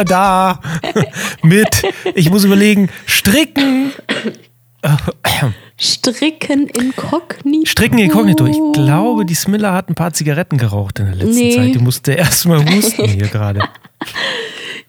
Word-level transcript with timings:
wieder 0.00 0.04
da. 0.04 0.60
Mit, 1.42 1.82
ich 2.14 2.30
muss 2.30 2.44
überlegen, 2.44 2.88
Stricken. 3.06 3.92
Stricken 5.78 6.66
inkognito. 6.68 7.66
Stricken 7.66 7.98
inkognito. 7.98 8.46
Ich 8.46 8.58
glaube, 8.72 9.24
die 9.24 9.34
Smilla 9.34 9.72
hat 9.74 9.88
ein 9.88 9.94
paar 9.94 10.12
Zigaretten 10.12 10.58
geraucht 10.58 10.98
in 10.98 11.06
der 11.06 11.14
letzten 11.14 11.34
Nee. 11.34 11.56
Zeit. 11.56 11.74
Die 11.74 11.78
musste 11.78 12.12
erst 12.12 12.46
mal 12.46 12.62
husten 12.64 13.06
hier 13.06 13.28
gerade. 13.32 13.60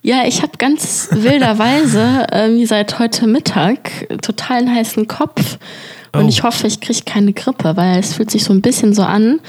Ja, 0.01 0.23
ich 0.25 0.41
habe 0.41 0.53
ganz 0.57 1.09
wilderweise 1.11 2.27
ähm, 2.31 2.65
seit 2.65 2.99
heute 2.99 3.27
Mittag 3.27 4.07
total 4.21 4.57
einen 4.59 4.75
heißen 4.75 5.07
Kopf. 5.07 5.57
Und 6.13 6.25
Oh. 6.25 6.27
ich 6.27 6.43
hoffe, 6.43 6.67
ich 6.67 6.81
kriege 6.81 7.01
keine 7.05 7.31
Grippe, 7.31 7.77
weil 7.77 7.99
es 7.99 8.13
fühlt 8.15 8.31
sich 8.31 8.43
so 8.43 8.51
ein 8.51 8.61
bisschen 8.61 8.93
so 8.93 9.03
an. 9.03 9.39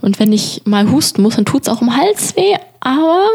Und 0.00 0.20
wenn 0.20 0.32
ich 0.32 0.62
mal 0.64 0.88
husten 0.90 1.22
muss, 1.22 1.34
dann 1.36 1.44
tut 1.44 1.62
es 1.62 1.68
auch 1.68 1.82
im 1.82 1.96
Hals 1.96 2.36
weh. 2.36 2.54
Aber 2.80 3.26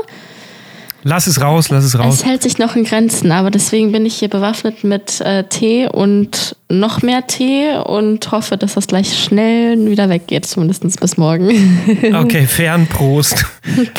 Lass 1.03 1.25
es 1.25 1.41
raus, 1.41 1.69
lass 1.69 1.83
es 1.83 1.97
raus. 1.97 2.15
es 2.15 2.25
hält 2.25 2.43
sich 2.43 2.57
noch 2.57 2.75
in 2.75 2.83
Grenzen. 2.83 3.31
Aber 3.31 3.49
deswegen 3.49 3.91
bin 3.91 4.05
ich 4.05 4.15
hier 4.15 4.29
bewaffnet 4.29 4.83
mit 4.83 5.19
äh, 5.21 5.43
Tee 5.45 5.87
und 5.87 6.55
noch 6.69 7.01
mehr 7.01 7.25
Tee 7.25 7.75
und 7.85 8.31
hoffe, 8.31 8.57
dass 8.57 8.75
das 8.75 8.87
gleich 8.87 9.23
schnell 9.23 9.89
wieder 9.89 10.09
weggeht, 10.09 10.45
zumindest 10.45 10.99
bis 10.99 11.17
morgen. 11.17 11.79
Okay, 12.21 12.45
fern 12.45 12.87
Prost. 12.87 13.45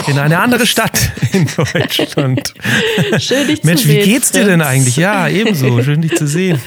In 0.06 0.18
eine 0.18 0.38
andere 0.38 0.66
Stadt 0.66 1.10
in 1.32 1.46
Deutschland. 1.56 2.54
Schön, 3.18 3.46
dich 3.48 3.64
Mensch, 3.64 3.82
zu 3.82 3.88
wie 3.88 3.92
sehen, 3.92 4.04
geht's 4.04 4.30
dir 4.32 4.44
denn 4.44 4.62
eigentlich? 4.62 4.96
Ja, 4.96 5.28
ebenso. 5.28 5.82
Schön, 5.82 6.02
dich 6.02 6.16
zu 6.16 6.26
sehen. 6.26 6.60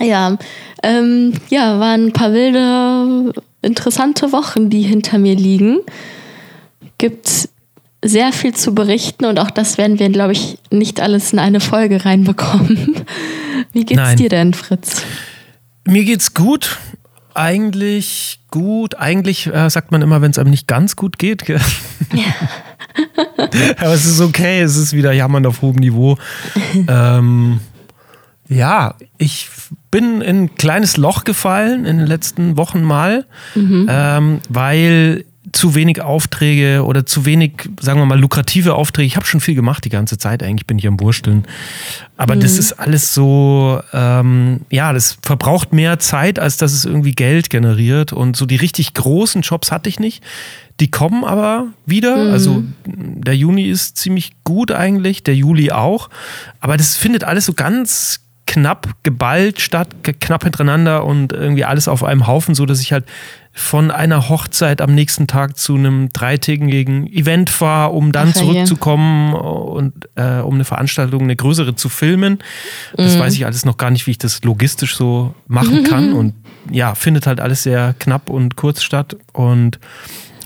Ja, 0.00 0.36
ähm, 0.82 1.34
ja, 1.50 1.78
waren 1.78 2.06
ein 2.06 2.12
paar 2.12 2.32
wilde, 2.32 3.32
interessante 3.62 4.32
Wochen, 4.32 4.70
die 4.70 4.82
hinter 4.82 5.18
mir 5.18 5.34
liegen. 5.34 5.80
Gibt 6.98 7.48
sehr 8.02 8.32
viel 8.32 8.54
zu 8.54 8.74
berichten 8.74 9.26
und 9.26 9.38
auch 9.38 9.50
das 9.50 9.78
werden 9.78 9.98
wir, 9.98 10.08
glaube 10.08 10.32
ich, 10.32 10.58
nicht 10.70 11.00
alles 11.00 11.32
in 11.32 11.38
eine 11.38 11.60
Folge 11.60 12.04
reinbekommen. 12.04 12.96
Wie 13.72 13.84
geht's 13.84 14.00
Nein. 14.00 14.16
dir 14.16 14.28
denn, 14.28 14.54
Fritz? 14.54 15.02
Mir 15.84 16.04
geht's 16.04 16.34
gut. 16.34 16.78
Eigentlich 17.34 18.40
gut. 18.50 18.96
Eigentlich 18.96 19.46
äh, 19.46 19.68
sagt 19.70 19.92
man 19.92 20.02
immer, 20.02 20.22
wenn 20.22 20.30
es 20.30 20.38
einem 20.38 20.50
nicht 20.50 20.66
ganz 20.66 20.96
gut 20.96 21.18
geht. 21.18 21.44
gell? 21.44 21.60
Aber 23.78 23.94
es 23.94 24.06
ist 24.06 24.20
okay. 24.20 24.62
Es 24.62 24.76
ist 24.76 24.92
wieder 24.92 25.12
Jammern 25.12 25.46
auf 25.46 25.62
hohem 25.62 25.76
Niveau. 25.76 26.18
ähm, 26.88 27.60
ja, 28.48 28.94
ich 29.18 29.48
bin 29.92 30.20
in 30.22 30.44
ein 30.44 30.54
kleines 30.56 30.96
Loch 30.96 31.22
gefallen 31.22 31.84
in 31.84 31.98
den 31.98 32.06
letzten 32.06 32.56
Wochen 32.56 32.82
mal, 32.82 33.26
ähm, 33.54 34.40
weil 34.48 35.24
zu 35.52 35.74
wenig 35.74 36.02
Aufträge 36.02 36.84
oder 36.84 37.06
zu 37.06 37.24
wenig, 37.24 37.70
sagen 37.80 37.98
wir 37.98 38.04
mal, 38.04 38.20
lukrative 38.20 38.74
Aufträge. 38.74 39.06
Ich 39.06 39.16
habe 39.16 39.24
schon 39.24 39.40
viel 39.40 39.54
gemacht 39.54 39.84
die 39.84 39.88
ganze 39.88 40.18
Zeit. 40.18 40.42
Eigentlich 40.42 40.66
bin 40.66 40.78
ich 40.78 40.86
am 40.86 41.00
Wursteln. 41.00 41.46
Aber 42.18 42.36
das 42.36 42.58
ist 42.58 42.74
alles 42.74 43.14
so, 43.14 43.80
ähm, 43.94 44.60
ja, 44.68 44.92
das 44.92 45.16
verbraucht 45.22 45.72
mehr 45.72 45.98
Zeit, 45.98 46.38
als 46.38 46.58
dass 46.58 46.72
es 46.72 46.84
irgendwie 46.84 47.12
Geld 47.12 47.48
generiert. 47.48 48.12
Und 48.12 48.36
so 48.36 48.44
die 48.44 48.56
richtig 48.56 48.92
großen 48.92 49.40
Jobs 49.40 49.72
hatte 49.72 49.88
ich 49.88 49.98
nicht. 49.98 50.22
Die 50.78 50.90
kommen 50.90 51.24
aber 51.24 51.68
wieder. 51.86 52.16
Also 52.16 52.62
der 52.84 53.36
Juni 53.36 53.70
ist 53.70 53.96
ziemlich 53.96 54.32
gut 54.44 54.70
eigentlich, 54.72 55.22
der 55.22 55.34
Juli 55.34 55.70
auch. 55.70 56.10
Aber 56.60 56.76
das 56.76 56.96
findet 56.96 57.24
alles 57.24 57.46
so 57.46 57.54
ganz 57.54 58.20
knapp 58.50 58.96
geballt 59.04 59.60
statt, 59.60 59.88
knapp 60.02 60.42
hintereinander 60.42 61.04
und 61.04 61.32
irgendwie 61.32 61.64
alles 61.64 61.86
auf 61.86 62.02
einem 62.02 62.26
Haufen, 62.26 62.56
so 62.56 62.66
dass 62.66 62.80
ich 62.80 62.92
halt 62.92 63.04
von 63.52 63.92
einer 63.92 64.28
Hochzeit 64.28 64.82
am 64.82 64.92
nächsten 64.92 65.28
Tag 65.28 65.56
zu 65.56 65.76
einem 65.76 66.08
dreitägigen 66.08 67.06
Event 67.06 67.48
fahre, 67.48 67.92
um 67.92 68.10
dann 68.10 68.30
Ach, 68.30 68.38
zurückzukommen 68.38 69.34
und 69.34 70.08
äh, 70.16 70.40
um 70.40 70.54
eine 70.54 70.64
Veranstaltung, 70.64 71.22
eine 71.22 71.36
größere 71.36 71.76
zu 71.76 71.88
filmen. 71.88 72.38
Das 72.96 73.16
weiß 73.20 73.34
ich 73.34 73.46
alles 73.46 73.64
noch 73.64 73.76
gar 73.76 73.92
nicht, 73.92 74.08
wie 74.08 74.12
ich 74.12 74.18
das 74.18 74.42
logistisch 74.42 74.96
so 74.96 75.32
machen 75.46 75.84
kann. 75.84 76.12
Und 76.12 76.34
ja, 76.72 76.96
findet 76.96 77.28
halt 77.28 77.38
alles 77.38 77.62
sehr 77.62 77.94
knapp 78.00 78.30
und 78.30 78.56
kurz 78.56 78.82
statt 78.82 79.16
und 79.32 79.78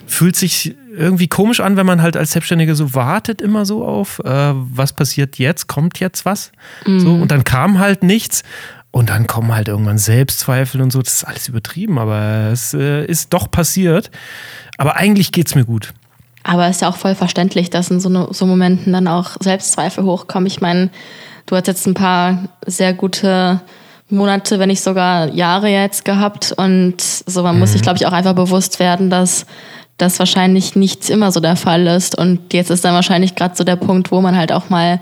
fühlt 0.07 0.37
sich 0.37 0.77
irgendwie 0.97 1.28
komisch 1.28 1.60
an, 1.60 1.77
wenn 1.77 1.87
man 1.87 2.03
halt 2.03 2.16
als 2.16 2.32
Selbstständiger 2.32 2.75
so 2.75 2.94
wartet 2.94 3.41
immer 3.41 3.66
so 3.66 3.84
auf, 3.84 4.21
äh, 4.21 4.53
was 4.55 4.93
passiert 4.93 5.38
jetzt, 5.38 5.66
kommt 5.66 6.00
jetzt 6.00 6.25
was. 6.25 6.53
So, 6.87 7.12
und 7.15 7.31
dann 7.31 7.44
kam 7.44 7.78
halt 7.78 8.03
nichts. 8.03 8.43
Und 8.91 9.10
dann 9.10 9.27
kommen 9.27 9.53
halt 9.53 9.66
irgendwann 9.66 9.99
Selbstzweifel 9.99 10.81
und 10.81 10.93
so. 10.93 11.03
Das 11.03 11.15
ist 11.15 11.25
alles 11.25 11.49
übertrieben, 11.49 11.99
aber 11.99 12.50
es 12.53 12.75
äh, 12.75 13.05
ist 13.05 13.32
doch 13.32 13.50
passiert. 13.50 14.09
Aber 14.78 14.94
eigentlich 14.94 15.32
geht's 15.32 15.56
mir 15.56 15.65
gut. 15.65 15.93
Aber 16.44 16.69
ist 16.69 16.81
ja 16.81 16.88
auch 16.88 16.97
voll 16.97 17.16
verständlich, 17.16 17.71
dass 17.71 17.91
in 17.91 17.99
so, 17.99 18.09
ne, 18.09 18.28
so 18.31 18.47
Momenten 18.47 18.93
dann 18.93 19.09
auch 19.09 19.32
Selbstzweifel 19.41 20.05
hochkommen. 20.05 20.47
Ich 20.47 20.61
meine, 20.61 20.91
du 21.47 21.56
hast 21.56 21.66
jetzt 21.66 21.88
ein 21.88 21.94
paar 21.94 22.44
sehr 22.66 22.93
gute 22.93 23.61
Monate, 24.11 24.61
wenn 24.61 24.69
nicht 24.69 24.82
sogar 24.82 25.28
Jahre 25.32 25.71
jetzt 25.71 26.05
gehabt. 26.05 26.53
Und 26.53 27.00
so, 27.00 27.43
man 27.43 27.59
muss 27.59 27.72
sich, 27.72 27.82
glaube 27.82 27.97
ich, 27.97 28.06
auch 28.06 28.12
einfach 28.12 28.34
bewusst 28.34 28.78
werden, 28.78 29.11
dass 29.11 29.44
das 29.99 30.19
wahrscheinlich 30.19 30.77
nicht 30.77 31.09
immer 31.10 31.31
so 31.32 31.41
der 31.41 31.56
Fall 31.56 31.87
ist. 31.87 32.16
Und 32.19 32.53
jetzt 32.53 32.71
ist 32.71 32.84
dann 32.84 32.94
wahrscheinlich 32.94 33.34
gerade 33.34 33.55
so 33.56 33.65
der 33.65 33.77
Punkt, 33.77 34.10
wo 34.10 34.21
man 34.21 34.37
halt 34.37 34.53
auch 34.53 34.71
mal, 34.71 35.00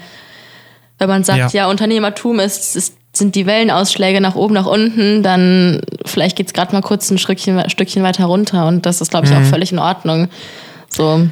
wenn 0.99 1.09
man 1.09 1.25
sagt, 1.25 1.39
Ja. 1.39 1.49
ja, 1.65 1.71
Unternehmertum 1.71 2.39
ist, 2.41 2.77
ist 2.77 2.97
sind 3.15 3.35
die 3.35 3.45
Wellenausschläge 3.45 4.21
nach 4.23 4.37
oben, 4.37 4.55
nach 4.55 4.65
unten, 4.67 5.23
dann 5.23 5.83
vielleicht 6.07 6.35
geht's 6.37 6.55
gerade 6.55 6.73
mal 6.73 6.81
kurz 6.81 7.11
ein 7.11 7.19
Stückchen, 7.19 7.69
Stückchen 7.69 8.03
weiter 8.03 8.25
runter 8.25 8.67
und 8.67 8.87
das 8.87 9.03
ist, 9.03 9.11
glaube 9.11 9.27
ich, 9.27 9.35
auch 9.35 9.43
völlig 9.43 9.71
in 9.71 9.79
Ordnung. 9.79 10.29
So, 10.89 11.29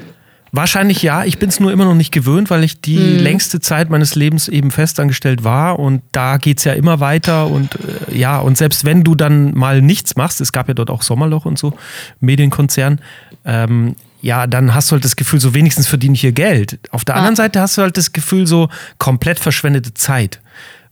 Wahrscheinlich 0.52 1.02
ja. 1.02 1.24
Ich 1.24 1.38
bin 1.38 1.48
es 1.48 1.60
nur 1.60 1.72
immer 1.72 1.84
noch 1.84 1.94
nicht 1.94 2.12
gewöhnt, 2.12 2.50
weil 2.50 2.64
ich 2.64 2.80
die 2.80 2.96
längste 2.96 3.60
Zeit 3.60 3.88
meines 3.88 4.14
Lebens 4.14 4.48
eben 4.48 4.70
festangestellt 4.70 5.44
war 5.44 5.78
und 5.78 6.02
da 6.12 6.38
geht's 6.38 6.64
ja 6.64 6.72
immer 6.72 7.00
weiter 7.00 7.46
und 7.46 7.76
äh, 7.76 8.16
ja, 8.16 8.38
und 8.38 8.58
selbst 8.58 8.84
wenn 8.84 9.04
du 9.04 9.14
dann 9.14 9.54
mal 9.54 9.80
nichts 9.80 10.16
machst, 10.16 10.40
es 10.40 10.52
gab 10.52 10.68
ja 10.68 10.74
dort 10.74 10.90
auch 10.90 11.02
Sommerloch 11.02 11.44
und 11.44 11.58
so, 11.58 11.74
Medienkonzern, 12.20 13.00
ähm, 13.44 13.94
ja, 14.22 14.46
dann 14.46 14.74
hast 14.74 14.90
du 14.90 14.94
halt 14.94 15.04
das 15.04 15.16
Gefühl, 15.16 15.40
so 15.40 15.54
wenigstens 15.54 15.86
verdiene 15.86 16.14
ich 16.14 16.20
hier 16.20 16.32
Geld. 16.32 16.78
Auf 16.90 17.04
der 17.04 17.16
anderen 17.16 17.36
Seite 17.36 17.60
hast 17.60 17.78
du 17.78 17.82
halt 17.82 17.96
das 17.96 18.12
Gefühl, 18.12 18.46
so 18.46 18.68
komplett 18.98 19.38
verschwendete 19.38 19.94
Zeit. 19.94 20.40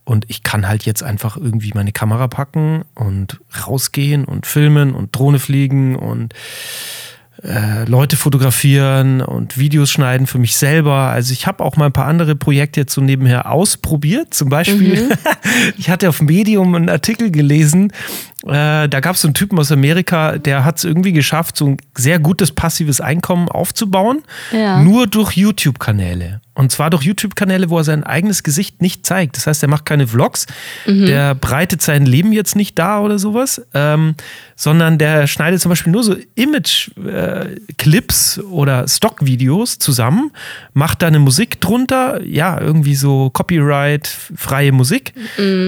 Und 0.05 0.25
ich 0.29 0.43
kann 0.43 0.67
halt 0.67 0.87
jetzt 0.87 1.03
einfach 1.03 1.37
irgendwie 1.37 1.73
meine 1.75 1.93
Kamera 1.93 2.29
packen 2.29 2.85
und 2.95 3.41
rausgehen 3.67 4.25
und 4.25 4.47
filmen 4.47 4.95
und 4.95 5.15
Drohne 5.15 5.39
fliegen 5.39 5.97
und 5.97 6.33
äh, 7.43 7.85
Leute 7.85 8.17
fotografieren 8.17 9.21
und 9.21 9.59
Videos 9.59 9.91
schneiden 9.91 10.27
für 10.27 10.39
mich 10.39 10.57
selber. 10.57 10.95
Also 11.11 11.33
ich 11.33 11.47
habe 11.47 11.65
auch 11.65 11.77
mal 11.77 11.87
ein 11.87 11.93
paar 11.93 12.07
andere 12.07 12.35
Projekte 12.35 12.81
jetzt 12.81 12.95
so 12.95 13.01
nebenher 13.01 13.51
ausprobiert. 13.51 14.35
Zum 14.35 14.49
Beispiel, 14.49 15.17
ich 15.79 15.89
hatte 15.91 16.09
auf 16.09 16.21
Medium 16.21 16.75
einen 16.75 16.89
Artikel 16.89 17.31
gelesen, 17.31 17.93
äh, 18.47 18.89
da 18.89 19.01
gab 19.01 19.15
es 19.17 19.23
so 19.23 19.29
einen 19.29 19.35
Typen 19.35 19.59
aus 19.59 19.71
Amerika, 19.73 20.39
der 20.39 20.65
hat 20.65 20.79
es 20.79 20.85
irgendwie 20.85 21.13
geschafft, 21.13 21.57
so 21.57 21.67
ein 21.69 21.77
sehr 21.97 22.19
gutes 22.19 22.53
passives 22.53 23.01
Einkommen 23.01 23.49
aufzubauen, 23.49 24.23
Ja. 24.53 24.81
nur 24.83 25.07
durch 25.07 25.33
YouTube-Kanäle. 25.33 26.41
Und 26.59 26.73
zwar 26.73 26.91
durch 26.91 27.05
YouTube-Kanäle, 27.05 27.71
wo 27.71 27.79
er 27.79 27.85
sein 27.85 28.03
eigenes 28.03 28.43
Gesicht 28.43 28.83
nicht 28.83 29.07
zeigt. 29.07 29.37
Das 29.37 29.47
heißt, 29.47 29.63
er 29.63 29.69
macht 29.69 29.85
keine 29.85 30.09
Vlogs, 30.09 30.49
der 30.87 31.37
breitet 31.37 31.83
sein 31.83 32.05
Leben 32.05 32.33
jetzt 32.33 32.57
nicht 32.57 32.77
dar 32.77 33.05
oder 33.05 33.21
sowas, 33.21 33.63
ähm, 33.75 34.17
sondern 34.57 34.99
der 34.99 35.29
schneidet 35.29 35.61
zum 35.61 35.69
Beispiel 35.69 35.93
nur 35.93 36.03
so 36.03 36.17
Image-Clips 36.35 38.41
oder 38.51 38.89
Stock-Videos 38.89 39.79
zusammen, 39.79 40.33
macht 40.73 41.03
da 41.03 41.07
eine 41.07 41.21
Musik 41.21 41.61
drunter, 41.61 42.25
ja, 42.25 42.61
irgendwie 42.61 42.97
so 42.97 43.31
Copyright-freie 43.31 44.73
Musik. 44.73 45.13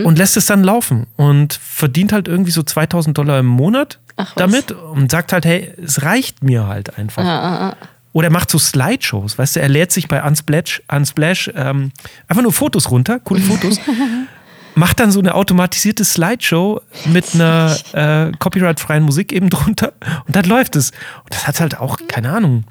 Und 0.04 0.18
lässt 0.18 0.36
es 0.36 0.46
dann 0.46 0.64
laufen 0.64 1.06
und 1.14 1.54
verdient 1.54 2.12
halt 2.12 2.26
irgendwie 2.26 2.50
so 2.50 2.64
2000 2.64 3.16
Dollar 3.16 3.38
im 3.38 3.46
Monat 3.46 4.00
Ach 4.16 4.34
damit 4.34 4.72
und 4.72 5.12
sagt 5.12 5.32
halt, 5.32 5.44
hey, 5.44 5.72
es 5.80 6.02
reicht 6.02 6.42
mir 6.42 6.66
halt 6.66 6.98
einfach. 6.98 7.24
ah, 7.24 7.76
Oder 8.12 8.28
er 8.28 8.32
macht 8.32 8.50
so 8.50 8.58
Slideshows, 8.58 9.38
weißt 9.38 9.56
du, 9.56 9.60
er 9.60 9.68
lädt 9.68 9.92
sich 9.92 10.08
bei 10.08 10.22
Unsplash, 10.22 10.82
Unsplash 10.90 11.50
ähm, 11.54 11.92
einfach 12.26 12.42
nur 12.42 12.52
Fotos 12.52 12.90
runter, 12.90 13.20
coole 13.20 13.40
Fotos, 13.40 13.78
macht 14.74 14.98
dann 14.98 15.12
so 15.12 15.20
eine 15.20 15.34
automatisierte 15.34 16.04
Slideshow 16.04 16.80
mit 17.06 17.34
einer 17.34 17.76
äh, 17.92 18.32
copyright-freien 18.38 19.04
Musik 19.04 19.32
eben 19.32 19.48
drunter 19.48 19.92
und 20.26 20.34
dann 20.34 20.44
läuft 20.46 20.74
es. 20.74 20.90
Und 20.90 21.34
das 21.34 21.46
hat 21.46 21.60
halt 21.60 21.78
auch, 21.78 21.98
keine 22.08 22.32
Ahnung, 22.32 22.64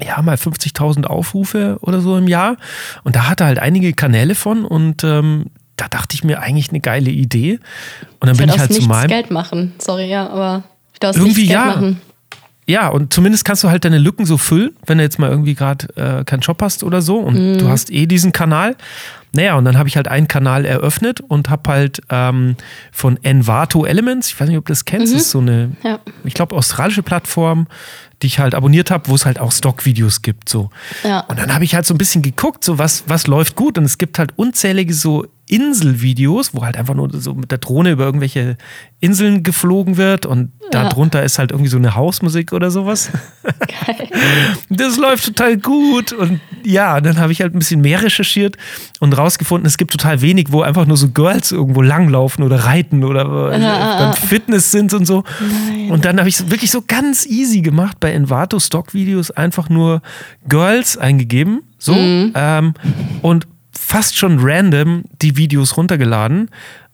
ja, 0.00 0.20
mal 0.22 0.36
50.000 0.36 1.04
Aufrufe 1.04 1.78
oder 1.80 2.00
so 2.00 2.16
im 2.16 2.28
Jahr. 2.28 2.56
Und 3.04 3.16
da 3.16 3.28
hat 3.28 3.40
er 3.40 3.46
halt 3.46 3.58
einige 3.58 3.92
Kanäle 3.92 4.34
von 4.34 4.64
und 4.64 5.04
ähm, 5.04 5.46
da 5.76 5.88
dachte 5.88 6.14
ich 6.14 6.24
mir 6.24 6.40
eigentlich 6.40 6.70
eine 6.70 6.80
geile 6.80 7.10
Idee. 7.10 7.58
Und 8.20 8.28
dann 8.28 8.32
ich 8.32 8.38
bin 8.38 8.48
ich 8.48 8.58
halt 8.58 8.70
zu 8.70 8.78
nichts 8.78 8.88
meinem. 8.88 9.08
Geld 9.08 9.30
machen. 9.30 9.74
Sorry, 9.78 10.08
ja, 10.08 10.28
aber 10.28 10.64
Irgendwie 11.00 11.46
ja. 11.46 11.64
machen. 11.66 12.00
Ja, 12.66 12.88
und 12.88 13.12
zumindest 13.12 13.44
kannst 13.44 13.64
du 13.64 13.70
halt 13.70 13.84
deine 13.84 13.98
Lücken 13.98 14.24
so 14.24 14.38
füllen, 14.38 14.70
wenn 14.86 14.98
du 14.98 15.04
jetzt 15.04 15.18
mal 15.18 15.30
irgendwie 15.30 15.54
gerade 15.54 15.88
äh, 15.96 16.24
keinen 16.24 16.40
Job 16.40 16.62
hast 16.62 16.84
oder 16.84 17.02
so 17.02 17.18
und 17.18 17.58
du 17.58 17.68
hast 17.68 17.90
eh 17.90 18.06
diesen 18.06 18.32
Kanal. 18.32 18.76
naja, 19.34 19.56
und 19.56 19.64
dann 19.64 19.78
habe 19.78 19.88
ich 19.88 19.96
halt 19.96 20.06
einen 20.06 20.28
Kanal 20.28 20.64
eröffnet 20.64 21.20
und 21.20 21.50
habe 21.50 21.70
halt 21.70 22.02
ähm, 22.08 22.56
von 22.92 23.18
Envato 23.24 23.84
Elements, 23.84 24.28
ich 24.28 24.40
weiß 24.40 24.48
nicht, 24.48 24.58
ob 24.58 24.66
du 24.66 24.72
das 24.72 24.84
kennst, 24.84 25.12
mhm. 25.12 25.18
ist 25.18 25.30
so 25.30 25.40
eine, 25.40 25.72
ja. 25.82 25.98
ich 26.22 26.34
glaube, 26.34 26.54
australische 26.54 27.02
Plattform, 27.02 27.66
die 28.22 28.28
ich 28.28 28.38
halt 28.38 28.54
abonniert 28.54 28.92
habe, 28.92 29.08
wo 29.08 29.14
es 29.16 29.26
halt 29.26 29.40
auch 29.40 29.50
Stockvideos 29.50 30.22
gibt. 30.22 30.48
So. 30.48 30.70
Ja. 31.02 31.20
Und 31.20 31.40
dann 31.40 31.52
habe 31.52 31.64
ich 31.64 31.74
halt 31.74 31.86
so 31.86 31.94
ein 31.94 31.98
bisschen 31.98 32.22
geguckt, 32.22 32.62
so 32.62 32.78
was, 32.78 33.04
was 33.08 33.26
läuft 33.26 33.56
gut. 33.56 33.76
Und 33.76 33.84
es 33.84 33.98
gibt 33.98 34.18
halt 34.20 34.32
unzählige 34.36 34.94
so 34.94 35.26
Inselvideos, 35.52 36.54
wo 36.54 36.64
halt 36.64 36.78
einfach 36.78 36.94
nur 36.94 37.10
so 37.12 37.34
mit 37.34 37.50
der 37.50 37.58
Drohne 37.58 37.90
über 37.90 38.04
irgendwelche 38.04 38.56
Inseln 39.00 39.42
geflogen 39.42 39.98
wird 39.98 40.24
und 40.24 40.50
ja. 40.62 40.88
darunter 40.88 41.22
ist 41.22 41.38
halt 41.38 41.50
irgendwie 41.50 41.68
so 41.68 41.76
eine 41.76 41.94
Hausmusik 41.94 42.54
oder 42.54 42.70
sowas. 42.70 43.10
Geil. 43.42 44.08
Das 44.70 44.96
läuft 44.96 45.26
total 45.26 45.58
gut 45.58 46.12
und 46.12 46.40
ja, 46.64 47.00
dann 47.00 47.18
habe 47.18 47.32
ich 47.32 47.42
halt 47.42 47.54
ein 47.54 47.58
bisschen 47.58 47.82
mehr 47.82 48.02
recherchiert 48.02 48.56
und 49.00 49.12
rausgefunden, 49.12 49.66
es 49.66 49.76
gibt 49.76 49.92
total 49.92 50.22
wenig, 50.22 50.52
wo 50.52 50.62
einfach 50.62 50.86
nur 50.86 50.96
so 50.96 51.10
Girls 51.10 51.52
irgendwo 51.52 51.82
langlaufen 51.82 52.42
oder 52.42 52.64
reiten 52.64 53.04
oder 53.04 53.56
ja, 53.58 53.98
beim 53.98 54.14
Fitness 54.14 54.70
sind 54.70 54.94
und 54.94 55.04
so. 55.04 55.24
Nein. 55.40 55.90
Und 55.90 56.06
dann 56.06 56.18
habe 56.18 56.28
ich 56.28 56.36
es 56.40 56.50
wirklich 56.50 56.70
so 56.70 56.82
ganz 56.86 57.26
easy 57.26 57.60
gemacht 57.60 57.98
bei 58.00 58.12
Envato 58.12 58.58
Stock 58.58 58.94
Videos 58.94 59.30
einfach 59.30 59.68
nur 59.68 60.00
Girls 60.48 60.96
eingegeben, 60.96 61.62
so 61.78 61.92
mhm. 61.92 62.32
ähm, 62.34 62.74
und 63.20 63.46
fast 63.84 64.16
schon 64.16 64.38
random 64.40 65.04
die 65.20 65.36
Videos 65.36 65.76
runtergeladen, 65.76 66.48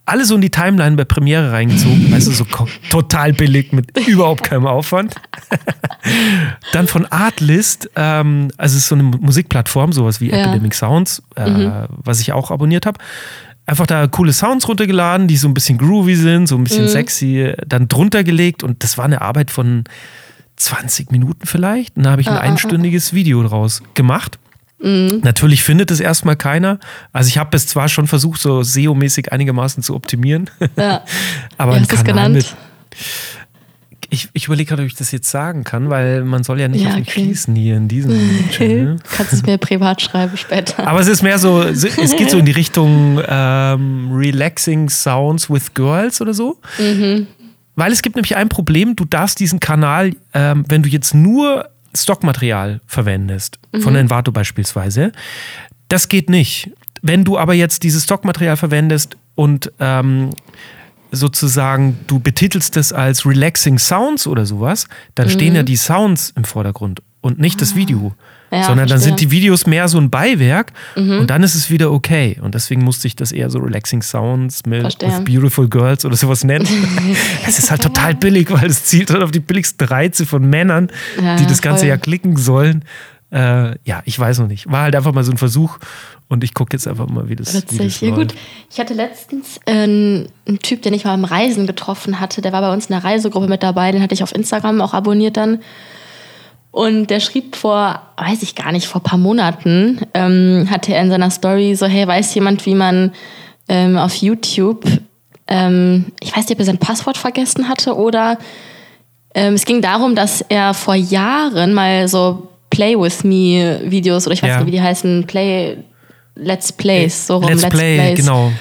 alle 0.09 0.25
so 0.25 0.35
in 0.37 0.41
die 0.41 0.51
Timeline 0.51 0.97
bei 0.97 1.05
Premiere 1.05 1.53
reingezogen, 1.53 2.11
weißt 2.11 2.29
du, 2.29 2.33
so 2.33 2.47
total 2.91 3.35
billig 3.35 3.73
mit 3.73 3.97
überhaupt 4.09 4.43
keinem 4.43 4.67
Aufwand. 4.67 5.15
Dann 6.73 6.87
von 6.87 7.05
Artlist, 7.07 7.91
ähm, 7.95 8.49
also 8.57 8.77
es 8.77 8.85
ist 8.85 8.89
so 8.89 8.95
eine 8.95 9.05
Musikplattform, 9.05 9.93
sowas 9.93 10.21
wie 10.21 10.31
ja. 10.31 10.39
Epidemic 10.39 10.75
Sounds, 10.75 11.23
äh, 11.37 11.49
mhm. 11.49 11.73
was 11.91 12.21
ich 12.21 12.33
auch 12.33 12.51
abonniert 12.51 12.87
habe. 12.87 12.99
Einfach 13.67 13.87
da 13.87 14.07
coole 14.07 14.33
Sounds 14.33 14.67
runtergeladen, 14.67 15.29
die 15.29 15.37
so 15.37 15.47
ein 15.47 15.53
bisschen 15.53 15.77
groovy 15.77 16.17
sind, 16.17 16.47
so 16.47 16.57
ein 16.57 16.65
bisschen 16.65 16.85
mhm. 16.85 16.89
sexy, 16.89 17.53
dann 17.67 17.87
drunter 17.87 18.25
gelegt 18.25 18.63
und 18.63 18.83
das 18.83 18.97
war 18.97 19.05
eine 19.05 19.21
Arbeit 19.21 19.51
von 19.51 19.85
20 20.57 21.13
Minuten 21.13 21.47
vielleicht. 21.47 21.99
Und 21.99 22.05
da 22.05 22.13
habe 22.13 22.23
ich 22.23 22.29
ein 22.29 22.35
ah, 22.35 22.39
ah, 22.39 22.41
ah. 22.41 22.45
einstündiges 22.45 23.13
Video 23.13 23.43
draus 23.43 23.83
gemacht. 23.93 24.39
Mhm. 24.81 25.21
Natürlich 25.23 25.63
findet 25.63 25.91
es 25.91 26.01
erstmal 26.01 26.37
keiner. 26.37 26.79
Also 27.13 27.29
ich 27.29 27.39
habe 27.39 27.57
es 27.57 27.67
zwar 27.67 27.89
schon 27.89 28.07
versucht, 28.07 28.41
so 28.41 28.63
SEO-mäßig 28.63 29.33
einigermaßen 29.33 29.83
zu 29.83 29.95
optimieren. 29.95 30.51
Ja. 30.77 31.05
aber 31.59 31.77
Wie 31.77 31.81
hast 31.81 31.93
ein 31.93 32.05
Kanal 32.05 32.31
mit. 32.31 32.55
Ich, 34.11 34.29
ich 34.33 34.47
überlege 34.47 34.71
gerade, 34.71 34.83
ob 34.83 34.89
ich 34.89 34.95
das 34.95 35.13
jetzt 35.13 35.31
sagen 35.31 35.65
kann, 35.65 35.91
weil 35.91 36.25
man 36.25 36.43
soll 36.43 36.59
ja 36.61 36.69
nicht 36.69 36.83
ja, 36.83 36.91
auf 36.91 36.97
mich 36.97 37.09
okay. 37.09 37.25
schließen 37.25 37.55
hier 37.55 37.77
in 37.77 37.89
diesem 37.89 38.49
Channel. 38.51 38.97
Kannst 39.17 39.35
es 39.35 39.43
mir 39.43 39.59
privat 39.59 40.01
schreiben 40.01 40.37
später. 40.39 40.87
Aber 40.89 41.01
es 41.01 41.09
ist 41.09 41.23
mehr 41.23 41.39
so, 41.39 41.61
es 41.61 41.83
geht 41.83 42.31
so 42.31 42.39
in 42.39 42.47
die 42.47 42.53
Richtung 42.53 43.21
ähm, 43.27 44.11
Relaxing 44.11 44.89
Sounds 44.89 45.51
with 45.51 45.75
Girls 45.75 46.23
oder 46.23 46.33
so. 46.33 46.59
Mhm. 46.79 47.27
Weil 47.77 47.93
es 47.93 48.01
gibt 48.01 48.17
nämlich 48.17 48.35
ein 48.35 48.49
Problem, 48.49 48.97
du 48.97 49.05
darfst 49.05 49.41
diesen 49.41 49.61
Kanal, 49.61 50.13
ähm, 50.33 50.65
wenn 50.69 50.83
du 50.83 50.89
jetzt 50.89 51.15
nur 51.15 51.69
Stockmaterial 52.03 52.81
verwendest, 52.87 53.59
mhm. 53.73 53.81
von 53.81 53.97
Envato 53.97 54.33
beispielsweise, 54.33 55.13
das 55.89 56.09
geht 56.09 56.31
nicht. 56.31 56.71
Wenn 57.03 57.25
du 57.25 57.39
aber 57.39 57.55
jetzt 57.55 57.83
dieses 57.83 58.05
Stockmaterial 58.05 58.57
verwendest 58.57 59.17
und 59.35 59.73
ähm, 59.79 60.31
sozusagen 61.11 61.99
du 62.07 62.19
betitelst 62.19 62.77
es 62.77 62.93
als 62.93 63.25
Relaxing 63.25 63.79
Sounds 63.79 64.27
oder 64.27 64.47
sowas, 64.47 64.87
dann 65.15 65.29
mhm. 65.29 65.33
stehen 65.33 65.55
ja 65.55 65.63
die 65.63 65.77
Sounds 65.77 66.33
im 66.37 66.45
Vordergrund 66.45 67.03
und 67.21 67.39
nicht 67.39 67.57
ah. 67.57 67.61
das 67.61 67.75
Video. 67.75 68.15
Ja, 68.51 68.65
sondern 68.65 68.89
dann 68.89 68.99
sind 68.99 69.21
die 69.21 69.31
Videos 69.31 69.67
mehr 69.67 69.89
so 69.89 69.99
ein 69.99 70.09
Beiwerk 70.09 70.73
mhm. 70.97 71.21
und 71.21 71.31
dann 71.31 71.43
ist 71.43 71.55
es 71.55 71.71
wieder 71.71 71.93
okay. 71.93 72.39
Und 72.41 72.55
deswegen 72.55 72.83
musste 72.83 73.07
ich 73.07 73.15
das 73.15 73.31
eher 73.31 73.51
so 73.51 73.59
Relaxing 73.59 74.01
Sounds 74.03 74.65
mit 74.65 74.99
Beautiful 75.25 75.69
Girls 75.69 76.05
oder 76.07 76.17
sowas 76.17 76.45
nennen. 76.45 76.67
es 77.47 77.59
ist 77.59 77.71
halt 77.71 77.83
total 77.83 78.15
billig, 78.15 78.51
weil 78.51 78.67
es 78.67 78.85
zielt 78.85 79.11
halt 79.11 79.23
auf 79.23 79.33
die 79.33 79.41
billigsten 79.41 79.87
Reize 79.87 80.25
von 80.25 80.49
Männern, 80.49 80.91
ja, 81.23 81.37
die 81.37 81.47
das 81.47 81.61
Ganze 81.61 81.81
voll. 81.81 81.89
ja 81.89 81.97
klicken 81.99 82.37
sollen. 82.37 82.85
Äh, 83.31 83.77
ja, 83.85 84.03
ich 84.07 84.19
weiß 84.19 84.39
noch 84.39 84.49
nicht. 84.49 84.71
War 84.71 84.83
halt 84.83 84.97
einfach 84.97 85.13
mal 85.13 85.25
so 85.25 85.33
ein 85.33 85.37
Versuch 85.37 85.79
und 86.29 86.45
ich 86.45 86.55
gucke 86.55 86.75
jetzt 86.75 86.89
einfach 86.89 87.09
mal, 87.09 87.29
wie 87.29 87.37
das, 87.37 87.55
Witzig. 87.55 87.79
Wie 87.79 87.85
das 87.85 88.01
ja, 88.01 88.15
gut. 88.15 88.35
Ich 88.71 88.81
hatte 88.81 88.95
letztens 88.95 89.61
äh, 89.67 89.73
einen 89.73 90.59
Typ, 90.63 90.81
den 90.83 90.95
ich 90.95 91.05
mal 91.05 91.15
im 91.15 91.25
Reisen 91.25 91.67
getroffen 91.67 92.21
hatte, 92.21 92.41
der 92.41 92.53
war 92.53 92.63
bei 92.63 92.73
uns 92.73 92.87
in 92.87 92.95
der 92.95 93.05
Reisegruppe 93.05 93.49
mit 93.49 93.63
dabei, 93.63 93.93
den 93.93 94.03
hatte 94.03 94.15
ich 94.15 94.23
auf 94.23 94.35
Instagram 94.35 94.81
auch 94.81 94.95
abonniert 94.95 95.37
dann. 95.37 95.61
Und 96.79 97.11
der 97.11 97.19
schrieb 97.19 97.57
vor, 97.57 98.01
weiß 98.19 98.45
ich 98.45 98.55
gar 98.55 98.71
nicht, 98.71 98.87
vor 98.87 99.01
ein 99.01 99.03
paar 99.03 99.19
Monaten, 99.19 99.99
ähm, 100.15 100.69
hatte 100.71 100.95
er 100.95 101.03
in 101.03 101.11
seiner 101.11 101.29
Story 101.29 101.75
so, 101.75 101.87
hey, 101.87 102.07
weiß 102.07 102.33
jemand, 102.37 102.65
wie 102.67 102.77
man 102.77 103.11
ähm, 103.69 103.99
auf 103.99 104.15
YouTube, 104.15 104.85
ähm, 105.49 106.13
ich 106.21 106.29
weiß 106.29 106.45
nicht, 106.45 106.53
ob 106.53 106.61
er 106.61 106.65
sein 106.67 106.79
Passwort 106.79 107.19
vergessen 107.19 107.69
hatte 107.69 107.97
oder 107.97 108.39
ähm, 109.35 109.55
es 109.55 109.65
ging 109.65 109.83
darum, 109.83 110.15
dass 110.15 110.41
er 110.41 110.73
vor 110.73 110.95
Jahren 110.95 111.75
mal 111.75 112.07
so 112.07 112.47
Play 112.71 112.97
with 112.97 113.25
Me 113.25 113.81
Videos 113.83 114.29
oder 114.29 114.35
ich 114.35 114.43
weiß 114.45 114.51
ja. 114.51 114.59
nicht, 114.59 114.69
wie 114.69 114.77
die 114.77 114.81
heißen, 114.81 115.27
Play, 115.27 115.79
Let's 116.37 116.71
Plays, 116.71 117.27
so 117.27 117.39
rum, 117.39 117.49
Let's, 117.49 117.63
Let's 117.63 117.75
Play, 117.75 117.97
Plays. 117.97 118.21
genau. 118.21 118.53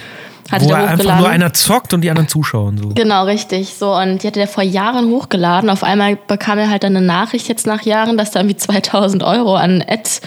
Hatte 0.49 0.65
Wo 0.65 0.73
einfach 0.73 1.19
nur 1.19 1.29
einer 1.29 1.53
zockt 1.53 1.93
und 1.93 2.01
die 2.01 2.09
anderen 2.09 2.29
zuschauen. 2.29 2.77
So. 2.77 2.89
Genau, 2.89 3.25
richtig. 3.25 3.73
So, 3.73 3.93
und 3.93 4.23
die 4.23 4.27
hatte 4.27 4.39
der 4.39 4.47
vor 4.47 4.63
Jahren 4.63 5.09
hochgeladen. 5.09 5.69
Auf 5.69 5.83
einmal 5.83 6.15
bekam 6.15 6.57
er 6.57 6.69
halt 6.69 6.83
dann 6.83 6.95
eine 6.95 7.05
Nachricht 7.05 7.49
jetzt 7.49 7.67
nach 7.67 7.81
Jahren, 7.81 8.17
dass 8.17 8.31
da 8.31 8.39
irgendwie 8.39 8.57
2000 8.57 9.23
Euro 9.23 9.55
an 9.55 9.83
Ads, 9.85 10.21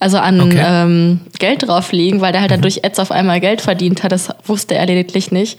also 0.00 0.18
an 0.18 0.40
okay. 0.40 0.62
ähm, 0.64 1.20
Geld 1.38 1.66
drauf 1.66 1.92
liegen, 1.92 2.20
weil 2.20 2.32
der 2.32 2.40
halt 2.40 2.50
dann 2.50 2.60
mhm. 2.60 2.62
durch 2.62 2.84
Ads 2.84 2.98
auf 2.98 3.10
einmal 3.10 3.40
Geld 3.40 3.60
verdient 3.60 4.02
hat. 4.02 4.10
Das 4.10 4.30
wusste 4.44 4.74
er 4.74 4.86
lediglich 4.86 5.30
nicht. 5.30 5.58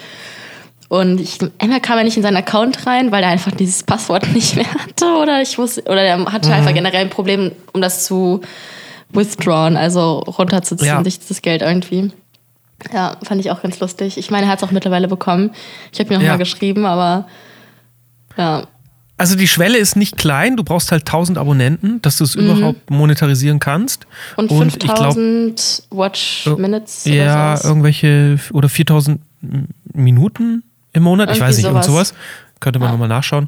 Und 0.87 1.19
ich, 1.19 1.39
einmal 1.57 1.79
kam 1.79 1.97
er 1.97 2.03
nicht 2.03 2.17
in 2.17 2.23
seinen 2.23 2.37
Account 2.37 2.85
rein, 2.85 3.11
weil 3.11 3.23
er 3.23 3.29
einfach 3.29 3.51
dieses 3.51 3.83
Passwort 3.83 4.27
nicht 4.33 4.55
mehr 4.55 4.71
hatte. 4.73 5.05
Oder 5.21 5.41
ich 5.41 5.57
wusste, 5.57 5.83
oder 5.83 6.01
er 6.01 6.25
hatte 6.25 6.49
mhm. 6.49 6.55
einfach 6.55 6.73
generell 6.73 7.01
ein 7.01 7.09
Problem, 7.09 7.53
um 7.73 7.81
das 7.81 8.03
zu 8.05 8.41
withdrawn, 9.09 9.77
also 9.77 10.19
runterzuziehen, 10.19 10.87
ja. 10.87 11.03
sich 11.03 11.19
das 11.25 11.41
Geld 11.41 11.61
irgendwie. 11.61 12.11
Ja, 12.93 13.17
fand 13.23 13.41
ich 13.41 13.51
auch 13.51 13.61
ganz 13.61 13.79
lustig. 13.79 14.17
Ich 14.17 14.31
meine, 14.31 14.45
er 14.47 14.51
hat 14.51 14.59
es 14.59 14.63
auch 14.67 14.71
mittlerweile 14.71 15.07
bekommen. 15.07 15.51
Ich 15.91 15.99
habe 15.99 16.09
mir 16.09 16.17
noch 16.17 16.25
ja. 16.25 16.31
mal 16.31 16.37
geschrieben, 16.37 16.85
aber 16.85 17.27
ja. 18.37 18.67
Also 19.17 19.35
die 19.35 19.47
Schwelle 19.47 19.77
ist 19.77 19.95
nicht 19.95 20.17
klein, 20.17 20.57
du 20.57 20.63
brauchst 20.63 20.91
halt 20.91 21.03
1000 21.03 21.37
Abonnenten, 21.37 22.01
dass 22.01 22.17
du 22.17 22.25
es 22.25 22.35
mhm. 22.35 22.43
überhaupt 22.43 22.89
monetarisieren 22.89 23.59
kannst. 23.59 24.07
Und, 24.35 24.51
und 24.51 24.71
5000 24.71 25.83
Watch-Minutes. 25.89 27.05
Ja, 27.05 27.55
sowas. 27.55 27.65
irgendwelche 27.65 28.39
oder 28.51 28.67
4000 28.67 29.21
Minuten 29.93 30.63
im 30.91 31.03
Monat, 31.03 31.31
ich 31.31 31.39
weiß 31.39 31.55
nicht, 31.55 31.65
sowas. 31.65 31.85
irgend 31.87 31.95
sowas. 31.97 32.13
Könnte 32.59 32.79
man 32.79 32.87
ja. 32.87 32.91
nochmal 32.93 33.07
nachschauen. 33.07 33.47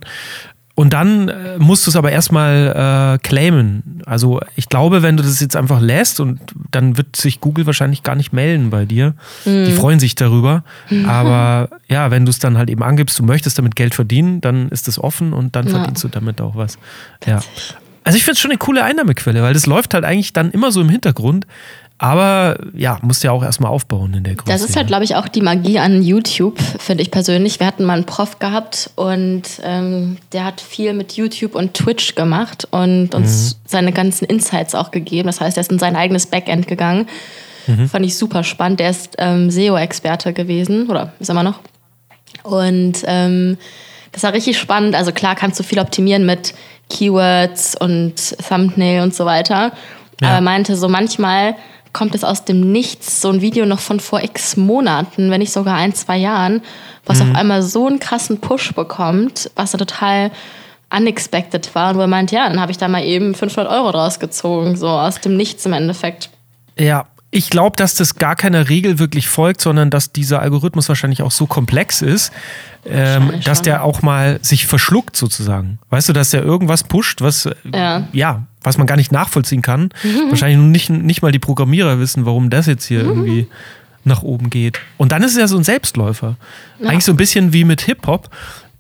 Und 0.80 0.94
dann 0.94 1.28
äh, 1.28 1.58
musst 1.58 1.88
du 1.88 1.90
es 1.90 1.96
aber 1.96 2.12
erstmal 2.12 3.16
äh, 3.16 3.28
claimen. 3.28 4.04
Also 4.06 4.42
ich 4.56 4.70
glaube, 4.70 5.02
wenn 5.02 5.18
du 5.18 5.24
das 5.24 5.40
jetzt 5.40 5.56
einfach 5.56 5.82
lässt 5.82 6.20
und 6.20 6.40
dann 6.70 6.98
wird 6.98 7.16
sich 7.16 7.42
Google 7.42 7.66
wahrscheinlich 7.66 8.04
gar 8.04 8.14
nicht 8.14 8.32
melden 8.32 8.70
bei 8.70 8.86
dir. 8.86 9.16
Mhm. 9.46 9.66
Die 9.66 9.72
freuen 9.72 10.00
sich 10.00 10.14
darüber. 10.14 10.64
Mhm. 10.92 11.06
Aber 11.10 11.70
ja, 11.90 12.12
wenn 12.12 12.26
du 12.26 12.30
es 12.30 12.38
dann 12.38 12.60
halt 12.60 12.70
eben 12.70 12.84
angibst, 12.84 13.18
du 13.18 13.24
möchtest 13.24 13.58
damit 13.58 13.76
Geld 13.76 13.96
verdienen, 13.96 14.40
dann 14.40 14.70
ist 14.70 14.88
das 14.88 15.00
offen 15.00 15.34
und 15.34 15.56
dann 15.56 15.66
ja. 15.66 15.78
verdienst 15.80 16.04
du 16.04 16.10
damit 16.10 16.42
auch 16.42 16.56
was. 16.56 16.78
Ja. 17.26 17.40
Also 18.04 18.16
ich 18.16 18.24
finde 18.24 18.34
es 18.34 18.40
schon 18.40 18.52
eine 18.52 18.60
coole 18.60 18.84
Einnahmequelle, 18.84 19.42
weil 19.42 19.56
das 19.56 19.66
läuft 19.66 19.96
halt 19.96 20.06
eigentlich 20.06 20.32
dann 20.32 20.52
immer 20.52 20.72
so 20.72 20.82
im 20.82 20.90
Hintergrund. 20.90 21.48
Aber 22.00 22.60
ja, 22.76 23.00
musst 23.02 23.24
ja 23.24 23.32
auch 23.32 23.44
erstmal 23.44 23.72
aufbauen 23.72 24.14
in 24.14 24.24
der 24.24 24.36
Größe. 24.36 24.52
Das 24.52 24.62
ist 24.62 24.76
halt, 24.76 24.86
glaube 24.86 25.04
ich, 25.04 25.16
auch 25.16 25.28
die 25.28 25.42
Magie 25.42 25.80
an 25.80 26.04
YouTube, 26.04 26.60
finde 26.80 27.02
ich 27.02 27.10
persönlich. 27.10 27.60
Wir 27.60 27.66
hatten 27.66 27.86
mal 27.86 27.96
einen 27.96 28.06
Prof 28.06 28.38
gehabt 28.38 28.92
und 28.96 29.44
ähm, 29.64 30.18
der 30.32 30.46
hat 30.46 30.62
viel 30.62 30.94
mit 30.94 31.14
YouTube 31.14 31.56
und 31.56 31.74
Twitch 31.74 32.14
gemacht 32.14 32.68
und 32.70 33.16
uns 33.16 33.56
mhm. 33.56 33.60
seine 33.66 33.92
ganzen 33.94 34.26
Insights 34.26 34.76
auch 34.76 34.92
gegeben. 34.92 35.26
Das 35.26 35.42
heißt, 35.42 35.58
er 35.58 35.62
ist 35.62 35.72
in 35.72 35.80
sein 35.80 35.96
eigenes 35.96 36.28
Backend 36.28 36.68
gegangen. 36.68 37.08
Mhm. 37.66 37.90
Fand 37.90 38.06
ich 38.06 38.16
super 38.16 38.44
spannend. 38.44 38.80
Der 38.80 38.92
ist 38.92 39.16
ähm, 39.18 39.50
SEO-Experte 39.50 40.34
gewesen 40.34 40.90
oder 40.90 41.14
ist 41.20 41.32
immer 41.32 41.44
noch. 41.44 41.62
Und 42.44 43.04
ähm, 43.06 43.58
das 44.12 44.22
war 44.22 44.34
richtig 44.34 44.60
spannend. 44.60 44.94
Also 44.94 45.12
klar 45.12 45.36
kannst 45.36 45.60
du 45.60 45.64
viel 45.64 45.80
optimieren 45.80 46.28
mit 46.28 46.54
Keywords 46.92 47.76
und 47.76 48.38
Thumbnail 48.48 49.02
und 49.02 49.16
so 49.16 49.26
weiter. 49.26 49.72
Ja. 50.22 50.28
Aber 50.28 50.36
er 50.36 50.42
meinte 50.42 50.76
so 50.76 50.88
manchmal 50.88 51.56
kommt 51.98 52.14
es 52.14 52.24
aus 52.24 52.46
dem 52.46 52.72
Nichts, 52.72 53.22
so 53.22 53.30
ein 53.30 53.42
Video 53.42 53.66
noch 53.66 53.80
von 53.80 54.00
vor 54.00 54.22
x 54.22 54.56
Monaten, 54.56 55.32
wenn 55.32 55.40
nicht 55.40 55.52
sogar 55.52 55.76
ein, 55.76 55.96
zwei 55.96 56.18
Jahren, 56.18 56.62
was 57.08 57.24
mhm. 57.24 57.32
auf 57.32 57.38
einmal 57.38 57.64
so 57.64 57.88
einen 57.88 58.00
krassen 58.00 58.40
Push 58.40 58.74
bekommt, 58.74 59.50
was 59.56 59.72
da 59.72 59.80
total 59.80 60.30
unexpected 60.96 61.74
war. 61.74 61.90
Und 61.90 61.98
wo 61.98 62.02
er 62.02 62.08
meint, 62.08 62.32
ja, 62.32 62.48
dann 62.48 62.62
habe 62.62 62.72
ich 62.72 62.78
da 62.78 62.88
mal 62.88 63.04
eben 63.04 63.34
500 63.34 63.72
Euro 63.72 63.92
draus 63.92 64.20
gezogen, 64.20 64.76
so 64.76 64.88
aus 64.88 65.20
dem 65.22 65.38
Nichts 65.38 65.66
im 65.66 65.74
Endeffekt. 65.74 66.30
Ja, 66.78 67.08
ich 67.30 67.50
glaube, 67.50 67.76
dass 67.76 67.96
das 67.96 68.16
gar 68.16 68.36
keiner 68.36 68.70
Regel 68.70 69.00
wirklich 69.00 69.28
folgt, 69.28 69.62
sondern 69.62 69.90
dass 69.90 70.14
dieser 70.14 70.42
Algorithmus 70.42 70.88
wahrscheinlich 70.88 71.22
auch 71.22 71.32
so 71.32 71.46
komplex 71.46 72.02
ist, 72.02 72.32
ähm, 72.86 73.34
dass 73.44 73.62
der 73.62 73.84
auch 73.84 74.02
mal 74.02 74.40
sich 74.42 74.66
verschluckt 74.66 75.18
sozusagen. 75.18 75.80
Weißt 75.90 76.08
du, 76.08 76.14
dass 76.14 76.30
der 76.30 76.44
irgendwas 76.44 76.86
pusht, 76.86 77.22
was 77.22 77.50
ja, 77.74 78.08
ja 78.14 78.48
was 78.62 78.78
man 78.78 78.88
gar 78.88 78.98
nicht 78.98 79.12
nachvollziehen 79.12 79.62
kann. 79.62 79.90
Mhm. 80.04 80.30
Wahrscheinlich 80.30 80.58
nicht, 80.58 80.90
nicht 80.90 81.22
mal 81.22 81.32
die 81.32 81.40
Programmierer 81.40 82.00
wissen, 82.00 82.26
warum 82.26 82.50
das 82.50 82.66
jetzt 82.66 82.86
hier 82.86 83.04
mhm. 83.04 83.10
irgendwie 83.10 83.48
nach 84.04 84.24
oben 84.24 84.50
geht. 84.50 84.80
Und 84.98 85.12
dann 85.12 85.24
ist 85.24 85.32
es 85.32 85.38
ja 85.38 85.48
so 85.48 85.58
ein 85.58 85.64
Selbstläufer. 85.64 86.38
Ja. 86.80 86.90
Eigentlich 86.90 87.06
so 87.06 87.14
ein 87.14 87.18
bisschen 87.18 87.54
wie 87.54 87.66
mit 87.66 87.82
Hip-Hop 87.82 88.30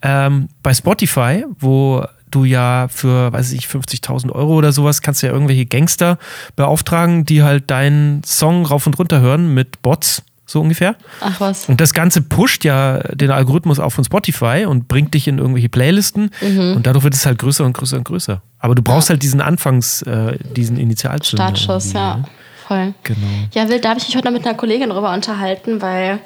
ähm, 0.01 0.49
bei 0.63 0.73
Spotify, 0.73 1.45
wo 1.59 2.05
du 2.31 2.45
ja 2.45 2.87
für, 2.89 3.31
weiß 3.31 3.51
ich, 3.53 3.65
50.000 3.65 4.31
Euro 4.31 4.55
oder 4.55 4.71
sowas 4.71 5.01
kannst 5.01 5.23
du 5.23 5.27
ja 5.27 5.33
irgendwelche 5.33 5.65
Gangster 5.65 6.17
beauftragen, 6.55 7.25
die 7.25 7.43
halt 7.43 7.69
deinen 7.71 8.23
Song 8.23 8.65
rauf 8.65 8.87
und 8.87 8.97
runter 8.99 9.19
hören 9.19 9.53
mit 9.53 9.81
Bots, 9.81 10.23
so 10.45 10.61
ungefähr. 10.61 10.95
Ach 11.21 11.39
was. 11.39 11.67
Und 11.67 11.81
das 11.81 11.93
Ganze 11.93 12.21
pusht 12.21 12.63
ja 12.63 12.99
den 12.99 13.31
Algorithmus 13.31 13.79
auch 13.79 13.91
von 13.91 14.03
Spotify 14.03 14.65
und 14.67 14.87
bringt 14.87 15.13
dich 15.13 15.27
in 15.27 15.37
irgendwelche 15.37 15.69
Playlisten 15.69 16.31
mhm. 16.41 16.75
und 16.75 16.87
dadurch 16.87 17.03
wird 17.03 17.13
es 17.13 17.25
halt 17.25 17.39
größer 17.39 17.65
und 17.65 17.73
größer 17.73 17.97
und 17.97 18.03
größer. 18.03 18.41
Aber 18.59 18.75
du 18.75 18.81
brauchst 18.81 19.09
ja. 19.09 19.13
halt 19.13 19.23
diesen 19.23 19.41
Anfangs, 19.41 20.01
äh, 20.03 20.37
diesen 20.55 20.77
Initialzünder. 20.77 21.55
Startschuss, 21.55 21.93
ja. 21.93 22.23
Voll. 22.67 22.93
Genau. 23.03 23.27
Ja, 23.53 23.69
Wild, 23.69 23.85
da 23.85 23.89
habe 23.89 23.99
ich 23.99 24.07
mich 24.07 24.15
heute 24.15 24.25
noch 24.25 24.33
mit 24.33 24.45
einer 24.45 24.57
Kollegin 24.57 24.89
drüber 24.89 25.13
unterhalten, 25.13 25.81
weil 25.81 26.19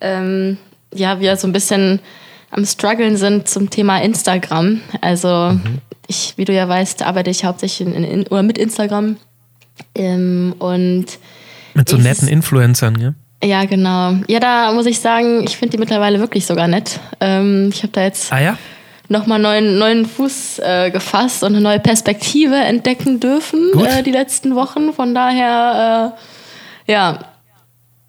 ähm, 0.00 0.58
ja, 0.94 1.20
wir 1.20 1.36
so 1.36 1.48
ein 1.48 1.52
bisschen 1.52 2.00
am 2.52 2.64
struggeln 2.66 3.16
sind 3.16 3.48
zum 3.48 3.70
Thema 3.70 4.00
Instagram. 4.02 4.80
Also 5.00 5.52
mhm. 5.52 5.78
ich, 6.06 6.34
wie 6.36 6.44
du 6.44 6.52
ja 6.52 6.68
weißt, 6.68 7.02
arbeite 7.02 7.30
ich 7.30 7.44
hauptsächlich 7.44 7.88
in, 7.88 8.04
in, 8.04 8.26
oder 8.28 8.42
mit 8.42 8.58
Instagram. 8.58 9.16
Ähm, 9.94 10.54
und 10.58 11.06
mit 11.74 11.88
so 11.88 11.96
netten 11.96 12.28
Influencern, 12.28 13.00
ja? 13.00 13.14
Ja, 13.42 13.64
genau. 13.64 14.16
Ja, 14.28 14.38
da 14.38 14.72
muss 14.72 14.86
ich 14.86 15.00
sagen, 15.00 15.42
ich 15.44 15.56
finde 15.56 15.72
die 15.72 15.78
mittlerweile 15.78 16.20
wirklich 16.20 16.46
sogar 16.46 16.68
nett. 16.68 17.00
Ähm, 17.20 17.70
ich 17.72 17.82
habe 17.82 17.92
da 17.92 18.02
jetzt 18.02 18.32
ah, 18.32 18.40
ja? 18.40 18.58
nochmal 19.08 19.38
neuen, 19.38 19.78
neuen 19.78 20.06
Fuß 20.06 20.60
äh, 20.60 20.90
gefasst 20.90 21.42
und 21.42 21.54
eine 21.54 21.62
neue 21.62 21.80
Perspektive 21.80 22.54
entdecken 22.54 23.18
dürfen 23.18 23.72
äh, 23.84 24.02
die 24.02 24.12
letzten 24.12 24.54
Wochen. 24.54 24.92
Von 24.92 25.14
daher, 25.14 26.14
äh, 26.86 26.92
ja, 26.92 27.18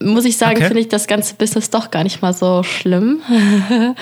muss 0.04 0.26
ich 0.26 0.38
sagen, 0.38 0.58
okay. 0.58 0.66
finde 0.66 0.82
ich 0.82 0.90
das 0.90 1.08
ganze 1.08 1.36
Business 1.36 1.70
doch 1.70 1.92
gar 1.92 2.04
nicht 2.04 2.22
mal 2.22 2.34
so 2.34 2.64
schlimm. 2.64 3.22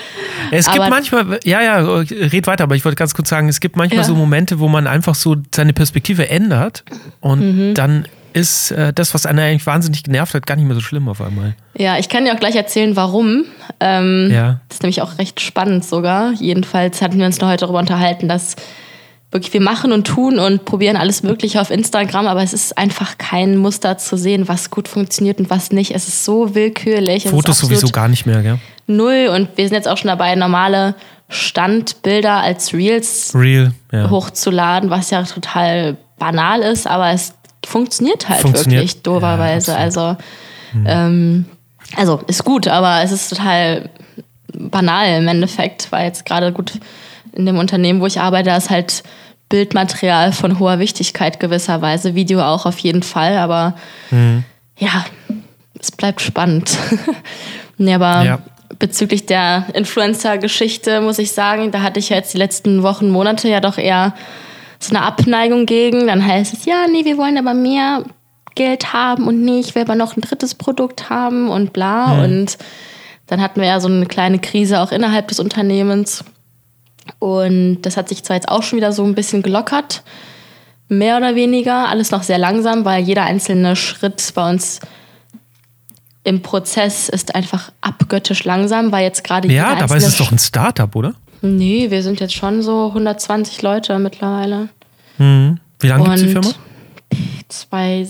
es 0.50 0.70
gibt 0.70 0.88
manchmal, 0.88 1.38
ja, 1.44 1.62
ja, 1.62 1.78
red 1.78 2.46
weiter, 2.46 2.64
aber 2.64 2.76
ich 2.76 2.84
wollte 2.84 2.96
ganz 2.96 3.14
kurz 3.14 3.28
sagen, 3.28 3.48
es 3.48 3.60
gibt 3.60 3.76
manchmal 3.76 4.02
ja. 4.02 4.04
so 4.04 4.14
Momente, 4.14 4.58
wo 4.58 4.68
man 4.68 4.86
einfach 4.86 5.14
so 5.14 5.36
seine 5.54 5.72
Perspektive 5.72 6.28
ändert 6.28 6.84
und 7.20 7.70
mhm. 7.70 7.74
dann 7.74 8.06
ist 8.32 8.70
äh, 8.70 8.92
das, 8.92 9.14
was 9.14 9.26
einen 9.26 9.38
eigentlich 9.38 9.66
wahnsinnig 9.66 10.02
genervt 10.04 10.34
hat, 10.34 10.46
gar 10.46 10.56
nicht 10.56 10.64
mehr 10.64 10.74
so 10.74 10.80
schlimm 10.80 11.08
auf 11.08 11.20
einmal. 11.20 11.54
Ja, 11.76 11.98
ich 11.98 12.08
kann 12.08 12.24
dir 12.24 12.32
auch 12.34 12.40
gleich 12.40 12.56
erzählen, 12.56 12.96
warum. 12.96 13.44
Ähm, 13.80 14.30
ja. 14.32 14.60
Das 14.68 14.76
ist 14.76 14.82
nämlich 14.82 15.02
auch 15.02 15.18
recht 15.18 15.40
spannend 15.40 15.84
sogar. 15.84 16.32
Jedenfalls 16.32 17.02
hatten 17.02 17.18
wir 17.18 17.26
uns 17.26 17.40
noch 17.40 17.48
heute 17.48 17.64
darüber 17.66 17.78
unterhalten, 17.78 18.28
dass 18.28 18.56
wirklich, 19.32 19.52
wir 19.54 19.62
machen 19.62 19.92
und 19.92 20.06
tun 20.06 20.38
und 20.38 20.64
probieren 20.66 20.96
alles 20.96 21.22
Mögliche 21.22 21.60
auf 21.60 21.70
Instagram, 21.70 22.26
aber 22.26 22.42
es 22.42 22.52
ist 22.52 22.76
einfach 22.76 23.16
kein 23.18 23.56
Muster 23.56 23.96
zu 23.98 24.16
sehen, 24.16 24.46
was 24.46 24.70
gut 24.70 24.88
funktioniert 24.88 25.38
und 25.38 25.50
was 25.50 25.72
nicht. 25.72 25.94
Es 25.94 26.06
ist 26.06 26.24
so 26.24 26.54
willkürlich. 26.54 27.24
Fotos 27.28 27.58
sowieso 27.58 27.88
gar 27.88 28.08
nicht 28.08 28.26
mehr, 28.26 28.42
gell? 28.42 28.58
Null 28.86 29.30
und 29.34 29.48
wir 29.56 29.66
sind 29.66 29.74
jetzt 29.74 29.88
auch 29.88 29.96
schon 29.96 30.08
dabei, 30.08 30.34
normale 30.34 30.94
Standbilder 31.28 32.42
als 32.42 32.74
Reels 32.74 33.32
Real, 33.34 33.72
ja. 33.90 34.10
hochzuladen, 34.10 34.90
was 34.90 35.10
ja 35.10 35.22
total 35.22 35.96
banal 36.18 36.60
ist, 36.60 36.86
aber 36.86 37.10
es 37.10 37.34
funktioniert 37.64 38.28
halt 38.28 38.40
funktioniert. 38.40 38.82
wirklich 38.82 39.02
doverweise. 39.02 39.72
Ja, 39.72 39.78
also, 39.78 40.16
hm. 40.72 40.84
ähm, 40.86 41.44
also 41.96 42.20
ist 42.26 42.44
gut, 42.44 42.68
aber 42.68 43.02
es 43.02 43.12
ist 43.12 43.30
total 43.30 43.88
banal 44.52 45.18
im 45.18 45.28
Endeffekt, 45.28 45.90
weil 45.90 46.06
jetzt 46.06 46.26
gerade 46.26 46.52
gut 46.52 46.72
in 47.32 47.46
dem 47.46 47.56
Unternehmen, 47.56 48.00
wo 48.00 48.06
ich 48.06 48.20
arbeite, 48.20 48.50
da 48.50 48.56
ist 48.56 48.68
halt 48.68 49.02
Bildmaterial 49.52 50.32
von 50.32 50.58
hoher 50.58 50.78
Wichtigkeit 50.78 51.38
gewisserweise, 51.38 52.14
Video 52.14 52.40
auch 52.40 52.64
auf 52.64 52.78
jeden 52.78 53.02
Fall, 53.02 53.36
aber 53.36 53.74
mhm. 54.10 54.44
ja, 54.78 55.04
es 55.78 55.90
bleibt 55.90 56.22
spannend. 56.22 56.78
nee, 57.76 57.92
aber 57.92 58.24
ja. 58.24 58.38
bezüglich 58.78 59.26
der 59.26 59.66
Influencer-Geschichte 59.74 61.02
muss 61.02 61.18
ich 61.18 61.32
sagen, 61.32 61.70
da 61.70 61.82
hatte 61.82 62.00
ich 62.00 62.08
ja 62.08 62.16
jetzt 62.16 62.32
die 62.32 62.38
letzten 62.38 62.82
Wochen, 62.82 63.10
Monate 63.10 63.46
ja 63.50 63.60
doch 63.60 63.76
eher 63.76 64.14
so 64.78 64.96
eine 64.96 65.04
Abneigung 65.04 65.66
gegen. 65.66 66.06
Dann 66.06 66.26
heißt 66.26 66.54
es, 66.54 66.64
ja, 66.64 66.86
nee, 66.90 67.04
wir 67.04 67.18
wollen 67.18 67.36
aber 67.36 67.52
mehr 67.52 68.04
Geld 68.54 68.94
haben 68.94 69.26
und 69.26 69.42
nee, 69.42 69.60
ich 69.60 69.74
will 69.74 69.82
aber 69.82 69.96
noch 69.96 70.16
ein 70.16 70.22
drittes 70.22 70.54
Produkt 70.54 71.10
haben 71.10 71.50
und 71.50 71.74
bla. 71.74 72.14
Mhm. 72.14 72.24
Und 72.24 72.58
dann 73.26 73.42
hatten 73.42 73.60
wir 73.60 73.68
ja 73.68 73.80
so 73.80 73.88
eine 73.88 74.06
kleine 74.06 74.38
Krise 74.38 74.80
auch 74.80 74.92
innerhalb 74.92 75.28
des 75.28 75.40
Unternehmens. 75.40 76.24
Und 77.18 77.82
das 77.82 77.96
hat 77.96 78.08
sich 78.08 78.22
zwar 78.22 78.36
jetzt 78.36 78.48
auch 78.48 78.62
schon 78.62 78.76
wieder 78.76 78.92
so 78.92 79.04
ein 79.04 79.14
bisschen 79.14 79.42
gelockert, 79.42 80.02
mehr 80.88 81.16
oder 81.16 81.34
weniger, 81.34 81.88
alles 81.88 82.10
noch 82.10 82.22
sehr 82.22 82.38
langsam, 82.38 82.84
weil 82.84 83.02
jeder 83.02 83.24
einzelne 83.24 83.76
Schritt 83.76 84.32
bei 84.34 84.50
uns 84.50 84.80
im 86.24 86.42
Prozess 86.42 87.08
ist 87.08 87.34
einfach 87.34 87.72
abgöttisch 87.80 88.44
langsam, 88.44 88.92
weil 88.92 89.02
jetzt 89.02 89.24
gerade 89.24 89.50
Ja, 89.52 89.74
dabei 89.74 89.96
ist 89.96 90.06
es 90.06 90.18
doch 90.18 90.30
ein 90.30 90.38
Startup, 90.38 90.94
oder? 90.94 91.14
Nee, 91.40 91.90
wir 91.90 92.02
sind 92.04 92.20
jetzt 92.20 92.34
schon 92.34 92.62
so 92.62 92.88
120 92.88 93.62
Leute 93.62 93.98
mittlerweile. 93.98 94.68
Mhm. 95.18 95.58
Wie 95.80 95.88
lange 95.88 96.04
gibt 96.04 96.16
es 96.16 96.22
die 96.22 96.28
Firma? 96.28 96.50
Zwei. 97.48 98.06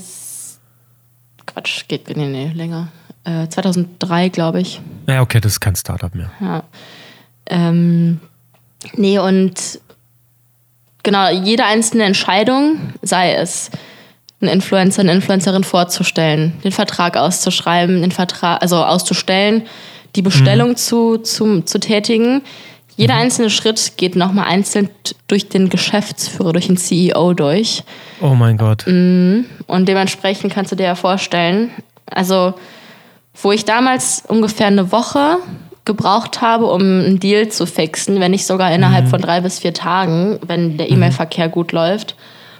Quatsch, 1.46 1.88
geht 1.88 2.14
nee, 2.14 2.28
nee, 2.28 2.52
länger. 2.54 2.88
Äh, 3.24 3.48
2003, 3.48 4.28
glaube 4.28 4.60
ich. 4.60 4.80
Ja, 5.06 5.22
okay, 5.22 5.40
das 5.40 5.52
ist 5.52 5.60
kein 5.60 5.76
Startup 5.76 6.14
mehr. 6.14 6.30
Ja. 6.40 6.64
Ähm, 7.46 8.20
Nee, 8.94 9.18
und 9.18 9.80
genau, 11.02 11.30
jede 11.30 11.64
einzelne 11.64 12.04
Entscheidung, 12.04 12.78
sei 13.02 13.34
es 13.34 13.70
einen 14.40 14.50
Influencer, 14.50 15.00
eine 15.00 15.12
Influencerin 15.12 15.64
vorzustellen, 15.64 16.54
den 16.64 16.72
Vertrag 16.72 17.16
auszuschreiben, 17.16 18.00
den 18.02 18.10
Vertrag, 18.10 18.60
also 18.60 18.84
auszustellen, 18.84 19.62
die 20.16 20.22
Bestellung 20.22 20.70
mhm. 20.70 20.76
zu, 20.76 21.18
zu, 21.18 21.62
zu 21.62 21.78
tätigen. 21.78 22.42
Jeder 22.96 23.14
mhm. 23.14 23.20
einzelne 23.20 23.50
Schritt 23.50 23.96
geht 23.96 24.16
nochmal 24.16 24.46
einzeln 24.48 24.90
durch 25.28 25.48
den 25.48 25.68
Geschäftsführer, 25.68 26.52
durch 26.52 26.66
den 26.66 26.76
CEO 26.76 27.32
durch. 27.34 27.84
Oh 28.20 28.34
mein 28.34 28.58
Gott. 28.58 28.84
Mhm. 28.86 29.46
Und 29.66 29.88
dementsprechend 29.88 30.52
kannst 30.52 30.72
du 30.72 30.76
dir 30.76 30.84
ja 30.84 30.94
vorstellen, 30.94 31.70
also 32.06 32.54
wo 33.40 33.52
ich 33.52 33.64
damals 33.64 34.24
ungefähr 34.28 34.66
eine 34.66 34.92
Woche 34.92 35.38
gebraucht 35.84 36.40
habe, 36.40 36.66
um 36.66 36.80
einen 36.80 37.20
Deal 37.20 37.48
zu 37.48 37.66
fixen, 37.66 38.20
wenn 38.20 38.30
nicht 38.30 38.46
sogar 38.46 38.72
innerhalb 38.72 39.06
mhm. 39.06 39.10
von 39.10 39.20
drei 39.20 39.40
bis 39.40 39.58
vier 39.58 39.74
Tagen, 39.74 40.38
wenn 40.46 40.76
der 40.76 40.86
mhm. 40.86 40.94
E-Mail-Verkehr 40.94 41.48
gut 41.48 41.72
läuft, 41.72 42.14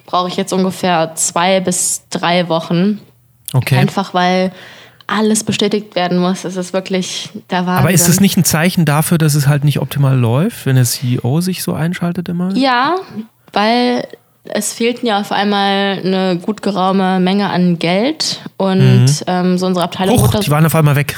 brauche 0.07 0.29
ich 0.29 0.37
jetzt 0.37 0.53
ungefähr 0.53 1.15
zwei 1.15 1.61
bis 1.61 2.03
drei 2.11 2.49
Wochen. 2.49 3.01
Okay. 3.53 3.77
Einfach 3.77 4.15
weil 4.15 4.53
alles 5.07 5.45
bestätigt 5.45 5.95
werden 5.95 6.19
muss. 6.19 6.45
Es 6.45 6.57
ist 6.57 6.73
wirklich 6.73 7.31
der 7.51 7.67
Wahnsinn. 7.67 7.85
Aber 7.85 7.93
ist 7.93 8.09
das 8.09 8.21
nicht 8.21 8.37
ein 8.37 8.45
Zeichen 8.45 8.85
dafür, 8.85 9.19
dass 9.19 9.35
es 9.35 9.47
halt 9.47 9.65
nicht 9.65 9.81
optimal 9.81 10.17
läuft, 10.17 10.67
wenn 10.67 10.77
der 10.77 10.85
CEO 10.85 11.41
sich 11.41 11.63
so 11.63 11.75
einschaltet 11.75 12.29
immer? 12.29 12.55
Ja, 12.55 12.97
weil 13.53 14.07
es 14.45 14.73
fehlten 14.73 15.07
ja 15.07 15.21
auf 15.21 15.31
einmal 15.31 16.01
eine 16.05 16.39
gut 16.41 16.63
geraume 16.63 17.21
Menge 17.21 17.51
an 17.51 17.79
Geld 17.79 18.41
und 18.57 19.05
mhm. 19.05 19.09
ähm, 19.27 19.59
so 19.59 19.67
unsere 19.67 19.85
Abteilung. 19.85 20.21
Huch, 20.21 20.35
die 20.35 20.51
waren 20.51 20.67
auf 20.67 20.75
einmal 20.75 20.97
weg. 20.97 21.17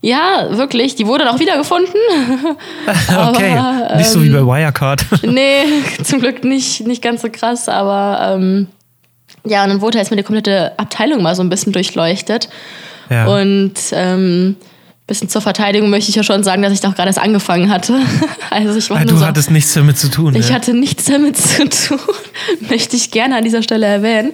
Ja, 0.00 0.46
wirklich. 0.50 0.94
Die 0.94 1.06
wurde 1.06 1.24
dann 1.24 1.34
auch 1.34 1.40
wiedergefunden. 1.40 1.94
okay, 2.86 3.56
aber, 3.56 3.96
nicht 3.96 4.10
so 4.10 4.22
wie 4.22 4.30
bei 4.30 4.38
ähm, 4.38 4.46
Wirecard. 4.46 5.04
nee, 5.22 5.64
zum 6.04 6.20
Glück 6.20 6.44
nicht, 6.44 6.86
nicht 6.86 7.02
ganz 7.02 7.22
so 7.22 7.28
krass, 7.30 7.68
aber 7.68 8.34
ähm, 8.36 8.68
ja, 9.44 9.64
und 9.64 9.70
dann 9.70 9.80
wurde 9.80 9.98
jetzt 9.98 10.10
mal 10.10 10.16
die 10.16 10.22
komplette 10.22 10.78
Abteilung 10.78 11.22
mal 11.22 11.34
so 11.34 11.42
ein 11.42 11.48
bisschen 11.48 11.72
durchleuchtet. 11.72 12.48
Ja. 13.10 13.26
Und 13.26 13.74
ähm, 13.92 14.56
bisschen 15.08 15.28
zur 15.28 15.40
Verteidigung 15.40 15.90
möchte 15.90 16.10
ich 16.10 16.16
ja 16.16 16.22
schon 16.22 16.44
sagen, 16.44 16.62
dass 16.62 16.72
ich 16.72 16.80
doch 16.80 16.94
gerade 16.94 17.08
erst 17.08 17.18
angefangen 17.18 17.70
hatte. 17.70 17.98
Also 18.50 18.78
ich 18.78 18.88
war 18.88 19.04
du 19.04 19.14
so, 19.14 19.26
hattest 19.26 19.50
nichts 19.50 19.74
damit 19.74 19.98
zu 19.98 20.08
tun. 20.08 20.34
Ich 20.34 20.48
ja. 20.48 20.54
hatte 20.54 20.72
nichts 20.72 21.04
damit 21.04 21.36
zu 21.36 21.68
tun, 21.68 21.98
möchte 22.60 22.96
ich 22.96 23.10
gerne 23.10 23.36
an 23.36 23.44
dieser 23.44 23.62
Stelle 23.62 23.84
erwähnen 23.84 24.32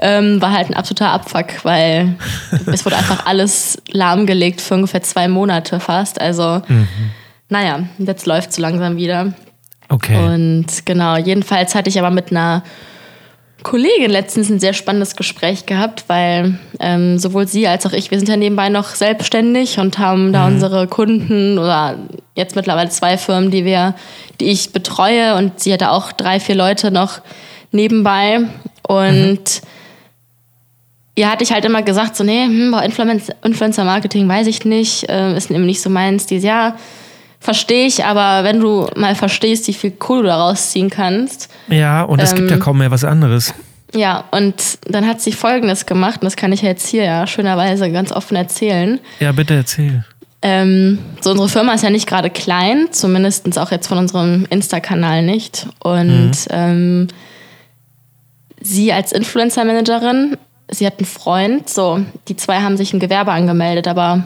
ähm, 0.00 0.40
war 0.40 0.52
halt 0.52 0.68
ein 0.68 0.74
absoluter 0.74 1.10
Abfuck, 1.10 1.64
weil 1.64 2.14
es 2.66 2.84
wurde 2.84 2.96
einfach 2.96 3.26
alles 3.26 3.80
lahmgelegt 3.90 4.60
für 4.60 4.74
ungefähr 4.74 5.02
zwei 5.02 5.28
Monate 5.28 5.78
fast. 5.78 6.20
Also, 6.20 6.62
mhm. 6.66 6.88
naja, 7.48 7.80
jetzt 7.98 8.26
läuft 8.26 8.50
es 8.50 8.56
so 8.56 8.62
langsam 8.62 8.96
wieder. 8.96 9.34
Okay. 9.88 10.16
Und 10.16 10.66
genau, 10.86 11.16
jedenfalls 11.16 11.74
hatte 11.74 11.90
ich 11.90 11.98
aber 11.98 12.10
mit 12.10 12.30
einer 12.30 12.62
Kollegin 13.62 14.10
letztens 14.10 14.48
ein 14.48 14.58
sehr 14.58 14.72
spannendes 14.72 15.16
Gespräch 15.16 15.66
gehabt, 15.66 16.04
weil 16.06 16.58
ähm, 16.78 17.18
sowohl 17.18 17.46
sie 17.46 17.68
als 17.68 17.84
auch 17.84 17.92
ich, 17.92 18.10
wir 18.10 18.18
sind 18.18 18.28
ja 18.28 18.36
nebenbei 18.36 18.70
noch 18.70 18.94
selbstständig 18.94 19.78
und 19.78 19.98
haben 19.98 20.32
da 20.32 20.46
mhm. 20.46 20.54
unsere 20.54 20.86
Kunden 20.86 21.58
oder 21.58 21.96
jetzt 22.34 22.56
mittlerweile 22.56 22.88
zwei 22.88 23.18
Firmen, 23.18 23.50
die 23.50 23.66
wir, 23.66 23.94
die 24.40 24.46
ich 24.46 24.72
betreue 24.72 25.34
und 25.34 25.60
sie 25.60 25.74
hatte 25.74 25.90
auch 25.90 26.12
drei, 26.12 26.40
vier 26.40 26.54
Leute 26.54 26.90
noch 26.90 27.20
nebenbei 27.70 28.38
und 28.88 29.34
mhm 29.34 29.79
ja, 31.20 31.30
hatte 31.30 31.44
ich 31.44 31.52
halt 31.52 31.64
immer 31.64 31.82
gesagt, 31.82 32.16
so, 32.16 32.24
nee, 32.24 32.44
hm, 32.44 32.74
Influencer-Marketing 33.42 34.26
weiß 34.26 34.46
ich 34.46 34.64
nicht, 34.64 35.08
äh, 35.08 35.36
ist 35.36 35.50
eben 35.50 35.66
nicht 35.66 35.82
so 35.82 35.90
meins. 35.90 36.26
Dieses 36.26 36.44
Jahr 36.44 36.76
verstehe 37.38 37.86
ich, 37.86 38.04
aber 38.04 38.42
wenn 38.44 38.60
du 38.60 38.86
mal 38.96 39.14
verstehst, 39.14 39.68
wie 39.68 39.74
viel 39.74 39.90
Kohle 39.90 40.22
du 40.22 40.28
daraus 40.28 40.70
ziehen 40.70 40.88
kannst. 40.88 41.50
Ja, 41.68 42.02
und 42.02 42.20
es 42.20 42.34
gibt 42.34 42.48
ja 42.50 42.56
Ähm, 42.56 42.62
kaum 42.62 42.78
mehr 42.78 42.90
was 42.90 43.04
anderes. 43.04 43.52
Ja, 43.94 44.24
und 44.30 44.54
dann 44.86 45.06
hat 45.06 45.20
sie 45.20 45.32
Folgendes 45.32 45.84
gemacht, 45.84 46.22
und 46.22 46.24
das 46.24 46.36
kann 46.36 46.52
ich 46.52 46.62
ja 46.62 46.68
jetzt 46.68 46.86
hier 46.86 47.04
ja 47.04 47.26
schönerweise 47.26 47.90
ganz 47.92 48.12
offen 48.12 48.36
erzählen. 48.36 48.98
Ja, 49.18 49.32
bitte 49.32 49.54
erzähl. 49.54 50.04
Ähm, 50.42 50.98
so, 51.20 51.32
unsere 51.32 51.50
Firma 51.50 51.74
ist 51.74 51.84
ja 51.84 51.90
nicht 51.90 52.08
gerade 52.08 52.30
klein, 52.30 52.88
zumindest 52.92 53.58
auch 53.58 53.70
jetzt 53.70 53.88
von 53.88 53.98
unserem 53.98 54.46
Insta-Kanal 54.48 55.22
nicht. 55.22 55.66
Und 55.80 56.32
ähm, 56.48 57.08
sie 58.60 58.92
als 58.92 59.12
Influencer-Managerin, 59.12 60.38
sie 60.70 60.86
hat 60.86 60.98
einen 60.98 61.06
Freund, 61.06 61.68
so, 61.68 62.00
die 62.28 62.36
zwei 62.36 62.60
haben 62.60 62.76
sich 62.76 62.92
ein 62.92 63.00
Gewerbe 63.00 63.32
angemeldet, 63.32 63.88
aber 63.88 64.24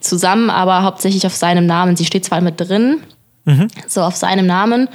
zusammen, 0.00 0.50
aber 0.50 0.82
hauptsächlich 0.82 1.26
auf 1.26 1.34
seinem 1.34 1.66
Namen. 1.66 1.96
Sie 1.96 2.04
steht 2.04 2.24
zwar 2.24 2.40
mit 2.40 2.60
drin, 2.60 2.98
so 3.88 4.02
auf 4.02 4.14
seinem 4.16 4.46
Namen, 4.46 4.88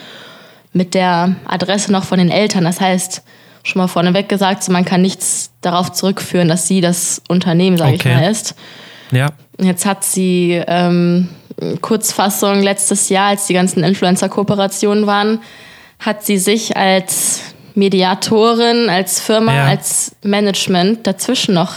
mit 0.73 0.93
der 0.93 1.35
Adresse 1.45 1.91
noch 1.91 2.03
von 2.05 2.17
den 2.17 2.29
Eltern. 2.29 2.63
Das 2.63 2.79
heißt, 2.79 3.21
schon 3.63 3.81
mal 3.81 3.87
vorneweg 3.87 4.29
gesagt, 4.29 4.63
so, 4.63 4.71
man 4.71 4.85
kann 4.85 5.01
nichts 5.01 5.51
darauf 5.61 5.91
zurückführen, 5.91 6.47
dass 6.47 6.67
sie 6.67 6.79
das 6.81 7.21
Unternehmen, 7.27 7.77
sage 7.77 7.95
Okay. 7.95 8.09
ich 8.09 8.15
mal, 8.15 8.31
ist. 8.31 8.55
Ja. 9.11 9.29
Jetzt 9.59 9.85
hat 9.85 10.03
sie 10.03 10.61
ähm, 10.67 11.29
Kurzfassung 11.81 12.61
letztes 12.61 13.09
Jahr, 13.09 13.27
als 13.29 13.47
die 13.47 13.53
ganzen 13.53 13.83
Influencer-Kooperationen 13.83 15.07
waren, 15.07 15.39
hat 15.99 16.23
sie 16.23 16.37
sich 16.37 16.77
als 16.77 17.41
Mediatorin, 17.77 18.89
als 18.89 19.19
Firma, 19.21 19.53
Ja. 19.55 19.65
als 19.67 20.15
Management 20.23 21.07
dazwischen 21.07 21.53
noch 21.53 21.75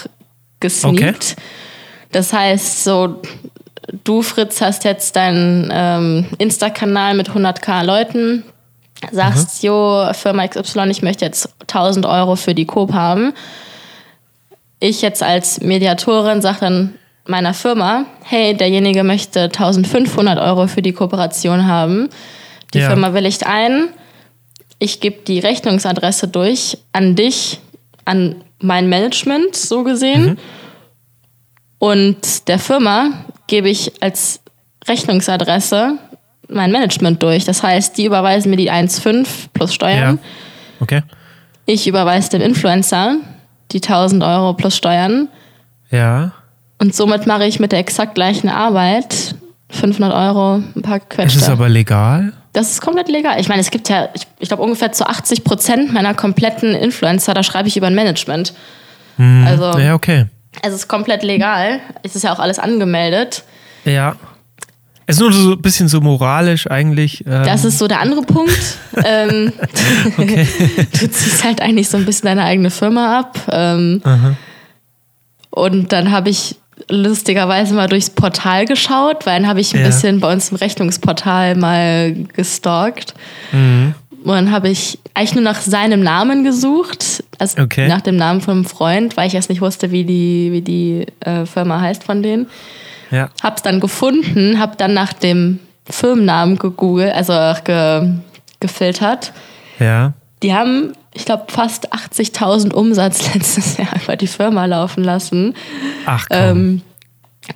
gesneakt. 0.58 1.36
Das 2.12 2.32
heißt, 2.32 2.84
so 2.84 3.20
du 4.04 4.22
Fritz 4.22 4.60
hast 4.60 4.84
jetzt 4.84 5.14
deinen 5.16 5.70
ähm, 5.72 6.26
Insta-Kanal 6.38 7.14
mit 7.14 7.30
100k 7.30 7.84
Leuten, 7.84 8.44
sagst, 9.12 9.62
jo, 9.62 10.06
Firma 10.12 10.46
XY, 10.46 10.88
ich 10.90 11.02
möchte 11.02 11.24
jetzt 11.24 11.48
1000 11.62 12.04
Euro 12.06 12.36
für 12.36 12.54
die 12.54 12.66
Coop 12.66 12.92
haben 12.92 13.32
ich 14.82 15.02
jetzt 15.02 15.22
als 15.22 15.60
Mediatorin 15.60 16.40
sage 16.40 16.56
dann 16.60 16.94
meiner 17.26 17.52
Firma, 17.52 18.06
hey, 18.24 18.56
derjenige 18.56 19.04
möchte 19.04 19.42
1500 19.42 20.38
Euro 20.38 20.66
für 20.68 20.80
die 20.82 20.92
Kooperation 20.94 21.66
haben. 21.66 22.08
Die 22.72 22.78
Ja. 22.78 22.88
Firma 22.88 23.12
willigt 23.12 23.46
ein. 23.46 23.88
Ich 24.80 24.98
gebe 25.00 25.18
die 25.26 25.38
Rechnungsadresse 25.38 26.26
durch 26.26 26.78
an 26.92 27.14
dich, 27.14 27.60
an 28.04 28.36
mein 28.60 28.88
Management, 28.88 29.54
so 29.54 29.84
gesehen. 29.84 30.38
Und 31.78 32.48
der 32.48 32.58
Firma 32.58 33.10
gebe 33.46 33.68
ich 33.68 33.92
als 34.02 34.40
Rechnungsadresse 34.88 35.98
mein 36.48 36.72
Management 36.72 37.22
durch. 37.22 37.44
Das 37.44 37.62
heißt, 37.62 37.96
die 37.96 38.06
überweisen 38.06 38.50
mir 38.50 38.56
die 38.56 38.70
1,5 38.72 39.26
plus 39.52 39.70
Ja. 39.70 39.74
Steuern. 39.74 40.18
Okay. 40.80 41.02
Ich 41.66 41.86
überweise 41.86 42.30
dem 42.30 42.42
Influencer 42.42 43.16
die 43.72 43.80
1000 43.80 44.22
Euro 44.24 44.54
plus 44.54 44.76
Steuern. 44.76 45.28
Ja. 45.90 46.32
Und 46.78 46.94
somit 46.94 47.26
mache 47.26 47.44
ich 47.46 47.60
mit 47.60 47.72
der 47.72 47.78
exakt 47.78 48.14
gleichen 48.14 48.48
Arbeit 48.48 49.34
500 49.68 50.12
Euro 50.12 50.54
ein 50.74 50.82
paar 50.82 50.96
Es 50.96 51.02
ist 51.02 51.08
Quetschte. 51.10 51.52
aber 51.52 51.68
legal. 51.68 52.32
Das 52.52 52.70
ist 52.70 52.80
komplett 52.80 53.08
legal. 53.08 53.38
Ich 53.40 53.48
meine, 53.48 53.60
es 53.60 53.70
gibt 53.70 53.88
ja, 53.88 54.08
ich, 54.14 54.26
ich 54.40 54.48
glaube, 54.48 54.62
ungefähr 54.62 54.90
zu 54.92 55.06
80 55.06 55.44
Prozent 55.44 55.92
meiner 55.92 56.14
kompletten 56.14 56.74
Influencer, 56.74 57.32
da 57.32 57.42
schreibe 57.42 57.68
ich 57.68 57.76
über 57.76 57.86
ein 57.86 57.94
Management. 57.94 58.54
Also, 59.18 59.78
Ja, 59.78 59.94
okay. 59.94 60.26
es 60.62 60.72
ist 60.72 60.88
komplett 60.88 61.22
legal. 61.22 61.80
Es 62.02 62.16
ist 62.16 62.22
ja 62.22 62.32
auch 62.32 62.38
alles 62.38 62.58
angemeldet. 62.58 63.44
Ja. 63.84 64.16
Es 65.06 65.16
ist 65.16 65.20
nur 65.20 65.32
so 65.32 65.52
ein 65.52 65.60
bisschen 65.60 65.88
so 65.88 66.00
moralisch 66.00 66.70
eigentlich. 66.70 67.24
Ähm, 67.26 67.42
Das 67.44 67.64
ist 67.64 67.78
so 67.78 67.86
der 67.88 68.00
andere 68.00 68.22
Punkt. 68.22 68.78
ähm, 69.04 69.52
du 70.16 71.10
ziehst 71.10 71.44
halt 71.44 71.60
eigentlich 71.60 71.88
so 71.88 71.98
ein 71.98 72.04
bisschen 72.06 72.26
deine 72.26 72.44
eigene 72.44 72.70
Firma 72.70 73.18
ab. 73.18 73.38
Ähm, 73.50 74.00
und 75.50 75.92
dann 75.92 76.12
habe 76.12 76.30
ich 76.30 76.56
lustigerweise 76.88 77.74
mal 77.74 77.88
durchs 77.88 78.10
Portal 78.10 78.64
geschaut, 78.64 79.26
weil 79.26 79.40
dann 79.40 79.48
habe 79.48 79.60
ich 79.60 79.74
ein 79.74 79.80
Ja. 79.80 79.86
bisschen 79.86 80.20
bei 80.20 80.32
uns 80.32 80.50
im 80.50 80.56
Rechnungsportal 80.56 81.56
mal 81.56 82.14
gestalkt. 82.34 83.14
Mhm. 83.52 83.94
Und 84.22 84.34
dann 84.34 84.50
habe 84.52 84.68
ich 84.68 84.98
eigentlich 85.14 85.34
nur 85.34 85.44
nach 85.44 85.60
seinem 85.60 86.02
Namen 86.02 86.44
gesucht, 86.44 87.24
also 87.38 87.62
Okay. 87.62 87.88
nach 87.88 88.02
dem 88.02 88.16
Namen 88.16 88.40
von 88.42 88.52
einem 88.54 88.64
Freund, 88.66 89.16
weil 89.16 89.26
ich 89.28 89.34
erst 89.34 89.48
nicht 89.48 89.62
wusste, 89.62 89.92
wie 89.92 90.04
die, 90.04 90.50
wie 90.52 90.60
die 90.60 91.06
äh, 91.20 91.46
Firma 91.46 91.80
heißt 91.80 92.04
von 92.04 92.22
denen. 92.22 92.46
ja. 93.10 93.30
Hab's 93.42 93.62
dann 93.62 93.80
gefunden, 93.80 94.58
hab 94.60 94.76
dann 94.78 94.92
nach 94.94 95.12
dem 95.14 95.58
Firmennamen 95.88 96.56
gegoogelt, 96.58 97.14
also 97.14 97.32
ge, 97.64 98.10
gefiltert. 98.60 99.32
Ja. 99.78 100.12
Die 100.42 100.54
haben, 100.54 100.92
ich 101.12 101.24
glaube, 101.24 101.44
fast 101.48 101.92
80.000 101.92 102.72
Umsatz 102.72 103.34
letztes 103.34 103.76
Jahr 103.76 103.94
über 104.02 104.16
die 104.16 104.26
Firma 104.26 104.64
laufen 104.66 105.04
lassen. 105.04 105.54
Ach 106.06 106.26
komm. 106.28 106.38
Ähm, 106.38 106.82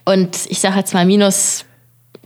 und 0.04 0.36
ich 0.48 0.60
sage 0.60 0.76
jetzt 0.78 0.94
mal 0.94 1.04
minus 1.06 1.64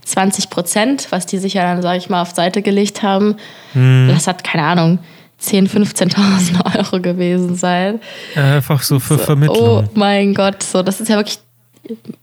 20 0.05 0.49
Prozent, 0.49 1.07
was 1.11 1.25
die 1.25 1.37
sich 1.37 1.53
ja 1.53 1.63
dann, 1.63 1.81
sage 1.81 1.97
ich 1.99 2.09
mal, 2.09 2.21
auf 2.21 2.31
Seite 2.31 2.61
gelegt 2.61 3.03
haben. 3.03 3.35
Hm. 3.73 4.09
Das 4.11 4.25
hat, 4.27 4.43
keine 4.43 4.63
Ahnung, 4.63 4.99
10.000, 5.41 6.15
15.000 6.15 6.77
Euro 6.77 7.01
gewesen 7.01 7.55
sein. 7.55 7.99
Einfach 8.35 8.81
so 8.81 8.99
für 8.99 9.15
Oh 9.15 9.17
Vermittlung. 9.17 9.89
mein 9.93 10.33
Gott, 10.33 10.63
so, 10.63 10.81
das 10.81 10.99
ist 10.99 11.09
ja 11.09 11.17
wirklich, 11.17 11.39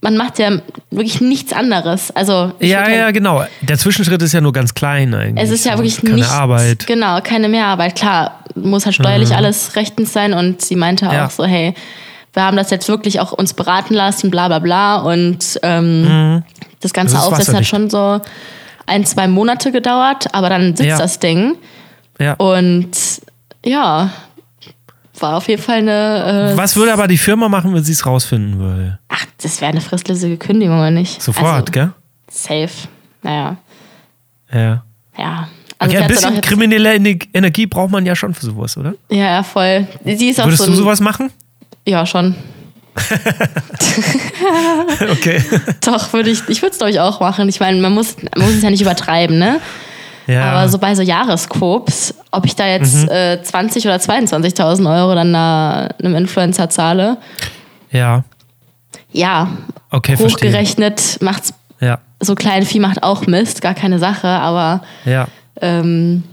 man 0.01 0.17
macht 0.17 0.39
ja 0.39 0.51
wirklich 0.91 1.21
nichts 1.21 1.53
anderes. 1.53 2.11
Also, 2.13 2.53
Ja, 2.61 2.87
würd 2.87 2.97
ja, 2.97 3.11
genau. 3.11 3.45
Der 3.63 3.79
Zwischenschritt 3.79 4.23
ist 4.23 4.33
ja 4.33 4.41
nur 4.41 4.53
ganz 4.53 4.75
klein 4.75 5.13
eigentlich. 5.15 5.45
Es 5.45 5.51
ist 5.51 5.65
ja 5.65 5.73
So, 5.73 5.79
wirklich 5.79 6.01
keine 6.01 6.15
nichts, 6.17 6.31
Arbeit. 6.31 6.87
Genau, 6.87 7.21
keine 7.23 7.49
Mehrarbeit. 7.49 7.97
Klar, 7.97 8.41
muss 8.55 8.85
halt 8.85 8.95
steuerlich 8.95 9.35
alles 9.35 9.75
rechtens 9.77 10.13
sein 10.13 10.35
und 10.35 10.63
sie 10.63 10.77
meinte 10.77 11.07
Ja. 11.07 11.27
auch 11.27 11.31
so, 11.31 11.45
hey, 11.45 11.75
wir 12.33 12.43
haben 12.43 12.57
das 12.57 12.71
jetzt 12.71 12.89
wirklich 12.89 13.19
auch 13.21 13.33
uns 13.33 13.55
beraten 13.55 13.95
lassen, 13.95 14.31
bla 14.31 14.49
bla 14.49 14.59
bla 14.59 14.97
und 14.99 15.59
ähm, 15.63 16.43
das 16.81 16.93
ganze 16.93 17.15
Das 17.15 17.25
ist 17.25 17.33
Aufsetzen 17.33 17.57
hat 17.57 17.67
schon 17.67 17.91
so 17.91 18.21
ein, 18.87 19.05
zwei 19.05 19.27
Monate 19.27 19.73
gedauert, 19.73 20.27
aber 20.33 20.49
dann 20.51 20.77
sitzt 20.77 20.89
Ja. 20.91 20.99
das 20.99 21.19
Ding 21.19 21.55
Ja. 22.21 22.35
und 22.35 22.91
ja, 23.65 24.11
war 25.21 25.37
auf 25.37 25.49
jeden 25.49 25.63
Fall 25.63 25.79
eine, 25.79 26.53
äh, 26.53 26.57
Was 26.57 26.77
würde 26.77 26.93
aber 26.93 27.07
die 27.09 27.19
Firma 27.19 27.49
machen, 27.49 27.75
wenn 27.75 27.85
sie 27.85 27.93
es 27.93 28.05
rausfinden 28.07 28.59
würde? 28.59 28.99
ach, 29.09 29.25
das 29.43 29.61
wäre 29.61 29.71
eine 29.73 29.81
fristlösige 29.81 30.37
Kündigung 30.37 30.79
oder 30.79 30.91
nicht? 30.91 31.21
Sofort, 31.23 31.53
also, 31.53 31.73
gell? 31.73 31.93
Safe, 32.31 32.69
naja, 33.23 33.57
Ja. 34.53 34.83
ja. 35.19 35.49
Okay, 35.79 35.79
Also 35.79 35.97
ein 35.97 36.01
dann 36.01 36.03
auch 36.05 36.09
bisschen 36.09 36.35
jetzt- 36.37 36.47
kriminelle 36.49 36.95
Ener- 36.95 37.27
Energie 37.35 37.67
braucht 37.67 37.91
man 37.91 38.07
ja 38.07 38.17
schon 38.17 38.33
für 38.35 38.47
sowas, 38.47 38.77
oder? 38.79 38.95
Ja, 39.11 39.25
ja, 39.35 39.43
voll. 39.43 39.87
Sie 40.05 40.29
ist 40.31 40.41
auch 40.41 40.47
Würdest 40.47 40.63
so 40.63 40.67
du 40.67 40.73
ein, 40.73 40.77
sowas 40.79 41.01
machen? 41.01 41.31
Ja, 41.87 42.07
schon. 42.07 42.35
Okay. 45.11 45.43
Doch, 45.85 46.13
würde 46.13 46.31
ich, 46.31 46.41
ich 46.49 46.63
würde 46.63 46.73
es 46.73 46.79
glaube 46.79 46.91
ich 46.91 47.01
auch 47.01 47.21
machen. 47.21 47.49
Ich 47.49 47.61
meine, 47.61 47.81
man 47.81 47.93
muss, 47.93 48.17
man 48.37 48.47
muss 48.47 48.57
es 48.57 48.63
ja 48.63 48.71
nicht 48.71 48.81
übertreiben, 48.83 49.39
ne? 49.39 49.61
Ja. 50.27 50.41
Mhm. 50.43 50.51
Aber 50.51 50.69
so 50.69 50.79
bei 50.79 50.95
so 50.95 51.03
Jahreskopes, 51.03 52.15
ob 52.33 52.47
ich 52.47 52.57
da 52.57 52.67
jetzt 52.67 53.09
äh, 53.09 53.41
20 53.43 53.85
oder 53.87 53.97
22.000 53.97 54.99
Euro 55.01 55.15
dann 55.15 55.31
na, 55.31 55.89
einem 56.03 56.17
Influencer 56.17 56.69
zahle, 56.69 57.19
ja. 57.93 58.25
ja, 59.13 59.49
Okay, 59.91 60.17
verstehe. 60.17 60.49
hochgerechnet 60.51 61.19
macht's, 61.21 61.55
Ja. 61.81 61.99
so 62.21 62.35
klein 62.35 62.65
Vieh 62.67 62.81
macht 62.81 63.03
auch 63.03 63.27
Mist, 63.27 63.63
gar 63.63 63.75
keine 63.75 63.99
Sache, 63.99 64.27
aber 64.29 64.83
Ja. 65.05 65.29
ähm, 65.61 66.25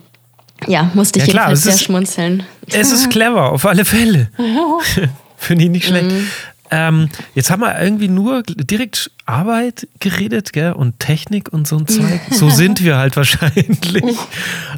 ja, 0.68 0.90
musste 0.94 1.20
ich 1.20 1.28
Ja, 1.28 1.32
klar, 1.32 1.44
jedenfalls 1.50 1.60
es 1.60 1.64
sehr 1.66 1.74
ist- 1.76 1.84
schmunzeln. 1.84 2.44
Es 2.72 2.92
ist 2.92 3.10
clever, 3.10 3.52
auf 3.52 3.66
alle 3.66 3.86
Fälle. 3.86 4.30
Finde 5.38 5.66
ich 5.66 5.70
nicht 5.70 5.86
schlecht. 5.88 6.10
Mhm. 6.10 6.28
Ähm, 6.72 7.10
jetzt 7.36 7.52
haben 7.52 7.62
wir 7.62 7.80
irgendwie 7.80 8.08
nur 8.08 8.42
direkt 8.44 9.12
Arbeit 9.26 9.88
geredet, 10.00 10.54
gell? 10.54 10.74
Und 10.74 11.00
Technik 11.00 11.52
und 11.52 11.68
so 11.68 11.78
ein 11.78 11.88
Zeug. 11.88 12.20
So 12.32 12.50
sind 12.50 12.84
wir 12.84 12.98
halt 12.98 13.16
wahrscheinlich. 13.16 14.18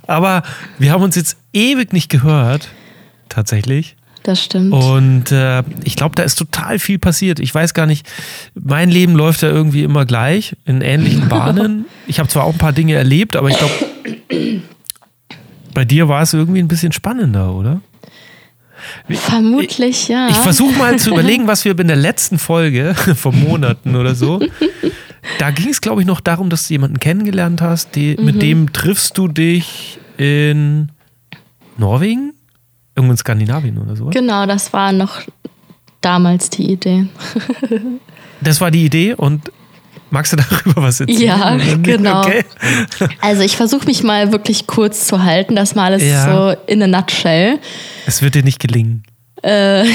Aber 0.08 0.44
wir 0.78 0.92
haben 0.92 1.04
uns 1.04 1.16
jetzt 1.16 1.38
ewig 1.54 1.94
nicht 1.94 2.10
gehört. 2.10 2.70
Tatsächlich. 3.30 3.96
Das 4.24 4.44
stimmt. 4.44 4.74
Und 4.74 5.32
äh, 5.32 5.62
ich 5.84 5.96
glaube, 5.96 6.16
da 6.16 6.24
ist 6.24 6.36
total 6.36 6.80
viel 6.80 6.98
passiert. 6.98 7.40
Ich 7.40 7.54
weiß 7.54 7.76
gar 7.76 7.86
nicht, 7.86 8.08
mein 8.56 8.90
Leben 8.90 9.14
läuft 9.14 9.44
ja 9.44 9.50
irgendwie 9.50 9.84
immer 9.84 10.06
gleich, 10.06 10.56
in 10.66 10.82
ähnlichen 10.82 11.30
Bahnen. 11.30 11.86
Ich 12.08 12.20
habe 12.20 12.28
zwar 12.28 12.46
auch 12.46 12.54
ein 12.54 12.58
paar 12.58 12.74
Dinge 12.74 12.96
erlebt, 12.96 13.36
aber 13.36 13.50
ich 13.50 13.58
glaube, 13.58 13.74
bei 15.76 15.86
dir 15.86 16.08
war 16.08 16.24
es 16.24 16.34
irgendwie 16.34 16.60
ein 16.60 16.68
bisschen 16.68 16.92
spannender, 16.92 17.54
oder? 17.54 17.82
Vermutlich, 19.10 20.08
ja. 20.08 20.30
Ich 20.30 20.38
versuche 20.38 20.74
mal 20.78 20.98
zu 21.00 21.10
überlegen, 21.12 21.48
was 21.48 21.66
wir 21.66 21.78
in 21.78 21.88
der 21.88 21.96
letzten 21.96 22.38
Folge 22.40 22.94
vor 23.16 23.32
Monaten 23.34 23.96
oder 23.96 24.16
so. 24.16 24.40
Da 25.40 25.52
ging 25.52 25.70
es, 25.70 25.82
glaube 25.82 26.02
ich, 26.02 26.08
noch 26.08 26.22
darum, 26.22 26.50
dass 26.50 26.68
du 26.68 26.74
jemanden 26.74 27.00
kennengelernt 27.00 27.62
hast, 27.62 27.96
die, 27.96 28.16
Mhm. 28.18 28.26
mit 28.26 28.42
dem 28.42 28.74
triffst 28.74 29.18
du 29.18 29.28
dich 29.28 30.00
in 30.18 30.92
Norwegen? 31.78 32.34
Irgendwo 32.96 33.12
in 33.12 33.18
Skandinavien 33.18 33.78
oder 33.78 33.96
so. 33.96 34.06
Genau, 34.06 34.46
das 34.46 34.72
war 34.72 34.92
noch 34.94 35.20
damals 36.02 36.50
die 36.50 36.72
Idee. 36.72 37.08
das 38.42 38.62
war 38.62 38.72
die 38.72 38.86
Idee 38.86 39.14
und 39.16 39.52
magst 40.10 40.34
du 40.34 40.38
darüber 40.38 40.84
was 40.84 41.00
erzählen? 41.00 41.22
Ja, 41.22 41.58
genau. 41.82 42.22
Okay. 42.22 42.44
Also 43.22 43.42
ich 43.42 43.56
versuche 43.58 43.86
mich 43.86 44.04
mal 44.04 44.32
wirklich 44.32 44.68
kurz 44.68 45.08
zu 45.08 45.24
halten, 45.24 45.56
das 45.56 45.76
mal 45.76 45.86
alles 45.86 46.04
ja. 46.04 46.26
so 46.26 46.62
in 46.68 46.82
a 46.84 46.88
nutshell. 46.88 47.60
Es 48.06 48.22
wird 48.22 48.36
dir 48.36 48.44
nicht 48.44 48.60
gelingen. 48.60 49.04
Äh, 49.42 49.86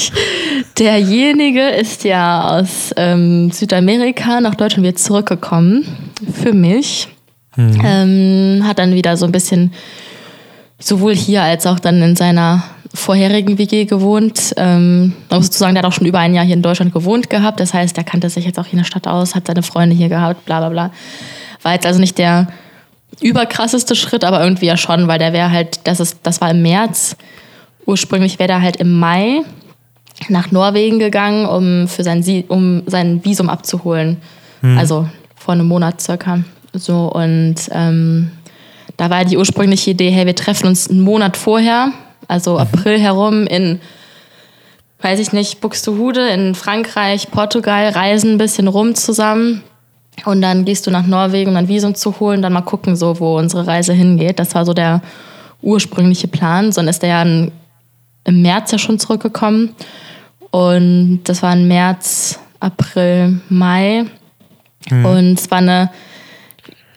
derjenige 0.78 1.68
ist 1.68 2.04
ja 2.04 2.58
aus 2.58 2.92
ähm, 2.96 3.50
Südamerika 3.50 4.40
nach 4.40 4.54
Deutschland 4.54 4.86
wieder 4.86 4.96
zurückgekommen 4.96 5.86
für 6.42 6.52
mich. 6.52 7.08
Mhm. 7.56 7.80
Ähm, 7.84 8.64
hat 8.66 8.78
dann 8.78 8.94
wieder 8.94 9.16
so 9.16 9.26
ein 9.26 9.32
bisschen 9.32 9.72
sowohl 10.78 11.14
hier 11.14 11.42
als 11.42 11.66
auch 11.66 11.78
dann 11.78 12.02
in 12.02 12.16
seiner 12.16 12.64
vorherigen 12.94 13.58
WG 13.58 13.84
gewohnt. 13.84 14.54
Ähm, 14.56 15.14
sozusagen, 15.30 15.74
der 15.74 15.82
hat 15.82 15.90
auch 15.90 15.94
schon 15.94 16.06
über 16.06 16.18
ein 16.18 16.34
Jahr 16.34 16.44
hier 16.44 16.54
in 16.54 16.62
Deutschland 16.62 16.92
gewohnt 16.92 17.30
gehabt. 17.30 17.60
Das 17.60 17.74
heißt, 17.74 17.96
er 17.96 18.04
kannte 18.04 18.28
sich 18.28 18.44
jetzt 18.44 18.58
auch 18.58 18.64
hier 18.64 18.74
in 18.74 18.78
der 18.78 18.84
Stadt 18.84 19.06
aus, 19.06 19.34
hat 19.34 19.46
seine 19.46 19.62
Freunde 19.62 19.96
hier 19.96 20.08
gehabt, 20.08 20.44
bla 20.44 20.58
bla 20.60 20.68
bla. 20.68 20.90
War 21.62 21.72
jetzt 21.72 21.86
also 21.86 22.00
nicht 22.00 22.18
der 22.18 22.48
überkrasseste 23.20 23.94
Schritt, 23.94 24.24
aber 24.24 24.42
irgendwie 24.42 24.66
ja 24.66 24.76
schon, 24.76 25.08
weil 25.08 25.18
der 25.18 25.32
wäre 25.32 25.50
halt, 25.50 25.80
das 25.84 26.00
ist, 26.00 26.18
das 26.22 26.40
war 26.40 26.50
im 26.50 26.62
März. 26.62 27.16
Ursprünglich 27.86 28.38
wäre 28.38 28.52
er 28.52 28.62
halt 28.62 28.76
im 28.76 28.98
Mai 28.98 29.42
nach 30.28 30.50
Norwegen 30.50 30.98
gegangen, 30.98 31.46
um 31.46 31.88
für 31.88 32.04
sein, 32.04 32.22
um 32.48 32.82
sein 32.86 33.24
Visum 33.24 33.48
abzuholen. 33.48 34.18
Hm. 34.60 34.78
Also 34.78 35.08
vor 35.36 35.54
einem 35.54 35.66
Monat 35.66 36.00
circa. 36.00 36.40
So, 36.72 37.10
und 37.12 37.56
ähm, 37.72 38.30
da 38.96 39.10
war 39.10 39.24
die 39.24 39.36
ursprüngliche 39.36 39.90
Idee, 39.90 40.10
hey, 40.10 40.26
wir 40.26 40.36
treffen 40.36 40.66
uns 40.66 40.88
einen 40.88 41.00
Monat 41.00 41.36
vorher, 41.36 41.92
also 42.32 42.54
mhm. 42.54 42.60
April 42.60 42.98
herum 42.98 43.46
in, 43.46 43.80
weiß 45.02 45.20
ich 45.20 45.32
nicht, 45.32 45.60
Buxtehude 45.60 46.28
in 46.28 46.54
Frankreich, 46.54 47.30
Portugal, 47.30 47.90
reisen 47.90 48.32
ein 48.32 48.38
bisschen 48.38 48.68
rum 48.68 48.94
zusammen. 48.94 49.62
Und 50.24 50.42
dann 50.42 50.64
gehst 50.64 50.86
du 50.86 50.90
nach 50.90 51.06
Norwegen, 51.06 51.50
um 51.50 51.56
ein 51.56 51.68
Visum 51.68 51.94
zu 51.94 52.18
holen, 52.20 52.42
dann 52.42 52.52
mal 52.52 52.62
gucken, 52.62 52.96
so, 52.96 53.18
wo 53.20 53.38
unsere 53.38 53.66
Reise 53.66 53.92
hingeht. 53.92 54.38
Das 54.38 54.54
war 54.54 54.64
so 54.64 54.74
der 54.74 55.00
ursprüngliche 55.62 56.28
Plan. 56.28 56.72
Sonst 56.72 56.90
ist 56.90 57.02
er 57.02 57.08
ja 57.08 57.22
im 57.22 58.42
März 58.42 58.72
ja 58.72 58.78
schon 58.78 58.98
zurückgekommen. 58.98 59.74
Und 60.50 61.22
das 61.24 61.42
war 61.42 61.54
im 61.54 61.66
März, 61.66 62.38
April, 62.60 63.40
Mai. 63.48 64.04
Mhm. 64.90 65.04
Und 65.04 65.38
es 65.38 65.50
war 65.50 65.58
eine 65.58 65.90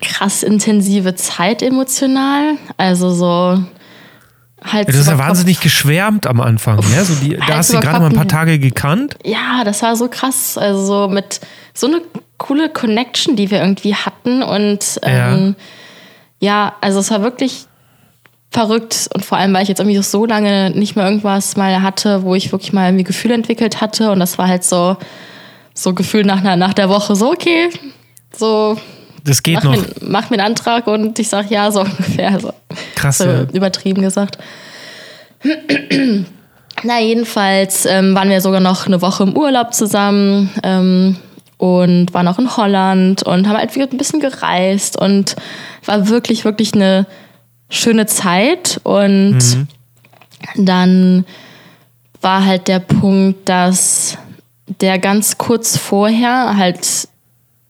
krass 0.01 0.43
intensive 0.43 1.15
Zeit 1.15 1.61
emotional. 1.61 2.57
Also 2.77 3.11
so 3.11 3.63
Ja, 4.71 4.83
das 4.83 4.95
ist 4.95 5.07
ja 5.07 5.17
wahnsinnig 5.17 5.59
geschwärmt 5.59 6.27
am 6.27 6.41
Anfang. 6.41 6.79
Ja? 6.95 7.03
So 7.03 7.15
die, 7.15 7.37
da 7.37 7.57
hast 7.57 7.73
du 7.73 7.79
gerade 7.79 7.99
mal 7.99 8.09
ein 8.09 8.15
paar 8.15 8.27
Tage 8.27 8.59
gekannt. 8.59 9.17
Ja, 9.23 9.63
das 9.63 9.81
war 9.81 9.95
so 9.95 10.07
krass. 10.07 10.57
Also 10.57 10.85
so 10.85 11.07
mit 11.07 11.41
so 11.73 11.87
eine 11.87 12.01
coole 12.37 12.69
Connection, 12.69 13.35
die 13.35 13.51
wir 13.51 13.61
irgendwie 13.61 13.95
hatten. 13.95 14.43
Und 14.43 14.99
ähm, 15.03 15.55
ja. 16.39 16.65
ja, 16.65 16.75
also 16.81 16.99
es 16.99 17.11
war 17.11 17.21
wirklich 17.21 17.67
verrückt 18.55 19.09
und 19.13 19.25
vor 19.25 19.37
allem, 19.37 19.53
weil 19.53 19.63
ich 19.63 19.69
jetzt 19.69 19.79
irgendwie 19.79 20.01
so 20.01 20.25
lange 20.25 20.71
nicht 20.71 20.95
mehr 20.95 21.05
irgendwas 21.05 21.57
mal 21.57 21.81
hatte, 21.81 22.23
wo 22.23 22.35
ich 22.35 22.53
wirklich 22.53 22.71
mal 22.71 22.87
irgendwie 22.87 23.03
Gefühle 23.03 23.33
entwickelt 23.33 23.81
hatte 23.81 24.11
und 24.11 24.19
das 24.19 24.37
war 24.37 24.47
halt 24.47 24.63
so 24.63 24.95
so 25.73 25.93
Gefühl 25.93 26.23
nach, 26.23 26.41
nach 26.41 26.73
der 26.73 26.87
Woche 26.87 27.17
so 27.17 27.31
okay, 27.31 27.69
so 28.31 28.77
das 29.25 29.43
geht 29.43 29.55
mach 29.55 29.63
noch. 29.63 29.75
Mir, 29.75 29.85
mach 30.01 30.29
mir 30.29 30.37
einen 30.37 30.47
Antrag 30.47 30.87
und 30.87 31.17
ich 31.19 31.27
sag 31.27 31.49
ja, 31.49 31.71
so 31.71 31.81
ungefähr. 31.81 32.31
Also, 32.31 32.53
Krass. 32.95 33.17
So 33.17 33.25
ja. 33.25 33.41
Übertrieben 33.51 34.01
gesagt. 34.01 34.37
Na, 36.83 36.99
jedenfalls 36.99 37.85
ähm, 37.85 38.15
waren 38.15 38.29
wir 38.29 38.41
sogar 38.41 38.59
noch 38.59 38.85
eine 38.85 39.01
Woche 39.01 39.23
im 39.23 39.35
Urlaub 39.35 39.73
zusammen 39.73 40.51
ähm, 40.63 41.17
und 41.57 42.13
waren 42.13 42.27
auch 42.27 42.37
in 42.37 42.55
Holland 42.55 43.23
und 43.23 43.47
haben 43.47 43.57
halt 43.57 43.75
ein 43.75 43.97
bisschen 43.97 44.19
gereist 44.19 44.99
und 44.99 45.35
war 45.85 46.09
wirklich, 46.09 46.45
wirklich 46.45 46.73
eine 46.73 47.07
schöne 47.69 48.05
Zeit. 48.05 48.79
Und 48.83 49.37
mhm. 49.37 49.67
dann 50.55 51.25
war 52.21 52.45
halt 52.45 52.67
der 52.67 52.79
Punkt, 52.79 53.49
dass 53.49 54.17
der 54.81 54.99
ganz 54.99 55.37
kurz 55.37 55.77
vorher 55.77 56.57
halt 56.57 57.07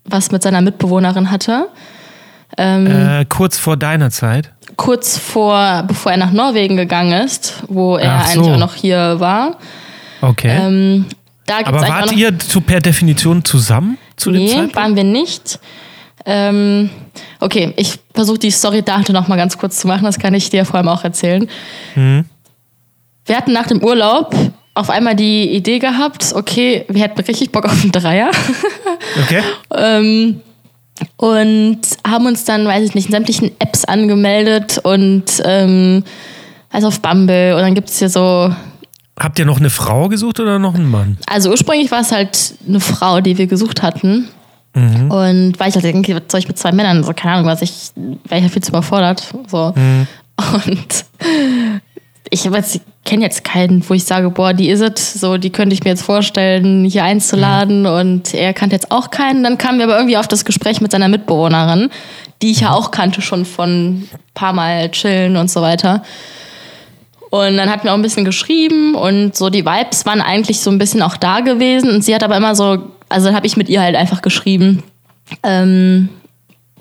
was 0.06 0.32
mit 0.32 0.44
seiner 0.44 0.62
Mitbewohnerin 0.62 1.32
hatte. 1.32 1.68
Ähm, 2.58 2.88
äh, 2.88 3.26
kurz 3.26 3.58
vor 3.58 3.78
deiner 3.78 4.12
Zeit? 4.12 4.52
Kurz 4.78 5.18
vor, 5.18 5.84
bevor 5.88 6.12
er 6.12 6.18
nach 6.18 6.32
Norwegen 6.32 6.78
gegangen 6.78 7.24
ist, 7.24 7.64
wo 7.68 7.98
er 7.98 8.22
so. 8.22 8.40
eigentlich 8.40 8.54
auch 8.54 8.60
noch 8.60 8.76
hier 8.76 9.20
war. 9.20 9.58
Okay. 10.22 10.58
Ähm, 10.60 11.06
Aber 11.48 11.82
wart 11.82 12.12
ihr 12.14 12.38
zu, 12.40 12.62
per 12.62 12.80
Definition 12.80 13.44
zusammen 13.44 13.98
zu 14.16 14.32
nee, 14.32 14.40
dem 14.40 14.48
Zeitpunkt? 14.48 14.76
waren 14.76 14.96
wir 14.96 15.04
nicht. 15.04 15.60
Ähm, 16.26 16.90
okay, 17.40 17.74
ich 17.78 18.00
versuche 18.14 18.40
die 18.40 18.52
Story 18.52 18.82
dahinter 18.82 19.14
noch 19.14 19.28
mal 19.28 19.36
ganz 19.36 19.58
kurz 19.58 19.80
zu 19.80 19.88
machen, 19.88 20.04
das 20.06 20.18
kann 20.18 20.34
ich 20.34 20.50
dir 20.50 20.66
vor 20.66 20.76
allem 20.78 20.88
auch 20.88 21.04
erzählen. 21.04 21.48
Mhm. 21.94 22.26
Wir 23.26 23.38
hatten 23.38 23.54
nach 23.54 23.68
dem 23.68 23.84
Urlaub 23.84 24.36
auf 24.76 24.90
einmal 24.90 25.16
die 25.16 25.50
Idee 25.56 25.80
gehabt, 25.80 26.34
okay, 26.36 26.86
wir 26.90 27.02
hätten 27.02 27.20
richtig 27.22 27.52
Bock 27.52 27.66
auf 27.66 27.82
einen 27.82 27.92
Dreier. 27.92 28.32
Okay. 29.24 29.42
ähm, 29.76 30.42
und 31.18 31.80
haben 32.08 32.26
uns 32.26 32.46
dann, 32.46 32.66
weiß 32.66 32.84
ich 32.84 32.96
nicht, 32.96 33.08
in 33.08 33.12
sämtlichen 33.12 33.52
Apps 33.60 33.86
angemeldet 33.86 34.80
und 34.84 35.26
ähm, 35.44 36.04
also 36.72 36.88
auf 36.88 37.02
Bumble 37.02 37.56
und 37.56 37.62
dann 37.62 37.76
gibt 37.76 37.90
es 37.90 38.00
hier 38.00 38.10
so. 38.10 38.54
Habt 39.20 39.38
ihr 39.38 39.46
noch 39.46 39.60
eine 39.60 39.70
Frau 39.70 40.08
gesucht 40.08 40.40
oder 40.40 40.60
noch 40.60 40.76
einen 40.76 40.90
Mann? 40.90 41.18
Also 41.28 41.50
ursprünglich 41.50 41.92
war 41.92 42.02
es 42.02 42.12
halt 42.12 42.56
eine 42.68 42.80
Frau, 42.80 43.22
die 43.22 43.38
wir 43.38 43.48
gesucht 43.48 43.82
hatten. 43.82 44.30
Mhm. 44.74 45.12
Und 45.12 45.60
weil 45.60 45.70
ich 45.70 45.76
halt 45.76 45.86
denke, 45.86 46.16
was 46.16 46.24
soll 46.30 46.40
ich 46.40 46.48
mit 46.48 46.58
zwei 46.58 46.72
Männern? 46.72 47.04
So, 47.04 47.14
keine 47.14 47.36
Ahnung, 47.36 47.48
was 47.48 47.62
ich, 47.62 47.92
wäre 47.96 48.38
ich 48.38 48.44
halt 48.44 48.54
viel 48.54 48.64
zu 48.64 48.72
überfordert. 48.72 49.34
So. 49.48 49.74
Mhm. 49.76 50.08
Und 50.54 51.06
ich 52.30 52.44
jetzt, 52.44 52.82
kenne 53.06 53.24
jetzt 53.24 53.44
keinen, 53.44 53.88
wo 53.88 53.94
ich 53.94 54.04
sage, 54.04 54.32
boah, 54.32 54.54
die 54.54 54.68
ist 54.68 54.82
es, 54.82 55.14
so, 55.14 55.38
die 55.38 55.52
könnte 55.52 55.74
ich 55.74 55.84
mir 55.84 55.92
jetzt 55.92 56.02
vorstellen, 56.02 56.84
hier 56.84 57.04
einzuladen 57.04 57.86
und 57.86 58.34
er 58.34 58.54
kannte 58.54 58.76
jetzt 58.76 58.92
auch 58.92 59.12
keinen. 59.12 59.44
Dann 59.44 59.58
kamen 59.58 59.78
wir 59.78 59.86
aber 59.86 59.96
irgendwie 59.96 60.18
auf 60.18 60.28
das 60.28 60.44
Gespräch 60.44 60.82
mit 60.82 60.92
seiner 60.92 61.08
Mitbewohnerin, 61.08 61.90
die 62.42 62.52
ich 62.52 62.62
ja 62.62 62.74
auch 62.74 62.92
kannte 62.92 63.22
schon 63.22 63.46
von 63.46 63.70
ein 63.70 64.10
paar 64.34 64.54
Mal 64.54 64.90
chillen 64.90 65.38
und 65.38 65.50
so 65.50 65.62
weiter. 65.62 66.04
Und 67.30 67.58
dann 67.58 67.70
hatten 67.70 67.84
wir 67.84 67.92
auch 67.92 67.98
ein 67.98 68.02
bisschen 68.02 68.26
geschrieben 68.26 68.96
und 68.96 69.36
so 69.36 69.50
die 69.50 69.66
Vibes 69.66 70.06
waren 70.06 70.22
eigentlich 70.22 70.60
so 70.60 70.72
ein 70.72 70.78
bisschen 70.78 71.02
auch 71.02 71.18
da 71.18 71.42
gewesen 71.42 71.90
und 71.90 72.04
sie 72.04 72.16
hat 72.16 72.24
aber 72.24 72.38
immer 72.38 72.56
so, 72.56 72.80
also 73.08 73.34
habe 73.34 73.46
ich 73.46 73.56
mit 73.56 73.70
ihr 73.70 73.82
halt 73.82 73.96
einfach 73.96 74.22
geschrieben, 74.22 74.84
ähm, 75.44 76.10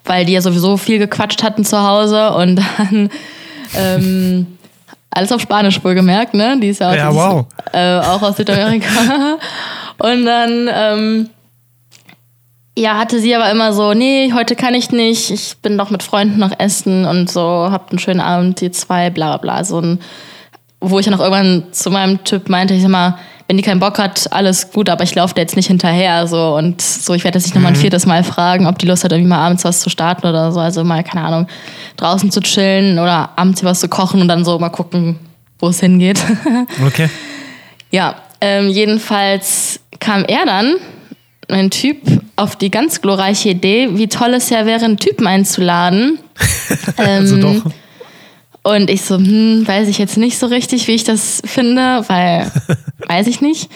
weil 0.04 0.24
die 0.24 0.32
ja 0.32 0.40
sowieso 0.40 0.76
viel 0.76 0.98
gequatscht 0.98 1.42
hatten 1.42 1.64
zu 1.64 1.82
Hause 1.82 2.30
und 2.32 2.56
dann 2.78 3.10
ähm, 3.76 4.46
alles 5.14 5.32
auf 5.32 5.40
Spanisch 5.40 5.82
wohlgemerkt, 5.84 6.34
ne? 6.34 6.58
Die 6.60 6.68
ist 6.68 6.80
ja, 6.80 6.94
ja 6.94 7.14
wow. 7.14 7.46
äh, 7.72 7.98
auch 7.98 8.22
aus 8.22 8.36
Südamerika. 8.36 8.88
Und 9.98 10.26
dann, 10.26 10.68
ähm, 10.72 11.30
ja, 12.76 12.98
hatte 12.98 13.20
sie 13.20 13.34
aber 13.34 13.50
immer 13.50 13.72
so, 13.72 13.94
nee, 13.94 14.32
heute 14.34 14.56
kann 14.56 14.74
ich 14.74 14.90
nicht, 14.90 15.30
ich 15.30 15.56
bin 15.58 15.78
doch 15.78 15.90
mit 15.90 16.02
Freunden 16.02 16.40
noch 16.40 16.52
essen 16.58 17.04
und 17.04 17.30
so, 17.30 17.68
habt 17.70 17.92
einen 17.92 18.00
schönen 18.00 18.20
Abend, 18.20 18.60
die 18.60 18.72
zwei, 18.72 19.10
bla 19.10 19.36
bla 19.36 19.58
bla. 19.58 19.64
So 19.64 19.80
ein, 19.80 20.00
wo 20.80 20.98
ich 20.98 21.04
dann 21.04 21.14
auch 21.14 21.20
irgendwann 21.20 21.72
zu 21.72 21.92
meinem 21.92 22.24
Typ 22.24 22.48
meinte, 22.48 22.74
ich 22.74 22.82
sag 22.82 22.90
mal, 22.90 23.16
wenn 23.46 23.56
die 23.56 23.62
keinen 23.62 23.80
Bock 23.80 23.98
hat, 23.98 24.32
alles 24.32 24.70
gut, 24.72 24.88
aber 24.88 25.04
ich 25.04 25.14
laufe 25.14 25.34
da 25.34 25.42
jetzt 25.42 25.56
nicht 25.56 25.66
hinterher. 25.66 26.26
So 26.26 26.56
und 26.56 26.80
so, 26.80 27.14
ich 27.14 27.24
werde 27.24 27.38
jetzt 27.38 27.46
nicht 27.46 27.54
nochmal 27.54 27.72
ein 27.72 27.76
mhm. 27.76 27.82
viertes 27.82 28.06
Mal 28.06 28.24
fragen, 28.24 28.66
ob 28.66 28.78
die 28.78 28.86
Lust 28.86 29.04
hat, 29.04 29.12
irgendwie 29.12 29.28
mal 29.28 29.44
abends 29.44 29.64
was 29.64 29.80
zu 29.80 29.90
starten 29.90 30.26
oder 30.26 30.52
so. 30.52 30.60
Also 30.60 30.82
mal, 30.84 31.04
keine 31.04 31.26
Ahnung, 31.26 31.46
draußen 31.96 32.30
zu 32.30 32.40
chillen 32.40 32.98
oder 32.98 33.30
abends 33.36 33.62
was 33.62 33.80
zu 33.80 33.88
kochen 33.88 34.20
und 34.20 34.28
dann 34.28 34.44
so 34.44 34.58
mal 34.58 34.70
gucken, 34.70 35.18
wo 35.58 35.68
es 35.68 35.80
hingeht. 35.80 36.22
Okay. 36.86 37.08
ja, 37.90 38.16
ähm, 38.40 38.68
jedenfalls 38.68 39.80
kam 40.00 40.24
er 40.24 40.44
dann, 40.46 40.76
ein 41.48 41.70
Typ, 41.70 41.98
auf 42.36 42.56
die 42.56 42.70
ganz 42.70 43.00
glorreiche 43.00 43.50
Idee, 43.50 43.90
wie 43.92 44.08
toll 44.08 44.34
es 44.34 44.50
ja 44.50 44.66
wäre, 44.66 44.84
einen 44.84 44.98
Typen 44.98 45.26
einzuladen. 45.26 46.18
also 46.96 47.36
ähm, 47.36 47.62
doch. 47.62 47.72
Und 48.64 48.88
ich 48.88 49.02
so, 49.02 49.16
hm, 49.16 49.68
weiß 49.68 49.88
ich 49.88 49.98
jetzt 49.98 50.16
nicht 50.16 50.38
so 50.38 50.46
richtig, 50.46 50.88
wie 50.88 50.92
ich 50.92 51.04
das 51.04 51.42
finde, 51.44 52.02
weil 52.08 52.50
weiß 53.08 53.26
ich 53.26 53.40
nicht. 53.40 53.70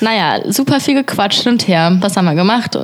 Naja, 0.00 0.40
super 0.50 0.80
viel 0.80 0.94
gequatscht 0.94 1.46
und 1.46 1.66
her. 1.66 1.96
Was 2.00 2.16
haben 2.16 2.24
wir 2.24 2.34
gemacht? 2.34 2.78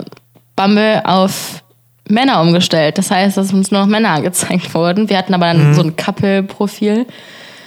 Bumble 0.56 1.02
auf 1.04 1.62
Männer 2.08 2.40
umgestellt. 2.40 2.98
Das 2.98 3.12
heißt, 3.12 3.36
dass 3.36 3.52
uns 3.52 3.70
nur 3.70 3.82
noch 3.82 3.86
Männer 3.86 4.10
angezeigt 4.10 4.74
wurden. 4.74 5.08
Wir 5.08 5.18
hatten 5.18 5.32
aber 5.32 5.46
dann 5.46 5.68
mhm. 5.68 5.74
so 5.74 5.82
ein 5.82 5.94
Couple-Profil. 5.96 7.06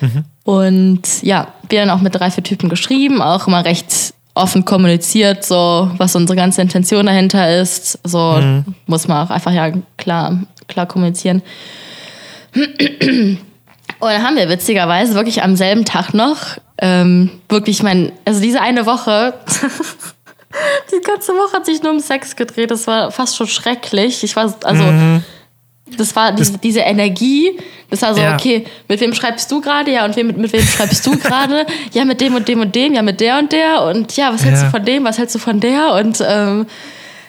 Mhm. 0.02 0.26
Und 0.44 1.24
ja, 1.24 1.48
wir 1.70 1.80
dann 1.80 1.90
auch 1.90 2.02
mit 2.02 2.14
drei, 2.16 2.30
vier 2.32 2.44
Typen 2.44 2.68
geschrieben, 2.68 3.22
auch 3.22 3.48
immer 3.48 3.64
recht 3.64 4.14
offen 4.36 4.66
kommuniziert, 4.66 5.46
so 5.46 5.90
was 5.98 6.16
unsere 6.18 6.36
ganze 6.36 6.62
Intention 6.62 7.06
dahinter 7.06 7.62
ist. 7.62 7.98
So 8.04 8.40
mhm. 8.42 8.66
muss 8.88 9.08
man 9.08 9.26
auch 9.26 9.30
einfach 9.30 9.54
ja 9.54 9.72
klar, 9.96 10.38
klar 10.68 10.86
kommunizieren. 10.86 11.42
Und 14.04 14.12
dann 14.12 14.24
haben 14.24 14.36
wir 14.36 14.50
witzigerweise 14.50 15.16
wirklich 15.16 15.44
am 15.44 15.56
selben 15.56 15.86
Tag 15.86 16.14
noch 16.14 16.58
ähm, 16.82 17.30
wirklich 17.48 17.82
mein, 17.82 18.12
also 18.26 18.42
diese 18.42 18.62
eine 18.62 18.86
Woche, 18.86 19.34
die 20.92 21.02
ganze 21.02 21.32
Woche 21.32 21.54
hat 21.54 21.66
sich 21.66 21.82
nur 21.82 21.94
um 21.94 22.00
Sex 22.00 22.36
gedreht. 22.36 22.72
Das 22.72 22.88
war 22.88 23.12
fast 23.12 23.38
schon 23.38 23.48
schrecklich. 23.48 24.22
Ich 24.24 24.36
war, 24.36 24.54
also, 24.64 24.84
mhm. 24.84 25.24
das 25.98 26.14
war 26.16 26.34
diese, 26.34 26.58
diese 26.58 26.82
Energie. 26.82 27.58
Das 27.90 28.02
war 28.02 28.14
so, 28.14 28.22
ja. 28.22 28.34
okay, 28.34 28.66
mit 28.90 29.00
wem 29.00 29.14
schreibst 29.14 29.50
du 29.50 29.62
gerade? 29.62 29.92
Ja, 29.92 30.04
und 30.04 30.18
wem, 30.18 30.28
mit, 30.28 30.38
mit 30.38 30.52
wem 30.52 30.64
schreibst 30.64 31.06
du 31.06 31.18
gerade? 31.20 31.66
ja, 31.94 32.04
mit 32.04 32.20
dem 32.20 32.36
und 32.36 32.46
dem 32.48 32.60
und 32.60 32.76
dem, 32.76 32.94
ja, 32.94 33.02
mit 33.02 33.22
der 33.22 33.40
und 33.40 33.54
der. 33.54 33.84
Und 33.84 34.18
ja, 34.18 34.34
was 34.34 34.44
hältst 34.44 34.64
ja. 34.64 34.70
du 34.70 34.76
von 34.76 34.86
dem? 34.86 35.06
Was 35.06 35.18
hältst 35.18 35.36
du 35.36 35.40
von 35.40 35.62
der? 35.62 35.94
Und 35.94 36.22
ähm, 36.28 36.66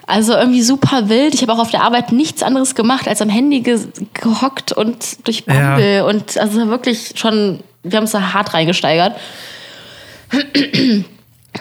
also 0.07 0.35
irgendwie 0.35 0.63
super 0.63 1.09
wild. 1.09 1.35
Ich 1.35 1.43
habe 1.43 1.53
auch 1.53 1.59
auf 1.59 1.71
der 1.71 1.83
Arbeit 1.83 2.13
nichts 2.13 2.43
anderes 2.43 2.75
gemacht, 2.75 3.09
als 3.09 3.23
am 3.23 3.29
Handy 3.29 3.61
ge 3.61 3.79
gehockt 4.13 4.73
und 4.73 5.27
durch 5.27 5.47
Bumble. 5.47 5.97
Ja. 5.97 6.05
Und 6.05 6.37
also 6.39 6.69
wirklich 6.69 7.13
schon, 7.15 7.61
wir 7.83 7.97
haben 7.97 8.05
es 8.05 8.13
da 8.13 8.33
hart 8.33 8.53
reingesteigert. 8.55 9.17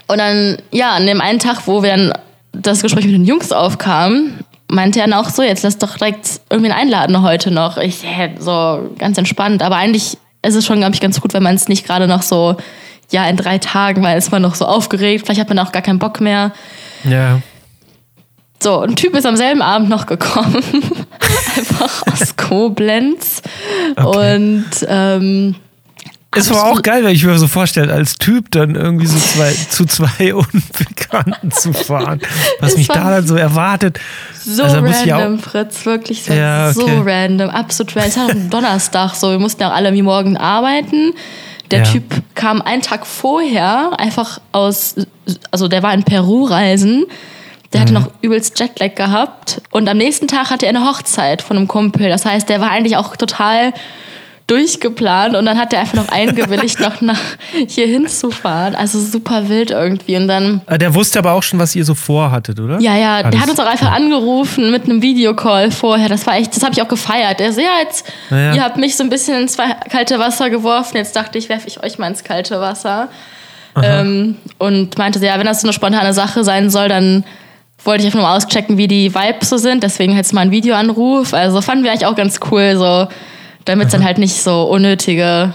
Und 0.08 0.17
dann, 0.17 0.58
ja, 0.71 0.91
an 0.91 1.06
dem 1.06 1.21
einen 1.21 1.39
Tag, 1.39 1.67
wo 1.67 1.84
wir 1.84 1.91
dann 1.91 2.13
das 2.51 2.82
Gespräch 2.82 3.06
mit 3.06 3.13
den 3.13 3.25
Jungs 3.25 3.51
aufkam, 3.51 4.39
meinte 4.67 4.99
er 4.99 5.08
dann 5.08 5.19
auch 5.19 5.29
so, 5.29 5.43
jetzt 5.43 5.63
lass 5.63 5.77
doch 5.77 5.97
direkt 5.97 6.41
irgendwen 6.49 6.71
einladen 6.71 7.21
heute 7.21 7.51
noch. 7.51 7.77
Ich, 7.77 8.03
hey, 8.03 8.32
so 8.39 8.91
ganz 8.97 9.17
entspannt. 9.17 9.62
Aber 9.62 9.77
eigentlich 9.77 10.17
ist 10.41 10.56
es 10.56 10.65
schon, 10.65 10.79
glaube 10.79 10.95
ich, 10.95 11.01
ganz 11.01 11.21
gut, 11.21 11.34
wenn 11.34 11.43
man 11.43 11.56
es 11.56 11.67
nicht 11.67 11.86
gerade 11.86 12.08
noch 12.08 12.23
so, 12.23 12.58
ja, 13.12 13.27
in 13.27 13.38
drei 13.38 13.60
Tagen, 13.60 14.03
weil 14.03 14.17
ist 14.17 14.32
man 14.32 14.41
noch 14.41 14.56
so 14.56 14.65
aufgeregt. 14.65 15.25
Vielleicht 15.25 15.39
hat 15.39 15.49
man 15.49 15.60
auch 15.60 15.71
gar 15.71 15.82
keinen 15.82 15.99
Bock 15.99 16.19
mehr. 16.19 16.51
Ja. 17.03 17.39
So, 18.62 18.80
ein 18.80 18.96
Typ 18.96 19.16
ist 19.16 19.26
am 19.26 19.36
selben 19.36 19.62
Abend 19.62 19.89
noch 19.89 20.06
gekommen. 20.06 20.63
Einfach 21.58 22.08
aus 22.08 22.36
Koblenz. 22.38 23.42
Okay. 23.96 24.36
Und 24.36 24.66
ähm, 24.88 25.56
es 26.36 26.50
war 26.50 26.66
auch 26.66 26.82
geil, 26.82 27.04
wenn 27.04 27.13
ich 27.13 27.24
mir 27.24 27.38
so 27.38 27.48
vorstelle, 27.48 27.94
als 27.94 28.16
Typ 28.16 28.50
dann 28.52 28.76
irgendwie 28.76 29.06
so 29.06 29.18
zwei, 29.18 29.52
zu 29.52 29.86
zwei 29.86 30.34
Unbekannten 30.34 31.52
zu 31.52 31.74
fahren. 31.74 32.22
Was 32.60 32.76
mich 32.76 32.88
da 32.88 33.12
dann 33.12 33.28
so 33.28 33.36
erwartet. 33.36 34.00
So 34.44 34.63
also, 34.63 34.80
random, 34.80 35.39
Fritz, 35.39 35.86
wirklich 35.86 36.24
so, 36.24 36.34
ja, 36.34 36.70
okay. 36.70 36.80
so 36.80 37.02
random, 37.06 37.50
absolut 37.50 37.96
random. 37.96 38.10
Es 38.10 38.18
war 38.18 38.30
ein 38.30 38.50
Donnerstag 38.50 39.16
so, 39.16 39.32
wir 39.32 39.39
mussten 39.39 39.62
ja 39.62 39.72
alle 39.72 39.94
wie 39.94 40.02
morgen 40.02 40.38
arbeiten. 40.38 41.13
Der 41.72 41.80
ja. 41.80 41.86
Typ 41.86 42.04
kam 42.36 42.62
einen 42.62 42.82
Tag 42.82 43.06
vorher 43.06 43.92
einfach 43.98 44.39
aus, 44.52 44.96
also 45.52 45.68
der 45.68 45.84
war 45.84 45.94
in 45.94 46.04
Peru 46.04 46.46
reisen. 46.46 47.06
Der 47.74 47.82
hatte 47.82 47.94
mhm. 47.94 48.02
noch 48.02 48.10
übelst 48.22 48.60
Jetlag 48.60 48.96
gehabt 48.96 49.62
und 49.72 49.90
am 49.90 49.98
nächsten 49.98 50.28
Tag 50.28 50.50
hatte 50.50 50.66
er 50.66 50.70
eine 50.70 50.88
Hochzeit 50.88 51.42
von 51.42 51.58
einem 51.58 51.68
Kumpel. 51.68 52.10
Das 52.10 52.26
heißt, 52.26 52.48
der 52.48 52.62
war 52.62 52.72
eigentlich 52.72 52.98
auch 52.98 53.16
total 53.16 53.74
durchgeplant 54.48 55.36
und 55.36 55.46
dann 55.46 55.58
hat 55.58 55.74
er 55.74 55.80
einfach 55.80 55.96
noch 55.96 56.10
eingewilligt, 56.10 56.80
noch 56.82 57.02
nach 57.02 57.20
hier 57.68 57.88
hinzufahren. 57.88 58.76
Also 58.76 59.00
super 59.00 59.50
wild 59.50 59.72
irgendwie. 59.72 60.18
Und 60.18 60.28
dann. 60.28 60.62
Ah, 60.66 60.78
der 60.78 60.94
wusste 60.94 61.20
aber 61.20 61.32
auch 61.34 61.44
schon, 61.44 61.60
was 61.60 61.76
ihr 61.76 61.86
so 61.86 61.96
vorhattet, 61.96 62.60
oder? 62.60 62.80
Ja, 62.80 62.96
ja, 62.96 63.18
Alles. 63.18 63.32
der 63.32 63.42
hat 63.42 63.50
uns 63.50 63.60
auch 63.60 63.66
einfach 63.66 63.92
angerufen 63.92 64.72
mit 64.72 64.84
einem 64.84 65.02
Videocall 65.02 65.72
vorher. 65.72 66.10
Das 66.10 66.28
war 66.28 66.36
echt, 66.36 66.56
das 66.56 66.64
habe 66.64 66.74
ich 66.74 66.82
auch 66.82 66.88
gefeiert. 66.88 67.40
Er 67.40 67.54
so, 67.54 67.62
ja, 67.62 67.80
jetzt, 67.82 68.06
ja. 68.30 68.54
ihr 68.54 68.64
habt 68.64 68.78
mich 68.78 68.98
so 68.98 69.04
ein 69.04 69.10
bisschen 69.10 69.42
ins 69.42 69.58
kalte 69.90 70.20
Wasser 70.20 70.50
geworfen. 70.50 70.98
Jetzt 70.98 71.16
dachte 71.16 71.38
ich, 71.38 71.50
werfe 71.50 71.68
ich 71.68 71.82
euch 71.82 71.98
mal 71.98 72.08
ins 72.08 72.24
kalte 72.24 72.60
Wasser. 72.60 73.10
Ähm, 73.82 74.38
und 74.60 75.00
meinte, 75.00 75.18
ja, 75.26 75.40
wenn 75.40 75.48
das 75.48 75.62
so 75.62 75.68
eine 75.68 75.74
spontane 75.74 76.14
Sache 76.14 76.44
sein 76.44 76.70
soll, 76.70 76.90
dann 76.90 77.24
wollte 77.84 78.02
ich 78.02 78.08
einfach 78.08 78.19
nur 78.19 78.30
auschecken, 78.30 78.78
wie 78.78 78.88
die 78.88 79.13
Vibes 79.13 79.50
so 79.50 79.58
sind. 79.58 79.84
Deswegen 79.84 80.15
jetzt 80.15 80.34
mal 80.34 80.41
ein 80.41 80.52
Videoanruf. 80.52 81.34
Also 81.34 81.62
fanden 81.62 81.84
wir 81.84 81.91
eigentlich 81.91 82.06
auch 82.06 82.15
ganz 82.15 82.39
cool, 82.52 82.76
so 82.78 83.08
damit 83.65 83.88
es 83.88 83.91
dann 83.91 84.04
halt 84.04 84.17
nicht 84.17 84.41
so 84.41 84.63
unnötige, 84.63 85.54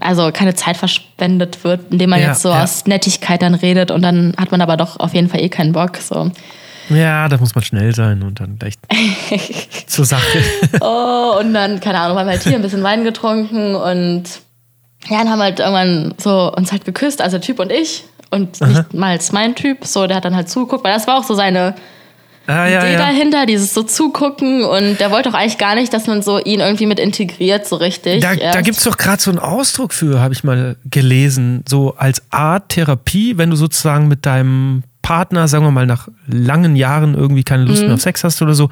also 0.00 0.30
keine 0.32 0.54
Zeit 0.54 0.76
verschwendet 0.76 1.64
wird, 1.64 1.92
indem 1.92 2.10
man 2.10 2.20
ja, 2.20 2.28
jetzt 2.28 2.42
so 2.42 2.48
ja. 2.48 2.62
aus 2.62 2.86
Nettigkeit 2.86 3.42
dann 3.42 3.54
redet 3.54 3.90
und 3.90 4.02
dann 4.02 4.34
hat 4.36 4.50
man 4.50 4.60
aber 4.60 4.76
doch 4.76 4.98
auf 4.98 5.14
jeden 5.14 5.28
Fall 5.28 5.40
eh 5.40 5.48
keinen 5.48 5.72
Bock. 5.72 5.96
So. 5.98 6.30
Ja, 6.88 7.28
da 7.28 7.36
muss 7.36 7.54
man 7.54 7.62
schnell 7.62 7.94
sein 7.94 8.22
und 8.22 8.40
dann 8.40 8.58
echt 8.62 8.80
zur 9.86 10.04
Sache. 10.04 10.42
oh, 10.80 11.36
und 11.40 11.54
dann, 11.54 11.80
keine 11.80 12.00
Ahnung, 12.00 12.18
haben 12.18 12.26
wir 12.26 12.32
halt 12.32 12.42
hier 12.42 12.56
ein 12.56 12.62
bisschen 12.62 12.82
Wein 12.82 13.04
getrunken 13.04 13.74
und 13.74 14.24
ja, 15.08 15.18
dann 15.18 15.30
haben 15.30 15.38
wir 15.38 15.44
halt 15.44 15.60
irgendwann 15.60 16.14
so 16.18 16.52
uns 16.52 16.72
halt 16.72 16.84
geküsst, 16.84 17.20
also 17.20 17.38
Typ 17.38 17.58
und 17.58 17.72
ich. 17.72 18.04
Und 18.32 18.60
nicht 18.62 18.78
Aha. 18.78 18.86
mal 18.94 19.18
mein 19.32 19.54
Typ, 19.54 19.84
so, 19.84 20.06
der 20.06 20.16
hat 20.16 20.24
dann 20.24 20.34
halt 20.34 20.48
zugeguckt, 20.48 20.82
weil 20.84 20.94
das 20.94 21.06
war 21.06 21.18
auch 21.18 21.24
so 21.24 21.34
seine 21.34 21.74
ah, 22.46 22.66
ja, 22.66 22.80
Idee 22.80 22.94
ja. 22.94 22.98
dahinter, 22.98 23.44
dieses 23.44 23.74
so 23.74 23.82
zugucken 23.82 24.64
und 24.64 24.98
der 25.00 25.10
wollte 25.10 25.28
auch 25.28 25.34
eigentlich 25.34 25.58
gar 25.58 25.74
nicht, 25.74 25.92
dass 25.92 26.06
man 26.06 26.22
so 26.22 26.38
ihn 26.38 26.60
irgendwie 26.60 26.86
mit 26.86 26.98
integriert, 26.98 27.66
so 27.66 27.76
richtig. 27.76 28.22
Da, 28.22 28.34
da 28.34 28.62
gibt 28.62 28.78
es 28.78 28.84
doch 28.84 28.96
gerade 28.96 29.20
so 29.20 29.30
einen 29.30 29.38
Ausdruck 29.38 29.92
für, 29.92 30.20
habe 30.20 30.32
ich 30.32 30.44
mal 30.44 30.76
gelesen, 30.86 31.62
so 31.68 31.94
als 31.96 32.22
Art 32.30 32.70
Therapie, 32.70 33.36
wenn 33.36 33.50
du 33.50 33.56
sozusagen 33.56 34.08
mit 34.08 34.24
deinem 34.24 34.82
Partner, 35.02 35.48
sagen 35.48 35.64
wir 35.64 35.72
mal, 35.72 35.86
nach 35.86 36.08
langen 36.26 36.76
Jahren 36.76 37.14
irgendwie 37.14 37.42
keine 37.42 37.64
Lust 37.64 37.82
mhm. 37.82 37.88
mehr 37.88 37.94
auf 37.96 38.00
Sex 38.00 38.24
hast 38.24 38.40
oder 38.40 38.54
so. 38.54 38.70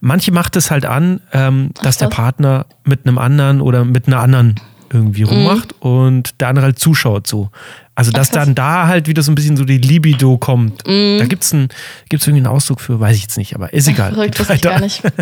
Manche 0.00 0.30
macht 0.30 0.54
es 0.54 0.70
halt 0.70 0.86
an, 0.86 1.20
ähm, 1.32 1.70
dass 1.82 1.96
der 1.96 2.08
Partner 2.08 2.66
mit 2.84 3.06
einem 3.06 3.18
anderen 3.18 3.60
oder 3.60 3.84
mit 3.84 4.06
einer 4.06 4.20
anderen 4.20 4.56
irgendwie 4.92 5.22
rummacht 5.22 5.74
mhm. 5.82 5.90
und 5.90 6.40
der 6.40 6.48
andere 6.48 6.66
halt 6.66 6.78
zuschaut 6.78 7.26
so. 7.26 7.50
Also, 7.94 8.12
dass 8.12 8.30
dann 8.30 8.54
da 8.54 8.86
halt 8.86 9.08
wieder 9.08 9.22
so 9.22 9.30
ein 9.30 9.34
bisschen 9.34 9.58
so 9.58 9.64
die 9.64 9.76
Libido 9.76 10.38
kommt. 10.38 10.86
Mm. 10.86 11.18
Da 11.18 11.26
gibt 11.26 11.42
es 11.42 11.54
gibt's 12.08 12.26
irgendwie 12.26 12.46
einen 12.46 12.46
Ausdruck 12.46 12.80
für, 12.80 12.98
weiß 12.98 13.14
ich 13.14 13.22
jetzt 13.22 13.36
nicht, 13.36 13.54
aber 13.54 13.74
ist 13.74 13.88
egal. 13.88 14.14
Verrückt, 14.14 14.38
wusste 14.40 14.54
ich 14.54 14.62
gar 14.62 14.80
nicht. 14.80 15.02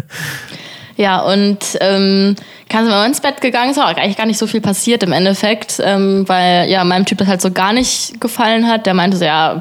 Ja, 0.98 1.20
und 1.20 1.58
ähm, 1.80 2.34
kann 2.68 2.84
sind 2.84 2.92
wir 2.92 3.06
ins 3.06 3.20
Bett 3.20 3.40
gegangen, 3.40 3.70
ist 3.70 3.78
auch 3.78 3.86
eigentlich 3.86 4.16
gar 4.16 4.26
nicht 4.26 4.36
so 4.36 4.48
viel 4.48 4.60
passiert 4.60 5.04
im 5.04 5.12
Endeffekt, 5.12 5.80
ähm, 5.80 6.28
weil 6.28 6.68
ja 6.68 6.82
meinem 6.82 7.04
Typ 7.04 7.18
das 7.18 7.28
halt 7.28 7.40
so 7.40 7.52
gar 7.52 7.72
nicht 7.72 8.20
gefallen 8.20 8.66
hat. 8.66 8.84
Der 8.84 8.94
meinte 8.94 9.16
so, 9.16 9.24
ja, 9.24 9.60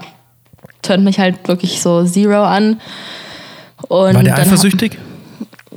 tönt 0.82 1.04
mich 1.04 1.20
halt 1.20 1.48
wirklich 1.48 1.80
so 1.80 2.04
Zero 2.06 2.44
an. 2.44 2.82
Und 3.88 4.16
war 4.16 4.24
der 4.24 4.36
eifersüchtig? 4.36 4.98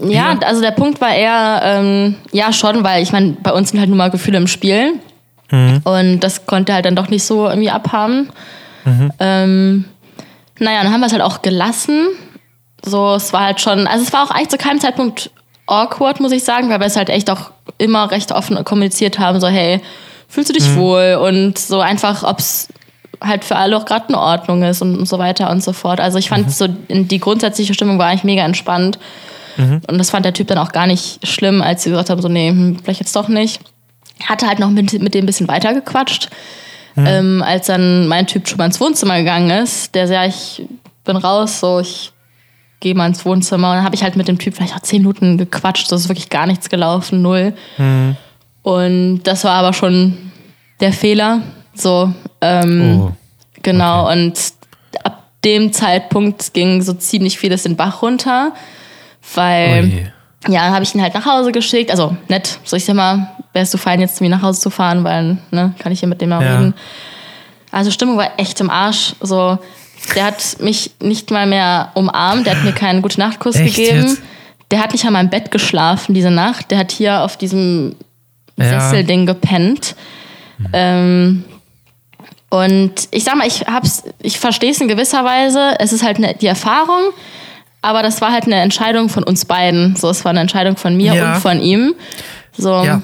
Ja, 0.02 0.38
also 0.44 0.60
der 0.60 0.70
Punkt 0.70 1.00
war 1.00 1.14
eher, 1.14 1.60
ähm, 1.64 2.16
ja 2.32 2.52
schon, 2.52 2.84
weil 2.84 3.02
ich 3.02 3.12
meine, 3.12 3.36
bei 3.42 3.52
uns 3.52 3.70
sind 3.70 3.80
halt 3.80 3.88
nun 3.88 3.98
mal 3.98 4.10
Gefühle 4.10 4.38
im 4.38 4.46
Spiel. 4.46 4.94
Mhm. 5.50 5.80
Und 5.84 6.20
das 6.20 6.46
konnte 6.46 6.72
er 6.72 6.76
halt 6.76 6.86
dann 6.86 6.96
doch 6.96 7.08
nicht 7.08 7.24
so 7.24 7.48
irgendwie 7.48 7.70
abhaben. 7.70 8.30
Mhm. 8.84 9.12
Ähm, 9.18 9.84
naja, 10.58 10.82
dann 10.82 10.92
haben 10.92 11.00
wir 11.00 11.06
es 11.06 11.12
halt 11.12 11.22
auch 11.22 11.42
gelassen. 11.42 12.06
So, 12.84 13.14
es 13.14 13.32
war 13.32 13.42
halt 13.42 13.60
schon, 13.60 13.86
also 13.86 14.04
es 14.04 14.12
war 14.12 14.24
auch 14.24 14.30
eigentlich 14.30 14.48
zu 14.48 14.58
keinem 14.58 14.80
Zeitpunkt 14.80 15.30
awkward, 15.66 16.20
muss 16.20 16.32
ich 16.32 16.44
sagen, 16.44 16.68
weil 16.70 16.80
wir 16.80 16.86
es 16.86 16.96
halt 16.96 17.10
echt 17.10 17.30
auch 17.30 17.50
immer 17.78 18.10
recht 18.10 18.32
offen 18.32 18.62
kommuniziert 18.64 19.18
haben, 19.18 19.40
so 19.40 19.48
hey, 19.48 19.80
fühlst 20.28 20.50
du 20.50 20.54
dich 20.54 20.68
mhm. 20.68 20.76
wohl? 20.76 21.18
Und 21.22 21.58
so 21.58 21.80
einfach, 21.80 22.22
ob 22.22 22.38
es 22.38 22.68
halt 23.20 23.44
für 23.44 23.56
alle 23.56 23.76
auch 23.76 23.84
gerade 23.84 24.06
in 24.08 24.14
Ordnung 24.14 24.62
ist 24.62 24.80
und, 24.82 25.06
so 25.06 25.18
weiter 25.18 25.50
und 25.50 25.62
so 25.62 25.72
fort. 25.72 26.00
Also 26.00 26.18
ich 26.18 26.28
fand 26.28 26.46
mhm. 26.46 26.50
so, 26.50 26.66
die 26.88 27.20
grundsätzliche 27.20 27.74
Stimmung 27.74 27.98
war 27.98 28.06
eigentlich 28.06 28.24
mega 28.24 28.44
entspannt. 28.44 28.98
Mhm. 29.61 29.81
Und 29.88 29.99
das 29.99 30.11
fand 30.11 30.25
der 30.25 30.33
Typ 30.33 30.49
dann 30.49 30.59
auch 30.59 30.73
gar 30.73 30.87
nicht 30.87 31.27
schlimm, 31.27 31.62
als 31.62 31.83
sie 31.83 31.90
gesagt 31.90 32.11
haben, 32.11 32.23
so 32.23 32.29
nee, 32.29 32.49
hm, 32.49 32.79
vielleicht 32.83 33.01
jetzt 33.01 33.14
doch 33.14 33.29
nicht 33.29 33.61
hatte 34.27 34.46
halt 34.46 34.59
noch 34.59 34.70
mit, 34.70 34.92
mit 35.01 35.14
dem 35.14 35.25
ein 35.25 35.27
bisschen 35.27 35.49
weiter 35.49 35.75
gequatscht. 35.75 36.29
Mhm. 36.96 37.07
Ähm, 37.07 37.42
als 37.42 37.66
dann 37.66 38.09
mein 38.09 38.27
Typ 38.27 38.49
schon 38.49 38.59
mal 38.59 38.66
ins 38.66 38.81
Wohnzimmer 38.81 39.18
gegangen 39.18 39.51
ist, 39.51 39.94
der 39.94 40.09
sagt, 40.09 40.29
ich 40.29 40.62
bin 41.05 41.16
raus, 41.16 41.61
so 41.61 41.81
ich 41.81 42.12
gehe 42.81 42.94
mal 42.94 43.07
ins 43.07 43.25
Wohnzimmer. 43.25 43.70
Und 43.70 43.77
dann 43.77 43.85
habe 43.85 43.94
ich 43.94 44.03
halt 44.03 44.16
mit 44.16 44.29
dem 44.29 44.38
Typ 44.38 44.55
vielleicht 44.55 44.75
auch 44.75 44.81
zehn 44.81 45.03
Minuten 45.03 45.38
gequatscht, 45.38 45.90
das 45.90 46.03
ist 46.03 46.09
wirklich 46.09 46.31
gar 46.31 46.46
nichts 46.46 46.68
gelaufen, 46.68 47.23
null. 47.23 47.55
Mhm. 47.79 48.16
Und 48.62 49.23
das 49.25 49.44
war 49.44 49.53
aber 49.53 49.73
schon 49.73 50.16
der 50.81 50.92
Fehler. 50.92 51.42
So, 51.75 52.12
ähm, 52.40 53.01
oh. 53.01 53.12
genau. 53.62 54.05
Okay. 54.07 54.12
Und 54.12 54.38
ab 55.05 55.25
dem 55.44 55.73
Zeitpunkt 55.73 56.53
ging 56.53 56.83
so 56.83 56.92
ziemlich 56.92 57.38
vieles 57.38 57.62
den 57.62 57.77
Bach 57.77 58.03
runter, 58.03 58.53
weil. 59.35 60.12
Oh 60.48 60.52
ja, 60.52 60.64
dann 60.64 60.72
habe 60.72 60.85
ich 60.85 60.94
ihn 60.94 61.02
halt 61.02 61.14
nach 61.14 61.26
Hause 61.26 61.52
geschickt. 61.52 61.90
Also 61.90 62.16
nett, 62.28 62.59
so 62.64 62.74
ich 62.74 62.85
sag 62.85 62.96
mal, 62.96 63.30
wärst 63.52 63.74
du 63.74 63.78
fein, 63.78 64.00
jetzt 64.00 64.16
zu 64.16 64.24
mir 64.24 64.30
nach 64.30 64.42
Hause 64.42 64.61
zu 64.61 64.70
fahren, 64.70 65.04
weil, 65.04 65.37
ne, 65.50 65.74
kann 65.78 65.92
ich 65.92 66.00
hier 66.00 66.09
mit 66.09 66.20
dem 66.20 66.30
mal 66.30 66.42
ja. 66.42 66.56
reden. 66.56 66.74
Also 67.70 67.90
Stimmung 67.90 68.16
war 68.16 68.30
echt 68.38 68.61
im 68.61 68.70
Arsch. 68.70 69.14
So, 69.20 69.59
der 70.14 70.24
hat 70.24 70.56
mich 70.61 70.92
nicht 71.00 71.30
mal 71.30 71.46
mehr 71.46 71.90
umarmt, 71.94 72.46
der 72.46 72.56
hat 72.56 72.64
mir 72.64 72.72
keinen 72.72 73.02
gute 73.02 73.20
Nachtkuss 73.20 73.56
echt 73.56 73.76
gegeben. 73.76 74.09
Jetzt? 74.09 74.22
Der 74.70 74.80
hat 74.80 74.92
nicht 74.92 75.04
an 75.04 75.12
meinem 75.12 75.30
Bett 75.30 75.50
geschlafen 75.50 76.14
diese 76.14 76.30
Nacht. 76.30 76.70
Der 76.70 76.78
hat 76.78 76.92
hier 76.92 77.22
auf 77.22 77.37
diesem 77.37 77.96
ja. 78.56 78.80
Sesselding 78.80 79.26
gepennt. 79.26 79.94
Mhm. 80.59 80.68
Ähm, 80.72 81.44
und 82.50 83.09
ich 83.11 83.24
sag 83.24 83.37
mal, 83.37 83.46
ich 83.46 83.66
hab's, 83.66 84.04
ich 84.22 84.38
verstehe 84.38 84.70
es 84.70 84.80
in 84.80 84.88
gewisser 84.88 85.24
Weise. 85.24 85.74
Es 85.78 85.92
ist 85.92 86.02
halt 86.02 86.18
ne, 86.18 86.35
die 86.40 86.46
Erfahrung. 86.46 87.12
Aber 87.82 88.02
das 88.02 88.20
war 88.20 88.32
halt 88.32 88.44
eine 88.44 88.56
Entscheidung 88.56 89.08
von 89.08 89.22
uns 89.22 89.44
beiden. 89.44 89.96
So, 89.96 90.10
es 90.10 90.24
war 90.24 90.30
eine 90.30 90.40
Entscheidung 90.40 90.76
von 90.76 90.96
mir 90.96 91.14
ja. 91.14 91.34
und 91.34 91.40
von 91.40 91.60
ihm. 91.60 91.94
So. 92.56 92.84
Ja. 92.84 93.02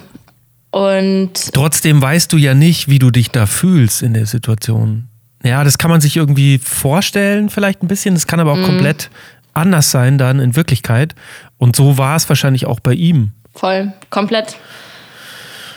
Und 0.71 1.55
trotzdem 1.55 2.03
weißt 2.03 2.33
du 2.33 2.37
ja 2.37 2.55
nicht, 2.55 2.89
wie 2.89 2.99
du 2.99 3.11
dich 3.11 3.31
da 3.31 3.47
fühlst 3.47 4.03
in 4.03 4.13
der 4.13 4.27
Situation. 4.27 5.09
Ja, 5.43 5.65
das 5.65 5.79
kann 5.79 5.91
man 5.91 6.01
sich 6.01 6.17
irgendwie 6.17 6.59
vorstellen, 6.59 7.49
vielleicht 7.49 7.83
ein 7.83 7.89
bisschen. 7.89 8.15
Das 8.15 8.27
kann 8.27 8.41
aber 8.41 8.53
auch 8.53 8.59
mhm. 8.59 8.67
komplett 8.67 9.11
anders 9.55 9.91
sein 9.91 10.19
dann 10.19 10.39
in 10.39 10.57
Wirklichkeit. 10.57 11.15
Und 11.57 11.77
so 11.77 11.97
war 11.97 12.17
es 12.17 12.29
wahrscheinlich 12.29 12.67
auch 12.67 12.81
bei 12.81 12.93
ihm. 12.93 13.33
Voll, 13.55 13.93
komplett. 14.11 14.57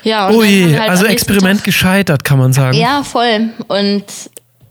Ja, 0.03 0.27
und 0.27 0.35
Ui, 0.35 0.75
halt 0.77 0.89
also 0.89 1.05
Experiment 1.05 1.59
Tag- 1.59 1.65
gescheitert, 1.65 2.23
kann 2.23 2.39
man 2.39 2.51
sagen. 2.51 2.77
Ja, 2.77 3.03
voll. 3.03 3.49
Und 3.67 4.03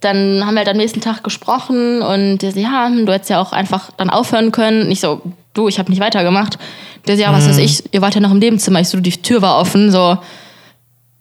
dann 0.01 0.45
haben 0.47 0.55
wir 0.55 0.59
halt 0.61 0.69
am 0.69 0.77
nächsten 0.77 1.01
Tag 1.01 1.23
gesprochen 1.25 2.03
und 2.03 2.39
der 2.39 2.53
so, 2.53 2.61
ja, 2.61 2.87
hm, 2.87 3.07
du 3.07 3.13
hättest 3.13 3.31
ja 3.31 3.41
auch 3.41 3.53
einfach 3.53 3.91
dann 3.97 4.11
aufhören 4.11 4.53
können. 4.53 4.83
Und 4.87 4.91
ich 4.91 5.01
so, 5.01 5.21
du, 5.55 5.69
ich 5.69 5.79
habe 5.79 5.91
nicht 5.91 6.01
weitergemacht. 6.01 6.59
Der 7.07 7.17
so, 7.17 7.23
ja, 7.23 7.33
was 7.33 7.45
Mhm. 7.45 7.51
weiß 7.51 7.59
ich, 7.59 7.85
ihr 7.95 8.01
wart 8.03 8.15
ja 8.15 8.21
noch 8.21 8.31
im 8.31 8.39
Nebenzimmer. 8.39 8.81
Ich 8.81 8.89
so, 8.89 8.99
die 9.01 9.11
Tür 9.11 9.43
war 9.43 9.59
offen, 9.59 9.91
so. 9.91 10.19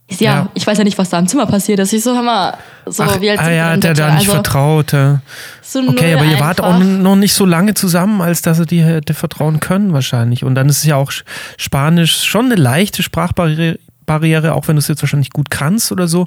Ich 0.10 0.18
so, 0.20 0.26
ja, 0.26 0.32
Ja. 0.36 0.50
ich 0.54 0.66
weiß 0.66 0.78
ja 0.78 0.84
nicht, 0.86 0.98
was 0.98 1.10
da 1.10 1.20
im 1.20 1.28
Zimmer 1.28 1.46
passiert 1.48 1.80
ist. 1.80 1.92
Ich 1.92 2.02
so, 2.04 2.14
hör 2.16 2.22
mal, 2.24 2.54
so, 2.86 3.04
Ach, 3.04 3.20
wie 3.20 3.30
alt 3.30 3.40
ah, 3.42 3.52
ja, 3.52 3.76
der 3.76 3.94
da 3.94 4.12
nicht 4.12 4.20
Also, 4.30 4.32
vertraut. 4.34 4.94
ja. 4.94 5.20
so 5.62 5.80
Okay, 5.82 6.14
aber 6.14 6.24
ihr 6.24 6.40
wart 6.40 6.62
auch 6.62 6.80
noch 6.80 7.18
nicht 7.18 7.34
so 7.34 7.46
lange 7.46 7.74
zusammen, 7.74 8.22
als 8.22 8.42
dass 8.42 8.58
er 8.60 8.66
dir 8.66 8.86
hätte 8.86 9.14
vertrauen 9.14 9.60
können 9.60 9.92
wahrscheinlich. 9.92 10.46
Und 10.46 10.56
dann 10.56 10.70
ist 10.70 10.78
es 10.78 10.84
ja 10.86 10.96
auch 10.96 11.12
Sch- 11.12 11.24
Spanisch 11.58 12.24
schon 12.24 12.46
eine 12.46 12.56
leichte 12.56 13.04
Sprachbarriere, 13.04 13.80
Barriere, 14.08 14.54
auch 14.56 14.68
wenn 14.68 14.76
du 14.76 14.80
es 14.80 14.88
jetzt 14.88 15.04
wahrscheinlich 15.04 15.30
gut 15.30 15.52
kannst 15.52 15.92
oder 15.92 16.08
so. 16.08 16.22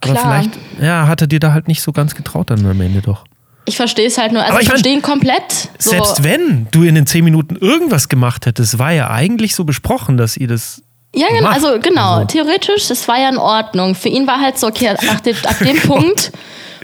Aber 0.00 0.12
Klar. 0.12 0.40
vielleicht, 0.42 0.58
ja, 0.80 1.08
hat 1.08 1.20
er 1.22 1.26
dir 1.26 1.40
da 1.40 1.52
halt 1.52 1.66
nicht 1.66 1.82
so 1.82 1.90
ganz 1.90 2.14
getraut 2.14 2.50
dann 2.50 2.64
am 2.64 2.80
Ende 2.80 3.00
doch. 3.02 3.24
Ich 3.64 3.76
verstehe 3.76 4.06
es 4.06 4.18
halt 4.18 4.32
nur, 4.32 4.42
also 4.42 4.52
Aber 4.52 4.60
ich 4.60 4.66
ich 4.66 4.70
verstehe 4.70 4.92
ihn 4.92 5.02
komplett. 5.02 5.70
So, 5.78 5.90
Selbst 5.90 6.22
wenn 6.24 6.66
du 6.70 6.82
in 6.84 6.94
den 6.94 7.06
zehn 7.06 7.24
Minuten 7.24 7.56
irgendwas 7.56 8.08
gemacht 8.08 8.46
hättest, 8.46 8.78
war 8.78 8.92
ja 8.92 9.10
eigentlich 9.10 9.54
so 9.54 9.64
besprochen, 9.64 10.16
dass 10.16 10.36
ihr 10.36 10.48
das. 10.48 10.82
Ja, 11.14 11.28
genau, 11.28 11.42
macht. 11.42 11.54
also 11.56 11.78
genau, 11.80 12.14
Also- 12.14 12.26
theoretisch, 12.26 12.88
das 12.88 13.06
war 13.08 13.18
ja 13.20 13.28
in 13.28 13.36
Ordnung. 13.38 13.94
Für 13.94 14.08
ihn 14.08 14.26
war 14.26 14.40
halt 14.40 14.58
so, 14.58 14.66
okay, 14.66 14.88
ab 14.88 15.22
dem, 15.22 15.36
ab 15.46 15.58
dem 15.60 15.76
Punkt, 15.86 16.32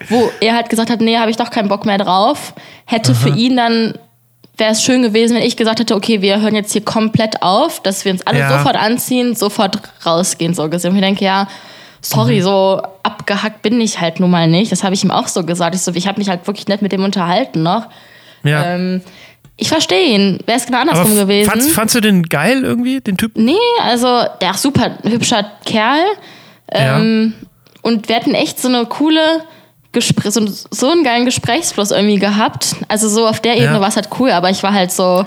wo 0.09 0.31
er 0.41 0.55
halt 0.55 0.69
gesagt 0.71 0.91
hat, 0.91 1.01
nee, 1.01 1.17
habe 1.19 1.31
ich 1.31 1.37
doch 1.37 1.51
keinen 1.51 1.69
Bock 1.69 1.85
mehr 1.85 1.99
drauf, 1.99 2.55
hätte 2.85 3.15
für 3.15 3.31
ihn 3.31 3.57
dann, 3.57 3.95
wäre 4.59 4.73
es 4.73 4.83
schön 4.83 5.03
gewesen, 5.03 5.37
wenn 5.37 5.43
ich 5.43 5.57
gesagt 5.57 5.81
hätte, 5.81 5.95
okay, 5.95 6.21
wir 6.23 6.41
hören 6.41 6.55
jetzt 6.55 6.73
hier 6.73 6.85
komplett 6.85 7.43
auf, 7.43 7.81
dass 7.83 8.05
wir 8.05 8.13
uns 8.13 8.27
alle 8.27 8.41
Ja. 8.41 8.59
sofort 8.59 8.77
anziehen, 8.77 9.35
sofort 9.35 9.79
rausgehen, 10.05 10.55
so 10.55 10.69
gesehen. 10.69 10.91
Und 10.91 10.97
ich 10.97 11.03
denke, 11.03 11.25
ja, 11.25 11.45
Mhm. 11.45 11.49
sorry, 12.03 12.41
so 12.43 12.81
abgehackt 13.03 13.63
bin 13.63 13.81
ich 13.81 14.01
halt 14.01 14.21
nun 14.21 14.31
mal 14.31 14.49
nicht. 14.49 14.71
Das 14.73 14.85
habe 14.85 14.95
ich 14.95 15.03
ihm 15.05 15.11
auch 15.11 15.29
so 15.29 15.45
gesagt. 15.45 15.75
Ich 15.75 15.83
so, 15.83 15.93
ich 15.95 16.07
habe 16.09 16.19
mich 16.19 16.29
halt 16.29 16.47
wirklich 16.47 16.69
nett 16.69 16.83
mit 16.83 16.93
dem 16.93 17.05
unterhalten 17.05 17.63
noch. 17.63 17.87
Ja. 18.45 18.65
Ähm, 18.75 19.01
ich 19.57 19.69
verstehe 19.69 20.15
ihn. 20.15 20.39
Wäre 20.47 20.59
es 20.59 20.67
genau 20.67 20.79
andersrum 20.81 21.17
gewesen. 21.17 21.51
fandst, 21.51 21.71
fandst 21.73 21.95
du 21.97 22.01
den 22.01 22.23
geil 22.25 22.63
irgendwie, 22.63 23.01
den 23.01 23.17
Typ? 23.17 23.33
Nee, 23.37 23.57
also 23.85 24.23
der 24.41 24.51
ist 24.53 24.63
super 24.63 24.99
hübscher 25.03 25.45
Kerl. 25.65 26.05
Ähm, 26.71 27.35
Und 27.83 28.09
wir 28.09 28.17
hatten 28.17 28.35
echt 28.35 28.61
so 28.61 28.69
eine 28.69 28.87
coole 28.87 29.21
Gespr 29.99 30.31
so, 30.31 30.41
so 30.71 30.91
einen 30.91 31.05
geilen 31.05 31.25
Gesprächsfluss 31.25 31.91
irgendwie 31.91 32.19
gehabt. 32.19 32.77
Also 32.89 33.09
so 33.09 33.27
auf 33.27 33.41
der 33.41 33.57
Ebene 33.57 33.75
Ja. 33.75 33.81
war 33.81 33.89
es 33.89 33.97
halt 33.97 34.09
cool, 34.19 34.31
aber 34.31 34.51
ich 34.51 34.63
war 34.63 34.73
halt 34.73 34.91
so. 34.93 35.25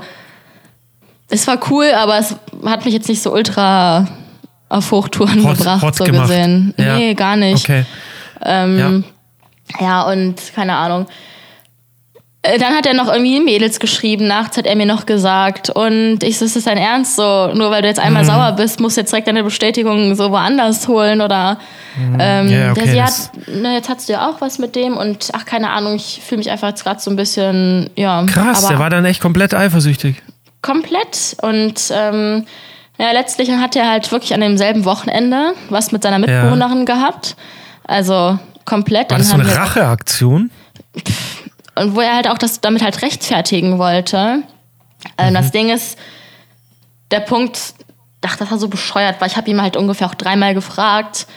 Es 1.29 1.47
war 1.47 1.57
cool, 1.69 1.91
aber 1.95 2.17
es 2.17 2.35
hat 2.65 2.83
mich 2.85 2.93
jetzt 2.93 3.07
nicht 3.07 3.21
so 3.21 3.31
ultra 3.31 4.07
auf 4.69 4.91
Hochtouren 4.91 5.43
Hot- 5.47 5.57
gebracht, 5.57 5.81
hot 5.81 5.95
so 5.95 6.03
gemacht. 6.03 6.27
gesehen. 6.29 6.73
Ja. 6.77 6.95
Nee, 6.97 7.13
gar 7.13 7.35
nicht. 7.35 7.63
Okay. 7.63 7.85
Ähm, 8.43 9.03
ja. 9.79 10.01
und 10.03 10.35
keine 10.55 10.75
Ahnung. 10.75 11.05
Äh, 12.43 12.57
Dann 12.57 12.73
hat 12.73 12.87
er 12.87 12.95
noch 12.95 13.07
irgendwie 13.07 13.39
Mädels 13.39 13.79
geschrieben, 13.79 14.25
nachts 14.25 14.57
hat 14.57 14.65
er 14.65 14.75
mir 14.75 14.87
noch 14.87 15.05
gesagt. 15.05 15.69
Und 15.69 16.23
ich 16.23 16.39
so, 16.39 16.45
ist 16.45 16.55
das 16.55 16.63
dein 16.63 16.77
Ernst? 16.77 17.15
So, 17.15 17.51
nur 17.53 17.69
weil 17.69 17.83
du 17.83 17.87
jetzt 17.87 17.97
Mhm. 17.99 18.05
einmal 18.05 18.25
sauer 18.25 18.53
bist, 18.53 18.79
musst 18.79 18.97
du 18.97 19.01
jetzt 19.01 19.11
direkt 19.11 19.27
deine 19.27 19.43
Bestätigung 19.43 20.15
so 20.15 20.31
woanders 20.31 20.87
holen 20.87 21.21
oder 21.21 21.59
ähm, 22.19 22.45
Mhm. 22.47 22.51
Ja, 22.51 22.71
okay, 22.71 22.91
der, 22.93 23.05
hat, 23.05 23.13
ne, 23.47 23.73
jetzt 23.75 23.89
hast 23.89 24.09
du 24.09 24.13
ja 24.13 24.27
auch 24.29 24.41
was 24.41 24.57
mit 24.57 24.75
dem 24.75 24.97
und 24.97 25.29
ach, 25.33 25.45
keine 25.45 25.69
Ahnung, 25.69 25.95
ich 25.95 26.21
fühle 26.25 26.39
mich 26.39 26.49
einfach 26.49 26.69
jetzt 26.69 26.83
gerade 26.83 26.99
so 26.99 27.11
ein 27.11 27.15
bisschen, 27.15 27.89
ja. 27.95 28.23
Krass, 28.25 28.59
aber 28.63 28.69
der 28.73 28.79
war 28.79 28.89
dann 28.89 29.05
echt 29.05 29.21
komplett 29.21 29.53
eifersüchtig. 29.53 30.15
komplett. 30.63 31.35
Und 31.43 31.75
ähm, 31.91 32.45
ja, 32.97 33.11
letztlich 33.11 33.51
hat 33.51 33.75
er 33.75 33.89
halt 33.89 34.11
wirklich 34.11 34.33
an 34.33 34.41
demselben 34.41 34.85
Wochenende 34.85 35.53
was 35.69 35.91
mit 35.91 36.01
seiner 36.03 36.17
Mitbewohnerin 36.19 36.85
gehabt. 36.85 37.35
Also 37.85 38.39
komplett. 38.65 39.11
War 39.11 39.17
das 39.19 39.29
so 39.29 39.35
eine 39.35 39.55
Racheaktion? 39.55 40.49
Und 41.75 41.95
wo 41.95 42.01
er 42.01 42.15
halt 42.15 42.27
auch 42.29 42.37
das 42.37 42.61
damit 42.61 42.81
halt 42.83 43.01
rechtfertigen 43.01 43.77
wollte. 43.79 44.43
Ähm, 45.17 45.29
Mhm. 45.29 45.33
Das 45.33 45.51
Ding 45.51 45.69
ist, 45.69 45.97
der 47.11 47.21
Punkt, 47.21 47.59
ach, 48.25 48.35
das 48.37 48.51
war 48.51 48.57
so 48.57 48.67
bescheuert, 48.67 49.15
weil 49.19 49.27
ich 49.29 49.37
habe 49.37 49.49
ihm 49.49 49.61
halt 49.61 49.75
ungefähr 49.77 50.07
auch 50.07 50.15
dreimal 50.15 50.53
gefragt, 50.53 51.27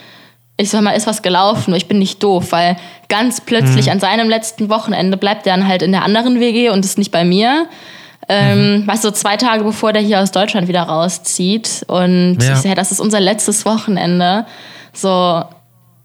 ich 0.56 0.70
sag 0.70 0.82
mal, 0.82 0.92
ist 0.92 1.06
was 1.08 1.22
gelaufen? 1.22 1.74
Ich 1.74 1.88
bin 1.88 1.98
nicht 1.98 2.22
doof, 2.22 2.52
weil 2.52 2.76
ganz 3.08 3.40
Mhm. 3.40 3.44
plötzlich 3.46 3.90
an 3.90 3.98
seinem 4.00 4.28
letzten 4.28 4.68
Wochenende 4.68 5.16
bleibt 5.16 5.46
er 5.46 5.56
dann 5.56 5.66
halt 5.66 5.82
in 5.82 5.90
der 5.92 6.04
anderen 6.04 6.38
WG 6.38 6.70
und 6.70 6.84
ist 6.84 6.96
nicht 6.98 7.10
bei 7.10 7.24
mir. 7.24 7.66
Ähm, 8.28 8.78
Mhm. 8.82 8.86
Weißt 8.86 9.02
du, 9.04 9.08
so 9.08 9.14
zwei 9.14 9.36
Tage 9.36 9.64
bevor 9.64 9.92
der 9.92 10.00
hier 10.02 10.20
aus 10.20 10.30
Deutschland 10.30 10.68
wieder 10.68 10.82
rauszieht. 10.82 11.84
Und 11.88 12.38
Ja. 12.40 12.52
ich 12.52 12.58
sag, 12.60 12.74
das 12.76 12.92
ist 12.92 13.00
unser 13.00 13.18
letztes 13.20 13.64
Wochenende. 13.66 14.46
So, 14.92 15.42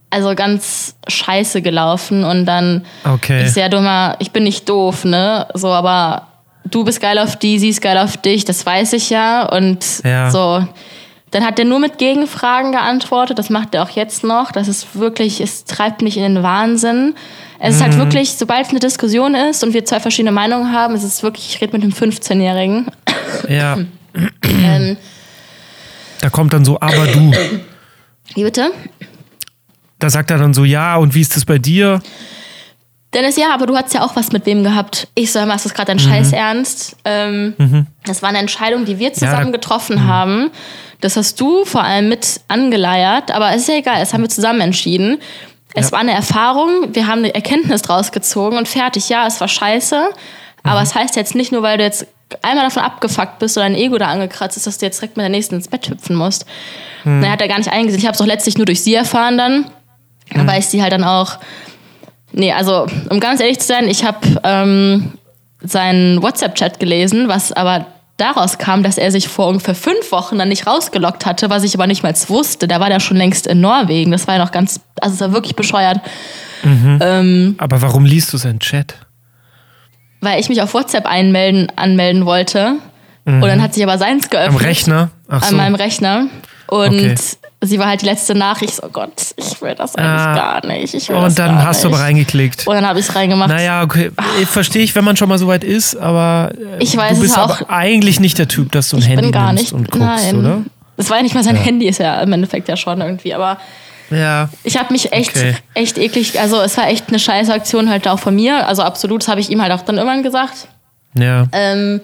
also 0.09 0.33
ganz 0.35 0.95
scheiße 1.07 1.61
gelaufen. 1.61 2.23
Und 2.23 2.45
dann 2.45 2.85
Okay. 3.03 3.43
ich 3.43 3.51
sehr 3.53 3.69
dummer, 3.69 4.15
ich 4.19 4.31
bin 4.31 4.43
nicht 4.43 4.67
doof, 4.69 5.05
ne? 5.05 5.47
So, 5.53 5.67
aber 5.69 6.27
du 6.65 6.83
bist 6.83 6.99
geil 7.01 7.17
auf 7.19 7.35
die, 7.35 7.59
sie 7.59 7.69
ist 7.69 7.81
geil 7.81 7.97
auf 7.97 8.17
dich, 8.17 8.45
das 8.45 8.65
weiß 8.65 8.93
ich 8.93 9.09
ja. 9.09 9.45
Und 9.47 9.85
Ja. 10.03 10.29
so. 10.31 10.65
Dann 11.31 11.45
hat 11.45 11.59
er 11.59 11.65
nur 11.65 11.77
mit 11.77 11.99
Gegenfragen 11.99 12.71
geantwortet, 12.71 13.37
das 13.37 13.51
macht 13.51 13.75
er 13.75 13.83
auch 13.83 13.91
jetzt 13.91 14.23
noch. 14.23 14.51
Das 14.51 14.67
ist 14.67 14.97
wirklich, 14.99 15.39
es 15.41 15.63
treibt 15.63 16.01
mich 16.01 16.17
in 16.17 16.23
den 16.23 16.41
Wahnsinn. 16.43 17.13
Es 17.59 17.75
ist 17.75 17.83
halt 17.83 17.93
Mhm. 17.93 17.99
wirklich, 17.99 18.33
sobald 18.33 18.65
es 18.65 18.69
eine 18.71 18.79
Diskussion 18.79 19.35
ist 19.35 19.63
und 19.63 19.73
wir 19.75 19.85
zwei 19.85 19.99
verschiedene 19.99 20.31
Meinungen 20.31 20.73
haben, 20.73 20.95
ist 20.95 21.03
es 21.03 21.21
wirklich, 21.21 21.49
ich 21.53 21.61
rede 21.61 21.73
mit 21.73 21.83
einem 21.83 21.91
15-Jährigen. 21.93 22.87
Ja, 23.47 23.77
ähm, 24.43 24.97
da 26.21 26.29
kommt 26.31 26.51
dann 26.53 26.65
so, 26.65 26.79
aber 26.79 27.05
du. 27.05 27.31
wie 28.33 28.43
bitte? 28.43 28.71
Da 29.99 30.09
sagt 30.09 30.31
er 30.31 30.37
dann 30.37 30.53
so, 30.53 30.63
ja, 30.63 30.95
und 30.95 31.13
wie 31.15 31.21
ist 31.21 31.35
das 31.35 31.45
bei 31.45 31.57
dir? 31.57 32.01
Dennis, 33.13 33.37
ja, 33.37 33.53
aber 33.53 33.65
du 33.65 33.75
hast 33.75 33.93
ja 33.93 34.03
auch 34.03 34.15
was 34.15 34.31
mit 34.31 34.45
wem 34.45 34.63
gehabt. 34.63 35.07
Ich 35.15 35.31
so, 35.31 35.39
hör 35.39 35.47
mal, 35.47 35.55
ist 35.55 35.65
das 35.65 35.73
gerade 35.73 35.87
dein 35.87 35.99
Scheiß 35.99 36.31
ernst? 36.31 36.95
Ähm, 37.05 37.87
Das 38.05 38.21
war 38.21 38.29
eine 38.29 38.37
Entscheidung, 38.37 38.85
die 38.85 38.99
wir 38.99 39.13
zusammen 39.13 39.47
Mhm. 39.47 39.51
da- 39.51 39.57
getroffen 39.57 40.05
haben. 40.07 40.51
Das 41.01 41.17
hast 41.17 41.39
du 41.41 41.65
vor 41.65 41.83
allem 41.83 42.07
mit 42.09 42.41
angeleiert, 42.47 43.31
aber 43.31 43.49
es 43.51 43.63
ist 43.63 43.67
ja 43.69 43.75
egal, 43.75 43.99
das 43.99 44.13
haben 44.13 44.21
wir 44.21 44.29
zusammen 44.29 44.61
entschieden. 44.61 45.17
Es 45.73 45.87
Ja. 45.87 45.91
war 45.93 45.99
eine 45.99 46.11
Erfahrung, 46.13 46.93
wir 46.93 47.07
haben 47.07 47.19
eine 47.19 47.33
Erkenntnis 47.33 47.81
draus 47.81 48.11
gezogen 48.11 48.57
und 48.57 48.67
fertig. 48.67 49.09
Ja, 49.09 49.25
es 49.25 49.39
war 49.41 49.47
scheiße, 49.47 50.09
aber 50.63 50.79
Mhm. 50.79 50.83
es 50.83 50.95
heißt 50.95 51.15
jetzt 51.15 51.35
nicht 51.35 51.51
nur, 51.51 51.63
weil 51.63 51.77
du 51.79 51.83
jetzt 51.83 52.05
einmal 52.43 52.65
davon 52.65 52.83
abgefuckt 52.83 53.39
bist 53.39 53.57
oder 53.57 53.65
dein 53.65 53.75
Ego 53.75 53.97
da 53.97 54.07
angekratzt 54.07 54.55
ist, 54.57 54.67
dass 54.67 54.77
du 54.77 54.85
jetzt 54.85 55.01
direkt 55.01 55.17
mit 55.17 55.23
der 55.23 55.29
nächsten 55.29 55.55
ins 55.55 55.67
Bett 55.67 55.89
hüpfen 55.89 56.15
musst. 56.15 56.45
Mhm. 57.05 57.21
Na, 57.21 57.31
hat 57.31 57.41
er 57.41 57.47
gar 57.47 57.57
nicht 57.57 57.71
eingesehen. 57.71 57.99
Ich 58.01 58.05
habe 58.05 58.13
es 58.13 58.21
auch 58.21 58.25
letztlich 58.27 58.57
nur 58.57 58.65
durch 58.67 58.81
sie 58.83 58.93
erfahren 58.93 59.37
dann, 59.37 59.65
Mhm. 60.33 60.47
weil 60.47 60.59
ich 60.59 60.67
sie 60.67 60.81
halt 60.81 60.93
dann 60.93 61.03
auch 61.03 61.37
Nee, 62.31 62.53
also 62.53 62.85
um 63.09 63.19
ganz 63.19 63.41
ehrlich 63.41 63.59
zu 63.59 63.65
sein, 63.65 63.87
ich 63.87 64.03
habe 64.05 64.19
ähm, 64.43 65.13
seinen 65.61 66.21
WhatsApp-Chat 66.21 66.79
gelesen, 66.79 67.27
was 67.27 67.51
aber 67.51 67.87
daraus 68.17 68.59
kam, 68.59 68.83
dass 68.83 68.99
er 68.99 69.11
sich 69.11 69.27
vor 69.27 69.47
ungefähr 69.47 69.73
fünf 69.73 70.11
Wochen 70.11 70.37
dann 70.37 70.49
nicht 70.49 70.67
rausgelockt 70.67 71.25
hatte, 71.25 71.49
was 71.49 71.63
ich 71.63 71.73
aber 71.73 71.87
nicht 71.87 72.03
mal 72.03 72.13
wusste. 72.27 72.67
Da 72.67 72.79
war 72.79 72.89
der 72.89 72.99
schon 72.99 73.17
längst 73.17 73.47
in 73.47 73.61
Norwegen. 73.61 74.11
Das 74.11 74.27
war 74.27 74.35
ja 74.35 74.43
noch 74.43 74.51
ganz, 74.51 74.79
also 75.01 75.15
es 75.15 75.21
war 75.21 75.31
wirklich 75.33 75.55
bescheuert, 75.55 76.01
Aber 76.61 77.81
warum 77.81 78.05
liest 78.05 78.31
du 78.31 78.37
seinen 78.37 78.59
Chat? 78.59 78.95
weil 80.21 80.39
ich 80.39 80.49
mich 80.49 80.61
auf 80.61 80.73
WhatsApp 80.73 81.05
einmelden, 81.05 81.71
anmelden 81.77 82.25
wollte. 82.25 82.75
Und 83.25 83.41
dann 83.41 83.61
hat 83.61 83.73
sich 83.73 83.83
aber 83.83 83.97
seins 83.97 84.29
geöffnet. 84.29 84.59
Am 84.59 84.65
Rechner? 84.67 85.09
Ach 85.27 85.43
An 85.43 85.49
so. 85.49 85.55
meinem 85.55 85.75
Rechner. 85.75 86.27
Und 86.69 86.93
Okay. 86.99 87.15
sie 87.61 87.79
war 87.79 87.87
halt 87.87 88.01
die 88.01 88.05
letzte 88.05 88.35
Nachricht. 88.35 88.75
So, 88.75 88.87
Gott, 88.89 89.11
ich 89.37 89.59
will 89.61 89.73
das 89.75 89.95
eigentlich 89.95 90.07
Ah. 90.09 90.35
gar 90.35 90.65
nicht. 90.67 90.93
Ich 90.93 91.09
will 91.09 91.15
das 91.15 91.25
Und 91.33 91.39
dann 91.39 91.55
gar 91.55 91.65
hast 91.65 91.83
du 91.83 91.87
nicht. 91.87 91.95
aber 91.97 92.03
reingeklickt. 92.05 92.67
Und 92.67 92.75
dann 92.75 92.85
habe 92.87 92.99
ich 92.99 93.07
es 93.09 93.15
reingemacht. 93.15 93.49
Naja, 93.49 93.81
okay. 93.83 94.11
Verstehe 94.45 94.83
ich, 94.83 94.93
wenn 94.95 95.03
man 95.03 95.17
schon 95.17 95.29
mal 95.29 95.37
so 95.39 95.47
weit 95.47 95.63
ist, 95.63 95.95
aber 95.95 96.51
äh, 96.55 96.83
Ich 96.83 96.95
weiß 96.95 97.15
du 97.15 97.21
bist 97.21 97.33
es 97.33 97.37
auch. 97.37 97.61
aber 97.61 97.69
eigentlich 97.71 98.19
nicht 98.19 98.37
der 98.37 98.47
Typ, 98.47 98.71
dass 98.71 98.89
du 98.89 98.97
ein 98.97 98.99
Ich 98.99 99.07
Handy 99.09 99.23
bin 99.23 99.31
gar 99.31 99.47
nimmst 99.53 99.63
nicht. 99.63 99.73
und 99.73 99.89
guckst, 99.91 100.05
nein. 100.31 100.35
oder? 100.39 100.61
Es 100.97 101.09
war 101.09 101.17
ja 101.17 101.23
nicht 101.23 101.33
mal 101.33 101.43
sein 101.43 101.55
Handy, 101.55 101.87
ist 101.87 101.99
ja 101.99 102.21
im 102.21 102.31
Endeffekt 102.33 102.67
ja 102.67 102.77
schon 102.77 103.01
irgendwie. 103.01 103.33
Aber 103.33 103.57
Ja. 104.11 104.49
ich 104.63 104.77
habe 104.77 104.91
mich 104.93 105.11
echt, 105.11 105.29
Okay. 105.35 105.55
echt 105.73 105.97
eklig. 105.97 106.39
Also 106.39 106.61
es 106.61 106.77
war 106.77 106.87
echt 106.87 107.05
eine 107.09 107.19
scheiß 107.19 107.49
Aktion 107.49 107.89
halt 107.89 108.07
auch 108.07 108.19
von 108.19 108.35
mir. 108.35 108.67
Also 108.67 108.83
absolut, 108.83 109.21
das 109.21 109.27
habe 109.27 109.39
ich 109.41 109.49
ihm 109.49 109.61
halt 109.61 109.71
auch 109.71 109.81
dann 109.81 109.97
irgendwann 109.97 110.23
gesagt. 110.23 110.67
Ja. 111.15 111.45
Ähm, 111.51 112.01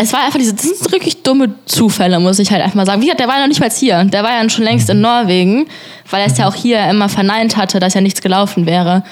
es 0.00 0.14
war 0.14 0.24
einfach 0.24 0.38
diese, 0.38 0.54
das 0.54 0.62
sind 0.64 0.92
wirklich 0.92 1.22
dumme 1.22 1.50
Zufälle, 1.66 2.18
muss 2.20 2.38
ich 2.38 2.50
halt 2.50 2.62
einfach 2.62 2.74
mal 2.74 2.86
sagen. 2.86 3.02
Wie 3.02 3.06
gesagt, 3.06 3.20
der 3.20 3.28
war 3.28 3.34
ja 3.34 3.42
noch 3.42 3.48
nicht 3.48 3.60
mal 3.60 3.70
hier. 3.70 4.04
Der 4.04 4.22
war 4.22 4.30
ja 4.30 4.48
schon 4.48 4.64
längst 4.64 4.88
in 4.88 5.02
Norwegen, 5.02 5.66
weil 6.08 6.22
er 6.22 6.26
es 6.26 6.38
ja 6.38 6.48
auch 6.48 6.54
hier 6.54 6.88
immer 6.88 7.10
verneint 7.10 7.58
hatte, 7.58 7.80
dass 7.80 7.92
ja 7.92 8.00
nichts 8.00 8.22
gelaufen 8.22 8.64
wäre. 8.64 9.04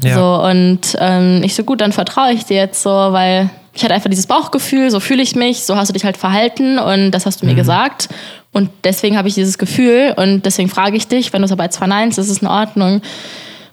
Ja. 0.00 0.14
So, 0.14 0.48
und 0.48 0.96
ähm, 1.00 1.42
ich 1.42 1.56
so, 1.56 1.64
gut, 1.64 1.80
dann 1.80 1.90
vertraue 1.90 2.32
ich 2.32 2.44
dir 2.44 2.56
jetzt 2.56 2.82
so, 2.82 2.90
weil 2.90 3.50
ich 3.74 3.82
hatte 3.82 3.94
einfach 3.94 4.10
dieses 4.10 4.28
Bauchgefühl, 4.28 4.90
so 4.92 5.00
fühle 5.00 5.22
ich 5.22 5.34
mich, 5.34 5.64
so 5.64 5.76
hast 5.76 5.88
du 5.88 5.92
dich 5.92 6.04
halt 6.04 6.16
verhalten 6.16 6.78
und 6.78 7.10
das 7.10 7.26
hast 7.26 7.42
du 7.42 7.46
mir 7.46 7.56
gesagt. 7.56 8.08
Und 8.52 8.70
deswegen 8.84 9.18
habe 9.18 9.26
ich 9.26 9.34
dieses 9.34 9.58
Gefühl 9.58 10.14
und 10.16 10.46
deswegen 10.46 10.68
frage 10.68 10.96
ich 10.96 11.08
dich, 11.08 11.32
wenn 11.32 11.42
du 11.42 11.46
es 11.46 11.52
aber 11.52 11.64
jetzt 11.64 11.78
verneinst, 11.78 12.16
ist 12.18 12.28
es 12.28 12.38
in 12.38 12.48
Ordnung. 12.48 13.02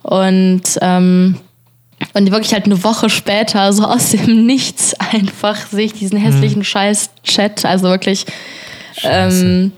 Und 0.02 0.64
ähm, 0.82 1.38
und 2.14 2.32
wirklich 2.32 2.54
halt 2.54 2.66
eine 2.66 2.84
Woche 2.84 3.10
später, 3.10 3.72
so 3.74 3.84
aus 3.84 4.12
dem 4.12 4.46
Nichts, 4.46 4.94
einfach 5.00 5.58
sehe 5.68 5.86
ich 5.86 5.94
diesen 5.94 6.18
hässlichen 6.18 6.64
Scheiß-Chat. 6.64 7.66
Also 7.66 7.88
wirklich. 7.90 8.26
Ähm, 9.04 9.72